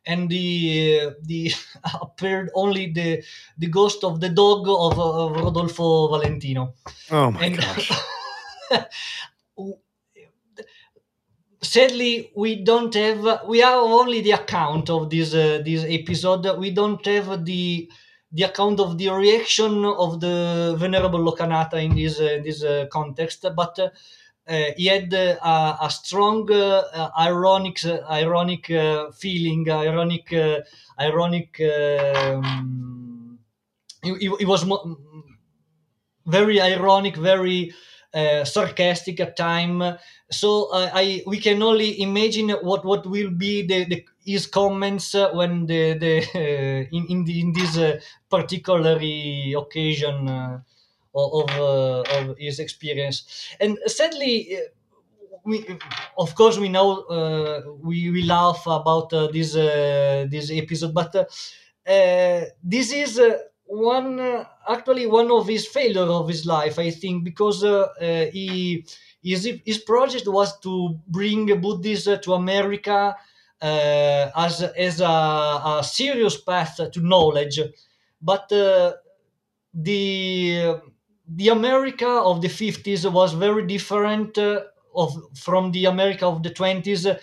and 0.06 0.28
the 0.28 1.00
uh, 1.02 1.10
the 1.22 1.52
appeared 2.00 2.50
only 2.54 2.92
the 2.92 3.22
the 3.58 3.66
ghost 3.66 4.04
of 4.04 4.20
the 4.20 4.28
dog 4.28 4.66
of, 4.68 4.98
of 4.98 5.32
Rodolfo 5.32 6.08
Valentino. 6.08 6.74
Oh 7.10 7.30
my 7.30 7.46
and, 7.46 7.56
gosh. 7.56 7.92
sadly 11.62 12.32
we 12.34 12.64
don't 12.64 12.94
have 12.94 13.46
we 13.46 13.58
have 13.58 13.78
only 13.78 14.20
the 14.22 14.30
account 14.30 14.88
of 14.88 15.10
this 15.10 15.34
uh, 15.34 15.60
this 15.64 15.84
episode 15.86 16.58
we 16.58 16.70
don't 16.70 17.04
have 17.04 17.44
the 17.44 17.88
the 18.32 18.44
account 18.44 18.80
of 18.80 18.96
the 18.96 19.08
reaction 19.08 19.84
of 19.84 20.20
the 20.20 20.74
venerable 20.78 21.18
Lokanatha 21.20 21.82
in 21.82 21.94
this 21.94 22.18
uh, 22.18 22.40
this 22.42 22.64
uh, 22.64 22.86
context 22.90 23.44
but 23.54 23.78
uh, 23.78 23.84
uh, 23.84 23.90
he 24.76 24.86
had 24.86 25.12
uh, 25.14 25.76
a 25.80 25.90
strong 25.90 26.50
uh, 26.50 27.10
ironic 27.18 27.78
ironic 28.10 28.66
feeling, 29.18 29.70
ironic 29.70 30.32
ironic. 30.98 31.60
Um, 31.60 33.38
it, 34.02 34.46
was 34.48 34.64
mo- 34.66 34.98
very 36.26 36.60
ironic, 36.60 37.16
very 37.16 37.72
uh, 38.14 38.44
sarcastic 38.44 39.20
at 39.20 39.36
time. 39.36 39.96
So 40.30 40.70
uh, 40.72 40.90
I 40.92 41.22
we 41.26 41.38
can 41.38 41.62
only 41.62 42.00
imagine 42.00 42.50
what 42.50 42.84
what 42.84 43.06
will 43.06 43.30
be 43.30 43.66
the, 43.66 43.84
the 43.84 44.04
his 44.24 44.46
comments 44.46 45.14
when 45.14 45.66
the 45.66 45.94
the 45.98 46.88
in 46.92 47.06
in, 47.06 47.24
the, 47.24 47.40
in 47.40 47.52
this 47.52 47.78
particular 48.28 48.98
occasion 49.56 50.62
of 51.14 51.50
uh, 51.50 52.02
of 52.18 52.36
his 52.38 52.58
experience. 52.58 53.48
And 53.60 53.78
sadly, 53.86 54.56
uh, 54.56 54.60
we 55.44 55.66
of 56.18 56.34
course 56.34 56.58
we 56.58 56.68
know 56.68 57.02
uh, 57.02 57.62
we 57.82 58.10
we 58.10 58.22
laugh 58.22 58.62
about 58.66 59.10
this 59.10 59.54
this 59.54 60.50
episode, 60.50 60.94
but 60.94 61.12
this 62.64 62.92
is 62.92 63.20
one 63.70 64.44
actually 64.68 65.06
one 65.06 65.30
of 65.30 65.46
his 65.46 65.66
failure 65.66 66.10
of 66.10 66.26
his 66.28 66.44
life 66.44 66.78
i 66.78 66.90
think 66.90 67.22
because 67.22 67.62
uh, 67.62 67.86
uh, 68.00 68.26
he 68.32 68.84
his, 69.22 69.48
his 69.64 69.78
project 69.78 70.26
was 70.26 70.58
to 70.58 70.98
bring 71.06 71.46
buddhism 71.60 72.18
to 72.20 72.34
america 72.34 73.14
uh, 73.62 74.30
as 74.36 74.62
as 74.62 75.00
a, 75.00 75.04
a, 75.06 75.82
serious 75.84 76.36
path 76.40 76.80
to 76.92 77.00
knowledge 77.00 77.60
but 78.20 78.48
the 79.72 80.82
the 81.36 81.48
America 81.48 82.08
of 82.08 82.40
the 82.42 82.48
50s 82.48 83.10
was 83.10 83.32
very 83.34 83.66
different 83.66 84.36
uh, 84.38 84.62
of 84.94 85.16
from 85.38 85.70
the 85.70 85.84
America 85.84 86.26
of 86.26 86.42
the 86.42 86.50
20s. 86.50 87.08
Uh, 87.08 87.18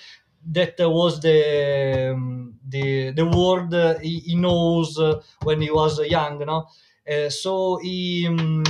that 0.50 0.76
was 0.80 1.20
the 1.20 2.14
um, 2.14 2.54
the 2.70 3.12
the 3.12 3.26
world 3.26 3.74
uh, 3.74 4.00
he, 4.00 4.20
he, 4.20 4.36
knows 4.36 4.98
uh, 4.98 5.22
when 5.44 5.62
he 5.62 5.70
was 5.70 6.00
young. 6.08 6.42
Uh, 6.48 7.30
so 7.30 7.78
he 7.78 8.26
um, 8.28 8.64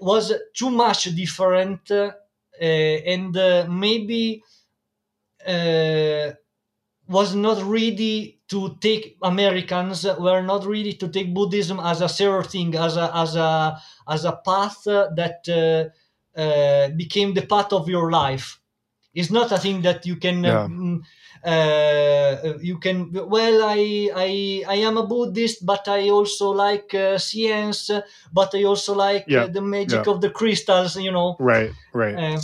was 0.00 0.32
too 0.54 0.70
much 0.70 1.04
different, 1.14 1.88
and 2.60 3.34
maybe 3.68 4.42
was 7.08 7.34
not 7.34 7.62
ready 7.62 8.40
to 8.48 8.76
take 8.80 9.16
Americans 9.22 10.04
were 10.18 10.42
not 10.42 10.66
ready 10.66 10.92
to 10.94 11.08
take 11.08 11.34
Buddhism 11.34 11.80
as 11.80 12.00
a 12.00 12.08
serious 12.08 12.48
thing, 12.48 12.74
as 12.76 12.96
a 12.96 13.10
as 13.14 13.36
a 13.36 13.80
as 14.08 14.24
a 14.24 14.32
path 14.32 14.84
that 14.84 15.40
uh, 15.48 16.40
uh, 16.40 16.88
became 16.90 17.34
the 17.34 17.42
path 17.42 17.72
of 17.72 17.88
your 17.88 18.10
life. 18.10 18.60
It's 19.14 19.30
not 19.30 19.52
a 19.52 19.58
thing 19.58 19.82
that 19.82 20.06
you 20.06 20.16
can. 20.16 20.44
Yeah. 20.44 20.66
Mm, 20.68 21.02
uh, 21.44 22.54
you 22.60 22.78
can 22.78 23.10
well 23.12 23.64
I, 23.64 24.10
I 24.14 24.64
i 24.68 24.74
am 24.76 24.96
a 24.96 25.04
buddhist 25.04 25.66
but 25.66 25.88
i 25.88 26.08
also 26.08 26.50
like 26.50 26.94
uh, 26.94 27.18
science 27.18 27.90
but 28.32 28.54
i 28.54 28.62
also 28.62 28.94
like 28.94 29.24
yeah. 29.26 29.44
uh, 29.44 29.46
the 29.48 29.60
magic 29.60 30.06
yeah. 30.06 30.12
of 30.12 30.20
the 30.20 30.30
crystals 30.30 30.96
you 30.96 31.10
know 31.10 31.36
right 31.40 31.72
right 31.92 32.14
um, 32.14 32.40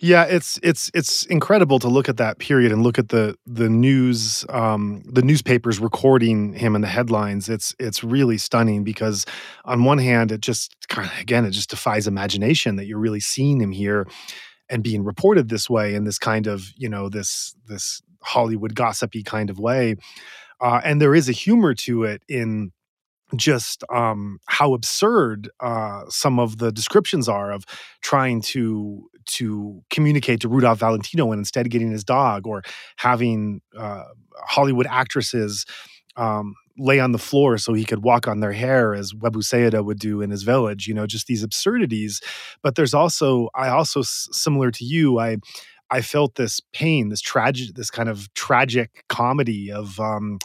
yeah, 0.00 0.24
it's 0.24 0.58
it's 0.62 0.90
it's 0.94 1.24
incredible 1.26 1.78
to 1.80 1.88
look 1.88 2.08
at 2.08 2.18
that 2.18 2.38
period 2.38 2.70
and 2.70 2.82
look 2.82 2.98
at 2.98 3.08
the 3.08 3.36
the 3.46 3.68
news 3.68 4.44
um, 4.48 5.02
the 5.04 5.22
newspapers 5.22 5.80
recording 5.80 6.52
him 6.52 6.76
in 6.76 6.82
the 6.82 6.88
headlines. 6.88 7.48
It's 7.48 7.74
it's 7.78 8.04
really 8.04 8.38
stunning 8.38 8.84
because 8.84 9.26
on 9.64 9.84
one 9.84 9.98
hand, 9.98 10.30
it 10.30 10.40
just 10.40 10.74
again 11.20 11.44
it 11.44 11.50
just 11.50 11.70
defies 11.70 12.06
imagination 12.06 12.76
that 12.76 12.86
you're 12.86 12.98
really 12.98 13.20
seeing 13.20 13.60
him 13.60 13.72
here 13.72 14.06
and 14.68 14.84
being 14.84 15.02
reported 15.02 15.48
this 15.48 15.68
way 15.68 15.94
in 15.94 16.04
this 16.04 16.18
kind 16.18 16.46
of 16.46 16.70
you 16.76 16.88
know 16.88 17.08
this 17.08 17.54
this 17.66 18.00
Hollywood 18.22 18.74
gossipy 18.74 19.22
kind 19.22 19.50
of 19.50 19.58
way. 19.58 19.96
Uh, 20.60 20.80
and 20.84 21.00
there 21.00 21.14
is 21.14 21.28
a 21.28 21.32
humor 21.32 21.74
to 21.74 22.04
it 22.04 22.22
in 22.28 22.72
just 23.36 23.84
um, 23.92 24.38
how 24.46 24.74
absurd 24.74 25.50
uh, 25.60 26.02
some 26.08 26.38
of 26.38 26.58
the 26.58 26.72
descriptions 26.72 27.28
are 27.28 27.52
of 27.52 27.64
trying 28.00 28.40
to 28.40 29.08
to 29.28 29.82
communicate 29.90 30.40
to 30.40 30.48
Rudolph 30.48 30.78
Valentino 30.78 31.32
and 31.32 31.38
instead 31.38 31.70
getting 31.70 31.90
his 31.90 32.04
dog 32.04 32.46
or 32.46 32.62
having 32.96 33.60
uh, 33.76 34.04
Hollywood 34.36 34.86
actresses 34.86 35.64
um, 36.16 36.54
lay 36.76 37.00
on 37.00 37.12
the 37.12 37.18
floor 37.18 37.58
so 37.58 37.72
he 37.72 37.84
could 37.84 38.02
walk 38.02 38.26
on 38.26 38.40
their 38.40 38.52
hair 38.52 38.94
as 38.94 39.12
Webu 39.12 39.42
Sayadaw 39.42 39.84
would 39.84 39.98
do 39.98 40.20
in 40.20 40.30
his 40.30 40.42
village. 40.42 40.86
You 40.86 40.94
know, 40.94 41.06
just 41.06 41.26
these 41.26 41.42
absurdities. 41.42 42.20
But 42.62 42.74
there's 42.74 42.94
also 42.94 43.48
I 43.54 43.68
also 43.68 44.02
similar 44.02 44.70
to 44.72 44.84
you 44.84 45.18
I. 45.18 45.36
I 45.90 46.02
felt 46.02 46.34
this 46.34 46.60
pain, 46.74 47.08
this 47.08 47.22
tragic, 47.22 47.74
this 47.74 47.90
kind 47.90 48.10
of 48.10 48.30
tragic 48.34 49.04
comedy 49.08 49.72
of 49.72 49.98
um, 49.98 50.38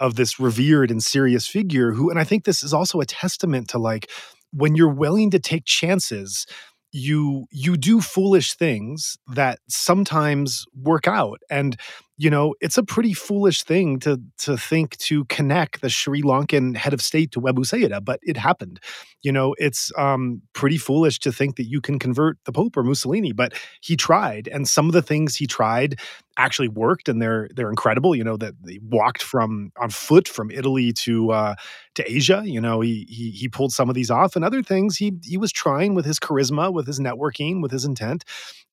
of 0.00 0.16
this 0.16 0.40
revered 0.40 0.90
and 0.90 1.02
serious 1.02 1.46
figure 1.46 1.92
who 1.92 2.10
and 2.10 2.18
i 2.18 2.24
think 2.24 2.44
this 2.44 2.62
is 2.62 2.72
also 2.72 3.00
a 3.00 3.06
testament 3.06 3.68
to 3.68 3.78
like 3.78 4.10
when 4.52 4.74
you're 4.74 4.88
willing 4.88 5.30
to 5.30 5.38
take 5.38 5.64
chances 5.64 6.46
you 6.92 7.46
you 7.50 7.76
do 7.76 8.00
foolish 8.00 8.54
things 8.54 9.16
that 9.34 9.58
sometimes 9.68 10.64
work 10.74 11.06
out 11.06 11.40
and 11.50 11.76
you 12.20 12.28
know 12.28 12.54
it's 12.60 12.76
a 12.76 12.82
pretty 12.82 13.14
foolish 13.14 13.62
thing 13.62 13.98
to 13.98 14.20
to 14.36 14.54
think 14.58 14.98
to 14.98 15.24
connect 15.26 15.80
the 15.80 15.88
Sri 15.88 16.20
Lankan 16.20 16.76
head 16.76 16.92
of 16.92 17.00
state 17.00 17.32
to 17.32 17.40
Webu 17.40 17.64
Sayadaw 17.64 18.04
but 18.04 18.20
it 18.22 18.36
happened. 18.36 18.78
You 19.22 19.32
know 19.32 19.54
it's 19.58 19.90
um, 19.96 20.42
pretty 20.52 20.76
foolish 20.76 21.18
to 21.20 21.32
think 21.32 21.56
that 21.56 21.64
you 21.64 21.80
can 21.80 21.98
convert 21.98 22.36
the 22.44 22.52
pope 22.52 22.76
or 22.76 22.82
Mussolini 22.82 23.32
but 23.32 23.54
he 23.80 23.96
tried 23.96 24.48
and 24.48 24.68
some 24.68 24.86
of 24.86 24.92
the 24.92 25.00
things 25.00 25.34
he 25.34 25.46
tried 25.46 25.98
actually 26.36 26.68
worked 26.68 27.08
and 27.08 27.20
they're 27.22 27.48
they're 27.54 27.70
incredible 27.70 28.14
you 28.14 28.24
know 28.24 28.36
that 28.36 28.54
they 28.64 28.78
walked 28.82 29.22
from 29.22 29.72
on 29.80 29.88
foot 29.90 30.28
from 30.28 30.50
Italy 30.50 30.92
to 30.92 31.32
uh, 31.32 31.54
to 31.94 32.10
Asia 32.10 32.42
you 32.44 32.60
know 32.60 32.82
he 32.82 33.06
he 33.08 33.30
he 33.30 33.48
pulled 33.48 33.72
some 33.72 33.88
of 33.88 33.94
these 33.94 34.10
off 34.10 34.36
and 34.36 34.44
other 34.44 34.62
things 34.62 34.96
he 34.98 35.12
he 35.24 35.38
was 35.38 35.52
trying 35.52 35.94
with 35.94 36.04
his 36.04 36.18
charisma 36.18 36.70
with 36.72 36.86
his 36.86 37.00
networking 37.00 37.62
with 37.62 37.72
his 37.72 37.84
intent 37.86 38.24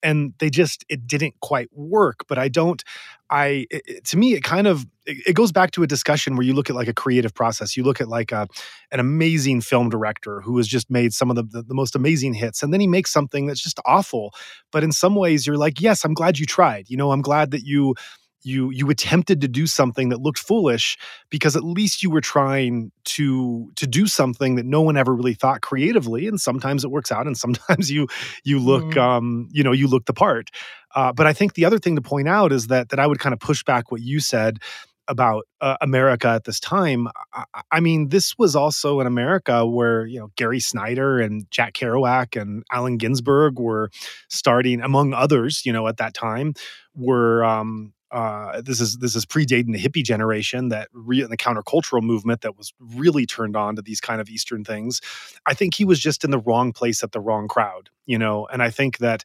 and 0.03 0.33
they 0.39 0.49
just 0.49 0.85
it 0.89 1.07
didn't 1.07 1.33
quite 1.41 1.69
work 1.73 2.25
but 2.27 2.37
i 2.37 2.47
don't 2.47 2.83
i 3.29 3.65
it, 3.69 4.05
to 4.05 4.17
me 4.17 4.33
it 4.33 4.43
kind 4.43 4.67
of 4.67 4.85
it, 5.05 5.35
goes 5.35 5.51
back 5.51 5.71
to 5.71 5.83
a 5.83 5.87
discussion 5.87 6.35
where 6.35 6.45
you 6.45 6.53
look 6.53 6.69
at 6.69 6.75
like 6.75 6.87
a 6.87 6.93
creative 6.93 7.33
process. 7.33 7.77
You 7.77 7.83
look 7.83 8.01
at 8.01 8.09
like 8.09 8.31
a, 8.31 8.47
an 8.91 8.99
amazing 8.99 9.61
film 9.61 9.89
director 9.89 10.41
who 10.41 10.57
has 10.57 10.67
just 10.67 10.89
made 10.89 11.13
some 11.13 11.29
of 11.29 11.37
the, 11.37 11.43
the, 11.43 11.61
the 11.61 11.73
most 11.73 11.95
amazing 11.95 12.33
hits 12.33 12.61
and 12.61 12.73
then 12.73 12.81
he 12.81 12.87
makes 12.87 13.11
something 13.11 13.45
that's 13.45 13.61
just 13.61 13.79
awful. 13.85 14.33
But 14.71 14.83
in 14.83 14.91
some 14.91 15.15
ways 15.15 15.47
you're 15.47 15.57
like 15.57 15.81
yes 15.81 16.03
i'm 16.03 16.13
glad 16.13 16.39
you 16.39 16.45
tried. 16.45 16.89
You 16.89 16.97
know 16.97 17.11
i'm 17.11 17.21
glad 17.21 17.51
that 17.51 17.63
you 17.63 17.95
you 18.43 18.69
you 18.71 18.89
attempted 18.89 19.41
to 19.41 19.47
do 19.47 19.67
something 19.67 20.09
that 20.09 20.21
looked 20.21 20.39
foolish 20.39 20.97
because 21.29 21.55
at 21.55 21.63
least 21.63 22.03
you 22.03 22.09
were 22.09 22.21
trying 22.21 22.91
to 23.05 23.71
to 23.75 23.87
do 23.87 24.07
something 24.07 24.55
that 24.55 24.65
no 24.65 24.81
one 24.81 24.97
ever 24.97 25.13
really 25.13 25.33
thought 25.33 25.61
creatively 25.61 26.27
and 26.27 26.39
sometimes 26.39 26.83
it 26.83 26.91
works 26.91 27.11
out 27.11 27.27
and 27.27 27.37
sometimes 27.37 27.91
you 27.91 28.07
you 28.43 28.59
look 28.59 28.85
mm. 28.85 28.97
um 28.97 29.47
you 29.51 29.63
know 29.63 29.71
you 29.71 29.87
look 29.87 30.05
the 30.05 30.13
part 30.13 30.49
uh, 30.95 31.11
but 31.11 31.27
i 31.27 31.33
think 31.33 31.53
the 31.53 31.65
other 31.65 31.79
thing 31.79 31.95
to 31.95 32.01
point 32.01 32.27
out 32.27 32.51
is 32.51 32.67
that 32.67 32.89
that 32.89 32.99
i 32.99 33.07
would 33.07 33.19
kind 33.19 33.33
of 33.33 33.39
push 33.39 33.63
back 33.63 33.91
what 33.91 34.01
you 34.01 34.19
said 34.19 34.59
about 35.07 35.45
uh, 35.61 35.77
America 35.81 36.27
at 36.27 36.43
this 36.43 36.59
time. 36.59 37.07
I, 37.33 37.43
I, 37.71 37.79
mean, 37.79 38.09
this 38.09 38.37
was 38.37 38.55
also 38.55 38.99
in 38.99 39.07
America 39.07 39.65
where 39.65 40.05
you 40.05 40.19
know 40.19 40.31
Gary 40.35 40.59
Snyder 40.59 41.19
and 41.19 41.49
Jack 41.49 41.73
Kerouac 41.73 42.39
and 42.39 42.63
Allen 42.71 42.97
Ginsberg 42.97 43.59
were 43.59 43.89
starting, 44.29 44.81
among 44.81 45.13
others, 45.13 45.65
you 45.65 45.71
know, 45.71 45.87
at 45.87 45.97
that 45.97 46.13
time, 46.13 46.53
were 46.93 47.43
um, 47.43 47.93
uh, 48.11 48.61
this 48.61 48.79
is 48.79 48.97
this 48.97 49.15
is 49.15 49.25
predating 49.25 49.73
the 49.73 49.79
hippie 49.79 50.03
generation 50.03 50.69
that 50.69 50.89
re- 50.93 51.23
the 51.23 51.37
countercultural 51.37 52.01
movement 52.01 52.41
that 52.41 52.57
was 52.57 52.73
really 52.79 53.25
turned 53.25 53.55
on 53.55 53.75
to 53.75 53.81
these 53.81 53.99
kind 53.99 54.21
of 54.21 54.29
Eastern 54.29 54.63
things. 54.63 55.01
I 55.45 55.53
think 55.53 55.73
he 55.73 55.85
was 55.85 55.99
just 55.99 56.23
in 56.23 56.31
the 56.31 56.39
wrong 56.39 56.71
place 56.71 57.03
at 57.03 57.11
the 57.11 57.19
wrong 57.19 57.47
crowd, 57.47 57.89
you 58.05 58.17
know. 58.17 58.47
And 58.47 58.63
I 58.63 58.69
think 58.69 58.99
that 58.99 59.23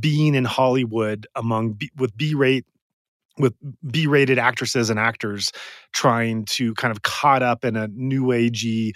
being 0.00 0.34
in 0.34 0.44
Hollywood 0.44 1.26
among 1.34 1.74
B, 1.74 1.90
with 1.96 2.16
B-rate 2.16 2.64
with 3.36 3.54
B-rated 3.90 4.38
actresses 4.38 4.90
and 4.90 4.98
actors 4.98 5.50
trying 5.92 6.44
to 6.44 6.72
kind 6.74 6.92
of 6.92 7.02
caught 7.02 7.42
up 7.42 7.64
in 7.64 7.76
a 7.76 7.88
new 7.88 8.26
agey 8.26 8.92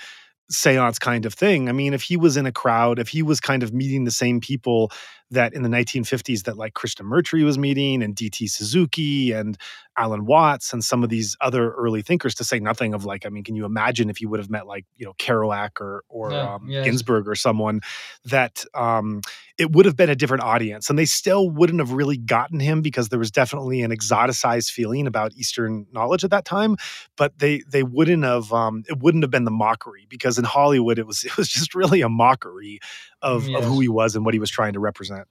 seance 0.50 0.98
kind 0.98 1.26
of 1.26 1.34
thing. 1.34 1.68
I 1.68 1.72
mean, 1.72 1.92
if 1.92 2.02
he 2.02 2.16
was 2.16 2.36
in 2.36 2.46
a 2.46 2.52
crowd, 2.52 2.98
if 2.98 3.08
he 3.08 3.22
was 3.22 3.40
kind 3.40 3.62
of 3.62 3.72
meeting 3.72 4.04
the 4.04 4.10
same 4.10 4.40
people 4.40 4.90
that 5.30 5.52
in 5.52 5.62
the 5.62 5.68
1950s 5.68 6.44
that 6.44 6.56
like 6.56 6.74
Krishnamurti 6.74 7.44
was 7.44 7.58
meeting 7.58 8.02
and 8.02 8.14
DT 8.14 8.48
Suzuki 8.50 9.32
and 9.32 9.58
Alan 9.96 10.26
Watts 10.26 10.72
and 10.72 10.82
some 10.82 11.02
of 11.02 11.10
these 11.10 11.36
other 11.40 11.72
early 11.72 12.02
thinkers 12.02 12.34
to 12.36 12.44
say 12.44 12.60
nothing 12.60 12.94
of 12.94 13.04
like 13.04 13.26
I 13.26 13.28
mean 13.28 13.44
can 13.44 13.56
you 13.56 13.64
imagine 13.64 14.08
if 14.08 14.20
you 14.20 14.28
would 14.28 14.40
have 14.40 14.50
met 14.50 14.66
like 14.66 14.86
you 14.96 15.04
know 15.04 15.12
Kerouac 15.18 15.80
or 15.80 16.04
or 16.08 16.32
yeah, 16.32 16.54
um, 16.54 16.68
yes. 16.68 16.84
Ginsberg 16.84 17.28
or 17.28 17.34
someone 17.34 17.80
that 18.24 18.64
um, 18.74 19.20
it 19.58 19.72
would 19.72 19.86
have 19.86 19.96
been 19.96 20.08
a 20.08 20.16
different 20.16 20.44
audience 20.44 20.88
and 20.88 20.98
they 20.98 21.04
still 21.04 21.50
wouldn't 21.50 21.80
have 21.80 21.92
really 21.92 22.16
gotten 22.16 22.60
him 22.60 22.80
because 22.80 23.08
there 23.08 23.18
was 23.18 23.30
definitely 23.30 23.82
an 23.82 23.90
exoticized 23.90 24.70
feeling 24.70 25.06
about 25.06 25.34
Eastern 25.34 25.86
knowledge 25.92 26.24
at 26.24 26.30
that 26.30 26.44
time 26.44 26.76
but 27.16 27.38
they 27.38 27.62
they 27.68 27.82
wouldn't 27.82 28.24
have 28.24 28.52
um, 28.52 28.84
it 28.88 28.98
wouldn't 29.00 29.24
have 29.24 29.30
been 29.30 29.44
the 29.44 29.50
mockery 29.50 30.06
because 30.08 30.38
in 30.38 30.44
Hollywood 30.44 30.98
it 30.98 31.06
was 31.06 31.24
it 31.24 31.36
was 31.36 31.48
just 31.48 31.74
really 31.74 32.00
a 32.00 32.08
mockery 32.08 32.78
of, 33.22 33.48
yes. 33.48 33.60
of 33.62 33.68
who 33.68 33.80
he 33.80 33.88
was 33.88 34.16
and 34.16 34.24
what 34.24 34.34
he 34.34 34.40
was 34.40 34.50
trying 34.50 34.72
to 34.72 34.80
represent. 34.80 35.26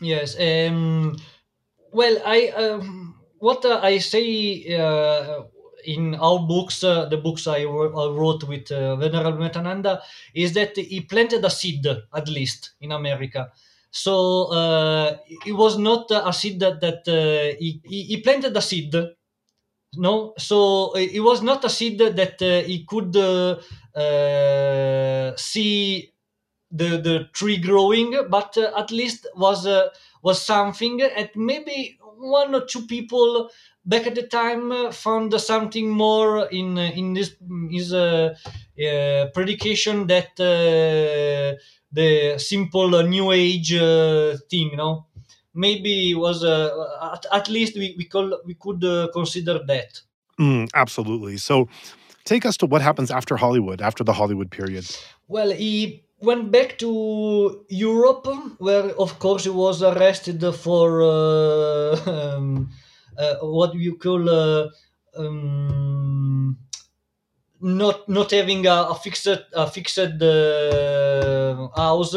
Yes. 0.00 0.36
Um, 0.38 1.16
well, 1.92 2.16
I 2.24 2.48
um, 2.48 3.14
what 3.38 3.64
uh, 3.64 3.80
I 3.82 3.98
say 3.98 4.76
uh, 4.76 5.42
in 5.84 6.14
our 6.16 6.40
books, 6.40 6.82
uh, 6.82 7.06
the 7.06 7.18
books 7.18 7.46
I, 7.46 7.64
wrote 7.64 8.44
with 8.44 8.70
uh, 8.72 8.96
Venerable 8.96 9.38
Metananda, 9.38 10.00
is 10.34 10.52
that 10.54 10.76
he 10.76 11.00
planted 11.02 11.44
a 11.44 11.50
seed 11.50 11.86
at 11.86 12.28
least 12.28 12.74
in 12.80 12.92
America. 12.92 13.50
So 13.90 14.46
uh, 14.46 15.18
it 15.46 15.52
was 15.52 15.78
not 15.78 16.10
a 16.10 16.32
seed 16.32 16.58
that, 16.60 16.80
that 16.80 17.06
uh, 17.06 17.56
he, 17.58 17.80
he 17.84 18.20
planted 18.20 18.56
a 18.56 18.60
seed 18.60 18.92
no 19.96 20.34
so 20.38 20.92
it 20.96 21.22
was 21.22 21.42
not 21.42 21.64
a 21.64 21.70
seed 21.70 21.98
that 21.98 22.42
uh, 22.42 22.66
he 22.66 22.84
could 22.84 23.16
uh, 23.16 23.56
uh, 23.98 25.36
see 25.36 26.12
the 26.74 26.98
the 26.98 27.28
tree 27.32 27.56
growing, 27.56 28.14
but 28.28 28.58
uh, 28.58 28.72
at 28.76 28.90
least 28.90 29.26
was 29.36 29.66
uh, 29.66 29.88
was 30.22 30.44
something. 30.44 31.00
And 31.02 31.30
maybe 31.36 31.98
one 32.16 32.54
or 32.54 32.66
two 32.66 32.82
people 32.86 33.50
back 33.86 34.06
at 34.06 34.16
the 34.16 34.24
time 34.26 34.72
uh, 34.72 34.90
found 34.90 35.32
something 35.40 35.88
more 35.88 36.46
in 36.46 36.76
in 36.76 37.14
this 37.14 37.36
his 37.70 37.90
predication 39.32 40.08
that 40.08 40.36
the 41.92 42.34
simple 42.38 43.02
new 43.04 43.30
age 43.30 43.70
thing, 44.50 44.70
you 44.70 44.76
know. 44.76 45.06
Maybe 45.56 46.10
it 46.10 46.14
was 46.14 46.42
at, 46.42 47.26
at, 47.30 47.48
least 47.48 47.76
we 47.76 47.94
we, 47.96 48.06
call, 48.06 48.40
we 48.44 48.54
could 48.54 48.82
consider 49.12 49.60
that. 49.68 50.00
Mm, 50.40 50.68
absolutely. 50.74 51.36
So, 51.36 51.68
take 52.24 52.44
us 52.44 52.56
to 52.56 52.66
what 52.66 52.82
happens 52.82 53.12
after 53.12 53.36
Hollywood, 53.36 53.80
after 53.80 54.02
the 54.02 54.14
Hollywood 54.14 54.50
period. 54.50 54.84
Well, 55.28 55.52
he 55.52 56.03
went 56.24 56.50
back 56.50 56.78
to 56.78 57.64
Europe, 57.68 58.26
where 58.58 58.90
of 59.04 59.18
course 59.18 59.44
he 59.44 59.50
was 59.50 59.82
arrested 59.82 60.42
for 60.54 61.02
uh, 61.02 62.10
um, 62.36 62.70
uh, 63.18 63.36
what 63.42 63.74
you 63.74 63.96
call 63.96 64.28
uh, 64.28 64.68
um, 65.16 66.58
not 67.60 68.08
not 68.08 68.30
having 68.30 68.66
a, 68.66 68.76
a 68.90 68.94
fixed 68.94 69.26
a 69.26 69.66
fixed 69.70 69.98
uh, 69.98 71.68
house, 71.76 72.14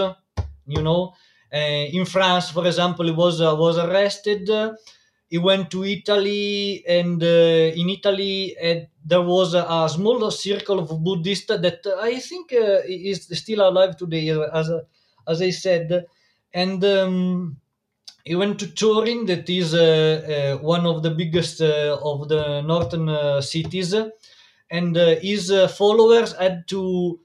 you 0.68 0.82
know. 0.82 1.14
Uh, 1.54 1.86
in 1.98 2.06
France, 2.06 2.50
for 2.52 2.66
example, 2.68 3.06
he 3.06 3.12
was 3.12 3.40
uh, 3.42 3.56
was 3.56 3.78
arrested 3.78 4.50
he 5.30 5.38
went 5.38 5.70
to 5.72 5.84
Italy, 5.84 6.84
and 6.88 7.22
uh, 7.22 7.26
in 7.26 7.90
Italy 7.90 8.56
uh, 8.58 8.86
there 9.06 9.22
was 9.22 9.54
a, 9.54 9.64
a, 9.64 9.90
small 9.90 10.32
circle 10.32 10.80
of 10.80 11.04
Buddhists 11.04 11.48
that 11.48 11.82
I 12.02 12.20
think 12.20 12.54
uh, 12.54 12.80
is 12.88 13.28
still 13.34 13.68
alive 13.68 13.98
today, 13.98 14.30
as 14.30 14.72
as 15.28 15.42
I 15.42 15.50
said, 15.52 16.06
and. 16.54 16.84
Um, 16.84 17.58
he 18.28 18.36
went 18.36 18.60
to 18.60 18.68
Turin, 18.68 19.26
that 19.28 19.50
is 19.50 19.74
uh, 19.74 20.58
uh, 20.60 20.62
one 20.62 20.86
of 20.86 21.02
the 21.02 21.12
biggest 21.12 21.62
uh, 21.62 21.98
of 22.04 22.28
the 22.28 22.62
northern 22.62 23.42
cities, 23.42 23.96
and 24.70 24.98
his 24.98 25.50
followers 25.78 26.34
had 26.34 26.68
to 26.68 27.22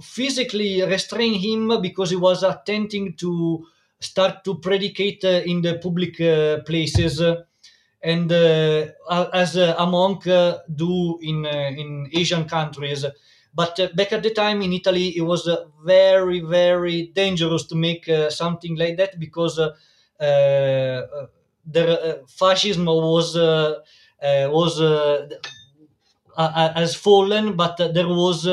physically 0.00 0.82
restrain 0.82 1.34
him 1.34 1.82
because 1.82 2.08
he 2.08 2.16
was 2.16 2.42
attempting 2.42 3.14
to 3.16 3.66
start 4.00 4.44
to 4.44 4.56
predicate 4.56 5.24
uh, 5.24 5.42
in 5.46 5.62
the 5.62 5.78
public 5.78 6.20
uh, 6.20 6.58
places 6.64 7.20
uh, 7.20 7.42
and 8.02 8.30
uh, 8.32 8.86
as 9.34 9.56
uh, 9.56 9.74
a 9.78 9.86
monk 9.86 10.26
uh, 10.26 10.58
do 10.74 11.18
in 11.22 11.44
in 11.46 12.08
Asian 12.14 12.44
countries. 12.48 13.04
But 13.54 13.78
back 13.96 14.12
at 14.12 14.22
the 14.22 14.30
time 14.30 14.62
in 14.62 14.72
Italy, 14.72 15.08
it 15.16 15.22
was 15.22 15.48
very 15.84 16.40
very 16.40 17.08
dangerous 17.14 17.66
to 17.66 17.74
make 17.74 18.08
something 18.30 18.76
like 18.76 18.96
that 18.98 19.18
because 19.18 19.58
the 21.66 22.24
fascism 22.28 22.86
was 22.86 23.34
was 23.36 24.80
has 26.36 26.94
fallen, 26.94 27.56
but 27.56 27.76
there 27.76 28.08
was 28.08 28.46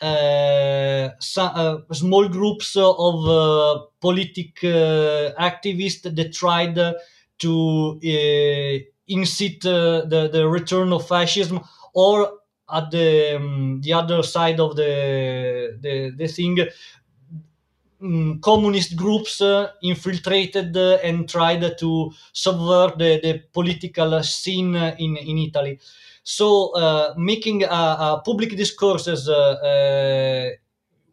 uh, 0.00 1.10
some, 1.20 1.50
uh, 1.54 1.94
small 1.94 2.28
groups 2.28 2.76
of 2.76 3.28
uh, 3.28 3.80
political 4.00 5.32
activists 5.38 6.02
that 6.02 6.32
tried 6.32 6.76
to 7.38 8.00
incite 9.08 9.60
the, 9.62 10.28
the 10.32 10.48
return 10.48 10.92
of 10.92 11.06
fascism 11.06 11.60
or 11.94 12.32
at 12.70 12.90
the 12.90 13.36
um, 13.36 13.80
the 13.80 13.92
other 13.94 14.22
side 14.22 14.60
of 14.60 14.76
the 14.76 15.78
the, 15.80 16.10
the 16.16 16.28
thing 16.28 16.58
um, 18.02 18.40
communist 18.40 18.96
groups 18.96 19.42
infiltrated 19.82 20.76
and 20.76 21.28
tried 21.28 21.76
to 21.78 22.12
subvert 22.32 22.98
the, 22.98 23.20
the 23.22 23.42
political 23.52 24.22
scene 24.22 24.74
in, 24.74 25.16
in 25.16 25.38
Italy. 25.38 25.78
So 26.36 26.72
uh, 26.74 27.14
making 27.16 27.64
public 28.24 28.50
discourses 28.54 29.30
uh, 29.30 29.34
uh, 29.70 30.50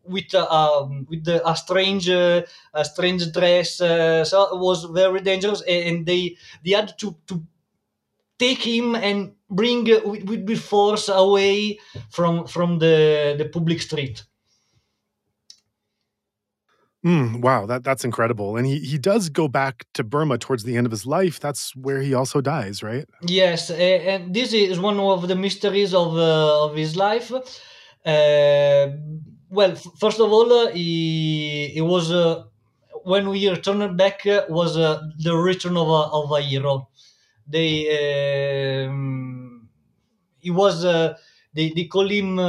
with 0.03 0.35
um, 0.35 1.07
with 1.09 1.23
the, 1.23 1.37
a 1.49 1.55
strange 1.55 2.09
a 2.09 2.45
strange 2.83 3.31
dress, 3.31 3.77
so 3.77 4.37
it 4.53 4.59
was 4.59 4.83
very 4.85 5.21
dangerous, 5.21 5.61
and 5.61 6.05
they 6.05 6.35
they 6.65 6.71
had 6.71 6.97
to 6.99 7.15
to 7.27 7.41
take 8.37 8.61
him 8.63 8.95
and 8.95 9.33
bring 9.49 9.89
uh, 9.91 10.01
with, 10.05 10.43
with 10.49 10.59
force 10.59 11.07
away 11.09 11.79
from 12.09 12.45
from 12.47 12.79
the 12.79 13.35
the 13.37 13.45
public 13.45 13.81
street. 13.81 14.23
Mm, 17.05 17.41
wow, 17.41 17.67
that 17.67 17.83
that's 17.83 18.03
incredible. 18.03 18.57
And 18.57 18.65
he 18.65 18.79
he 18.79 18.97
does 18.97 19.29
go 19.29 19.47
back 19.47 19.85
to 19.93 20.03
Burma 20.03 20.39
towards 20.39 20.63
the 20.63 20.75
end 20.75 20.87
of 20.87 20.91
his 20.91 21.05
life. 21.05 21.39
That's 21.39 21.75
where 21.75 22.01
he 22.01 22.15
also 22.15 22.41
dies, 22.41 22.81
right? 22.81 23.05
Yes, 23.21 23.69
and 23.69 24.33
this 24.33 24.53
is 24.53 24.79
one 24.79 24.99
of 24.99 25.27
the 25.27 25.35
mysteries 25.35 25.93
of 25.93 26.17
uh, 26.17 26.65
of 26.65 26.75
his 26.75 26.95
life. 26.95 27.31
Uh, 27.31 28.87
well, 29.51 29.75
first 29.99 30.19
of 30.19 30.31
all, 30.31 30.51
uh, 30.51 30.71
he 30.71 31.67
he 31.75 31.81
was 31.81 32.11
uh, 32.11 32.43
when 33.03 33.29
we 33.29 33.47
returned 33.49 33.95
back 33.95 34.25
uh, 34.25 34.45
was 34.49 34.75
uh, 34.75 34.99
the 35.19 35.35
return 35.35 35.77
of 35.77 35.87
a, 35.87 36.09
of 36.11 36.31
a 36.31 36.41
hero. 36.41 36.89
They 37.47 38.87
um, 38.87 39.69
he 40.39 40.49
was 40.49 40.81
they, 41.53 41.69
they 41.69 41.85
call 41.85 42.07
him 42.07 42.39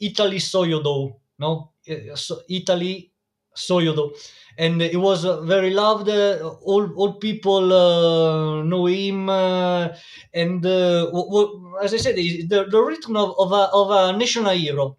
Italy 0.00 0.38
Sayadaw, 0.38 1.14
no, 1.38 1.70
so 2.16 2.40
Italy 2.48 3.11
Sayadaw, 3.56 4.10
and 4.58 4.80
he 4.80 4.96
was 4.96 5.24
uh, 5.24 5.40
very 5.42 5.70
loved. 5.70 6.08
Uh, 6.08 6.54
all 6.62 6.84
all 6.96 7.14
people 7.14 7.72
uh, 7.72 8.62
know 8.62 8.86
him, 8.86 9.28
and 9.30 10.62
w- 10.62 11.10
w- 11.12 11.74
as 11.82 11.94
I 11.94 11.98
said, 11.98 12.16
the, 12.16 12.64
the 12.70 12.80
return 12.82 13.16
of, 13.16 13.34
of, 13.38 13.52
a, 13.52 13.64
of 13.72 13.90
a 13.90 14.16
national 14.16 14.52
hero. 14.52 14.96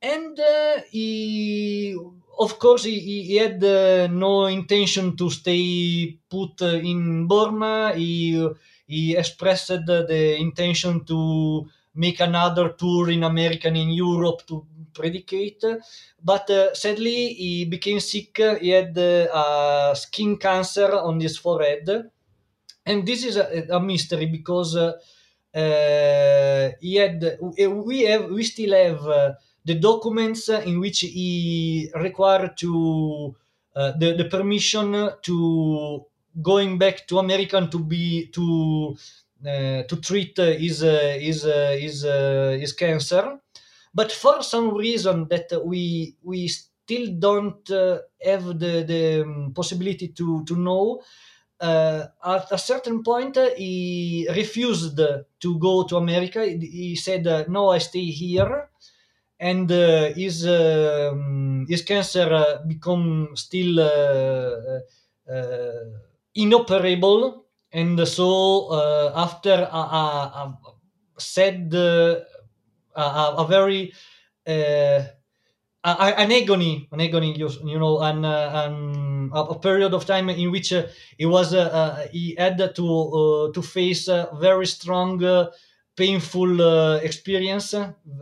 And 0.00 0.38
he, 0.90 1.96
of 2.38 2.58
course, 2.58 2.84
he, 2.84 3.00
he 3.00 3.36
had 3.36 3.62
uh, 3.62 4.06
no 4.08 4.46
intention 4.46 5.16
to 5.16 5.30
stay 5.30 6.18
put 6.30 6.60
in 6.62 7.26
Burma. 7.26 7.92
He 7.96 8.48
he 8.86 9.16
expressed 9.16 9.68
the 9.68 10.36
intention 10.38 11.04
to 11.06 11.66
make 12.04 12.20
another 12.20 12.66
tour 12.70 13.10
in 13.10 13.22
America 13.24 13.68
and 13.68 13.76
in 13.76 13.90
Europe 13.90 14.40
to 14.48 14.66
predicate. 14.94 15.62
But 16.22 16.48
uh, 16.50 16.74
sadly, 16.74 17.34
he 17.34 17.64
became 17.64 18.00
sick. 18.00 18.40
He 18.60 18.70
had 18.70 18.96
uh, 18.98 19.94
skin 19.94 20.36
cancer 20.38 20.90
on 21.08 21.20
his 21.20 21.36
forehead, 21.38 22.10
and 22.86 23.06
this 23.06 23.24
is 23.24 23.36
a, 23.36 23.66
a 23.70 23.80
mystery 23.80 24.26
because 24.26 24.76
uh, 24.76 24.92
uh, 25.54 26.70
he 26.80 26.96
had. 26.96 27.38
We 27.40 28.02
have. 28.02 28.30
We 28.30 28.42
still 28.44 28.72
have 28.74 29.06
uh, 29.06 29.34
the 29.64 29.74
documents 29.74 30.48
in 30.48 30.80
which 30.80 31.00
he 31.00 31.90
required 31.94 32.56
to 32.58 33.36
uh, 33.74 33.92
the 33.98 34.14
the 34.16 34.24
permission 34.26 35.10
to 35.22 36.04
going 36.40 36.78
back 36.78 37.06
to 37.08 37.18
America 37.18 37.66
to 37.70 37.78
be 37.78 38.26
to 38.28 38.96
to 39.44 39.96
treat 40.02 40.38
uh, 40.38 40.46
his 40.52 40.82
uh, 40.82 41.16
his 41.20 41.44
uh, 41.44 41.76
his 41.78 42.04
uh, 42.04 42.56
his 42.60 42.72
cancer. 42.72 43.38
But 43.94 44.12
for 44.12 44.42
some 44.42 44.74
reason 44.74 45.28
that 45.28 45.50
we 45.64 46.16
we 46.22 46.48
still 46.48 47.06
don't 47.18 47.68
uh, 47.70 48.00
have 48.22 48.44
the 48.58 48.84
the 48.86 49.22
um, 49.22 49.52
possibility 49.54 50.08
to 50.08 50.44
to 50.44 50.56
know 50.56 51.02
uh, 51.60 52.06
at 52.24 52.52
a 52.52 52.58
certain 52.58 53.02
point 53.02 53.36
uh, 53.36 53.50
he 53.56 54.28
refused 54.34 54.96
to 55.40 55.58
go 55.58 55.84
to 55.84 55.96
america. 55.96 56.44
He, 56.46 56.94
said 56.96 57.26
uh, 57.26 57.44
no 57.48 57.70
i 57.70 57.78
stay 57.78 58.04
here. 58.06 58.70
And 59.40 59.70
uh, 59.70 60.12
his 60.14 60.44
um, 60.46 61.64
his 61.68 61.82
cancer 61.82 62.28
uh, 62.32 62.66
become 62.66 63.30
still 63.36 63.78
uh, 63.78 64.80
uh, 65.30 65.84
inoperable 66.34 67.44
and 67.72 68.06
so 68.08 68.68
uh, 68.70 69.12
after 69.16 69.52
a, 69.52 69.76
a, 69.76 70.58
a 71.16 71.20
sad 71.20 71.74
uh, 71.74 72.20
a, 72.96 73.34
a 73.38 73.46
very 73.48 73.92
uh, 74.46 75.02
an 75.84 76.32
agony, 76.32 76.88
an 76.92 77.00
agony, 77.00 77.36
you, 77.38 77.78
know, 77.78 78.00
and 78.00 78.26
uh, 78.26 78.64
an, 78.66 79.30
a, 79.32 79.54
period 79.58 79.94
of 79.94 80.04
time 80.04 80.28
in 80.28 80.50
which 80.50 80.72
he 81.16 81.24
was 81.26 81.52
he 82.12 82.34
had 82.36 82.58
to 82.74 83.50
to 83.54 83.62
face 83.62 84.08
a 84.08 84.28
very 84.40 84.66
strong, 84.66 85.22
painful 85.96 86.98
experience, 86.98 87.74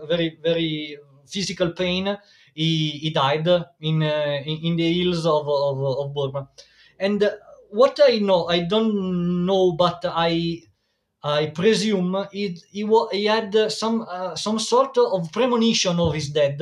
very 0.09 0.39
very 0.43 0.99
physical 1.27 1.73
pain. 1.73 2.17
He, 2.55 2.91
he 2.91 3.11
died 3.11 3.47
in, 3.81 4.03
in 4.03 4.57
in 4.69 4.77
the 4.77 4.93
hills 4.93 5.27
of 5.27 5.49
of, 5.49 5.79
of 5.83 6.15
Burma, 6.15 6.49
and 6.99 7.21
what 7.77 8.01
I 8.03 8.19
know, 8.19 8.47
I 8.49 8.61
don't 8.61 9.47
know, 9.47 9.73
but 9.73 10.01
I 10.07 10.63
I 11.23 11.47
presume 11.61 12.27
he 12.33 12.59
he, 12.73 12.83
he 13.13 13.25
had 13.27 13.53
some 13.73 14.07
uh, 14.09 14.35
some 14.37 14.59
sort 14.59 14.97
of 14.99 15.33
premonition 15.33 15.99
of 16.01 16.15
his 16.15 16.31
death. 16.31 16.61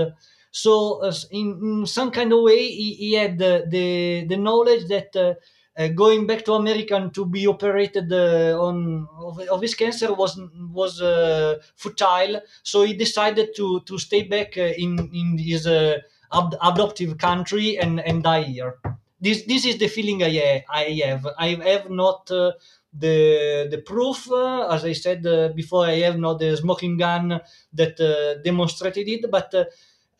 So 0.52 1.02
uh, 1.02 1.12
in, 1.32 1.46
in 1.62 1.86
some 1.86 2.10
kind 2.10 2.32
of 2.32 2.40
way, 2.42 2.68
he, 2.68 2.94
he 2.94 3.14
had 3.14 3.40
uh, 3.42 3.62
the 3.68 4.24
the 4.28 4.36
knowledge 4.36 4.86
that 4.88 5.14
uh, 5.16 5.34
uh, 5.80 5.88
going 5.88 6.26
back 6.26 6.44
to 6.46 6.52
America 6.54 6.94
and 6.96 7.12
to 7.14 7.26
be 7.26 7.46
operated 7.46 8.12
uh, 8.12 8.56
on 8.60 9.08
of, 9.18 9.40
of 9.40 9.60
his 9.62 9.74
cancer 9.74 10.12
was 10.14 10.38
was 10.72 11.02
uh, 11.02 11.56
futile. 11.76 12.40
So 12.62 12.82
he 12.84 12.94
decided 12.94 13.54
to 13.56 13.80
to 13.80 13.98
stay 13.98 14.22
back 14.22 14.56
in 14.56 14.92
in 15.12 15.38
his 15.38 15.66
ad- 15.66 16.56
adoptive 16.62 17.18
country 17.18 17.78
and 17.78 18.00
and 18.00 18.22
die 18.22 18.42
here. 18.42 18.78
This 19.24 19.38
this 19.50 19.64
is 19.64 19.76
the 19.78 19.88
feeling 19.88 20.22
I 20.22 20.64
I 20.68 20.84
have. 21.06 21.26
I 21.38 21.48
have 21.74 21.90
not. 21.90 22.30
Uh, 22.30 22.52
the 22.96 23.66
the 23.70 23.78
proof 23.78 24.30
uh, 24.30 24.68
as 24.68 24.84
i 24.84 24.92
said 24.92 25.26
uh, 25.26 25.48
before 25.48 25.84
i 25.84 25.96
have 26.06 26.18
not 26.18 26.38
the 26.38 26.56
smoking 26.56 26.96
gun 26.96 27.40
that 27.72 27.98
uh, 28.00 28.40
demonstrated 28.42 29.08
it 29.08 29.28
but 29.30 29.52
uh, 29.54 29.64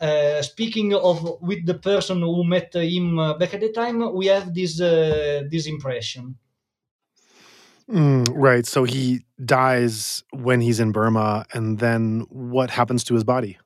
uh, 0.00 0.42
speaking 0.42 0.92
of 0.92 1.40
with 1.40 1.64
the 1.66 1.74
person 1.74 2.20
who 2.20 2.42
met 2.44 2.74
him 2.74 3.16
back 3.38 3.54
at 3.54 3.60
the 3.60 3.70
time 3.72 4.12
we 4.12 4.26
have 4.26 4.52
this 4.52 4.78
this 5.52 5.66
impression 5.66 6.36
Mm, 7.90 8.28
right. 8.34 8.66
So 8.66 8.84
he 8.84 9.24
dies 9.44 10.24
when 10.32 10.60
he's 10.60 10.80
in 10.80 10.92
Burma, 10.92 11.44
and 11.52 11.78
then 11.78 12.26
what 12.30 12.70
happens 12.70 13.04
to 13.04 13.14
his 13.14 13.24
body? 13.24 13.58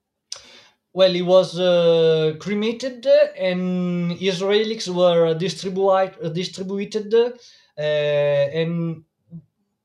Well 0.92 1.12
he 1.12 1.22
was 1.22 1.58
uh, 1.58 2.34
cremated 2.40 3.06
uh, 3.06 3.26
and 3.38 4.12
his 4.12 4.42
relics 4.42 4.88
were 4.88 5.34
distributed 5.34 6.32
distributed 6.34 7.14
uh, 7.14 7.80
and 7.80 9.04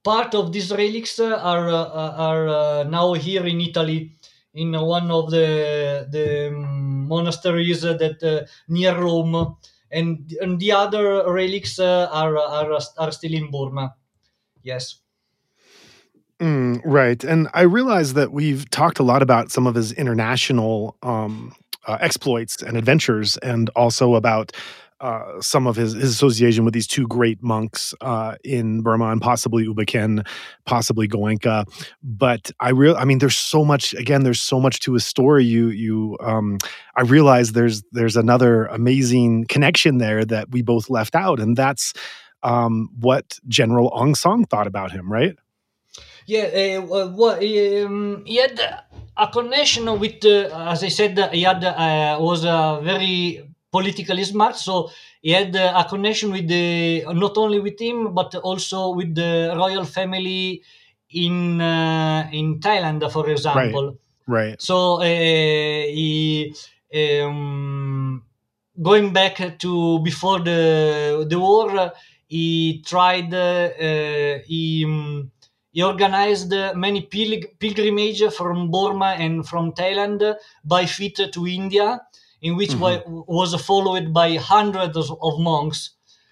part 0.04 0.36
of 0.36 0.52
these 0.52 0.72
relics 0.72 1.20
uh, 1.20 1.36
are 1.54 1.70
uh, 1.70 2.12
are 2.30 2.48
uh, 2.50 2.84
now 2.84 3.14
here 3.14 3.46
in 3.46 3.62
Italy 3.62 4.12
in 4.54 4.74
one 4.74 5.10
of 5.12 5.32
the 5.32 6.08
the 6.12 6.52
monasteries 6.52 7.82
that 7.82 8.20
uh, 8.24 8.46
near 8.68 8.96
Rome, 9.00 9.58
and 9.92 10.34
and 10.42 10.60
the 10.60 10.72
other 10.72 11.32
relics 11.32 11.80
uh, 11.80 12.08
are 12.12 12.38
are 12.38 12.80
are 12.98 13.12
still 13.12 13.34
in 13.34 13.52
Burma. 13.52 13.96
Yes. 14.64 15.03
Mm, 16.44 16.82
right. 16.84 17.24
And 17.24 17.48
I 17.54 17.62
realize 17.62 18.16
that 18.16 18.34
we've 18.34 18.70
talked 18.70 19.00
a 19.00 19.04
lot 19.04 19.22
about 19.22 19.50
some 19.50 19.66
of 19.66 19.76
his 19.76 19.94
international 19.94 20.98
um, 21.02 21.56
uh, 21.88 21.98
exploits 22.02 22.62
and 22.62 22.76
adventures, 22.76 23.38
and 23.38 23.70
also 23.78 24.16
about 24.16 24.52
uh, 25.00 25.40
some 25.40 25.68
of 25.68 25.78
his, 25.78 25.94
his 25.94 26.12
association 26.12 26.66
with 26.66 26.74
these 26.74 26.88
two 26.88 27.08
great 27.08 27.42
monks 27.42 27.94
uh, 28.02 28.36
in 28.44 28.82
Burma 28.82 29.08
and 29.08 29.22
possibly 29.22 29.64
U 29.64 29.74
Ba 29.74 29.86
Khin, 29.86 30.26
possibly 30.66 31.08
Goenka. 31.08 31.66
But 32.04 32.52
I 32.60 32.72
real, 32.72 32.98
I 32.98 33.06
mean, 33.06 33.20
there's 33.20 33.38
so 33.38 33.64
much. 33.64 33.94
Again, 33.94 34.24
there's 34.24 34.42
so 34.42 34.60
much 34.60 34.82
to 34.82 34.94
his 34.96 35.06
story. 35.06 35.46
You, 35.46 35.70
you, 35.70 36.18
um, 36.20 36.58
I 36.98 37.04
realize 37.04 37.54
there's 37.54 37.84
there's 37.94 38.18
another 38.18 38.66
amazing 38.66 39.46
connection 39.46 39.98
there 39.98 40.26
that 40.26 40.52
we 40.52 40.62
both 40.62 40.90
left 40.90 41.16
out, 41.16 41.40
and 41.40 41.56
that's 41.56 41.94
um, 42.44 42.90
what 43.00 43.40
General 43.48 43.92
Aung 43.92 44.18
San 44.18 44.44
thought 44.44 44.68
about 44.68 44.92
him, 44.92 45.10
right? 45.10 45.38
Yeah, 46.26 46.80
uh, 46.80 47.08
what 47.10 47.38
um, 47.38 48.24
he 48.26 48.38
had 48.38 48.60
a 49.16 49.28
connection 49.28 50.00
with, 50.00 50.24
uh, 50.26 50.70
as 50.70 50.84
I 50.84 50.88
said, 50.90 51.18
he 51.34 51.44
had 51.44 51.64
uh, 51.64 52.18
was 52.20 52.46
uh, 52.46 52.80
very 52.82 53.50
politically 53.72 54.24
smart, 54.24 54.56
so 54.56 54.90
he 55.22 55.32
had 55.32 55.56
a 55.56 55.86
connection 55.90 56.32
with 56.32 56.48
the 56.48 57.04
not 57.14 57.38
only 57.38 57.60
with 57.60 57.80
him 57.80 58.14
but 58.14 58.36
also 58.36 58.90
with 58.90 59.16
the 59.16 59.54
royal 59.56 59.84
family 59.84 60.62
in 61.10 61.60
uh, 61.62 62.30
in 62.32 62.60
Thailand, 62.60 63.10
for 63.12 63.30
example. 63.30 63.98
Right. 64.28 64.48
right. 64.50 64.62
So 64.62 65.02
uh, 65.02 65.04
he 65.04 66.56
um, 66.96 68.24
going 68.82 69.12
back 69.14 69.60
to 69.60 70.00
before 70.00 70.40
the 70.40 71.26
the 71.30 71.40
war, 71.40 71.92
he 72.28 72.82
tried 72.86 73.34
uh, 73.34 74.40
he. 74.46 74.86
Um, 74.86 75.32
he 75.74 75.82
organized 75.84 76.54
uh, 76.54 76.74
many 76.76 77.02
pilg- 77.14 77.60
pilgrimage 77.60 78.24
from 78.34 78.70
Burma 78.72 79.12
and 79.18 79.46
from 79.48 79.74
Thailand 79.74 80.36
by 80.64 80.86
feet 80.86 81.20
to 81.34 81.48
India, 81.48 82.00
in 82.42 82.56
which 82.56 82.76
wa- 82.76 83.02
was 83.40 83.52
followed 83.70 84.14
by 84.14 84.30
hundreds 84.38 84.96
of, 84.98 85.40
monks. 85.40 85.80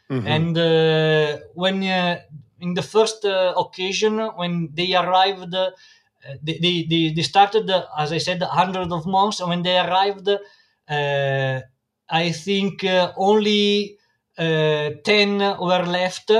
Mhm. 0.10 0.28
And 0.36 0.58
uh, 0.58 1.38
when 1.54 1.78
uh, 1.84 2.20
in 2.60 2.74
the 2.76 2.84
first 2.84 3.26
uh, 3.26 3.54
occasion 3.58 4.20
when 4.36 4.70
they 4.74 4.94
arrived, 4.94 5.56
uh, 5.56 5.72
they, 6.44 6.58
they, 6.60 7.12
they, 7.16 7.22
started, 7.24 7.70
uh, 7.70 7.86
as 7.98 8.12
I 8.12 8.20
said, 8.20 8.42
hundreds 8.44 8.92
of 8.94 9.06
monks. 9.08 9.40
And 9.40 9.50
when 9.50 9.64
they 9.64 9.78
arrived, 9.80 10.30
I 10.88 12.32
think 12.32 12.86
only 13.18 13.98
uh, 14.38 14.90
10 15.04 15.40
were 15.40 15.84
left 15.86 16.32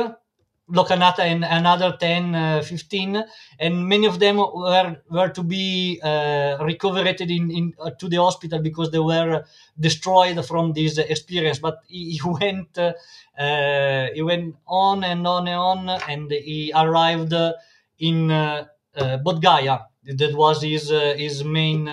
Lokanatha 0.72 1.20
and 1.20 1.44
another 1.44 1.98
10, 2.00 2.36
uh, 2.36 2.62
15, 2.64 3.24
and 3.60 3.88
many 3.88 4.06
of 4.08 4.20
them 4.20 4.38
were 4.38 4.98
were 5.10 5.30
to 5.30 5.44
be 5.44 6.00
uh, 6.04 6.58
recovered 6.62 7.20
in, 7.22 7.52
in 7.52 7.74
uh, 7.80 7.92
to 7.92 8.08
the 8.08 8.18
hospital 8.18 8.60
because 8.60 8.90
they 8.92 9.00
were 9.00 9.44
destroyed 9.80 10.44
from 10.46 10.74
this 10.74 10.98
experience. 10.98 11.60
But 11.60 11.80
he, 11.88 12.12
he 12.14 12.22
went 12.30 12.78
uh, 12.78 12.94
he 14.14 14.22
went 14.22 14.56
on 14.68 15.04
and 15.04 15.28
on 15.28 15.48
and 15.48 15.58
on, 15.58 15.90
and 16.08 16.32
he 16.32 16.72
arrived 16.76 17.34
in 18.00 18.32
uh, 18.32 18.66
uh, 18.96 19.18
That 20.04 20.34
was 20.36 20.62
his 20.64 20.90
his 20.90 21.44
main. 21.44 21.88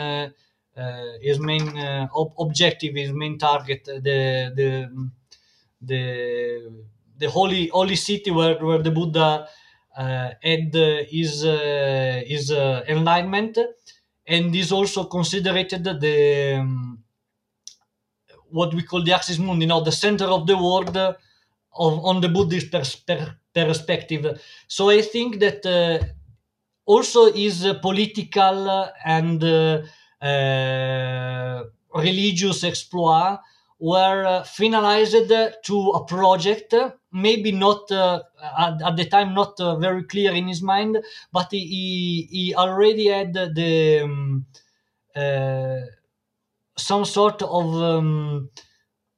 his 1.21 1.41
main 1.41 1.77
ob- 2.15 2.35
objective, 2.39 2.95
his 2.95 3.13
main 3.13 3.37
target, 3.39 3.85
the 3.85 4.53
the 4.55 4.71
the 5.83 6.03
the 7.19 7.29
holy 7.31 7.69
holy 7.69 7.97
city 7.97 8.31
where, 8.31 8.57
where 8.65 8.83
the 8.83 8.91
Buddha 8.91 9.49
uh, 9.97 10.31
had 10.43 10.75
his 11.09 11.45
uh, 11.45 12.23
his 12.27 12.51
uh, 12.51 12.85
enlightenment, 12.89 13.59
and 14.27 14.55
is 14.55 14.73
also 14.73 15.05
considered 15.05 15.71
the 16.01 16.57
um, 16.61 17.03
what 18.51 18.73
we 18.75 18.83
call 18.83 19.03
the 19.05 19.13
axis 19.13 19.39
mundi, 19.39 19.65
you 19.65 19.69
know, 19.69 19.83
the 19.83 19.93
center 19.93 20.25
of 20.25 20.47
the 20.47 20.57
world 20.57 20.97
of, 20.97 21.19
on 22.05 22.21
the 22.21 22.29
Buddhist 22.29 22.71
pers- 22.71 22.97
per- 22.97 23.37
perspective. 23.55 24.41
So 24.67 24.91
I 24.91 25.03
think 25.03 25.39
that 25.41 25.65
uh, 25.67 26.05
also 26.87 27.27
is 27.27 27.67
political 27.83 28.91
and 29.05 29.43
uh, 29.45 29.83
uh, 30.25 31.65
religious 31.95 32.65
exploit 32.65 33.41
were 33.79 34.25
uh, 34.27 34.43
finalized 34.43 35.53
to 35.65 35.91
a 35.91 36.05
project 36.05 36.75
maybe 37.13 37.53
not 37.53 37.91
uh, 37.91 38.23
at, 38.59 38.83
at, 38.83 38.97
the 38.97 39.05
time 39.07 39.35
not 39.35 39.59
uh, 39.61 39.77
very 39.77 40.05
clear 40.05 40.33
in 40.33 40.47
his 40.47 40.63
mind 40.63 40.99
but 41.33 41.49
he, 41.51 42.29
he 42.31 42.55
already 42.55 43.09
had 43.09 43.33
the 43.33 44.01
um, 44.03 44.47
uh, 45.17 45.81
some 46.77 47.05
sort 47.05 47.43
of 47.43 47.75
um, 47.75 48.51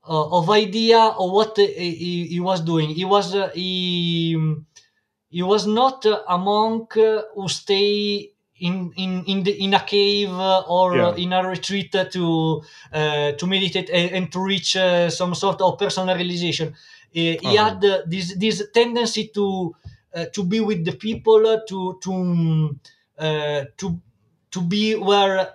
uh, 0.09 0.39
of 0.39 0.49
idea 0.51 0.99
of 0.99 1.31
what 1.31 1.57
he, 1.57 2.27
he, 2.27 2.41
was 2.41 2.61
doing 2.61 2.89
he 2.89 3.05
was 3.05 3.35
uh, 3.35 3.51
he 3.51 4.37
he 5.29 5.43
was 5.43 5.67
not 5.67 6.05
a 6.07 6.39
monk 6.39 6.95
who 6.95 7.49
stay 7.49 8.31
in 8.61 8.93
in 8.97 9.25
in, 9.25 9.43
the, 9.43 9.53
in 9.65 9.75
a 9.75 9.81
cave 9.81 10.31
or 10.33 10.97
yeah. 10.97 11.15
in 11.17 11.33
a 11.33 11.47
retreat 11.47 11.93
to 11.93 12.63
uh, 12.93 13.33
to 13.33 13.47
meditate 13.47 13.91
and, 13.91 14.11
and 14.13 14.33
to 14.33 14.41
reach 14.41 14.77
uh, 14.77 15.11
some 15.11 15.35
sort 15.35 15.61
of 15.61 15.79
personal 15.79 16.15
realization. 16.15 16.75
Eh, 17.15 17.37
ah. 17.37 17.47
Uh, 17.47 17.51
he 17.51 17.59
uh-huh. 17.59 17.65
had 17.65 17.81
this 18.11 18.35
this 18.37 18.63
tendency 18.73 19.29
to 19.35 19.75
uh, 20.15 20.27
to 20.33 20.45
be 20.45 20.61
with 20.61 20.85
the 20.85 20.93
people, 20.93 21.47
uh, 21.47 21.61
to 21.69 21.99
to 22.03 22.77
uh, 23.19 23.65
to 23.77 24.01
to 24.51 24.61
be 24.63 24.95
where 24.95 25.55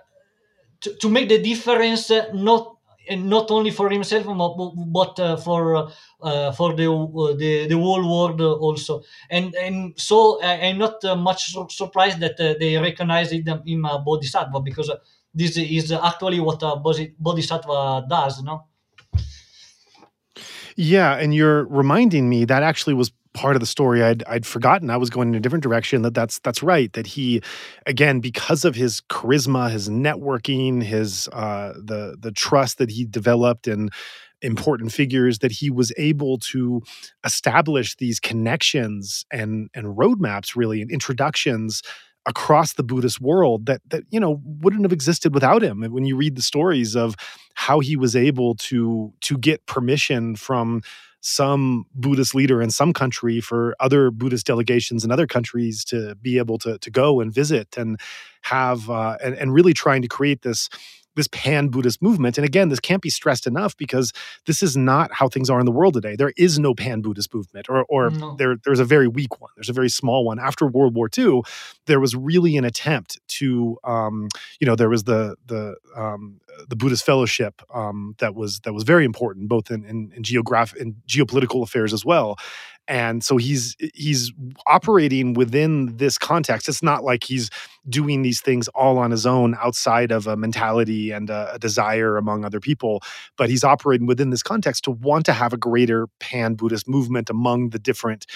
to, 0.80 0.94
to 0.96 1.08
make 1.08 1.28
the 1.28 1.38
difference, 1.38 2.10
not 2.32 2.76
and 3.08 3.28
not 3.28 3.50
only 3.50 3.70
for 3.70 3.88
himself 3.90 4.26
but 4.26 5.18
uh, 5.20 5.36
for 5.36 5.90
uh, 6.22 6.52
for 6.52 6.74
the, 6.74 6.90
uh, 6.90 7.34
the 7.36 7.66
the 7.68 7.78
whole 7.78 8.02
world 8.02 8.40
also 8.40 9.02
and 9.30 9.54
and 9.54 9.94
so 9.96 10.40
I, 10.42 10.54
am 10.54 10.78
not 10.78 11.02
much 11.18 11.54
surprised 11.70 12.20
that 12.20 12.36
they 12.36 12.76
recognize 12.76 13.30
him 13.30 13.62
in 13.66 13.82
bodhisattva 13.82 14.60
because 14.60 14.90
this 15.32 15.56
is 15.56 15.92
actually 15.92 16.40
what 16.40 16.62
a 16.62 16.76
bodhisattva 17.18 18.06
does 18.08 18.42
no 18.42 18.64
yeah 20.76 21.14
and 21.16 21.34
you're 21.34 21.64
reminding 21.66 22.28
me 22.28 22.44
that 22.44 22.62
actually 22.62 22.94
was 22.94 23.12
part 23.36 23.54
of 23.54 23.60
the 23.60 23.66
story 23.66 24.02
I'd 24.02 24.24
I'd 24.24 24.46
forgotten. 24.46 24.90
I 24.90 24.96
was 24.96 25.10
going 25.10 25.28
in 25.28 25.34
a 25.34 25.40
different 25.40 25.62
direction. 25.62 26.02
That 26.02 26.14
that's 26.14 26.40
that's 26.40 26.62
right. 26.62 26.92
That 26.94 27.06
he, 27.06 27.42
again, 27.84 28.18
because 28.20 28.64
of 28.64 28.74
his 28.74 29.02
charisma, 29.02 29.70
his 29.70 29.88
networking, 29.88 30.82
his 30.82 31.28
uh, 31.32 31.74
the 31.74 32.16
the 32.18 32.32
trust 32.32 32.78
that 32.78 32.90
he 32.90 33.04
developed 33.04 33.68
in 33.68 33.90
important 34.42 34.92
figures, 34.92 35.38
that 35.38 35.52
he 35.52 35.70
was 35.70 35.92
able 35.96 36.38
to 36.38 36.82
establish 37.24 37.96
these 37.96 38.18
connections 38.18 39.24
and 39.30 39.68
and 39.74 39.96
roadmaps, 39.96 40.56
really, 40.56 40.80
and 40.80 40.90
introductions 40.90 41.82
across 42.26 42.74
the 42.74 42.82
Buddhist 42.82 43.20
world 43.20 43.66
that 43.66 43.80
that 43.88 44.02
you 44.10 44.20
know 44.20 44.40
wouldn't 44.44 44.82
have 44.82 44.92
existed 44.92 45.32
without 45.32 45.62
him. 45.62 45.82
When 45.82 46.04
you 46.04 46.16
read 46.16 46.36
the 46.36 46.42
stories 46.42 46.96
of 46.96 47.14
how 47.54 47.80
he 47.80 47.96
was 47.96 48.14
able 48.14 48.54
to 48.56 49.12
to 49.22 49.38
get 49.38 49.66
permission 49.66 50.36
from 50.36 50.82
some 51.20 51.86
Buddhist 51.94 52.34
leader 52.34 52.62
in 52.62 52.70
some 52.70 52.92
country 52.92 53.40
for 53.40 53.74
other 53.80 54.10
Buddhist 54.10 54.46
delegations 54.46 55.04
in 55.04 55.10
other 55.10 55.26
countries 55.26 55.84
to 55.86 56.14
be 56.16 56.38
able 56.38 56.58
to 56.58 56.78
to 56.78 56.90
go 56.90 57.20
and 57.20 57.32
visit 57.32 57.76
and 57.76 57.98
have 58.42 58.90
uh, 58.90 59.16
and, 59.22 59.34
and 59.34 59.52
really 59.52 59.72
trying 59.72 60.02
to 60.02 60.08
create 60.08 60.42
this 60.42 60.68
this 61.16 61.28
pan 61.28 61.68
Buddhist 61.68 62.00
movement. 62.00 62.38
And 62.38 62.44
again, 62.44 62.68
this 62.68 62.80
can't 62.80 63.02
be 63.02 63.10
stressed 63.10 63.46
enough 63.46 63.76
because 63.76 64.12
this 64.46 64.62
is 64.62 64.76
not 64.76 65.12
how 65.12 65.28
things 65.28 65.50
are 65.50 65.58
in 65.58 65.66
the 65.66 65.72
world 65.72 65.94
today. 65.94 66.14
There 66.14 66.32
is 66.36 66.58
no 66.58 66.74
pan 66.74 67.00
Buddhist 67.00 67.34
movement, 67.34 67.68
or, 67.68 67.84
or 67.88 68.10
no. 68.10 68.36
there, 68.36 68.56
there's 68.64 68.80
a 68.80 68.84
very 68.84 69.08
weak 69.08 69.40
one. 69.40 69.50
There's 69.56 69.70
a 69.70 69.72
very 69.72 69.88
small 69.88 70.24
one. 70.24 70.38
After 70.38 70.66
World 70.66 70.94
War 70.94 71.08
II, 71.16 71.42
there 71.86 71.98
was 71.98 72.14
really 72.14 72.56
an 72.56 72.64
attempt 72.64 73.18
to, 73.28 73.78
um, 73.82 74.28
you 74.60 74.66
know, 74.66 74.76
there 74.76 74.88
was 74.88 75.04
the 75.04 75.36
the 75.46 75.76
um, 75.96 76.40
the 76.68 76.76
Buddhist 76.76 77.04
Fellowship 77.04 77.62
um, 77.74 78.14
that 78.18 78.34
was 78.34 78.60
that 78.60 78.72
was 78.72 78.84
very 78.84 79.04
important, 79.04 79.48
both 79.48 79.70
in 79.70 79.84
in, 79.84 80.12
in 80.14 80.22
geographic 80.22 80.80
and 80.80 80.96
geopolitical 81.08 81.62
affairs 81.62 81.92
as 81.92 82.04
well. 82.04 82.36
And 82.88 83.24
so 83.24 83.36
he's 83.36 83.76
he's 83.94 84.32
operating 84.66 85.34
within 85.34 85.96
this 85.96 86.18
context. 86.18 86.68
It's 86.68 86.82
not 86.82 87.02
like 87.02 87.24
he's 87.24 87.50
doing 87.88 88.22
these 88.22 88.40
things 88.40 88.68
all 88.68 88.98
on 88.98 89.10
his 89.10 89.26
own 89.26 89.56
outside 89.60 90.10
of 90.12 90.26
a 90.26 90.36
mentality 90.36 91.10
and 91.10 91.30
a, 91.30 91.54
a 91.54 91.58
desire 91.58 92.16
among 92.16 92.44
other 92.44 92.60
people 92.60 93.00
but 93.36 93.48
he's 93.48 93.64
operating 93.64 94.06
within 94.06 94.30
this 94.30 94.42
context 94.42 94.84
to 94.84 94.90
want 94.90 95.24
to 95.26 95.32
have 95.32 95.52
a 95.52 95.56
greater 95.56 96.08
pan 96.20 96.54
buddhist 96.54 96.88
movement 96.88 97.30
among 97.30 97.70
the 97.70 97.78
different 97.78 98.26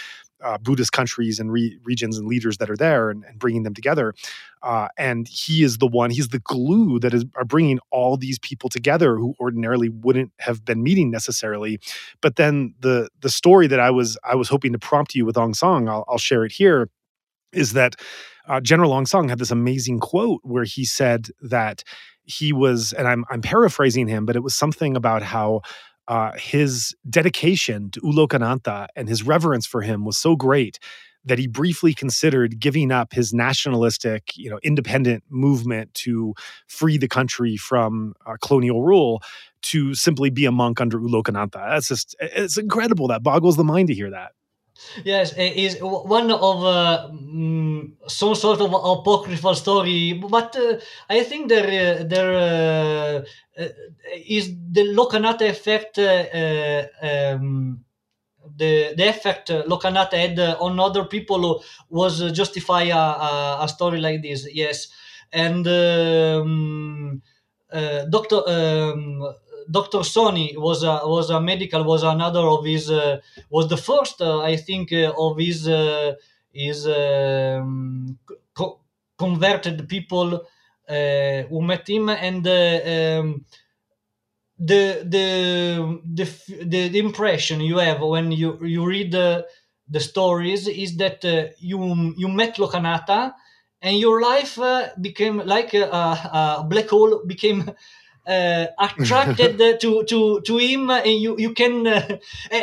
uh, 0.43 0.59
Buddhist 0.59 0.93
countries 0.93 1.39
and 1.39 1.53
re- 1.53 1.79
regions 1.85 2.19
and 2.19 2.27
leaders 2.27 2.59
that 2.59 2.71
are 2.71 2.77
there 2.77 3.11
and, 3.11 3.25
and 3.25 3.39
bringing 3.39 3.63
them 3.63 3.75
together. 3.75 4.15
Uh, 4.63 4.89
and 4.99 5.27
he 5.29 5.63
is 5.63 5.79
the 5.79 5.87
one, 5.87 6.11
he's 6.11 6.29
the 6.29 6.39
glue 6.41 6.99
that 7.01 7.15
is 7.15 7.25
are 7.35 7.45
bringing 7.45 7.79
all 7.91 8.17
these 8.17 8.39
people 8.39 8.69
together 8.69 9.17
who 9.17 9.35
ordinarily 9.41 9.89
wouldn't 9.89 10.33
have 10.39 10.65
been 10.65 10.83
meeting 10.83 11.11
necessarily. 11.11 11.79
But 12.21 12.37
then 12.37 12.75
the 12.81 13.09
the 13.21 13.31
story 13.31 13.67
that 13.69 13.81
I 13.81 13.91
was 13.91 14.19
I 14.25 14.35
was 14.35 14.49
hoping 14.49 14.73
to 14.73 14.79
prompt 14.79 15.15
you 15.15 15.25
with 15.25 15.37
Aung 15.37 15.57
San, 15.57 15.89
I'll, 15.89 16.05
I'll 16.09 16.19
share 16.19 16.45
it 16.45 16.53
here, 16.53 16.91
is 17.53 17.73
that 17.73 17.97
uh, 18.47 18.61
General 18.61 18.91
Aung 18.91 19.09
San 19.09 19.29
had 19.29 19.39
this 19.39 19.51
amazing 19.51 20.01
quote 20.01 20.41
where 20.43 20.65
he 20.65 20.85
said 20.85 21.29
that 21.41 21.85
he 22.25 22.53
was, 22.53 22.93
and 22.93 23.09
I'm 23.09 23.25
I'm 23.31 23.43
paraphrasing 23.43 24.09
him, 24.09 24.27
but 24.27 24.37
it 24.37 24.43
was 24.43 24.55
something 24.55 24.97
about 24.97 25.23
how 25.23 25.63
uh, 26.09 26.33
his 26.37 26.95
dedication 27.09 27.91
to 27.91 28.01
U 28.05 28.13
Lokanatha 28.13 28.89
and 28.97 29.09
his 29.09 29.23
reverence 29.23 29.67
for 29.67 29.83
him 29.83 30.05
was 30.05 30.19
so 30.19 30.37
great 30.37 30.79
that 31.25 31.39
he 31.39 31.47
briefly 31.47 31.93
considered 31.93 32.59
giving 32.59 32.91
up 32.91 33.13
his 33.13 33.33
nationalistic, 33.33 34.37
you 34.37 34.49
know, 34.49 34.59
independent 34.63 35.23
movement 35.29 35.93
to 35.93 36.35
free 36.67 36.97
the 36.97 37.09
country 37.09 37.57
from 37.57 38.15
uh, 38.27 38.37
colonial 38.43 38.83
rule 38.83 39.23
to 39.63 39.95
simply 39.95 40.31
be 40.31 40.47
a 40.47 40.53
monk 40.53 40.81
under 40.81 40.99
U 40.99 41.09
Lokanatha. 41.09 41.71
That's 41.71 41.89
just 41.89 42.17
it's 42.21 42.57
incredible. 42.57 43.09
That 43.09 43.23
boggles 43.23 43.57
the 43.57 43.65
mind 43.65 43.89
to 43.89 43.95
hear 43.95 44.11
that. 44.11 44.33
Yes, 45.05 45.33
it 45.37 45.57
is 45.57 45.79
one 45.81 46.31
of 46.31 46.65
uh, 46.65 47.09
mm, 47.13 47.93
some 48.09 48.35
sort 48.35 48.61
of 48.61 48.73
apocryphal 48.73 49.55
story, 49.55 50.13
but 50.15 50.57
uh, 50.57 50.79
I 51.09 51.23
think 51.23 51.49
there 51.49 52.01
uh, 52.01 52.05
there 52.05 52.33
uh, 52.35 53.63
uh, 53.63 53.69
is 54.27 54.49
the 54.73 54.83
Lokanatha 54.95 55.49
effect. 55.49 55.99
Uh, 55.99 56.87
um, 57.03 57.85
the, 58.57 58.95
the 58.97 59.09
effect 59.09 59.49
Lokanatha 59.51 60.15
had 60.15 60.39
on 60.39 60.81
other 60.81 61.05
people 61.05 61.63
was 61.89 62.33
justify 62.33 62.83
a, 62.85 62.97
a, 62.97 63.59
a, 63.63 63.69
story 63.69 64.01
like 64.01 64.23
this. 64.23 64.47
Yes, 64.53 64.89
and 65.33 65.67
um, 65.69 67.23
Doctor. 68.11 68.41
Um, 68.49 69.35
Dr. 69.71 69.99
Sony 70.01 70.57
was 70.57 70.83
a, 70.83 71.01
was 71.05 71.31
a 71.31 71.41
medical 71.41 71.85
was 71.85 72.03
another 72.03 72.41
of 72.41 72.65
his 72.65 72.91
uh, 72.91 73.21
was 73.51 73.69
the 73.69 73.77
first 73.77 74.21
uh, 74.21 74.41
I 74.41 74.57
think 74.57 74.93
uh, 74.93 75.13
of 75.17 75.39
his 75.39 75.69
uh, 75.69 76.15
his 76.53 76.87
um, 76.87 78.19
co- 78.55 78.81
converted 79.19 79.89
people 79.89 80.35
uh, 80.89 81.43
who 81.49 81.63
met 81.63 81.89
him 81.89 82.09
and 82.09 82.47
uh, 82.47 83.21
um, 83.21 83.45
the, 84.59 85.03
the, 85.05 86.01
the 86.15 86.89
the 86.89 86.99
impression 86.99 87.61
you 87.61 87.79
have 87.79 88.01
when 88.01 88.31
you 88.31 88.59
you 88.65 88.85
read 88.85 89.13
the 89.13 89.47
the 89.89 90.01
stories 90.01 90.69
is 90.69 90.97
that 90.99 91.25
you 91.59 92.15
you 92.17 92.29
met 92.29 92.57
Lokanatha 92.57 93.33
and 93.83 93.97
your 93.99 94.21
life 94.21 94.59
became 95.01 95.39
like 95.39 95.73
a, 95.75 95.85
a 95.85 96.67
black 96.69 96.89
hole 96.91 97.23
became 97.27 97.69
uh, 97.69 97.73
attracted 98.27 99.59
to 99.81 100.05
to 100.05 100.41
to 100.41 100.57
him, 100.59 100.91
and 100.91 101.21
you 101.21 101.37
you 101.39 101.55
can. 101.55 101.87
Uh, 101.87 102.19
uh, 102.53 102.61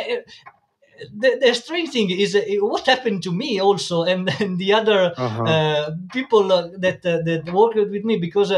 the, 1.16 1.38
the 1.40 1.54
strange 1.54 1.90
thing 1.90 2.10
is 2.10 2.34
uh, 2.34 2.42
what 2.60 2.86
happened 2.86 3.22
to 3.22 3.32
me 3.32 3.60
also, 3.60 4.02
and, 4.02 4.28
and 4.40 4.58
the 4.58 4.72
other 4.72 5.12
uh-huh. 5.16 5.42
uh, 5.42 5.90
people 6.12 6.52
uh, 6.52 6.68
that 6.78 7.04
uh, 7.06 7.22
that 7.22 7.50
worked 7.52 7.76
with 7.76 8.04
me 8.04 8.18
because. 8.18 8.52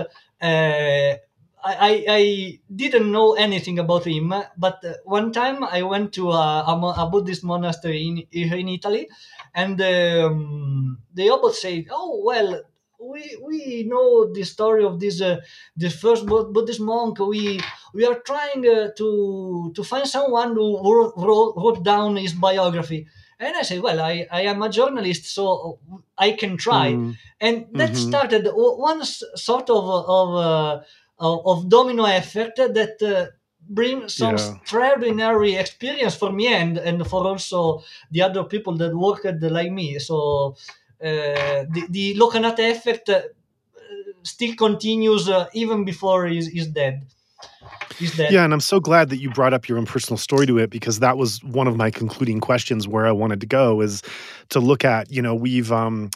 I, 1.62 2.06
I 2.08 2.58
didn't 2.74 3.12
know 3.12 3.34
anything 3.34 3.78
about 3.78 4.06
him, 4.06 4.32
but 4.56 4.82
one 5.04 5.30
time 5.30 5.62
I 5.62 5.82
went 5.82 6.14
to 6.14 6.30
a, 6.30 6.64
a, 6.96 7.08
Buddhist 7.12 7.44
monastery 7.44 8.08
in, 8.08 8.26
in 8.32 8.66
Italy, 8.66 9.10
and 9.54 9.78
um, 9.78 10.98
the 11.12 11.28
abbot 11.28 11.54
said, 11.54 11.84
"Oh 11.90 12.22
well, 12.24 12.62
we 13.00 13.36
we 13.42 13.84
know 13.84 14.32
the 14.32 14.44
story 14.44 14.84
of 14.84 15.00
this 15.00 15.20
uh, 15.20 15.40
this 15.76 15.98
first 15.98 16.26
Buddhist 16.26 16.80
monk. 16.80 17.18
We 17.18 17.60
we 17.94 18.06
are 18.06 18.20
trying 18.20 18.66
uh, 18.66 18.88
to 18.96 19.72
to 19.74 19.84
find 19.84 20.06
someone 20.06 20.54
who 20.54 20.78
wrote, 20.82 21.14
wrote 21.16 21.82
down 21.82 22.16
his 22.16 22.32
biography." 22.32 23.06
And 23.38 23.56
I 23.56 23.62
said, 23.62 23.80
"Well, 23.80 24.00
I, 24.00 24.26
I 24.30 24.42
am 24.42 24.62
a 24.62 24.68
journalist, 24.68 25.26
so 25.26 25.78
I 26.18 26.32
can 26.32 26.56
try." 26.56 26.92
Mm. 26.92 27.16
And 27.40 27.66
that 27.72 27.92
mm-hmm. 27.92 28.08
started 28.08 28.48
one 28.52 29.04
sort 29.04 29.70
of 29.70 29.84
of 29.88 30.28
uh, 30.34 30.80
of 31.18 31.68
domino 31.68 32.04
effect 32.04 32.56
that 32.56 33.02
uh, 33.02 33.34
bring 33.68 34.08
some 34.08 34.36
yeah. 34.36 34.54
extraordinary 34.56 35.54
experience 35.54 36.16
for 36.16 36.32
me 36.32 36.48
and 36.48 36.76
and 36.76 37.06
for 37.06 37.26
also 37.26 37.82
the 38.10 38.22
other 38.22 38.44
people 38.44 38.76
that 38.76 38.94
worked 38.94 39.42
like 39.42 39.70
me. 39.70 39.98
So 39.98 40.56
uh, 41.02 41.64
the, 41.70 41.86
the 41.90 42.14
Lokanatha 42.16 42.70
effect 42.70 43.08
uh, 43.08 43.22
still 44.22 44.54
continues 44.54 45.28
uh, 45.28 45.48
even 45.52 45.84
before 45.84 46.26
he's, 46.26 46.48
he's 46.48 46.66
dead. 46.66 47.06
Dead. 48.16 48.32
Yeah, 48.32 48.44
and 48.44 48.54
I'm 48.54 48.60
so 48.60 48.80
glad 48.80 49.10
that 49.10 49.18
you 49.18 49.30
brought 49.30 49.52
up 49.52 49.68
your 49.68 49.76
own 49.76 49.84
personal 49.84 50.16
story 50.16 50.46
to 50.46 50.56
it 50.58 50.70
because 50.70 51.00
that 51.00 51.18
was 51.18 51.42
one 51.44 51.66
of 51.66 51.76
my 51.76 51.90
concluding 51.90 52.40
questions 52.40 52.88
where 52.88 53.06
I 53.06 53.12
wanted 53.12 53.40
to 53.40 53.46
go 53.46 53.82
is 53.82 54.02
to 54.50 54.60
look 54.60 54.86
at, 54.86 55.10
you 55.10 55.20
know, 55.20 55.34
we've 55.34 55.70
um 55.70 56.10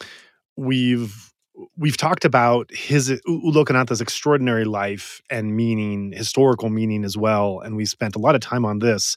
we've 0.57 1.33
we've 1.77 1.97
talked 1.97 2.25
about 2.25 2.71
his 2.73 3.11
U 3.11 3.53
Lokanatha's 3.55 4.01
extraordinary 4.01 4.65
life 4.65 5.21
and 5.29 5.57
meaning, 5.57 6.13
historical 6.13 6.71
meaning 6.71 7.05
as 7.05 7.17
well, 7.19 7.61
and 7.61 7.77
we 7.77 7.85
spent 7.85 8.17
a 8.17 8.19
lot 8.19 8.35
of 8.35 8.41
time 8.41 8.65
on 8.65 8.79
this 8.79 9.15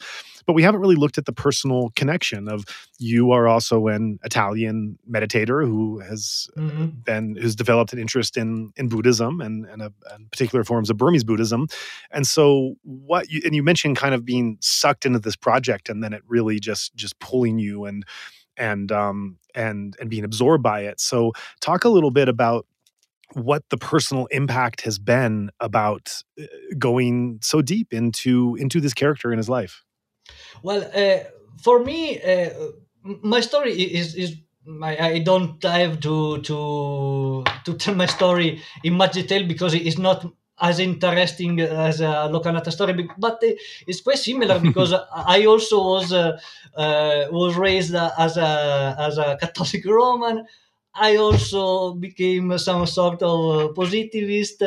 but 0.47 0.53
we 0.53 0.63
haven't 0.63 0.79
really 0.79 0.95
looked 0.95 1.17
at 1.17 1.25
the 1.25 1.33
personal 1.33 1.91
connection 1.95 2.47
of 2.47 2.63
you 2.97 3.31
are 3.31 3.47
also 3.47 3.87
an 3.87 4.17
Italian 4.23 4.97
meditator 5.09 5.67
who 5.67 5.99
has 5.99 6.47
uh, 6.57 6.61
mm-hmm. 6.61 6.85
been 7.03 7.35
who's 7.35 7.55
developed 7.55 7.93
an 7.93 7.99
interest 7.99 8.37
in 8.37 8.71
in 8.77 8.87
Buddhism 8.87 9.41
and 9.41 9.65
and, 9.65 9.81
a, 9.81 9.93
and, 10.11 10.31
particular 10.31 10.63
forms 10.63 10.89
of 10.89 10.97
Burmese 10.97 11.25
Buddhism, 11.25 11.67
and 12.11 12.25
so 12.25 12.75
what 12.83 13.29
you 13.29 13.41
and 13.45 13.53
you 13.53 13.61
mentioned 13.61 13.97
kind 13.97 14.15
of 14.15 14.25
being 14.25 14.57
sucked 14.61 15.05
into 15.05 15.19
this 15.19 15.35
project 15.35 15.89
and 15.89 16.03
then 16.03 16.13
it 16.13 16.23
really 16.27 16.59
just 16.59 16.95
just 16.95 17.19
pulling 17.19 17.59
you 17.59 17.85
and 17.85 18.05
and 18.55 18.91
um 18.91 19.37
and 19.53 19.95
and 19.99 20.09
being 20.09 20.23
absorbed 20.23 20.63
by 20.63 20.81
it. 20.81 20.99
So 20.99 21.33
talk 21.59 21.83
a 21.83 21.89
little 21.89 22.11
bit 22.11 22.29
about 22.29 22.65
what 23.33 23.63
the 23.69 23.77
personal 23.77 24.25
impact 24.27 24.81
has 24.81 24.97
been 24.97 25.51
about 25.59 26.23
uh, 26.41 26.45
going 26.79 27.39
so 27.41 27.61
deep 27.61 27.93
into 27.93 28.55
into 28.55 28.79
this 28.79 28.93
character 28.93 29.33
in 29.33 29.37
his 29.37 29.49
life 29.49 29.83
well, 30.63 30.89
uh, 30.93 31.23
for 31.61 31.83
me, 31.83 32.21
uh, 32.21 32.49
my 33.03 33.41
story 33.41 33.73
is 33.73 34.15
is 34.15 34.35
I, 34.81 34.97
I, 34.97 35.19
don't 35.19 35.63
have 35.63 35.99
to 36.01 36.41
to 36.41 37.43
to 37.65 37.73
tell 37.75 37.95
my 37.95 38.05
story 38.05 38.61
in 38.83 38.93
much 38.95 39.13
detail 39.13 39.47
because 39.47 39.73
it 39.73 39.83
is 39.83 39.97
not 39.97 40.25
as 40.59 40.79
interesting 40.79 41.59
as 41.61 42.01
a 42.01 42.29
Lokanatha 42.31 42.71
story, 42.71 43.07
but 43.17 43.39
it's 43.87 44.01
quite 44.01 44.17
similar 44.17 44.59
because 44.59 44.93
I 45.15 45.45
also 45.45 45.83
was 45.83 46.11
uh, 46.11 46.39
uh, 46.75 47.25
was 47.31 47.55
raised 47.55 47.95
as 47.95 48.37
a 48.37 48.95
as 48.99 49.17
a 49.17 49.37
Catholic 49.39 49.85
Roman. 49.85 50.45
I 50.93 51.17
also 51.17 51.93
became 51.93 52.57
some 52.57 52.85
sort 52.87 53.21
of 53.21 53.75
positivist. 53.75 54.63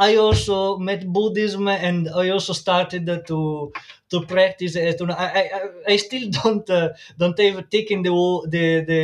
I 0.00 0.16
also 0.16 0.78
met 0.78 1.06
Buddhism 1.12 1.68
and 1.68 2.08
I 2.08 2.30
also 2.30 2.54
started 2.54 3.04
to 3.28 3.72
to 4.10 4.20
practice. 4.26 4.74
I, 4.76 4.96
I, 5.10 5.60
I 5.92 5.96
still 5.96 6.30
don't 6.42 6.68
uh, 6.70 6.88
don't 7.18 7.38
have 7.38 7.68
taken 7.68 8.02
the 8.02 8.10
the 8.54 8.64
the 8.90 9.02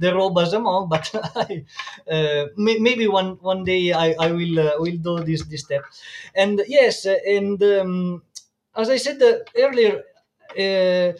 the 0.00 0.14
robe 0.14 0.38
as 0.38 0.52
a 0.52 0.60
monk, 0.60 0.88
but 0.90 1.10
I, 1.36 1.64
uh, 2.10 2.46
maybe 2.56 3.08
one 3.08 3.38
one 3.42 3.64
day 3.64 3.92
I, 3.92 4.14
I 4.26 4.30
will 4.32 4.58
uh, 4.60 4.72
will 4.78 4.98
do 5.08 5.18
this 5.24 5.42
this 5.44 5.62
step. 5.62 5.82
And 6.34 6.62
yes, 6.68 7.06
and 7.06 7.60
um, 7.62 8.22
as 8.76 8.90
I 8.90 8.96
said 8.96 9.20
uh, 9.22 9.38
earlier. 9.56 10.02
Uh, 10.56 11.18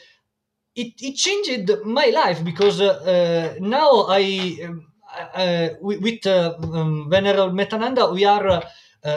it, 0.76 0.92
it 1.00 1.14
changed 1.16 1.70
my 1.84 2.06
life 2.06 2.42
because 2.44 2.80
uh, 2.80 3.54
now 3.60 4.06
I 4.08 4.58
uh, 5.34 5.68
with 5.80 6.26
uh, 6.26 6.54
um, 6.60 7.08
Venerable 7.08 7.52
Metananda 7.52 8.12
we 8.12 8.24
are 8.24 8.46
uh, 8.48 8.60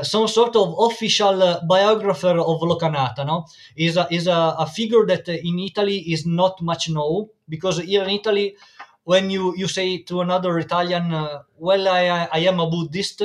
some 0.04 0.28
sort 0.28 0.56
of 0.56 0.76
official 0.80 1.42
uh, 1.42 1.62
biographer 1.66 2.38
of 2.40 2.62
Lokanatha. 2.62 3.26
No, 3.26 3.46
is 3.76 3.98
a 3.98 4.08
is 4.12 4.28
a, 4.28 4.56
a 4.60 4.66
figure 4.68 5.06
that 5.06 5.28
in 5.28 5.60
Italy 5.60 6.00
is 6.12 6.26
not 6.26 6.62
much 6.62 6.90
known 6.90 7.28
because 7.48 7.80
here 7.80 8.04
in 8.04 8.10
Italy, 8.10 8.56
when 9.04 9.30
you 9.30 9.56
you 9.56 9.68
say 9.68 10.00
to 10.04 10.22
another 10.22 10.60
Italian, 10.60 11.14
uh, 11.14 11.44
"Well, 11.58 11.88
I 11.88 12.28
I 12.32 12.40
am 12.40 12.60
a 12.60 12.70
Buddhist," 12.70 13.22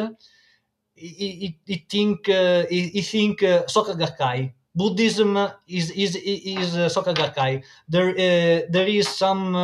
he, 0.94 1.56
think 1.88 2.26
he, 2.26 3.02
think 3.02 3.42
uh, 3.42 3.64
Soka 3.64 3.94
Gakkai. 3.98 4.52
Buddhism 4.74 5.36
is 5.68 5.90
is 5.90 6.16
is 6.16 6.76
uh, 6.76 6.88
Soka 6.88 7.14
Gakkai. 7.14 7.62
There 7.88 8.14
there 8.70 8.86
is 8.86 9.08
some 9.08 9.54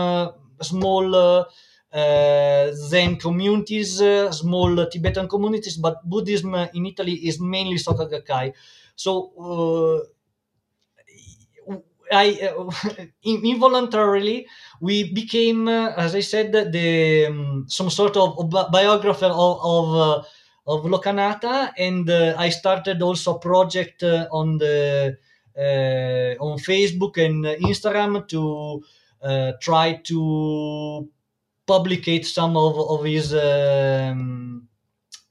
small 0.61 1.47
Zen 1.93 3.17
communities, 3.17 4.01
uh, 4.01 4.31
small 4.33 4.87
Tibetan 4.87 5.29
communities, 5.29 5.77
but 5.77 6.03
Buddhism 6.09 6.55
in 6.75 6.87
Italy 6.87 7.15
is 7.27 7.41
mainly 7.41 7.77
Soka 7.77 8.09
Gakkai. 8.11 8.53
So 8.95 9.33
uh, 9.39 10.07
I 12.11 12.53
involuntarily 13.23 14.47
we 14.81 15.13
became, 15.13 15.69
as 15.69 16.15
I 16.15 16.21
said, 16.21 16.53
the 16.53 17.27
um, 17.27 17.67
some 17.69 17.91
sort 17.91 18.17
of 18.17 18.49
biographer 18.51 19.27
of 19.27 19.59
of, 19.63 19.95
uh, 19.95 20.23
of 20.67 20.85
Lokanatha, 20.85 21.73
and 21.79 22.09
uh, 22.09 22.35
I 22.39 22.49
started 22.49 23.03
also 23.03 23.37
a 23.37 23.39
project 23.39 24.03
uh, 24.03 24.27
on 24.33 24.59
the 24.59 25.19
on 26.41 26.59
Facebook 26.59 27.19
and 27.19 27.45
Instagram 27.45 28.27
to 28.29 28.83
try 29.61 29.95
to 30.05 31.09
publicate 31.69 32.27
some 32.27 32.57
of, 32.57 32.75
of 32.95 33.05
his 33.05 33.35
um, 33.35 34.69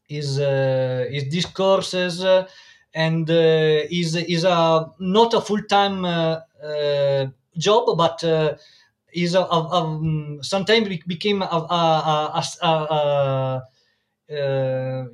his 0.07 0.39
uh, 0.39 1.05
his 1.09 1.25
discourses 1.25 2.23
uh, 2.23 2.47
and 2.93 3.29
uh, 3.29 3.81
is 3.91 4.15
is 4.15 4.43
a 4.43 4.89
not 4.99 5.33
a 5.33 5.41
full 5.41 5.63
time 5.63 6.05
uh, 6.05 6.39
uh, 6.63 7.27
job, 7.57 7.97
but 7.97 8.23
uh, 8.23 8.55
is 9.13 9.35
a, 9.35 9.41
a, 9.41 9.59
a 9.79 10.43
sometimes 10.43 10.87
became 11.07 11.41
a, 11.41 11.45
a, 11.45 12.43
a 12.63 13.61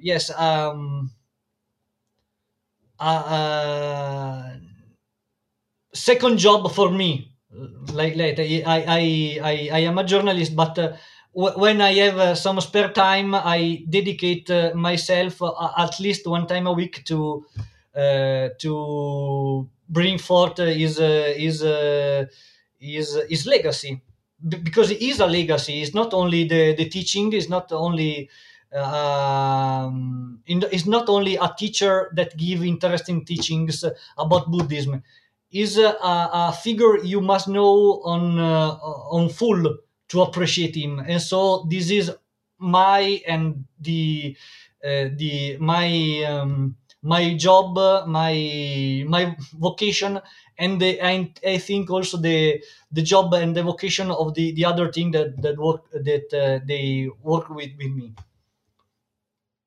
yes 0.01 0.29
um, 0.37 1.11
a, 2.99 4.59
second 5.93 6.37
job 6.37 6.71
for 6.71 6.89
me. 6.91 7.29
Like 7.93 8.15
later 8.15 8.41
I, 8.41 8.77
I 8.97 9.01
i 9.51 9.69
i 9.77 9.79
am 9.89 9.99
a 9.99 10.03
journalist 10.03 10.55
but 10.55 10.79
uh, 10.79 10.93
when 11.33 11.81
I 11.81 11.93
have 11.93 12.17
uh, 12.17 12.35
some 12.35 12.59
spare 12.61 12.89
time, 12.89 13.33
I 13.35 13.83
dedicate 13.89 14.49
uh, 14.49 14.71
myself 14.75 15.41
uh, 15.41 15.71
at 15.77 15.99
least 15.99 16.27
one 16.27 16.47
time 16.47 16.67
a 16.67 16.71
week 16.73 17.03
to 17.05 17.45
uh, 17.95 18.49
to 18.59 19.69
bring 19.89 20.17
forth 20.17 20.57
his 20.57 20.97
his 20.97 21.61
his 22.79 23.17
his 23.29 23.45
legacy 23.47 24.01
B- 24.47 24.57
because 24.57 24.91
it 24.91 25.01
is 25.01 25.19
a 25.19 25.25
legacy. 25.27 25.81
It's 25.81 25.93
not 25.93 26.13
only 26.13 26.47
the 26.47 26.75
the 26.75 26.89
teaching. 26.89 27.31
It's 27.33 27.49
not 27.49 27.71
only 27.71 28.29
um, 28.75 30.39
it's 30.45 30.85
not 30.85 31.07
only 31.09 31.35
a 31.37 31.49
teacher 31.57 32.11
that 32.15 32.35
give 32.37 32.63
interesting 32.63 33.25
teachings 33.25 33.83
about 34.17 34.51
Buddhism. 34.51 35.03
Is 35.51 35.77
a, 35.77 35.89
a, 36.49 36.51
figure 36.63 36.97
you 37.03 37.21
must 37.21 37.47
know 37.47 38.01
on 38.03 38.39
on 38.39 39.29
full 39.29 39.77
to 40.13 40.21
appreciate 40.21 40.75
him. 40.75 40.99
And 40.99 41.21
so 41.21 41.65
this 41.69 41.89
is 41.91 42.11
my 42.59 43.21
and 43.27 43.65
the 43.79 44.37
uh, 44.83 45.09
the 45.21 45.57
my 45.59 45.87
um, 46.31 46.75
my 47.01 47.35
job 47.35 47.75
my 48.07 49.03
my 49.07 49.35
vocation 49.53 50.19
and 50.57 50.79
the, 50.81 51.01
I, 51.01 51.33
I 51.45 51.57
think 51.57 51.89
also 51.89 52.17
the 52.17 52.61
the 52.91 53.01
job 53.01 53.33
and 53.33 53.55
the 53.55 53.63
vocation 53.63 54.11
of 54.11 54.33
the 54.35 54.51
the 54.53 54.65
other 54.65 54.91
thing 54.91 55.11
that 55.11 55.41
that 55.41 55.57
work 55.57 55.89
that 55.91 56.27
uh, 56.33 56.63
they 56.65 57.09
work 57.21 57.49
with 57.49 57.71
with 57.77 57.91
me 57.91 58.13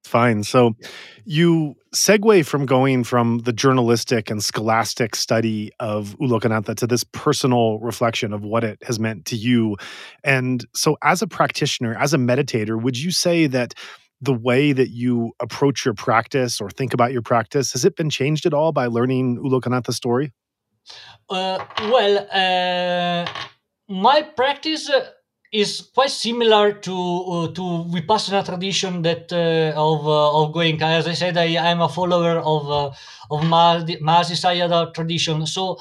fine. 0.07 0.43
So 0.43 0.75
you 1.25 1.75
segue 1.95 2.45
from 2.47 2.67
going 2.67 3.05
from 3.05 3.39
the 3.39 3.53
journalistic 3.53 4.31
and 4.31 4.43
scholastic 4.43 5.17
study 5.17 5.73
of 5.81 6.15
U 6.21 6.29
Lokanatha 6.29 6.77
to 6.77 6.87
this 6.87 7.05
personal 7.05 7.79
reflection 7.81 8.33
of 8.33 8.45
what 8.45 8.65
it 8.65 8.79
has 8.83 9.01
meant 9.01 9.25
to 9.27 9.37
you. 9.37 9.77
And 10.23 10.65
so, 10.75 10.97
as 11.03 11.23
a 11.23 11.27
practitioner, 11.27 11.95
as 11.95 12.15
a 12.15 12.19
meditator, 12.19 12.81
would 12.81 12.99
you 12.99 13.11
say 13.11 13.47
that 13.49 13.75
the 14.21 14.33
way 14.33 14.73
that 14.73 14.91
you 14.91 15.33
approach 15.41 15.85
your 15.85 15.95
practice 15.95 16.61
or 16.61 16.71
think 16.71 16.95
about 16.95 17.13
your 17.13 17.23
practice 17.23 17.73
has 17.73 17.85
it 17.85 17.97
been 17.97 18.11
changed 18.11 18.47
at 18.47 18.55
all 18.55 18.73
by 18.73 18.87
learning 18.87 19.41
U 19.43 19.51
Lokanatha's 19.51 19.97
story? 19.97 20.33
Uh, 21.29 21.65
well, 21.81 22.27
uh, 22.31 23.31
my 23.89 24.23
practice 24.23 24.89
uh, 24.89 25.11
is 25.53 25.91
quite 25.95 26.11
similar 26.11 26.73
to 26.73 26.95
uh, 26.95 27.49
to 27.53 27.63
Vipassana 27.95 28.45
tradition 28.45 29.03
that 29.03 29.33
uh, 29.33 29.73
of 29.77 30.07
uh, 30.07 30.43
of 30.43 30.53
Goenka. 30.53 30.83
As 30.83 31.07
I 31.07 31.15
said, 31.15 31.37
I 31.37 31.47
am 31.71 31.81
a 31.81 31.89
follower 31.89 32.39
of 32.39 32.71
uh, 32.71 32.87
of 33.31 33.41
Mahasi 33.43 34.37
Sayadaw 34.37 34.93
tradition. 34.95 35.47
So, 35.47 35.79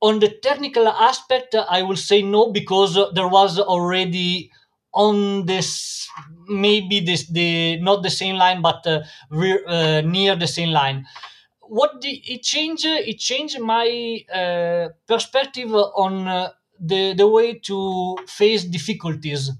on 0.00 0.18
the 0.20 0.28
technical 0.42 0.88
aspect, 0.88 1.54
I 1.54 1.82
will 1.82 1.96
say 1.96 2.22
no 2.22 2.50
because 2.52 2.98
there 3.14 3.28
was 3.28 3.58
already 3.58 4.50
on 4.92 5.46
this 5.46 6.08
maybe 6.48 7.00
this 7.00 7.28
the 7.28 7.78
not 7.80 8.02
the 8.02 8.10
same 8.10 8.34
line 8.36 8.60
but 8.60 8.84
uh, 8.86 9.02
uh, 9.30 10.00
near 10.04 10.34
the 10.34 10.48
same 10.48 10.70
line 10.70 11.06
what 11.60 12.00
did 12.00 12.18
it 12.26 12.42
change 12.42 12.84
it 12.84 13.18
changed 13.18 13.60
my 13.60 14.18
uh, 14.34 14.88
perspective 15.06 15.72
on 15.74 16.26
uh, 16.26 16.50
the 16.80 17.14
the 17.14 17.28
way 17.28 17.54
to 17.54 18.16
face 18.26 18.64
difficulties 18.64 19.50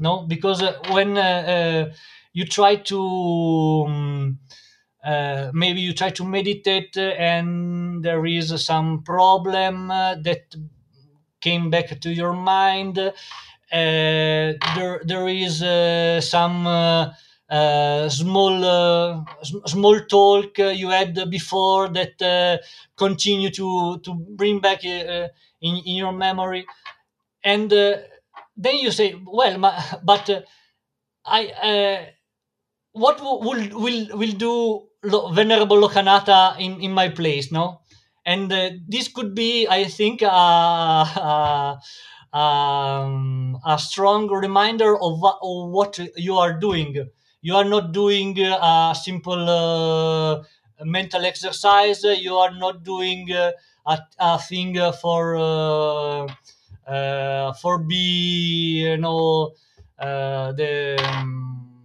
no? 0.00 0.22
Because 0.28 0.62
uh, 0.62 0.78
when 0.90 1.16
uh, 1.18 1.20
uh, 1.20 1.94
you 2.32 2.44
try 2.46 2.76
to 2.76 3.84
um, 3.88 4.38
uh, 5.04 5.50
maybe 5.54 5.80
you 5.80 5.92
try 5.92 6.10
to 6.10 6.24
meditate 6.24 6.96
and 6.96 8.04
there 8.04 8.24
is 8.26 8.64
some 8.64 9.02
problem 9.02 9.88
that 9.88 10.54
came 11.40 11.70
back 11.70 12.00
to 12.00 12.10
your 12.12 12.32
mind 12.32 12.96
there 13.70 15.00
there 15.04 15.28
is 15.28 15.58
some 16.28 16.66
uh, 16.66 18.08
small 18.08 18.64
uh, 18.64 19.22
small 19.66 20.00
talk 20.00 20.58
uh, 20.58 20.64
you 20.68 20.90
had 20.90 21.14
before 21.30 21.88
that 21.88 22.60
continue 22.96 23.50
to 23.50 23.98
to 24.00 24.14
bring 24.14 24.60
back 24.60 24.80
in, 25.60 25.76
in 25.76 25.96
your 25.96 26.12
memory. 26.12 26.66
And 27.44 27.70
then 27.70 28.76
you 28.76 28.90
say 28.90 29.14
well 29.24 29.58
but 30.04 30.44
i 31.26 32.08
what 32.92 33.20
will 33.20 33.68
will 33.84 34.18
will 34.18 34.32
do 34.32 34.52
venerable 35.32 35.76
lokanatha 35.76 36.58
in 36.58 36.80
in 36.80 36.92
my 36.92 37.08
place 37.08 37.52
no? 37.52 37.80
And 38.26 38.52
uh, 38.52 38.70
this 38.86 39.08
could 39.08 39.34
be 39.34 39.66
i 39.68 39.84
think 39.84 40.22
uh, 40.22 41.04
uh, 41.28 41.76
um, 42.32 43.58
a 43.64 43.78
strong 43.78 44.28
reminder 44.28 44.94
of, 44.96 45.24
of, 45.24 45.70
what 45.70 45.98
you 46.16 46.36
are 46.36 46.52
doing. 46.58 47.08
You 47.40 47.56
are 47.56 47.64
not 47.64 47.92
doing 47.92 48.38
a 48.38 48.94
simple 49.00 49.48
uh, 49.48 50.42
mental 50.84 51.24
exercise. 51.24 52.04
You 52.04 52.34
are 52.36 52.54
not 52.54 52.82
doing 52.84 53.32
uh, 53.32 53.52
a, 53.88 53.98
a 54.18 54.38
thing 54.38 54.74
for 55.00 55.36
uh, 55.36 56.26
uh, 56.90 57.52
for 57.54 57.78
be 57.78 58.84
you 58.84 58.96
know 58.98 59.52
uh, 59.98 60.52
the 60.52 60.96
um, 61.04 61.82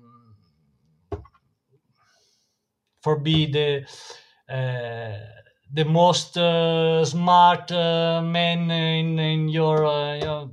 for 3.02 3.20
be 3.20 3.52
the 3.52 3.86
uh, 4.54 5.18
the 5.74 5.86
most 5.86 6.34
smart 6.34 7.72
man 7.72 8.70
in 8.72 9.20
in 9.20 9.50
your, 9.50 9.78
your 10.24 10.50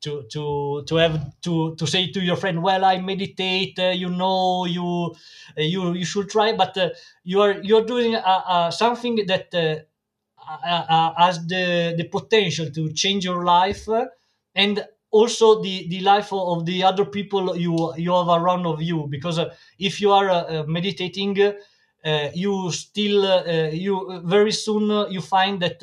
to 0.00 0.24
to 0.32 0.84
to 0.88 0.96
have 0.96 1.40
to 1.42 1.74
to 1.76 1.86
say 1.86 2.10
to 2.10 2.20
your 2.20 2.36
friend 2.36 2.62
well 2.62 2.84
i 2.84 2.98
meditate 2.98 3.78
uh, 3.78 3.88
you 4.02 4.08
know 4.10 4.64
you 4.66 5.14
uh, 5.58 5.62
you 5.62 5.92
you 5.94 6.04
should 6.04 6.28
try 6.30 6.52
but 6.56 6.76
uh, 6.78 6.90
you 7.24 7.40
are 7.40 7.60
you're 7.62 7.84
doing 7.84 8.16
something 8.70 9.16
that 9.26 9.48
Uh, 10.46 10.84
uh, 10.88 11.14
has 11.16 11.38
the 11.46 11.94
the 11.96 12.04
potential 12.04 12.70
to 12.70 12.92
change 12.92 13.24
your 13.24 13.44
life 13.44 13.88
and 14.54 14.84
also 15.10 15.62
the 15.62 15.88
the 15.88 16.00
life 16.00 16.30
of 16.32 16.66
the 16.66 16.82
other 16.84 17.04
people 17.06 17.56
you 17.56 17.74
you 17.96 18.12
have 18.12 18.28
around 18.28 18.66
of 18.66 18.82
you 18.82 19.06
because 19.08 19.38
uh, 19.38 19.54
if 19.78 20.00
you 20.02 20.12
are 20.12 20.66
meditating 20.66 21.34
you 22.34 22.70
still 22.72 23.18
you 23.72 24.20
very 24.24 24.52
soon 24.52 25.10
you 25.10 25.20
find 25.22 25.62
that 25.62 25.80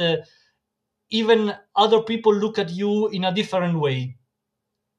even 1.10 1.54
other 1.76 2.02
people 2.02 2.34
look 2.34 2.58
at 2.58 2.70
you 2.72 3.10
in 3.10 3.24
a 3.26 3.34
different 3.34 3.80
way. 3.80 4.18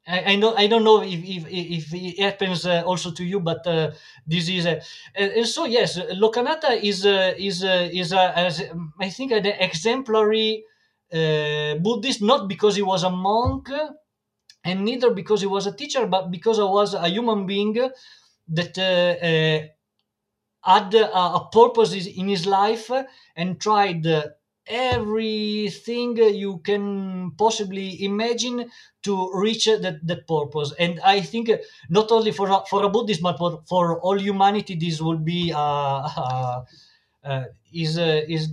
I, 0.07 0.33
I 0.33 0.37
don't 0.41 0.59
I 0.59 0.67
don't 0.67 0.83
know 0.85 1.01
if 1.03 1.21
if, 1.23 1.45
if 1.49 1.95
it 1.95 2.19
happens 2.21 2.67
uh, 2.67 2.83
also 2.85 3.13
to 3.13 3.25
you, 3.25 3.39
but 3.41 3.65
uh, 3.67 3.93
this 4.27 4.49
is 4.49 4.67
uh, 4.67 4.81
and 5.15 5.47
so 5.47 5.65
yes, 5.65 5.97
Lokanatha 5.99 6.83
is 6.83 7.07
uh, 7.07 7.35
is 7.39 7.63
uh, 7.63 7.89
is 7.93 8.13
uh, 8.13 8.33
as 8.35 8.63
I 9.01 9.09
think 9.11 9.31
an 9.33 9.47
exemplary 9.47 10.65
uh, 11.13 11.77
Buddhist, 11.77 12.21
not 12.21 12.49
because 12.49 12.75
he 12.75 12.83
was 12.83 13.05
a 13.05 13.11
monk, 13.11 13.69
and 14.65 14.85
neither 14.85 15.11
because 15.13 15.41
he 15.41 15.47
was 15.47 15.67
a 15.67 15.73
teacher, 15.77 16.07
but 16.07 16.31
because 16.31 16.57
he 16.59 16.65
was 16.65 16.95
a 16.95 17.09
human 17.09 17.47
being 17.47 17.75
that 18.49 18.79
had 20.65 20.95
a, 20.95 21.17
a 21.17 21.49
purpose 21.53 21.93
in 22.07 22.29
his 22.29 22.47
life 22.47 22.91
and 23.37 23.61
tried 23.61 24.07
everything 24.67 26.17
you 26.17 26.59
can 26.59 27.33
possibly 27.33 28.05
imagine 28.05 28.71
to 29.03 29.31
reach 29.35 29.67
that, 29.67 29.99
that 30.07 30.27
purpose 30.29 30.73
and 30.79 31.01
i 31.05 31.21
think 31.21 31.51
not 31.91 32.11
only 32.13 32.31
for 32.31 32.65
for 32.71 32.85
a 32.85 32.89
buddhist 32.89 33.21
but 33.23 33.37
for, 33.39 33.63
for 33.69 33.99
all 34.01 34.19
humanity 34.21 34.77
this 34.77 35.01
will 35.01 35.19
be 35.19 35.53
uh, 35.53 35.59
uh, 35.59 36.65
uh, 37.25 37.45
is 37.73 37.99
uh, 37.99 38.23
is 38.29 38.51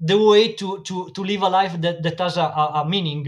the 0.00 0.18
way 0.18 0.52
to 0.52 0.82
to 0.82 1.10
to 1.10 1.22
live 1.22 1.42
a 1.42 1.48
life 1.48 1.80
that 1.80 2.02
that 2.02 2.18
has 2.18 2.36
a, 2.36 2.42
a 2.42 2.84
meaning 2.88 3.24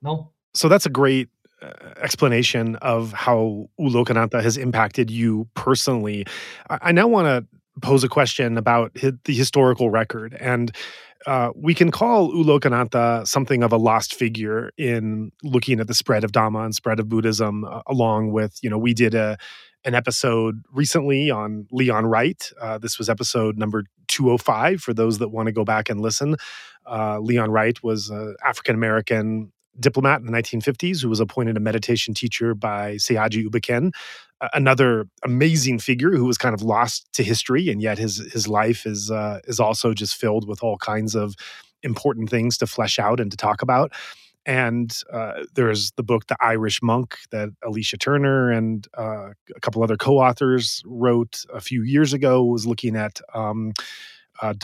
no 0.00 0.32
so 0.54 0.68
that's 0.68 0.86
a 0.86 0.90
great 0.90 1.28
uh, 1.62 1.70
explanation 1.96 2.76
of 2.76 3.12
how 3.12 3.68
U 3.78 3.88
Lokanatha 3.90 4.42
has 4.42 4.56
impacted 4.56 5.10
you 5.10 5.48
personally. 5.54 6.26
I 6.68 6.92
now 6.92 7.06
want 7.06 7.26
to 7.26 7.46
pose 7.80 8.04
a 8.04 8.08
question 8.08 8.56
about 8.58 8.92
the 8.94 9.34
historical 9.34 9.90
record. 9.90 10.36
And 10.40 10.72
uh, 11.26 11.50
we 11.54 11.74
can 11.74 11.90
call 11.90 12.36
U 12.36 12.44
Lokanatha 12.44 13.26
something 13.26 13.62
of 13.62 13.72
a 13.72 13.76
lost 13.76 14.14
figure 14.14 14.70
in 14.76 15.32
looking 15.42 15.80
at 15.80 15.86
the 15.86 15.94
spread 15.94 16.24
of 16.24 16.32
Dhamma 16.32 16.64
and 16.64 16.74
spread 16.74 17.00
of 17.00 17.08
Buddhism, 17.08 17.64
uh, 17.64 17.82
along 17.86 18.32
with, 18.32 18.58
you 18.62 18.70
know, 18.70 18.78
we 18.78 18.94
did 18.94 19.14
a 19.14 19.38
an 19.86 19.94
episode 19.94 20.62
recently 20.72 21.30
on 21.30 21.66
Leon 21.70 22.06
Wright. 22.06 22.50
Uh, 22.58 22.78
this 22.78 22.98
was 22.98 23.10
episode 23.10 23.58
number 23.58 23.84
205 24.08 24.80
for 24.80 24.94
those 24.94 25.18
that 25.18 25.28
want 25.28 25.46
to 25.46 25.52
go 25.52 25.62
back 25.62 25.90
and 25.90 26.00
listen. 26.00 26.36
Uh, 26.90 27.18
Leon 27.18 27.50
Wright 27.50 27.82
was 27.82 28.08
an 28.08 28.34
African 28.42 28.74
American 28.74 29.52
diplomat 29.78 30.20
in 30.20 30.26
the 30.26 30.32
1950s 30.32 31.02
who 31.02 31.08
was 31.08 31.20
appointed 31.20 31.56
a 31.56 31.60
meditation 31.60 32.14
teacher 32.14 32.54
by 32.54 32.94
Sayagyi 32.94 33.42
U 33.42 33.50
Ba 33.50 33.60
Khin, 33.60 33.92
another 34.52 35.06
amazing 35.24 35.78
figure 35.78 36.12
who 36.12 36.24
was 36.24 36.38
kind 36.38 36.54
of 36.54 36.62
lost 36.62 37.12
to 37.14 37.22
history, 37.22 37.68
and 37.68 37.80
yet 37.80 37.98
his 37.98 38.18
his 38.32 38.48
life 38.48 38.86
is 38.86 39.10
uh, 39.10 39.40
is 39.44 39.60
also 39.60 39.94
just 39.94 40.16
filled 40.16 40.46
with 40.48 40.62
all 40.62 40.76
kinds 40.78 41.14
of 41.14 41.34
important 41.82 42.30
things 42.30 42.56
to 42.58 42.66
flesh 42.66 42.98
out 42.98 43.20
and 43.20 43.30
to 43.30 43.36
talk 43.36 43.62
about. 43.62 43.92
And 44.46 44.94
uh, 45.10 45.44
there's 45.54 45.92
the 45.92 46.02
book 46.02 46.26
The 46.26 46.36
Irish 46.40 46.82
Monk 46.82 47.16
that 47.30 47.48
Alicia 47.64 47.96
Turner 47.96 48.50
and 48.50 48.86
uh, 48.96 49.30
a 49.54 49.60
couple 49.60 49.82
other 49.82 49.96
co-authors 49.96 50.82
wrote 50.84 51.44
a 51.52 51.60
few 51.60 51.82
years 51.82 52.12
ago. 52.12 52.44
Was 52.44 52.66
looking 52.66 52.96
at 52.96 53.20
um, 53.32 53.72
uh, 54.42 54.54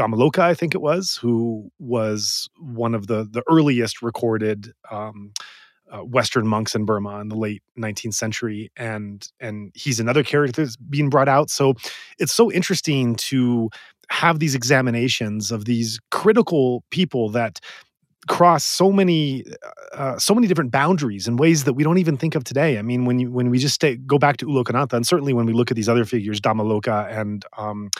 I 0.00 0.54
think 0.54 0.74
it 0.74 0.80
was, 0.80 1.18
who 1.20 1.70
was 1.78 2.48
one 2.58 2.94
of 2.94 3.08
the 3.08 3.28
the 3.30 3.42
earliest 3.48 4.00
recorded 4.00 4.72
um, 4.90 5.32
uh, 5.92 5.98
Western 5.98 6.46
monks 6.46 6.74
in 6.74 6.84
Burma 6.84 7.20
in 7.20 7.28
the 7.28 7.36
late 7.36 7.62
19th 7.78 8.14
century, 8.14 8.70
and 8.76 9.26
and 9.40 9.72
he's 9.74 10.00
another 10.00 10.22
character 10.22 10.62
that's 10.62 10.76
being 10.76 11.10
brought 11.10 11.28
out. 11.28 11.50
So 11.50 11.74
it's 12.18 12.34
so 12.34 12.50
interesting 12.50 13.16
to 13.16 13.70
have 14.08 14.38
these 14.38 14.54
examinations 14.54 15.50
of 15.50 15.64
these 15.64 15.98
critical 16.10 16.84
people 16.90 17.28
that 17.30 17.60
cross 18.28 18.64
so 18.64 18.90
many 18.90 19.44
uh, 19.94 20.18
so 20.18 20.34
many 20.34 20.46
different 20.46 20.72
boundaries 20.72 21.28
in 21.28 21.36
ways 21.36 21.64
that 21.64 21.74
we 21.74 21.84
don't 21.84 21.98
even 21.98 22.16
think 22.16 22.34
of 22.34 22.44
today. 22.44 22.78
I 22.78 22.82
mean, 22.82 23.04
when 23.04 23.18
you 23.18 23.30
when 23.30 23.50
we 23.50 23.58
just 23.58 23.74
stay, 23.74 23.96
go 23.96 24.18
back 24.18 24.36
to 24.38 24.48
U 24.48 24.52
Lokanatha, 24.52 24.94
and 24.94 25.06
certainly 25.06 25.32
when 25.32 25.46
we 25.46 25.52
look 25.52 25.70
at 25.70 25.76
these 25.76 25.88
other 25.88 26.04
figures, 26.04 26.40
Dhammaloka 26.40 27.10
and 27.10 27.44
um, 27.56 27.90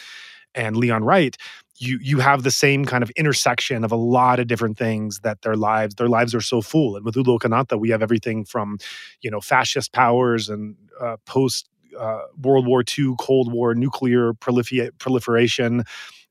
and 0.54 0.76
Leon 0.76 1.04
Wright, 1.04 1.36
you 1.78 1.98
you 2.02 2.18
have 2.20 2.42
the 2.42 2.50
same 2.50 2.84
kind 2.84 3.02
of 3.02 3.10
intersection 3.10 3.84
of 3.84 3.92
a 3.92 3.96
lot 3.96 4.40
of 4.40 4.46
different 4.46 4.78
things 4.78 5.20
that 5.20 5.42
their 5.42 5.56
lives 5.56 5.94
their 5.94 6.08
lives 6.08 6.34
are 6.34 6.40
so 6.40 6.60
full. 6.60 6.96
And 6.96 7.04
with 7.04 7.16
U 7.16 7.22
Lokanatha, 7.22 7.78
we 7.78 7.90
have 7.90 8.02
everything 8.02 8.44
from 8.44 8.78
you 9.20 9.30
know 9.30 9.40
fascist 9.40 9.92
powers 9.92 10.48
and 10.48 10.76
uh, 11.00 11.16
post 11.26 11.68
uh, 11.98 12.22
World 12.40 12.66
War 12.66 12.84
II, 12.96 13.14
Cold 13.18 13.52
War, 13.52 13.74
nuclear 13.74 14.34
proliferation, 14.34 15.84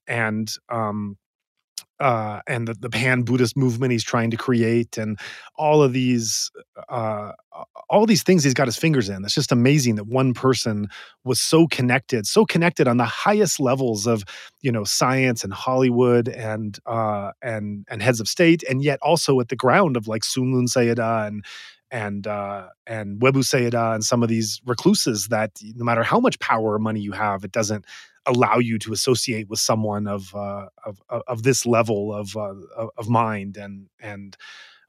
and 0.08 0.52
um, 0.70 1.18
uh, 1.99 2.41
and 2.47 2.68
the, 2.68 2.73
the 2.73 2.89
pan 2.89 3.23
Buddhist 3.23 3.56
movement 3.56 3.91
he's 3.91 4.03
trying 4.03 4.31
to 4.31 4.38
create, 4.38 4.97
and 4.97 5.18
all 5.56 5.81
of 5.81 5.93
these, 5.93 6.52
uh, 6.89 7.31
all 7.89 8.06
these 8.06 8.23
things 8.23 8.43
he's 8.43 8.53
got 8.53 8.68
his 8.68 8.77
fingers 8.77 9.07
in. 9.07 9.23
It's 9.23 9.34
just 9.34 9.52
amazing 9.52 9.95
that 9.95 10.07
one 10.07 10.34
person 10.34 10.89
was 11.23 11.39
so 11.39 11.68
connected, 11.68 12.27
so 12.27 12.45
connected 12.45 12.88
on 12.88 12.97
the 12.97 13.06
highest 13.06 13.60
levels 13.60 14.07
of, 14.07 14.23
you 14.61 14.72
know, 14.72 14.84
science 14.84 15.43
and 15.43 15.53
Hollywood 15.53 16.27
and 16.27 16.77
uh, 16.85 17.31
and 17.41 17.85
and 17.89 18.02
heads 18.02 18.19
of 18.19 18.27
state, 18.27 18.64
and 18.69 18.84
yet 18.84 18.99
also 19.02 19.39
at 19.39 19.49
the 19.49 19.56
ground 19.56 19.95
of 19.95 20.07
like 20.07 20.26
Sun 20.26 20.53
Lun 20.53 20.65
Sayadaw 20.65 21.27
and 21.27 21.45
and 21.91 22.27
uh, 22.27 22.68
and 22.88 23.22
Webu 23.22 23.43
Sayadaw 23.43 23.95
and 23.95 24.03
some 24.03 24.22
of 24.22 24.30
these 24.30 24.61
recluses 24.65 25.27
that 25.30 25.52
no 25.76 25.85
matter 25.85 26.03
how 26.03 26.19
much 26.19 26.39
power 26.39 26.73
or 26.73 26.80
money 26.80 26.99
you 26.99 27.14
have, 27.14 27.43
it 27.45 27.52
doesn't 27.52 27.85
allow 28.26 28.57
you 28.57 28.77
to 28.80 28.93
associate 28.93 29.49
with 29.49 29.60
someone 29.60 30.07
of 30.07 30.34
uh, 30.35 30.68
of, 30.85 31.02
of 31.10 31.43
this 31.43 31.65
level 31.65 32.14
of 32.14 32.35
uh, 32.35 32.53
of 32.97 33.10
mind 33.10 33.57
and 33.57 33.88
and 33.99 34.38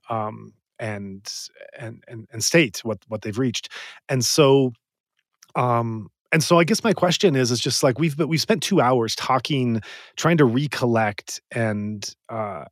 um, 0.09 0.53
and 0.79 1.27
and 1.79 2.03
and 2.09 2.27
and 2.33 2.45
state 2.45 2.81
what 2.85 2.99
what 3.09 3.23
they've 3.23 3.39
reached, 3.39 3.71
and 4.09 4.25
so 4.25 4.73
um, 5.55 6.11
and 6.33 6.43
so 6.43 6.59
I 6.59 6.65
guess 6.65 6.85
my 6.85 6.93
question 6.93 7.37
is 7.37 7.51
is 7.51 7.61
just 7.61 7.83
like 7.83 7.99
we've 7.99 8.19
we've 8.19 8.41
spent 8.41 8.63
two 8.63 8.81
hours 8.81 9.15
talking, 9.15 9.81
trying 10.17 10.37
to 10.39 10.45
recollect 10.45 11.41
and 11.51 12.09
uh, 12.29 12.65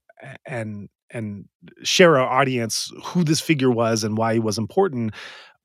and 0.47 0.89
and 1.11 1.47
share 1.83 2.19
our 2.19 2.29
audience 2.29 2.93
who 3.05 3.25
this 3.25 3.41
figure 3.41 3.71
was 3.71 4.05
and 4.05 4.19
why 4.19 4.35
he 4.35 4.41
was 4.41 4.59
important. 4.59 5.15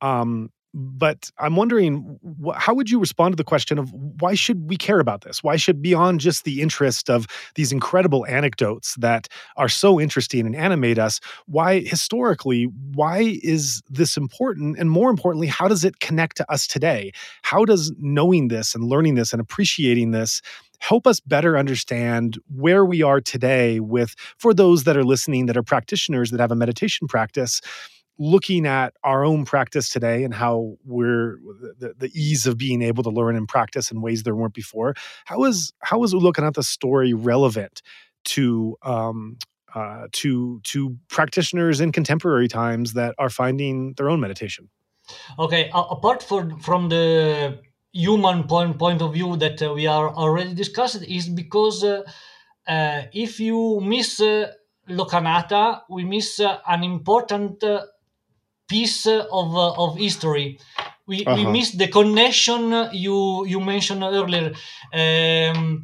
Um, 0.01 0.49
but 0.73 1.31
I'm 1.39 1.55
wondering, 1.55 2.19
wh- 2.45 2.55
how 2.55 2.73
would 2.73 2.89
you 2.89 2.99
respond 2.99 3.33
to 3.33 3.35
the 3.35 3.43
question 3.43 3.77
of 3.77 3.91
why 3.93 4.35
should 4.35 4.69
we 4.69 4.77
care 4.77 4.99
about 4.99 5.21
this? 5.21 5.43
Why 5.43 5.55
should, 5.55 5.81
beyond 5.81 6.19
just 6.19 6.43
the 6.43 6.61
interest 6.61 7.09
of 7.09 7.25
these 7.55 7.71
incredible 7.71 8.25
anecdotes 8.27 8.95
that 8.95 9.27
are 9.57 9.69
so 9.69 9.99
interesting 9.99 10.45
and 10.45 10.55
animate 10.55 10.99
us, 10.99 11.19
why 11.47 11.79
historically, 11.79 12.65
why 12.93 13.39
is 13.43 13.81
this 13.89 14.17
important? 14.17 14.77
And 14.77 14.91
more 14.91 15.09
importantly, 15.09 15.47
how 15.47 15.67
does 15.67 15.83
it 15.83 15.99
connect 15.99 16.37
to 16.37 16.51
us 16.51 16.67
today? 16.67 17.11
How 17.41 17.65
does 17.65 17.91
knowing 17.97 18.49
this 18.49 18.75
and 18.75 18.83
learning 18.83 19.15
this 19.15 19.33
and 19.33 19.41
appreciating 19.41 20.11
this 20.11 20.41
help 20.81 21.05
us 21.05 21.19
better 21.19 21.57
understand 21.57 22.37
where 22.55 22.85
we 22.85 23.01
are 23.01 23.19
today 23.19 23.81
with, 23.81 24.15
for 24.37 24.53
those 24.53 24.85
that 24.85 24.95
are 24.95 25.03
listening 25.03 25.45
that 25.45 25.57
are 25.57 25.63
practitioners 25.63 26.31
that 26.31 26.39
have 26.39 26.51
a 26.51 26.55
meditation 26.55 27.07
practice? 27.07 27.59
Looking 28.19 28.67
at 28.67 28.93
our 29.05 29.23
own 29.23 29.45
practice 29.45 29.89
today 29.89 30.23
and 30.25 30.33
how 30.33 30.77
we're 30.85 31.39
the, 31.79 31.93
the, 31.97 32.11
ease 32.13 32.45
of 32.45 32.57
being 32.57 32.81
able 32.81 33.01
to 33.01 33.09
learn 33.09 33.35
and 33.35 33.47
practice 33.47 33.89
in 33.89 34.01
ways 34.01 34.23
there 34.23 34.35
weren't 34.35 34.53
before 34.53 34.93
how 35.23 35.45
is 35.45 35.71
how 35.81 36.03
is 36.03 36.13
looking 36.13 36.43
at 36.43 36.53
the 36.53 36.61
story 36.61 37.13
relevant 37.13 37.81
to 38.25 38.77
um, 38.83 39.37
uh, 39.73 40.07
to 40.11 40.59
to 40.63 40.97
practitioners 41.07 41.79
in 41.79 41.91
contemporary 41.93 42.49
times 42.49 42.93
that 42.93 43.15
are 43.17 43.29
finding 43.29 43.93
their 43.93 44.09
own 44.09 44.19
meditation? 44.19 44.69
Okay 45.39 45.69
uh, 45.69 45.83
apart 45.83 46.21
from 46.21 46.59
from 46.59 46.89
the 46.89 47.57
human 47.93 48.43
point 48.43 48.77
point 48.77 49.01
of 49.01 49.13
view 49.13 49.37
that 49.37 49.61
uh, 49.61 49.73
we 49.73 49.87
are 49.87 50.09
already 50.13 50.53
discussed 50.53 51.01
is 51.03 51.29
because 51.29 51.83
uh, 51.83 52.03
uh, 52.67 53.03
if 53.13 53.39
you 53.39 53.79
miss 53.81 54.19
uh, 54.19 54.51
Lokanath, 54.89 55.81
we 55.89 56.03
miss 56.03 56.39
an 56.39 56.83
important 56.83 57.63
piece 58.69 59.05
of 59.07 59.55
uh, 59.55 59.73
of 59.83 59.97
history. 59.97 60.59
We, 61.07 61.25
uh-huh. 61.25 61.35
we 61.35 61.45
missed 61.45 61.77
the 61.77 61.87
connection 61.87 62.89
you 62.93 63.45
you 63.45 63.59
mentioned 63.59 64.03
earlier. 64.03 64.53
Um, 64.93 65.83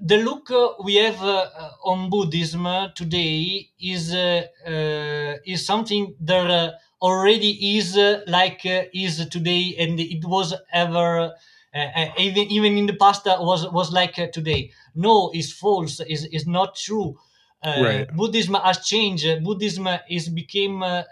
the 0.00 0.18
look 0.18 0.50
we 0.84 0.96
have 0.96 1.22
uh, 1.22 1.48
on 1.84 2.10
Buddhism 2.10 2.66
today 2.94 3.68
is 3.80 4.12
uh, 4.12 4.42
uh, 4.66 5.36
is 5.46 5.64
something 5.64 6.14
that 6.20 6.74
already 7.00 7.76
is 7.76 7.96
like 8.26 8.62
is 8.92 9.26
today, 9.28 9.74
and 9.78 9.98
it 10.00 10.24
was 10.24 10.54
ever. 10.72 11.32
even 12.18 12.44
even 12.56 12.78
in 12.78 12.86
the 12.86 12.96
past 12.96 13.26
was 13.26 13.70
was 13.70 13.92
like 13.92 14.16
today. 14.32 14.70
No, 14.94 15.30
is 15.34 15.52
false. 15.52 16.00
is 16.00 16.24
is 16.26 16.46
not 16.46 16.74
true. 16.74 17.18
Uh, 17.62 17.82
right. 17.82 18.16
Buddhism 18.16 18.54
has 18.54 18.84
changed. 18.86 19.26
Buddhism 19.42 19.88
is 20.08 20.28
became 20.28 20.82
uh, 20.82 21.02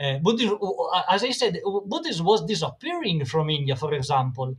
uh, 0.00 0.18
Buddhism, 0.18 0.58
as 1.08 1.22
I 1.22 1.30
said, 1.30 1.60
Buddhism 1.86 2.26
was 2.26 2.44
disappearing 2.44 3.24
from 3.24 3.48
India, 3.48 3.76
for 3.76 3.94
example. 3.94 4.56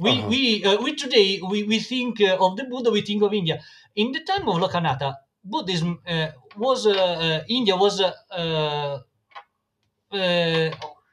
We 0.00 0.10
uh-huh. 0.10 0.28
we 0.28 0.64
uh, 0.64 0.82
we 0.82 0.94
today 0.94 1.40
we, 1.40 1.62
we 1.64 1.78
think 1.78 2.20
uh, 2.20 2.36
of 2.38 2.56
the 2.56 2.64
Buddha, 2.64 2.90
we 2.90 3.00
think 3.00 3.22
of 3.22 3.32
India. 3.32 3.60
In 3.96 4.12
the 4.12 4.20
time 4.20 4.46
of 4.48 4.56
Lokanath, 4.56 5.14
Buddhism 5.42 6.00
uh, 6.06 6.28
was 6.56 6.86
India 7.48 7.76
was 7.76 8.02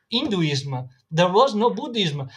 Hinduism. 0.10 0.90
There 1.10 1.30
was 1.30 1.56
no 1.56 1.70
Buddhism. 1.72 2.30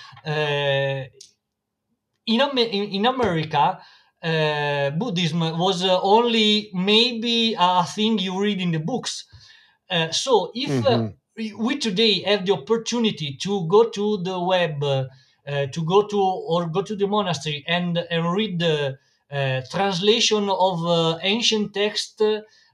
in, 2.27 2.41
in, 2.59 2.83
in 2.91 3.07
America, 3.07 3.79
uh, 4.24 4.90
Buddhism 4.90 5.40
was 5.59 5.84
uh, 5.84 6.01
only 6.01 6.70
maybe 6.72 7.55
a 7.59 7.84
thing 7.84 8.18
you 8.18 8.40
read 8.40 8.59
in 8.59 8.70
the 8.70 8.78
books. 8.78 9.26
Uh, 9.90 10.10
so 10.12 10.51
if 10.55 10.86
uh, 10.86 10.90
mm-hmm. 10.90 11.62
we 11.62 11.76
today 11.76 12.20
have 12.20 12.46
the 12.46 12.52
opportunity 12.52 13.36
to 13.42 13.68
go 13.68 13.90
to 13.90 14.22
the 14.22 14.40
web, 14.40 14.82
uh, 14.82 15.05
to 15.46 15.84
go 15.84 16.06
to 16.06 16.18
or 16.18 16.66
go 16.68 16.80
to 16.80 16.96
the 16.96 17.06
monastery 17.06 17.64
and, 17.68 17.98
and 17.98 18.32
read 18.32 18.59
the 18.59 18.98
translation 19.70 20.48
of 20.48 21.18
ancient 21.22 21.74
text 21.74 22.22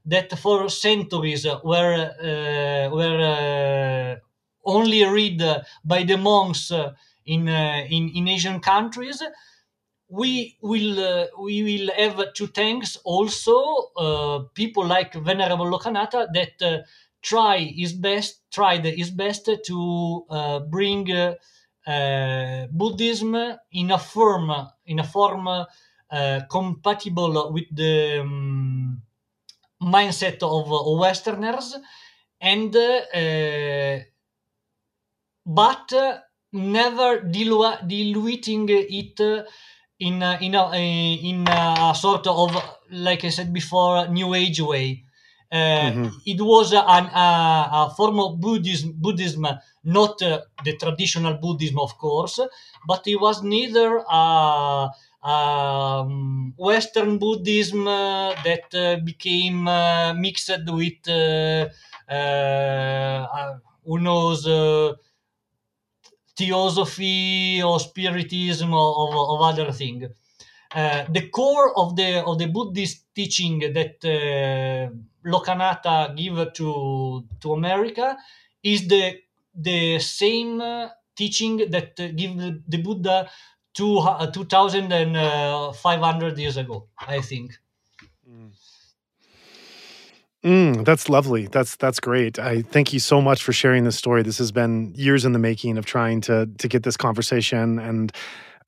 that 0.07 0.39
for 0.39 0.69
centuries 0.69 1.47
were 1.65 2.11
were 2.93 4.21
only 4.65 5.05
read 5.05 5.43
by 5.85 6.05
the 6.05 6.17
monks 6.17 6.71
in 7.27 7.49
in, 7.49 8.11
in 8.15 8.29
Asian 8.29 8.61
countries 8.61 9.21
we 10.11 10.57
will 10.61 10.99
uh, 11.01 11.27
we 11.41 11.63
will 11.63 11.91
have 11.97 12.35
to 12.35 12.47
thanks 12.49 12.97
also 13.05 13.57
uh, 13.97 14.39
people 14.55 14.85
like 14.87 15.15
Venerable 15.15 15.67
Lokanath 15.67 16.13
that 16.13 16.63
uh, 16.63 16.79
try 17.23 17.59
his 17.59 17.93
best 17.93 18.41
tried 18.51 18.85
his 18.85 19.11
best 19.11 19.49
to 19.67 20.27
uh, 20.31 20.61
bring 20.61 21.11
uh, 21.13 21.35
uh, 21.87 22.67
Buddhism 22.73 23.35
in 23.73 23.91
a 23.93 23.99
form 23.99 24.51
in 24.87 24.99
a 24.99 25.05
form 25.05 25.49
compatible 26.51 27.53
with 27.53 27.67
the 27.75 28.21
um, 28.21 29.01
mindset 29.83 30.43
of 30.43 30.69
Westerners. 30.99 31.77
And 32.41 32.75
but 35.47 35.93
never 36.53 37.21
dilu- 37.21 37.87
diluting 37.87 38.69
it 38.69 39.47
in 40.01 40.23
uh, 40.23 40.39
in 40.41 40.55
a 40.55 40.73
in 41.23 41.47
a 41.49 41.95
sort 41.95 42.27
of 42.27 42.57
like 42.91 43.25
I 43.25 43.29
said 43.29 43.53
before, 43.53 44.09
new 44.09 44.35
age 44.35 44.61
way. 44.61 45.05
Uh, 45.53 45.57
mm-hmm. 45.57 46.07
It 46.27 46.41
was 46.41 46.73
an, 46.73 46.79
a, 46.79 47.69
a, 47.73 47.95
form 47.97 48.21
of 48.21 48.41
Buddhism, 48.41 48.95
Buddhism 48.97 49.49
not 49.83 50.23
uh, 50.23 50.43
the 50.65 50.77
traditional 50.77 51.35
Buddhism, 51.35 51.81
of 51.81 51.99
course, 51.99 52.39
but 52.87 53.03
it 53.07 53.17
was 53.17 53.43
neither 53.43 53.97
a, 54.09 54.91
um, 55.23 56.55
Western 56.57 57.19
Buddhism 57.19 57.87
uh, 57.89 58.35
that 58.45 58.73
uh, 58.75 58.97
became 59.05 59.67
uh, 59.67 60.15
mixed 60.15 60.51
with 60.69 61.05
who 63.85 63.99
knows 63.99 64.45
theosophy 66.41 67.63
or 67.69 67.77
spiritism 67.89 68.71
or 68.83 68.89
of, 69.05 69.13
of 69.33 69.39
other 69.51 69.69
thing. 69.81 69.99
Uh, 70.81 71.05
the 71.17 71.25
core 71.37 71.69
of 71.83 71.89
the 71.97 72.11
of 72.29 72.35
the 72.39 72.49
Buddhist 72.57 72.97
teaching 73.19 73.59
that 73.77 73.97
uh, 74.17 74.83
Lokanath 75.33 75.87
give 76.21 76.39
to 76.59 76.69
to 77.43 77.53
America 77.61 78.17
is 78.63 78.81
the 78.93 79.05
the 79.69 79.99
same 79.99 80.61
uh, 80.61 80.89
teaching 81.21 81.55
that 81.75 81.91
give 82.21 82.33
the, 82.73 82.79
Buddha 82.79 83.29
two 83.75 83.99
uh, 83.99 84.31
two 84.31 84.47
thousand 84.55 84.93
and 84.93 85.17
uh, 85.17 85.73
five 85.73 86.01
hundred 86.01 86.39
years 86.39 86.57
ago. 86.57 86.87
I 87.17 87.21
think. 87.21 87.59
Mm, 88.29 88.51
that's 90.43 91.09
lovely. 91.09 91.47
That's 91.49 91.77
that's 91.77 92.01
great. 92.01 92.39
I 92.39 92.63
thank 92.63 92.93
you 92.93 92.99
so 92.99 93.21
much 93.21 93.43
for 93.43 93.53
sharing 93.53 93.85
this 93.85 93.97
story. 93.97 94.23
This 94.23 94.39
has 94.39 94.53
been 94.53 94.93
years 94.97 95.25
in 95.25 95.33
the 95.33 95.39
making 95.39 95.77
of 95.77 95.85
trying 95.85 96.23
to 96.23 96.49
to 96.59 96.69
get 96.69 96.83
this 96.83 96.97
conversation, 96.97 97.79
and 97.79 98.11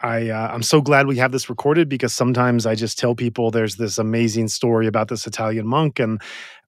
I 0.00 0.28
uh, 0.28 0.50
I'm 0.52 0.62
so 0.62 0.82
glad 0.82 1.06
we 1.06 1.16
have 1.16 1.32
this 1.32 1.48
recorded 1.48 1.88
because 1.88 2.12
sometimes 2.12 2.66
I 2.66 2.74
just 2.74 2.98
tell 2.98 3.14
people 3.14 3.50
there's 3.50 3.76
this 3.76 3.96
amazing 3.96 4.48
story 4.48 4.86
about 4.86 5.08
this 5.08 5.26
Italian 5.26 5.66
monk, 5.66 5.98
and 5.98 6.20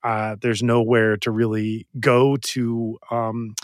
uh, 0.03 0.37
there's 0.41 0.63
nowhere 0.63 1.19
to 1.19 1.31
really 1.31 1.87
go 2.01 2.37
to 2.37 2.99
um, 3.11 3.55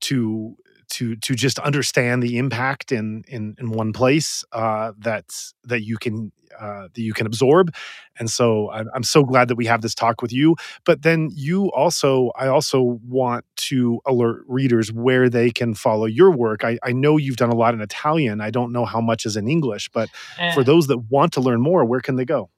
to 0.00 0.56
to 0.88 1.16
to 1.16 1.34
just 1.34 1.58
understand 1.58 2.22
the 2.22 2.38
impact 2.38 2.92
in 2.92 3.24
in, 3.28 3.56
in 3.58 3.70
one 3.70 3.92
place 3.92 4.44
uh, 4.52 4.92
that's 4.98 5.54
that 5.64 5.82
you 5.82 5.96
can 5.96 6.32
uh, 6.58 6.88
that 6.94 7.02
you 7.02 7.12
can 7.12 7.26
absorb. 7.26 7.74
And 8.18 8.30
so 8.30 8.70
I'm, 8.70 8.88
I'm 8.94 9.02
so 9.02 9.22
glad 9.24 9.48
that 9.48 9.56
we 9.56 9.66
have 9.66 9.82
this 9.82 9.94
talk 9.94 10.22
with 10.22 10.32
you. 10.32 10.56
But 10.84 11.02
then 11.02 11.28
you 11.34 11.70
also, 11.72 12.30
I 12.36 12.46
also 12.46 12.98
want 13.06 13.44
to 13.56 14.00
alert 14.06 14.44
readers 14.48 14.92
where 14.92 15.28
they 15.28 15.50
can 15.50 15.74
follow 15.74 16.06
your 16.06 16.30
work. 16.30 16.64
I, 16.64 16.78
I 16.82 16.92
know 16.92 17.16
you've 17.16 17.36
done 17.36 17.50
a 17.50 17.54
lot 17.54 17.74
in 17.74 17.80
Italian. 17.80 18.40
I 18.40 18.50
don't 18.50 18.72
know 18.72 18.84
how 18.84 19.00
much 19.00 19.26
is 19.26 19.36
in 19.36 19.48
English, 19.48 19.90
but 19.90 20.08
uh, 20.40 20.52
for 20.54 20.64
those 20.64 20.86
that 20.86 20.98
want 21.10 21.32
to 21.34 21.40
learn 21.40 21.60
more, 21.60 21.84
where 21.84 22.00
can 22.00 22.16
they 22.16 22.24
go? 22.24 22.50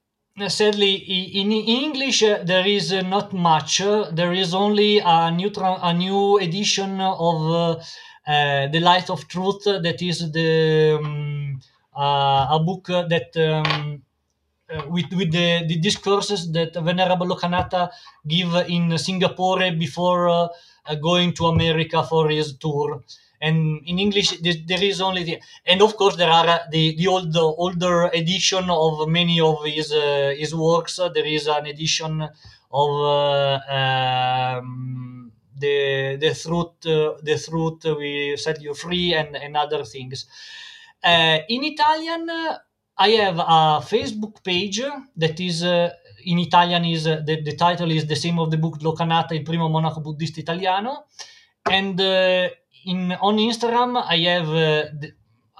sadly 0.46 0.94
in 0.94 1.50
english 1.50 2.22
uh, 2.22 2.38
there 2.44 2.64
is 2.64 2.92
uh, 2.92 3.02
not 3.02 3.32
much 3.32 3.80
uh, 3.80 4.08
there 4.12 4.32
is 4.32 4.54
only 4.54 5.00
a 5.04 5.32
new 5.32 5.50
tra- 5.50 5.80
a 5.82 5.92
new 5.92 6.38
edition 6.38 7.00
of 7.00 7.82
the 8.72 8.80
light 8.80 9.08
of 9.10 9.26
truth 9.28 9.64
that 9.64 10.00
is 10.02 10.30
the 10.32 10.98
um, 11.00 11.60
a 11.94 12.58
book 12.64 12.86
that 12.86 13.30
um, 13.36 14.02
with 14.90 15.10
with 15.12 15.32
the, 15.32 15.64
the 15.66 15.76
discourses 15.78 16.52
that 16.52 16.74
venerable 16.74 17.26
lokanata 17.26 17.90
give 18.26 18.54
in 18.68 18.96
singapore 18.98 19.70
before 19.72 20.50
going 21.00 21.32
to 21.32 21.46
america 21.46 22.02
for 22.02 22.28
his 22.28 22.56
tour 22.58 23.02
and 23.40 23.80
in 23.86 23.98
English 23.98 24.30
there 24.40 24.82
is 24.82 25.00
only 25.00 25.22
the 25.22 25.38
and 25.64 25.80
of 25.80 25.96
course 25.96 26.16
there 26.16 26.30
are 26.30 26.60
the 26.72 26.96
the 26.96 27.06
old 27.06 27.36
older 27.36 28.06
edition 28.20 28.68
of 28.68 29.08
many 29.08 29.40
of 29.40 29.64
his 29.64 29.92
uh, 29.92 30.34
his 30.36 30.52
works. 30.54 30.96
There 30.96 31.24
is 31.24 31.46
an 31.46 31.66
edition 31.66 32.20
of 32.72 32.90
uh, 33.00 33.60
um, 34.58 35.27
the 35.58 36.16
the 36.20 36.34
truth 36.34 36.86
uh, 36.86 37.14
the 37.22 37.38
truth 37.38 37.84
we 37.98 38.36
set 38.36 38.60
you 38.60 38.74
free 38.74 39.14
and 39.14 39.36
and 39.36 39.56
other 39.56 39.84
things. 39.84 40.26
Uh, 41.02 41.38
in 41.48 41.64
Italian, 41.64 42.28
I 42.96 43.08
have 43.10 43.38
a 43.38 43.80
Facebook 43.82 44.42
page 44.42 44.82
that 45.16 45.40
is. 45.40 45.64
in 46.24 46.38
Italian 46.40 46.84
is 46.84 47.04
the, 47.04 47.40
the 47.42 47.54
title 47.54 47.90
is 47.90 48.04
the 48.06 48.16
same 48.16 48.38
of 48.40 48.50
the 48.50 48.58
book 48.58 48.76
Lokanata, 48.82 49.34
il 49.34 49.42
primo 49.42 49.68
monaco 49.68 50.00
buddista 50.00 50.40
italiano, 50.40 51.06
and 51.62 51.98
in 52.84 53.16
on 53.20 53.38
Instagram 53.38 53.96
I 53.96 54.18
have 54.26 54.48
uh, 54.48 55.08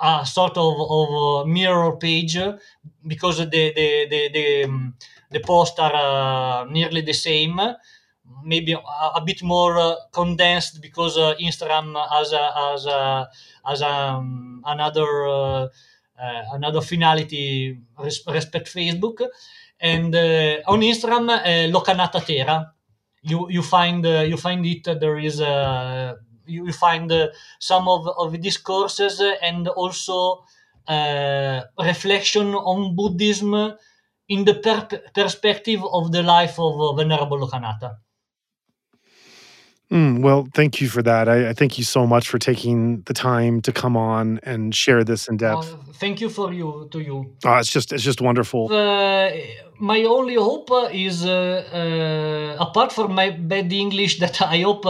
a 0.01 0.27
sort 0.27 0.57
of, 0.57 0.75
of 0.79 1.09
uh, 1.11 1.45
mirror 1.47 1.97
page 1.97 2.39
because 3.07 3.39
the 3.39 3.73
the 3.75 4.07
the 4.09 4.31
the, 4.33 4.65
um, 4.65 4.95
the 5.31 5.41
posts 5.41 5.79
are 5.79 5.95
uh, 5.95 6.65
nearly 6.65 7.03
the 7.03 7.13
same 7.13 7.61
maybe 8.45 8.73
a, 8.73 8.79
a 9.17 9.23
bit 9.25 9.43
more 9.43 9.79
uh, 9.79 9.95
condensed 10.13 10.81
because 10.81 11.17
uh, 11.19 11.35
Instagram 11.41 11.95
has 12.11 12.33
a, 12.33 12.53
has 12.55 12.87
a, 12.87 13.29
has 13.67 13.83
um, 13.83 14.63
another 14.67 15.27
uh, 15.29 15.69
another 16.53 16.81
finality 16.81 17.79
res- 17.99 18.23
respect 18.27 18.67
Facebook 18.67 19.27
and 19.81 20.15
on 20.67 20.81
Instagram 20.81 21.27
Lokanata 21.73 22.25
Terra 22.25 22.73
you 23.23 23.49
you 23.51 23.63
find 23.63 24.05
you 24.05 24.37
find 24.37 24.67
it 24.67 24.85
there 25.01 25.19
is 25.19 25.41
you 26.47 26.73
find 26.73 27.13
uh, 27.13 27.29
some 27.59 27.89
of, 27.89 28.09
of 28.19 28.41
these 28.43 28.57
courses 28.57 29.21
and 29.43 29.69
also 29.69 30.45
uh, 30.89 31.63
reflection 31.79 32.55
on 32.55 32.97
Buddhism 32.97 33.75
in 34.29 34.45
the 34.45 34.55
per- 34.55 35.03
perspective 35.15 35.83
of 35.93 36.11
the 36.13 36.23
life 36.23 36.59
of 36.59 36.81
uh, 36.81 36.93
Venerable 36.95 37.39
Lokanata. 37.39 37.99
Mm, 39.91 40.21
well, 40.21 40.47
thank 40.53 40.83
you 40.83 40.89
for 40.89 41.03
that. 41.03 41.29
I, 41.31 41.49
I, 41.49 41.53
thank 41.55 41.79
you 41.79 41.85
so 41.85 42.07
much 42.07 42.29
for 42.29 42.39
taking 42.39 43.01
the 43.03 43.15
time 43.15 43.63
to 43.63 43.73
come 43.73 43.97
on 43.97 44.39
and 44.43 44.75
share 44.75 45.03
this 45.03 45.29
in 45.29 45.39
depth. 45.39 45.73
Uh, 45.73 45.93
thank 45.95 46.21
you 46.21 46.29
for 46.29 46.53
you 46.53 46.89
to 46.91 47.01
you. 47.01 47.35
Oh, 47.47 47.57
it's 47.57 47.73
just 47.73 47.93
it's 47.95 48.03
just 48.03 48.21
wonderful. 48.21 48.71
Uh, 48.71 49.31
my 49.81 50.03
only 50.03 50.35
hope 50.35 50.69
is, 50.93 51.25
uh, 51.25 51.65
uh 51.73 52.63
apart 52.63 52.93
from 52.93 53.15
my 53.15 53.31
bad 53.31 53.73
English, 53.73 54.19
that 54.21 54.43
I 54.43 54.61
hope 54.61 54.85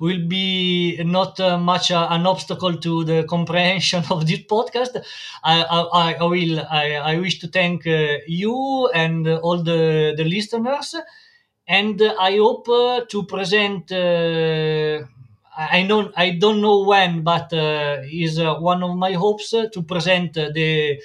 will 0.00 0.28
be 0.28 1.02
not 1.02 1.40
uh, 1.40 1.56
much 1.56 1.90
uh, 1.90 2.08
an 2.10 2.26
obstacle 2.26 2.76
to 2.76 3.04
the 3.04 3.24
comprehension 3.24 4.04
of 4.10 4.26
this 4.26 4.40
podcast. 4.40 5.02
I, 5.42 5.62
I, 5.62 6.12
I 6.12 6.24
will. 6.24 6.60
I, 6.70 6.96
I 6.96 7.18
wish 7.18 7.38
to 7.38 7.48
thank 7.48 7.86
you 8.26 8.90
and 8.92 9.26
all 9.28 9.62
the 9.62 10.12
the 10.14 10.24
listeners 10.24 10.94
and 11.72 12.02
I 12.02 12.36
hope 12.36 12.68
uh, 12.68 13.00
to 13.08 13.24
present. 13.24 13.90
Uh, 13.90 15.00
I 15.56 15.82
know 15.88 16.12
I 16.16 16.30
don't 16.42 16.60
know 16.60 16.84
when, 16.84 17.22
but 17.22 17.52
uh, 17.52 18.02
is 18.04 18.38
one 18.38 18.82
of 18.82 18.94
my 18.96 19.12
hopes 19.12 19.50
to 19.50 19.82
present 19.82 20.34
the 20.34 21.00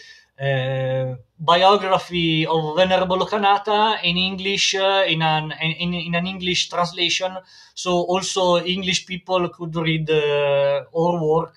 biography 1.39 2.45
of 2.45 2.75
Venerable 2.75 3.17
Lokanata 3.17 4.03
in 4.03 4.17
English 4.17 4.73
in 4.75 5.21
an 5.21 5.53
in, 5.61 5.93
in 5.93 6.15
an 6.15 6.27
English 6.27 6.69
translation, 6.69 7.31
so 7.73 7.91
also 8.13 8.57
English 8.57 9.05
people 9.05 9.47
could 9.49 9.75
read 9.75 10.11
our 10.11 11.13
work. 11.23 11.55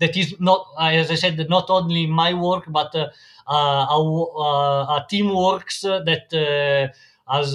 That 0.00 0.16
is 0.16 0.34
not, 0.40 0.66
as 0.80 1.10
I 1.10 1.14
said, 1.14 1.46
not 1.50 1.68
only 1.68 2.06
my 2.06 2.32
work, 2.32 2.64
but 2.68 2.94
uh, 2.94 3.08
a, 3.50 4.96
a, 4.96 5.06
team 5.10 5.34
works 5.34 5.82
that 5.82 6.32
uh, 6.32 6.88
has 7.30 7.54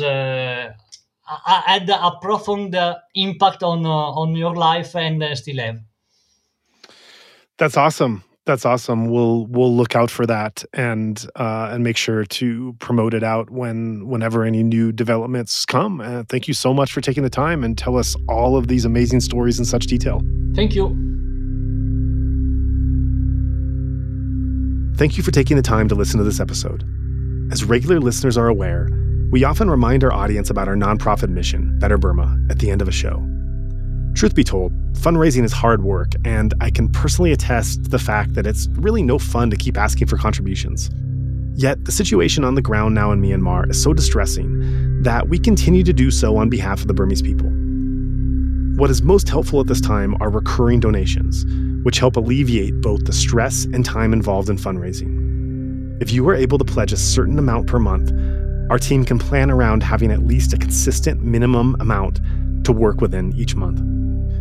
uh, 1.27 1.61
had 1.61 1.89
a 1.89 2.11
profound 2.21 2.75
uh, 2.75 2.95
impact 3.15 3.63
on 3.63 3.85
uh, 3.85 3.89
on 3.89 4.35
your 4.35 4.55
life 4.55 4.95
and 4.95 5.23
uh, 5.23 5.35
still 5.35 5.57
have. 5.57 5.79
That's 7.57 7.77
awesome. 7.77 8.23
That's 8.45 8.63
awesome. 8.63 9.09
We'll 9.09 9.47
we'll 9.47 9.75
look 9.75 9.95
out 9.95 10.11
for 10.11 10.27
that 10.27 10.63
and 10.73 11.25
uh, 11.35 11.69
and 11.71 11.83
make 11.83 11.97
sure 11.97 12.25
to 12.25 12.75
promote 12.79 13.15
it 13.15 13.23
out 13.23 13.49
when 13.49 14.07
whenever 14.07 14.43
any 14.43 14.61
new 14.61 14.91
developments 14.91 15.65
come. 15.65 15.99
Uh, 15.99 16.23
thank 16.29 16.47
you 16.47 16.53
so 16.53 16.71
much 16.73 16.93
for 16.93 17.01
taking 17.01 17.23
the 17.23 17.29
time 17.29 17.63
and 17.63 17.75
tell 17.75 17.97
us 17.97 18.15
all 18.29 18.55
of 18.55 18.67
these 18.67 18.85
amazing 18.85 19.19
stories 19.21 19.57
in 19.57 19.65
such 19.65 19.87
detail. 19.87 20.21
Thank 20.53 20.75
you. 20.75 20.89
Thank 24.95 25.17
you 25.17 25.23
for 25.23 25.31
taking 25.31 25.57
the 25.57 25.63
time 25.63 25.89
to 25.89 25.95
listen 25.95 26.19
to 26.19 26.23
this 26.23 26.39
episode. 26.39 26.83
As 27.51 27.63
regular 27.63 27.99
listeners 27.99 28.37
are 28.37 28.47
aware, 28.47 28.87
we 29.35 29.43
often 29.43 29.69
remind 29.69 30.01
our 30.01 30.13
audience 30.13 30.49
about 30.49 30.69
our 30.69 30.77
nonprofit 30.77 31.27
mission, 31.27 31.77
Better 31.77 31.97
Burma, 31.97 32.39
at 32.49 32.59
the 32.59 32.71
end 32.71 32.81
of 32.81 32.87
a 32.87 32.91
show. 32.93 33.21
Truth 34.13 34.33
be 34.33 34.45
told, 34.45 34.71
fundraising 34.93 35.43
is 35.43 35.51
hard 35.51 35.83
work, 35.83 36.13
and 36.23 36.53
I 36.61 36.69
can 36.69 36.87
personally 36.87 37.33
attest 37.33 37.83
to 37.83 37.89
the 37.89 37.99
fact 37.99 38.33
that 38.35 38.47
it's 38.47 38.69
really 38.75 39.03
no 39.03 39.19
fun 39.19 39.49
to 39.49 39.57
keep 39.57 39.77
asking 39.77 40.07
for 40.07 40.15
contributions. 40.15 40.89
Yet, 41.53 41.83
the 41.83 41.91
situation 41.91 42.45
on 42.45 42.55
the 42.55 42.61
ground 42.61 42.95
now 42.95 43.11
in 43.11 43.21
Myanmar 43.21 43.69
is 43.69 43.83
so 43.83 43.91
distressing 43.91 45.03
that 45.03 45.27
we 45.27 45.37
continue 45.37 45.83
to 45.83 45.91
do 45.91 46.11
so 46.11 46.37
on 46.37 46.49
behalf 46.49 46.79
of 46.79 46.87
the 46.87 46.93
Burmese 46.93 47.21
people. 47.21 47.49
What 48.79 48.89
is 48.89 49.01
most 49.01 49.27
helpful 49.27 49.59
at 49.59 49.67
this 49.67 49.81
time 49.81 50.15
are 50.21 50.29
recurring 50.29 50.79
donations, 50.79 51.43
which 51.83 51.99
help 51.99 52.15
alleviate 52.15 52.79
both 52.79 53.03
the 53.03 53.11
stress 53.11 53.65
and 53.65 53.83
time 53.83 54.13
involved 54.13 54.47
in 54.47 54.55
fundraising. 54.55 56.01
If 56.01 56.13
you 56.13 56.25
are 56.29 56.35
able 56.35 56.57
to 56.57 56.63
pledge 56.63 56.93
a 56.93 56.97
certain 56.97 57.37
amount 57.37 57.67
per 57.67 57.79
month, 57.79 58.13
our 58.69 58.79
team 58.79 59.05
can 59.05 59.19
plan 59.19 59.51
around 59.51 59.83
having 59.83 60.11
at 60.11 60.25
least 60.25 60.53
a 60.53 60.57
consistent 60.57 61.21
minimum 61.21 61.75
amount 61.79 62.19
to 62.65 62.71
work 62.71 62.99
within 62.99 63.31
each 63.35 63.55
month. 63.55 63.79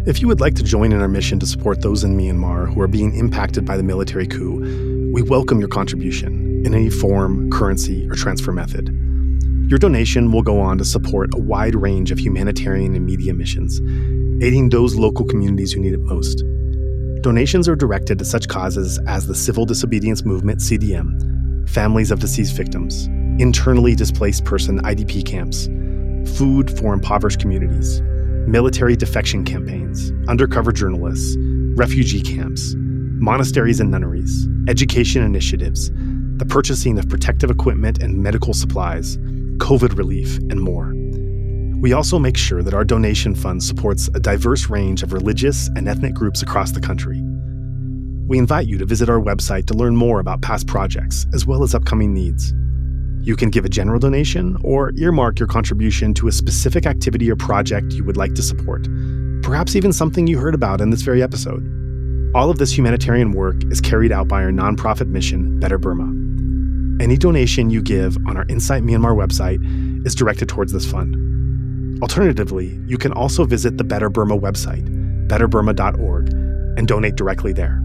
If 0.09 0.22
you 0.22 0.28
would 0.28 0.40
like 0.40 0.55
to 0.55 0.62
join 0.62 0.92
in 0.92 1.01
our 1.01 1.09
mission 1.09 1.38
to 1.40 1.46
support 1.46 1.82
those 1.82 2.05
in 2.05 2.16
Myanmar 2.16 2.72
who 2.72 2.80
are 2.80 2.88
being 2.88 3.14
impacted 3.14 3.66
by 3.66 3.76
the 3.76 3.82
military 3.82 4.26
coup, 4.26 5.10
we 5.12 5.20
welcome 5.22 5.60
your 5.60 5.68
contribution 5.68 6.64
in 6.64 6.74
any 6.74 6.88
form, 6.88 7.51
currency, 7.51 8.09
or 8.09 8.14
transfer 8.14 8.51
method. 8.51 8.88
Your 9.68 9.78
donation 9.78 10.32
will 10.32 10.42
go 10.42 10.59
on 10.59 10.78
to 10.78 10.84
support 10.84 11.34
a 11.34 11.40
wide 11.40 11.74
range 11.74 12.10
of 12.10 12.18
humanitarian 12.18 12.94
and 12.94 13.05
media 13.05 13.34
missions, 13.34 13.80
aiding 14.42 14.70
those 14.70 14.94
local 14.94 15.26
communities 15.26 15.72
who 15.72 15.80
need 15.80 15.92
it 15.92 16.01
most. 16.01 16.42
Donations 17.22 17.68
are 17.68 17.76
directed 17.76 18.18
to 18.18 18.24
such 18.24 18.48
causes 18.48 18.98
as 19.06 19.26
the 19.26 19.34
Civil 19.34 19.66
Disobedience 19.66 20.24
Movement, 20.24 20.60
CDM, 20.60 21.68
families 21.68 22.10
of 22.10 22.20
deceased 22.20 22.55
victims, 22.56 23.09
internally 23.39 23.94
displaced 23.94 24.44
person 24.44 24.81
IDP 24.82 25.24
camps, 25.24 25.66
food 26.36 26.77
for 26.78 26.94
impoverished 26.94 27.40
communities, 27.40 28.01
military 28.47 28.97
defection 28.97 29.44
campaigns, 29.44 30.12
undercover 30.28 30.73
journalists, 30.73 31.36
refugee 31.77 32.23
camps, 32.23 32.74
monasteries 32.77 33.81
and 33.81 33.90
nunneries, 33.90 34.48
education 34.69 35.23
initiatives, 35.23 35.90
the 36.39 36.47
purchasing 36.47 36.98
of 36.98 37.09
protective 37.09 37.51
equipment 37.51 38.02
and 38.02 38.23
medical 38.23 38.55
supplies, 38.55 39.16
COVID 39.59 39.97
relief, 39.97 40.36
and 40.51 40.61
more. 40.61 40.93
We 41.81 41.93
also 41.93 42.19
make 42.19 42.36
sure 42.36 42.62
that 42.62 42.74
our 42.74 42.85
donation 42.85 43.35
fund 43.35 43.62
supports 43.62 44.09
a 44.15 44.20
diverse 44.20 44.70
range 44.70 45.02
of 45.02 45.12
religious 45.12 45.69
and 45.77 45.89
ethnic 45.89 46.15
groups 46.15 46.43
across 46.43 46.73
the 46.73 46.81
country. 46.81 47.20
We 48.27 48.39
invite 48.39 48.66
you 48.66 48.78
to 48.78 48.86
visit 48.86 49.11
our 49.11 49.20
website 49.20 49.66
to 49.66 49.74
learn 49.74 49.94
more 49.94 50.19
about 50.19 50.40
past 50.40 50.66
projects 50.66 51.27
as 51.35 51.44
well 51.44 51.62
as 51.62 51.74
upcoming 51.74 52.15
needs. 52.15 52.55
You 53.24 53.36
can 53.36 53.48
give 53.48 53.64
a 53.64 53.70
general 53.70 53.98
donation 53.98 54.59
or 54.62 54.92
earmark 54.98 55.38
your 55.38 55.48
contribution 55.48 56.12
to 56.12 56.28
a 56.28 56.32
specific 56.32 56.84
activity 56.84 57.30
or 57.30 57.36
project 57.36 57.94
you 57.94 58.05
would 58.05 58.18
like 58.18 58.34
to 58.34 58.42
support, 58.42 58.86
perhaps 59.42 59.74
even 59.74 59.94
something 59.94 60.26
you 60.26 60.38
heard 60.38 60.55
about 60.55 60.82
in 60.82 60.90
this 60.90 61.01
very 61.01 61.22
episode. 61.22 61.62
All 62.34 62.51
of 62.51 62.59
this 62.59 62.76
humanitarian 62.76 63.32
work 63.32 63.56
is 63.70 63.80
carried 63.80 64.12
out 64.12 64.28
by 64.28 64.44
our 64.44 64.51
nonprofit 64.51 65.09
mission, 65.09 65.59
Better 65.59 65.78
Burma. 65.78 66.05
Any 67.02 67.16
donation 67.16 67.70
you 67.70 67.80
give 67.80 68.18
on 68.26 68.36
our 68.36 68.44
Insight 68.51 68.82
Myanmar 68.82 69.16
website 69.16 69.59
is 70.06 70.14
directed 70.14 70.51
towards 70.51 70.74
this 70.74 70.84
fund. 70.84 72.02
Alternatively, 72.02 72.78
you 72.86 72.98
can 72.98 73.12
also 73.14 73.46
visit 73.46 73.78
the 73.78 73.84
Better 73.84 74.10
Burma 74.10 74.36
website, 74.36 74.86
betterburma.org, 75.28 76.28
and 76.76 76.86
donate 76.86 77.16
directly 77.16 77.55
there. 77.55 77.80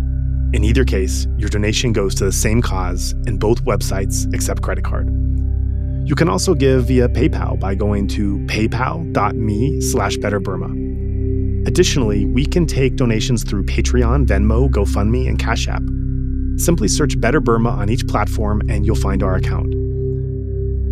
In 0.52 0.64
either 0.64 0.84
case, 0.84 1.28
your 1.38 1.50
donation 1.50 1.94
goes 1.94 2.16
to 2.16 2.26
the 2.26 2.32
same 2.32 2.62
cause, 2.62 3.12
and 3.28 3.40
both 3.40 3.64
websites 3.66 4.32
accept 4.34 4.62
credit 4.62 4.84
card. 4.84 5.08
You 6.06 6.16
can 6.16 6.28
also 6.28 6.56
give 6.56 6.86
via 6.88 7.08
PayPal 7.08 7.60
by 7.60 7.76
going 7.76 8.08
to 8.10 8.40
paypal.me 8.48 9.82
slash 9.82 10.18
betterburma. 10.18 11.68
Additionally, 11.68 12.26
we 12.26 12.48
can 12.48 12.66
take 12.66 12.96
donations 12.96 13.44
through 13.44 13.64
Patreon, 13.66 14.26
Venmo, 14.26 14.70
GoFundMe, 14.70 15.28
and 15.28 15.38
Cash 15.38 15.68
App. 15.68 15.84
Simply 16.60 16.88
search 16.88 17.20
Better 17.22 17.40
Burma 17.40 17.70
on 17.70 17.90
each 17.90 18.08
platform 18.08 18.62
and 18.70 18.88
you'll 18.88 18.96
find 18.96 19.22
our 19.22 19.36
account. 19.36 19.72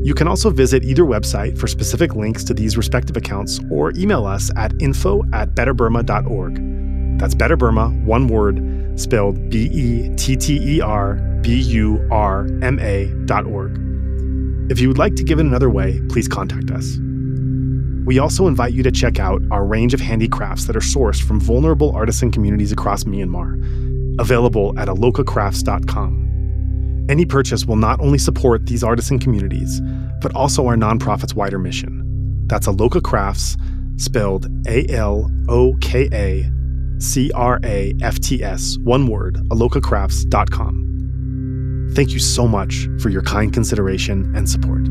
You 0.06 0.14
can 0.14 0.28
also 0.28 0.52
visit 0.52 0.84
either 0.84 1.04
website 1.04 1.58
for 1.58 1.68
specific 1.68 2.16
links 2.16 2.44
to 2.44 2.54
these 2.54 2.78
respective 2.78 3.18
accounts 3.18 3.60
or 3.72 3.92
email 3.98 4.28
us 4.28 4.52
at 4.56 4.72
info 4.80 5.24
at 5.34 5.56
betterburma.org. 5.56 7.20
That's 7.20 7.34
Better 7.34 7.58
Burma, 7.58 7.90
one 8.06 8.28
word, 8.28 8.60
spelled 8.98 9.49
B 9.49 9.69
E 9.72 10.14
T 10.15 10.36
T 10.36 10.78
E 10.78 10.82
R 10.82 11.15
B 11.41 11.61
U 11.61 12.06
R 12.11 12.48
M 12.61 12.80
A 12.80 13.06
dot 13.26 13.45
org. 13.45 13.80
If 14.69 14.80
you 14.80 14.90
would 14.90 14.98
like 14.98 15.15
to 15.15 15.24
give 15.24 15.40
it 15.40 15.45
another 15.45 15.69
way, 15.69 16.02
please 16.10 16.28
contact 16.28 16.72
us. 16.72 16.98
We 18.06 18.19
also 18.19 18.48
invite 18.48 18.74
you 18.74 18.84
to 18.84 18.91
check 18.91 19.19
out 19.19 19.41
our 19.52 19.65
range 19.65 19.94
of 19.94 19.99
handicrafts 19.99 20.65
that 20.65 20.76
are 20.76 20.82
sourced 20.82 21.22
from 21.22 21.40
vulnerable 21.40 21.95
artisan 21.95 22.32
communities 22.32 22.72
across 22.72 23.06
Myanmar, 23.06 24.19
available 24.19 24.78
at 24.80 24.88
alokacrafts.com. 24.88 27.06
Any 27.10 27.26
purchase 27.26 27.65
will 27.65 27.78
not 27.78 27.99
only 28.02 28.18
support 28.18 28.65
these 28.65 28.84
artisan 28.84 29.19
communities, 29.19 29.82
but 30.22 30.36
also 30.36 30.65
our 30.68 30.76
nonprofit's 30.76 31.36
wider 31.36 31.60
mission. 31.60 32.03
That's 32.48 32.68
Aloka 32.68 33.02
Crafts, 33.02 33.57
spelled 33.98 34.48
A 34.68 34.86
L 34.90 35.30
O 35.49 35.76
K 35.80 36.10
A 36.11 36.49
C 36.99 37.32
R 37.34 37.60
A 37.64 37.94
F 38.02 38.19
T 38.19 38.44
S, 38.44 38.78
one 38.84 39.07
word, 39.07 39.38
alokacrafts.com. 39.49 41.91
Thank 41.94 42.11
you 42.11 42.19
so 42.19 42.45
much 42.48 42.88
for 42.99 43.10
your 43.10 43.24
kind 43.24 43.53
consideration 43.53 44.36
and 44.36 44.49
support. 44.49 44.88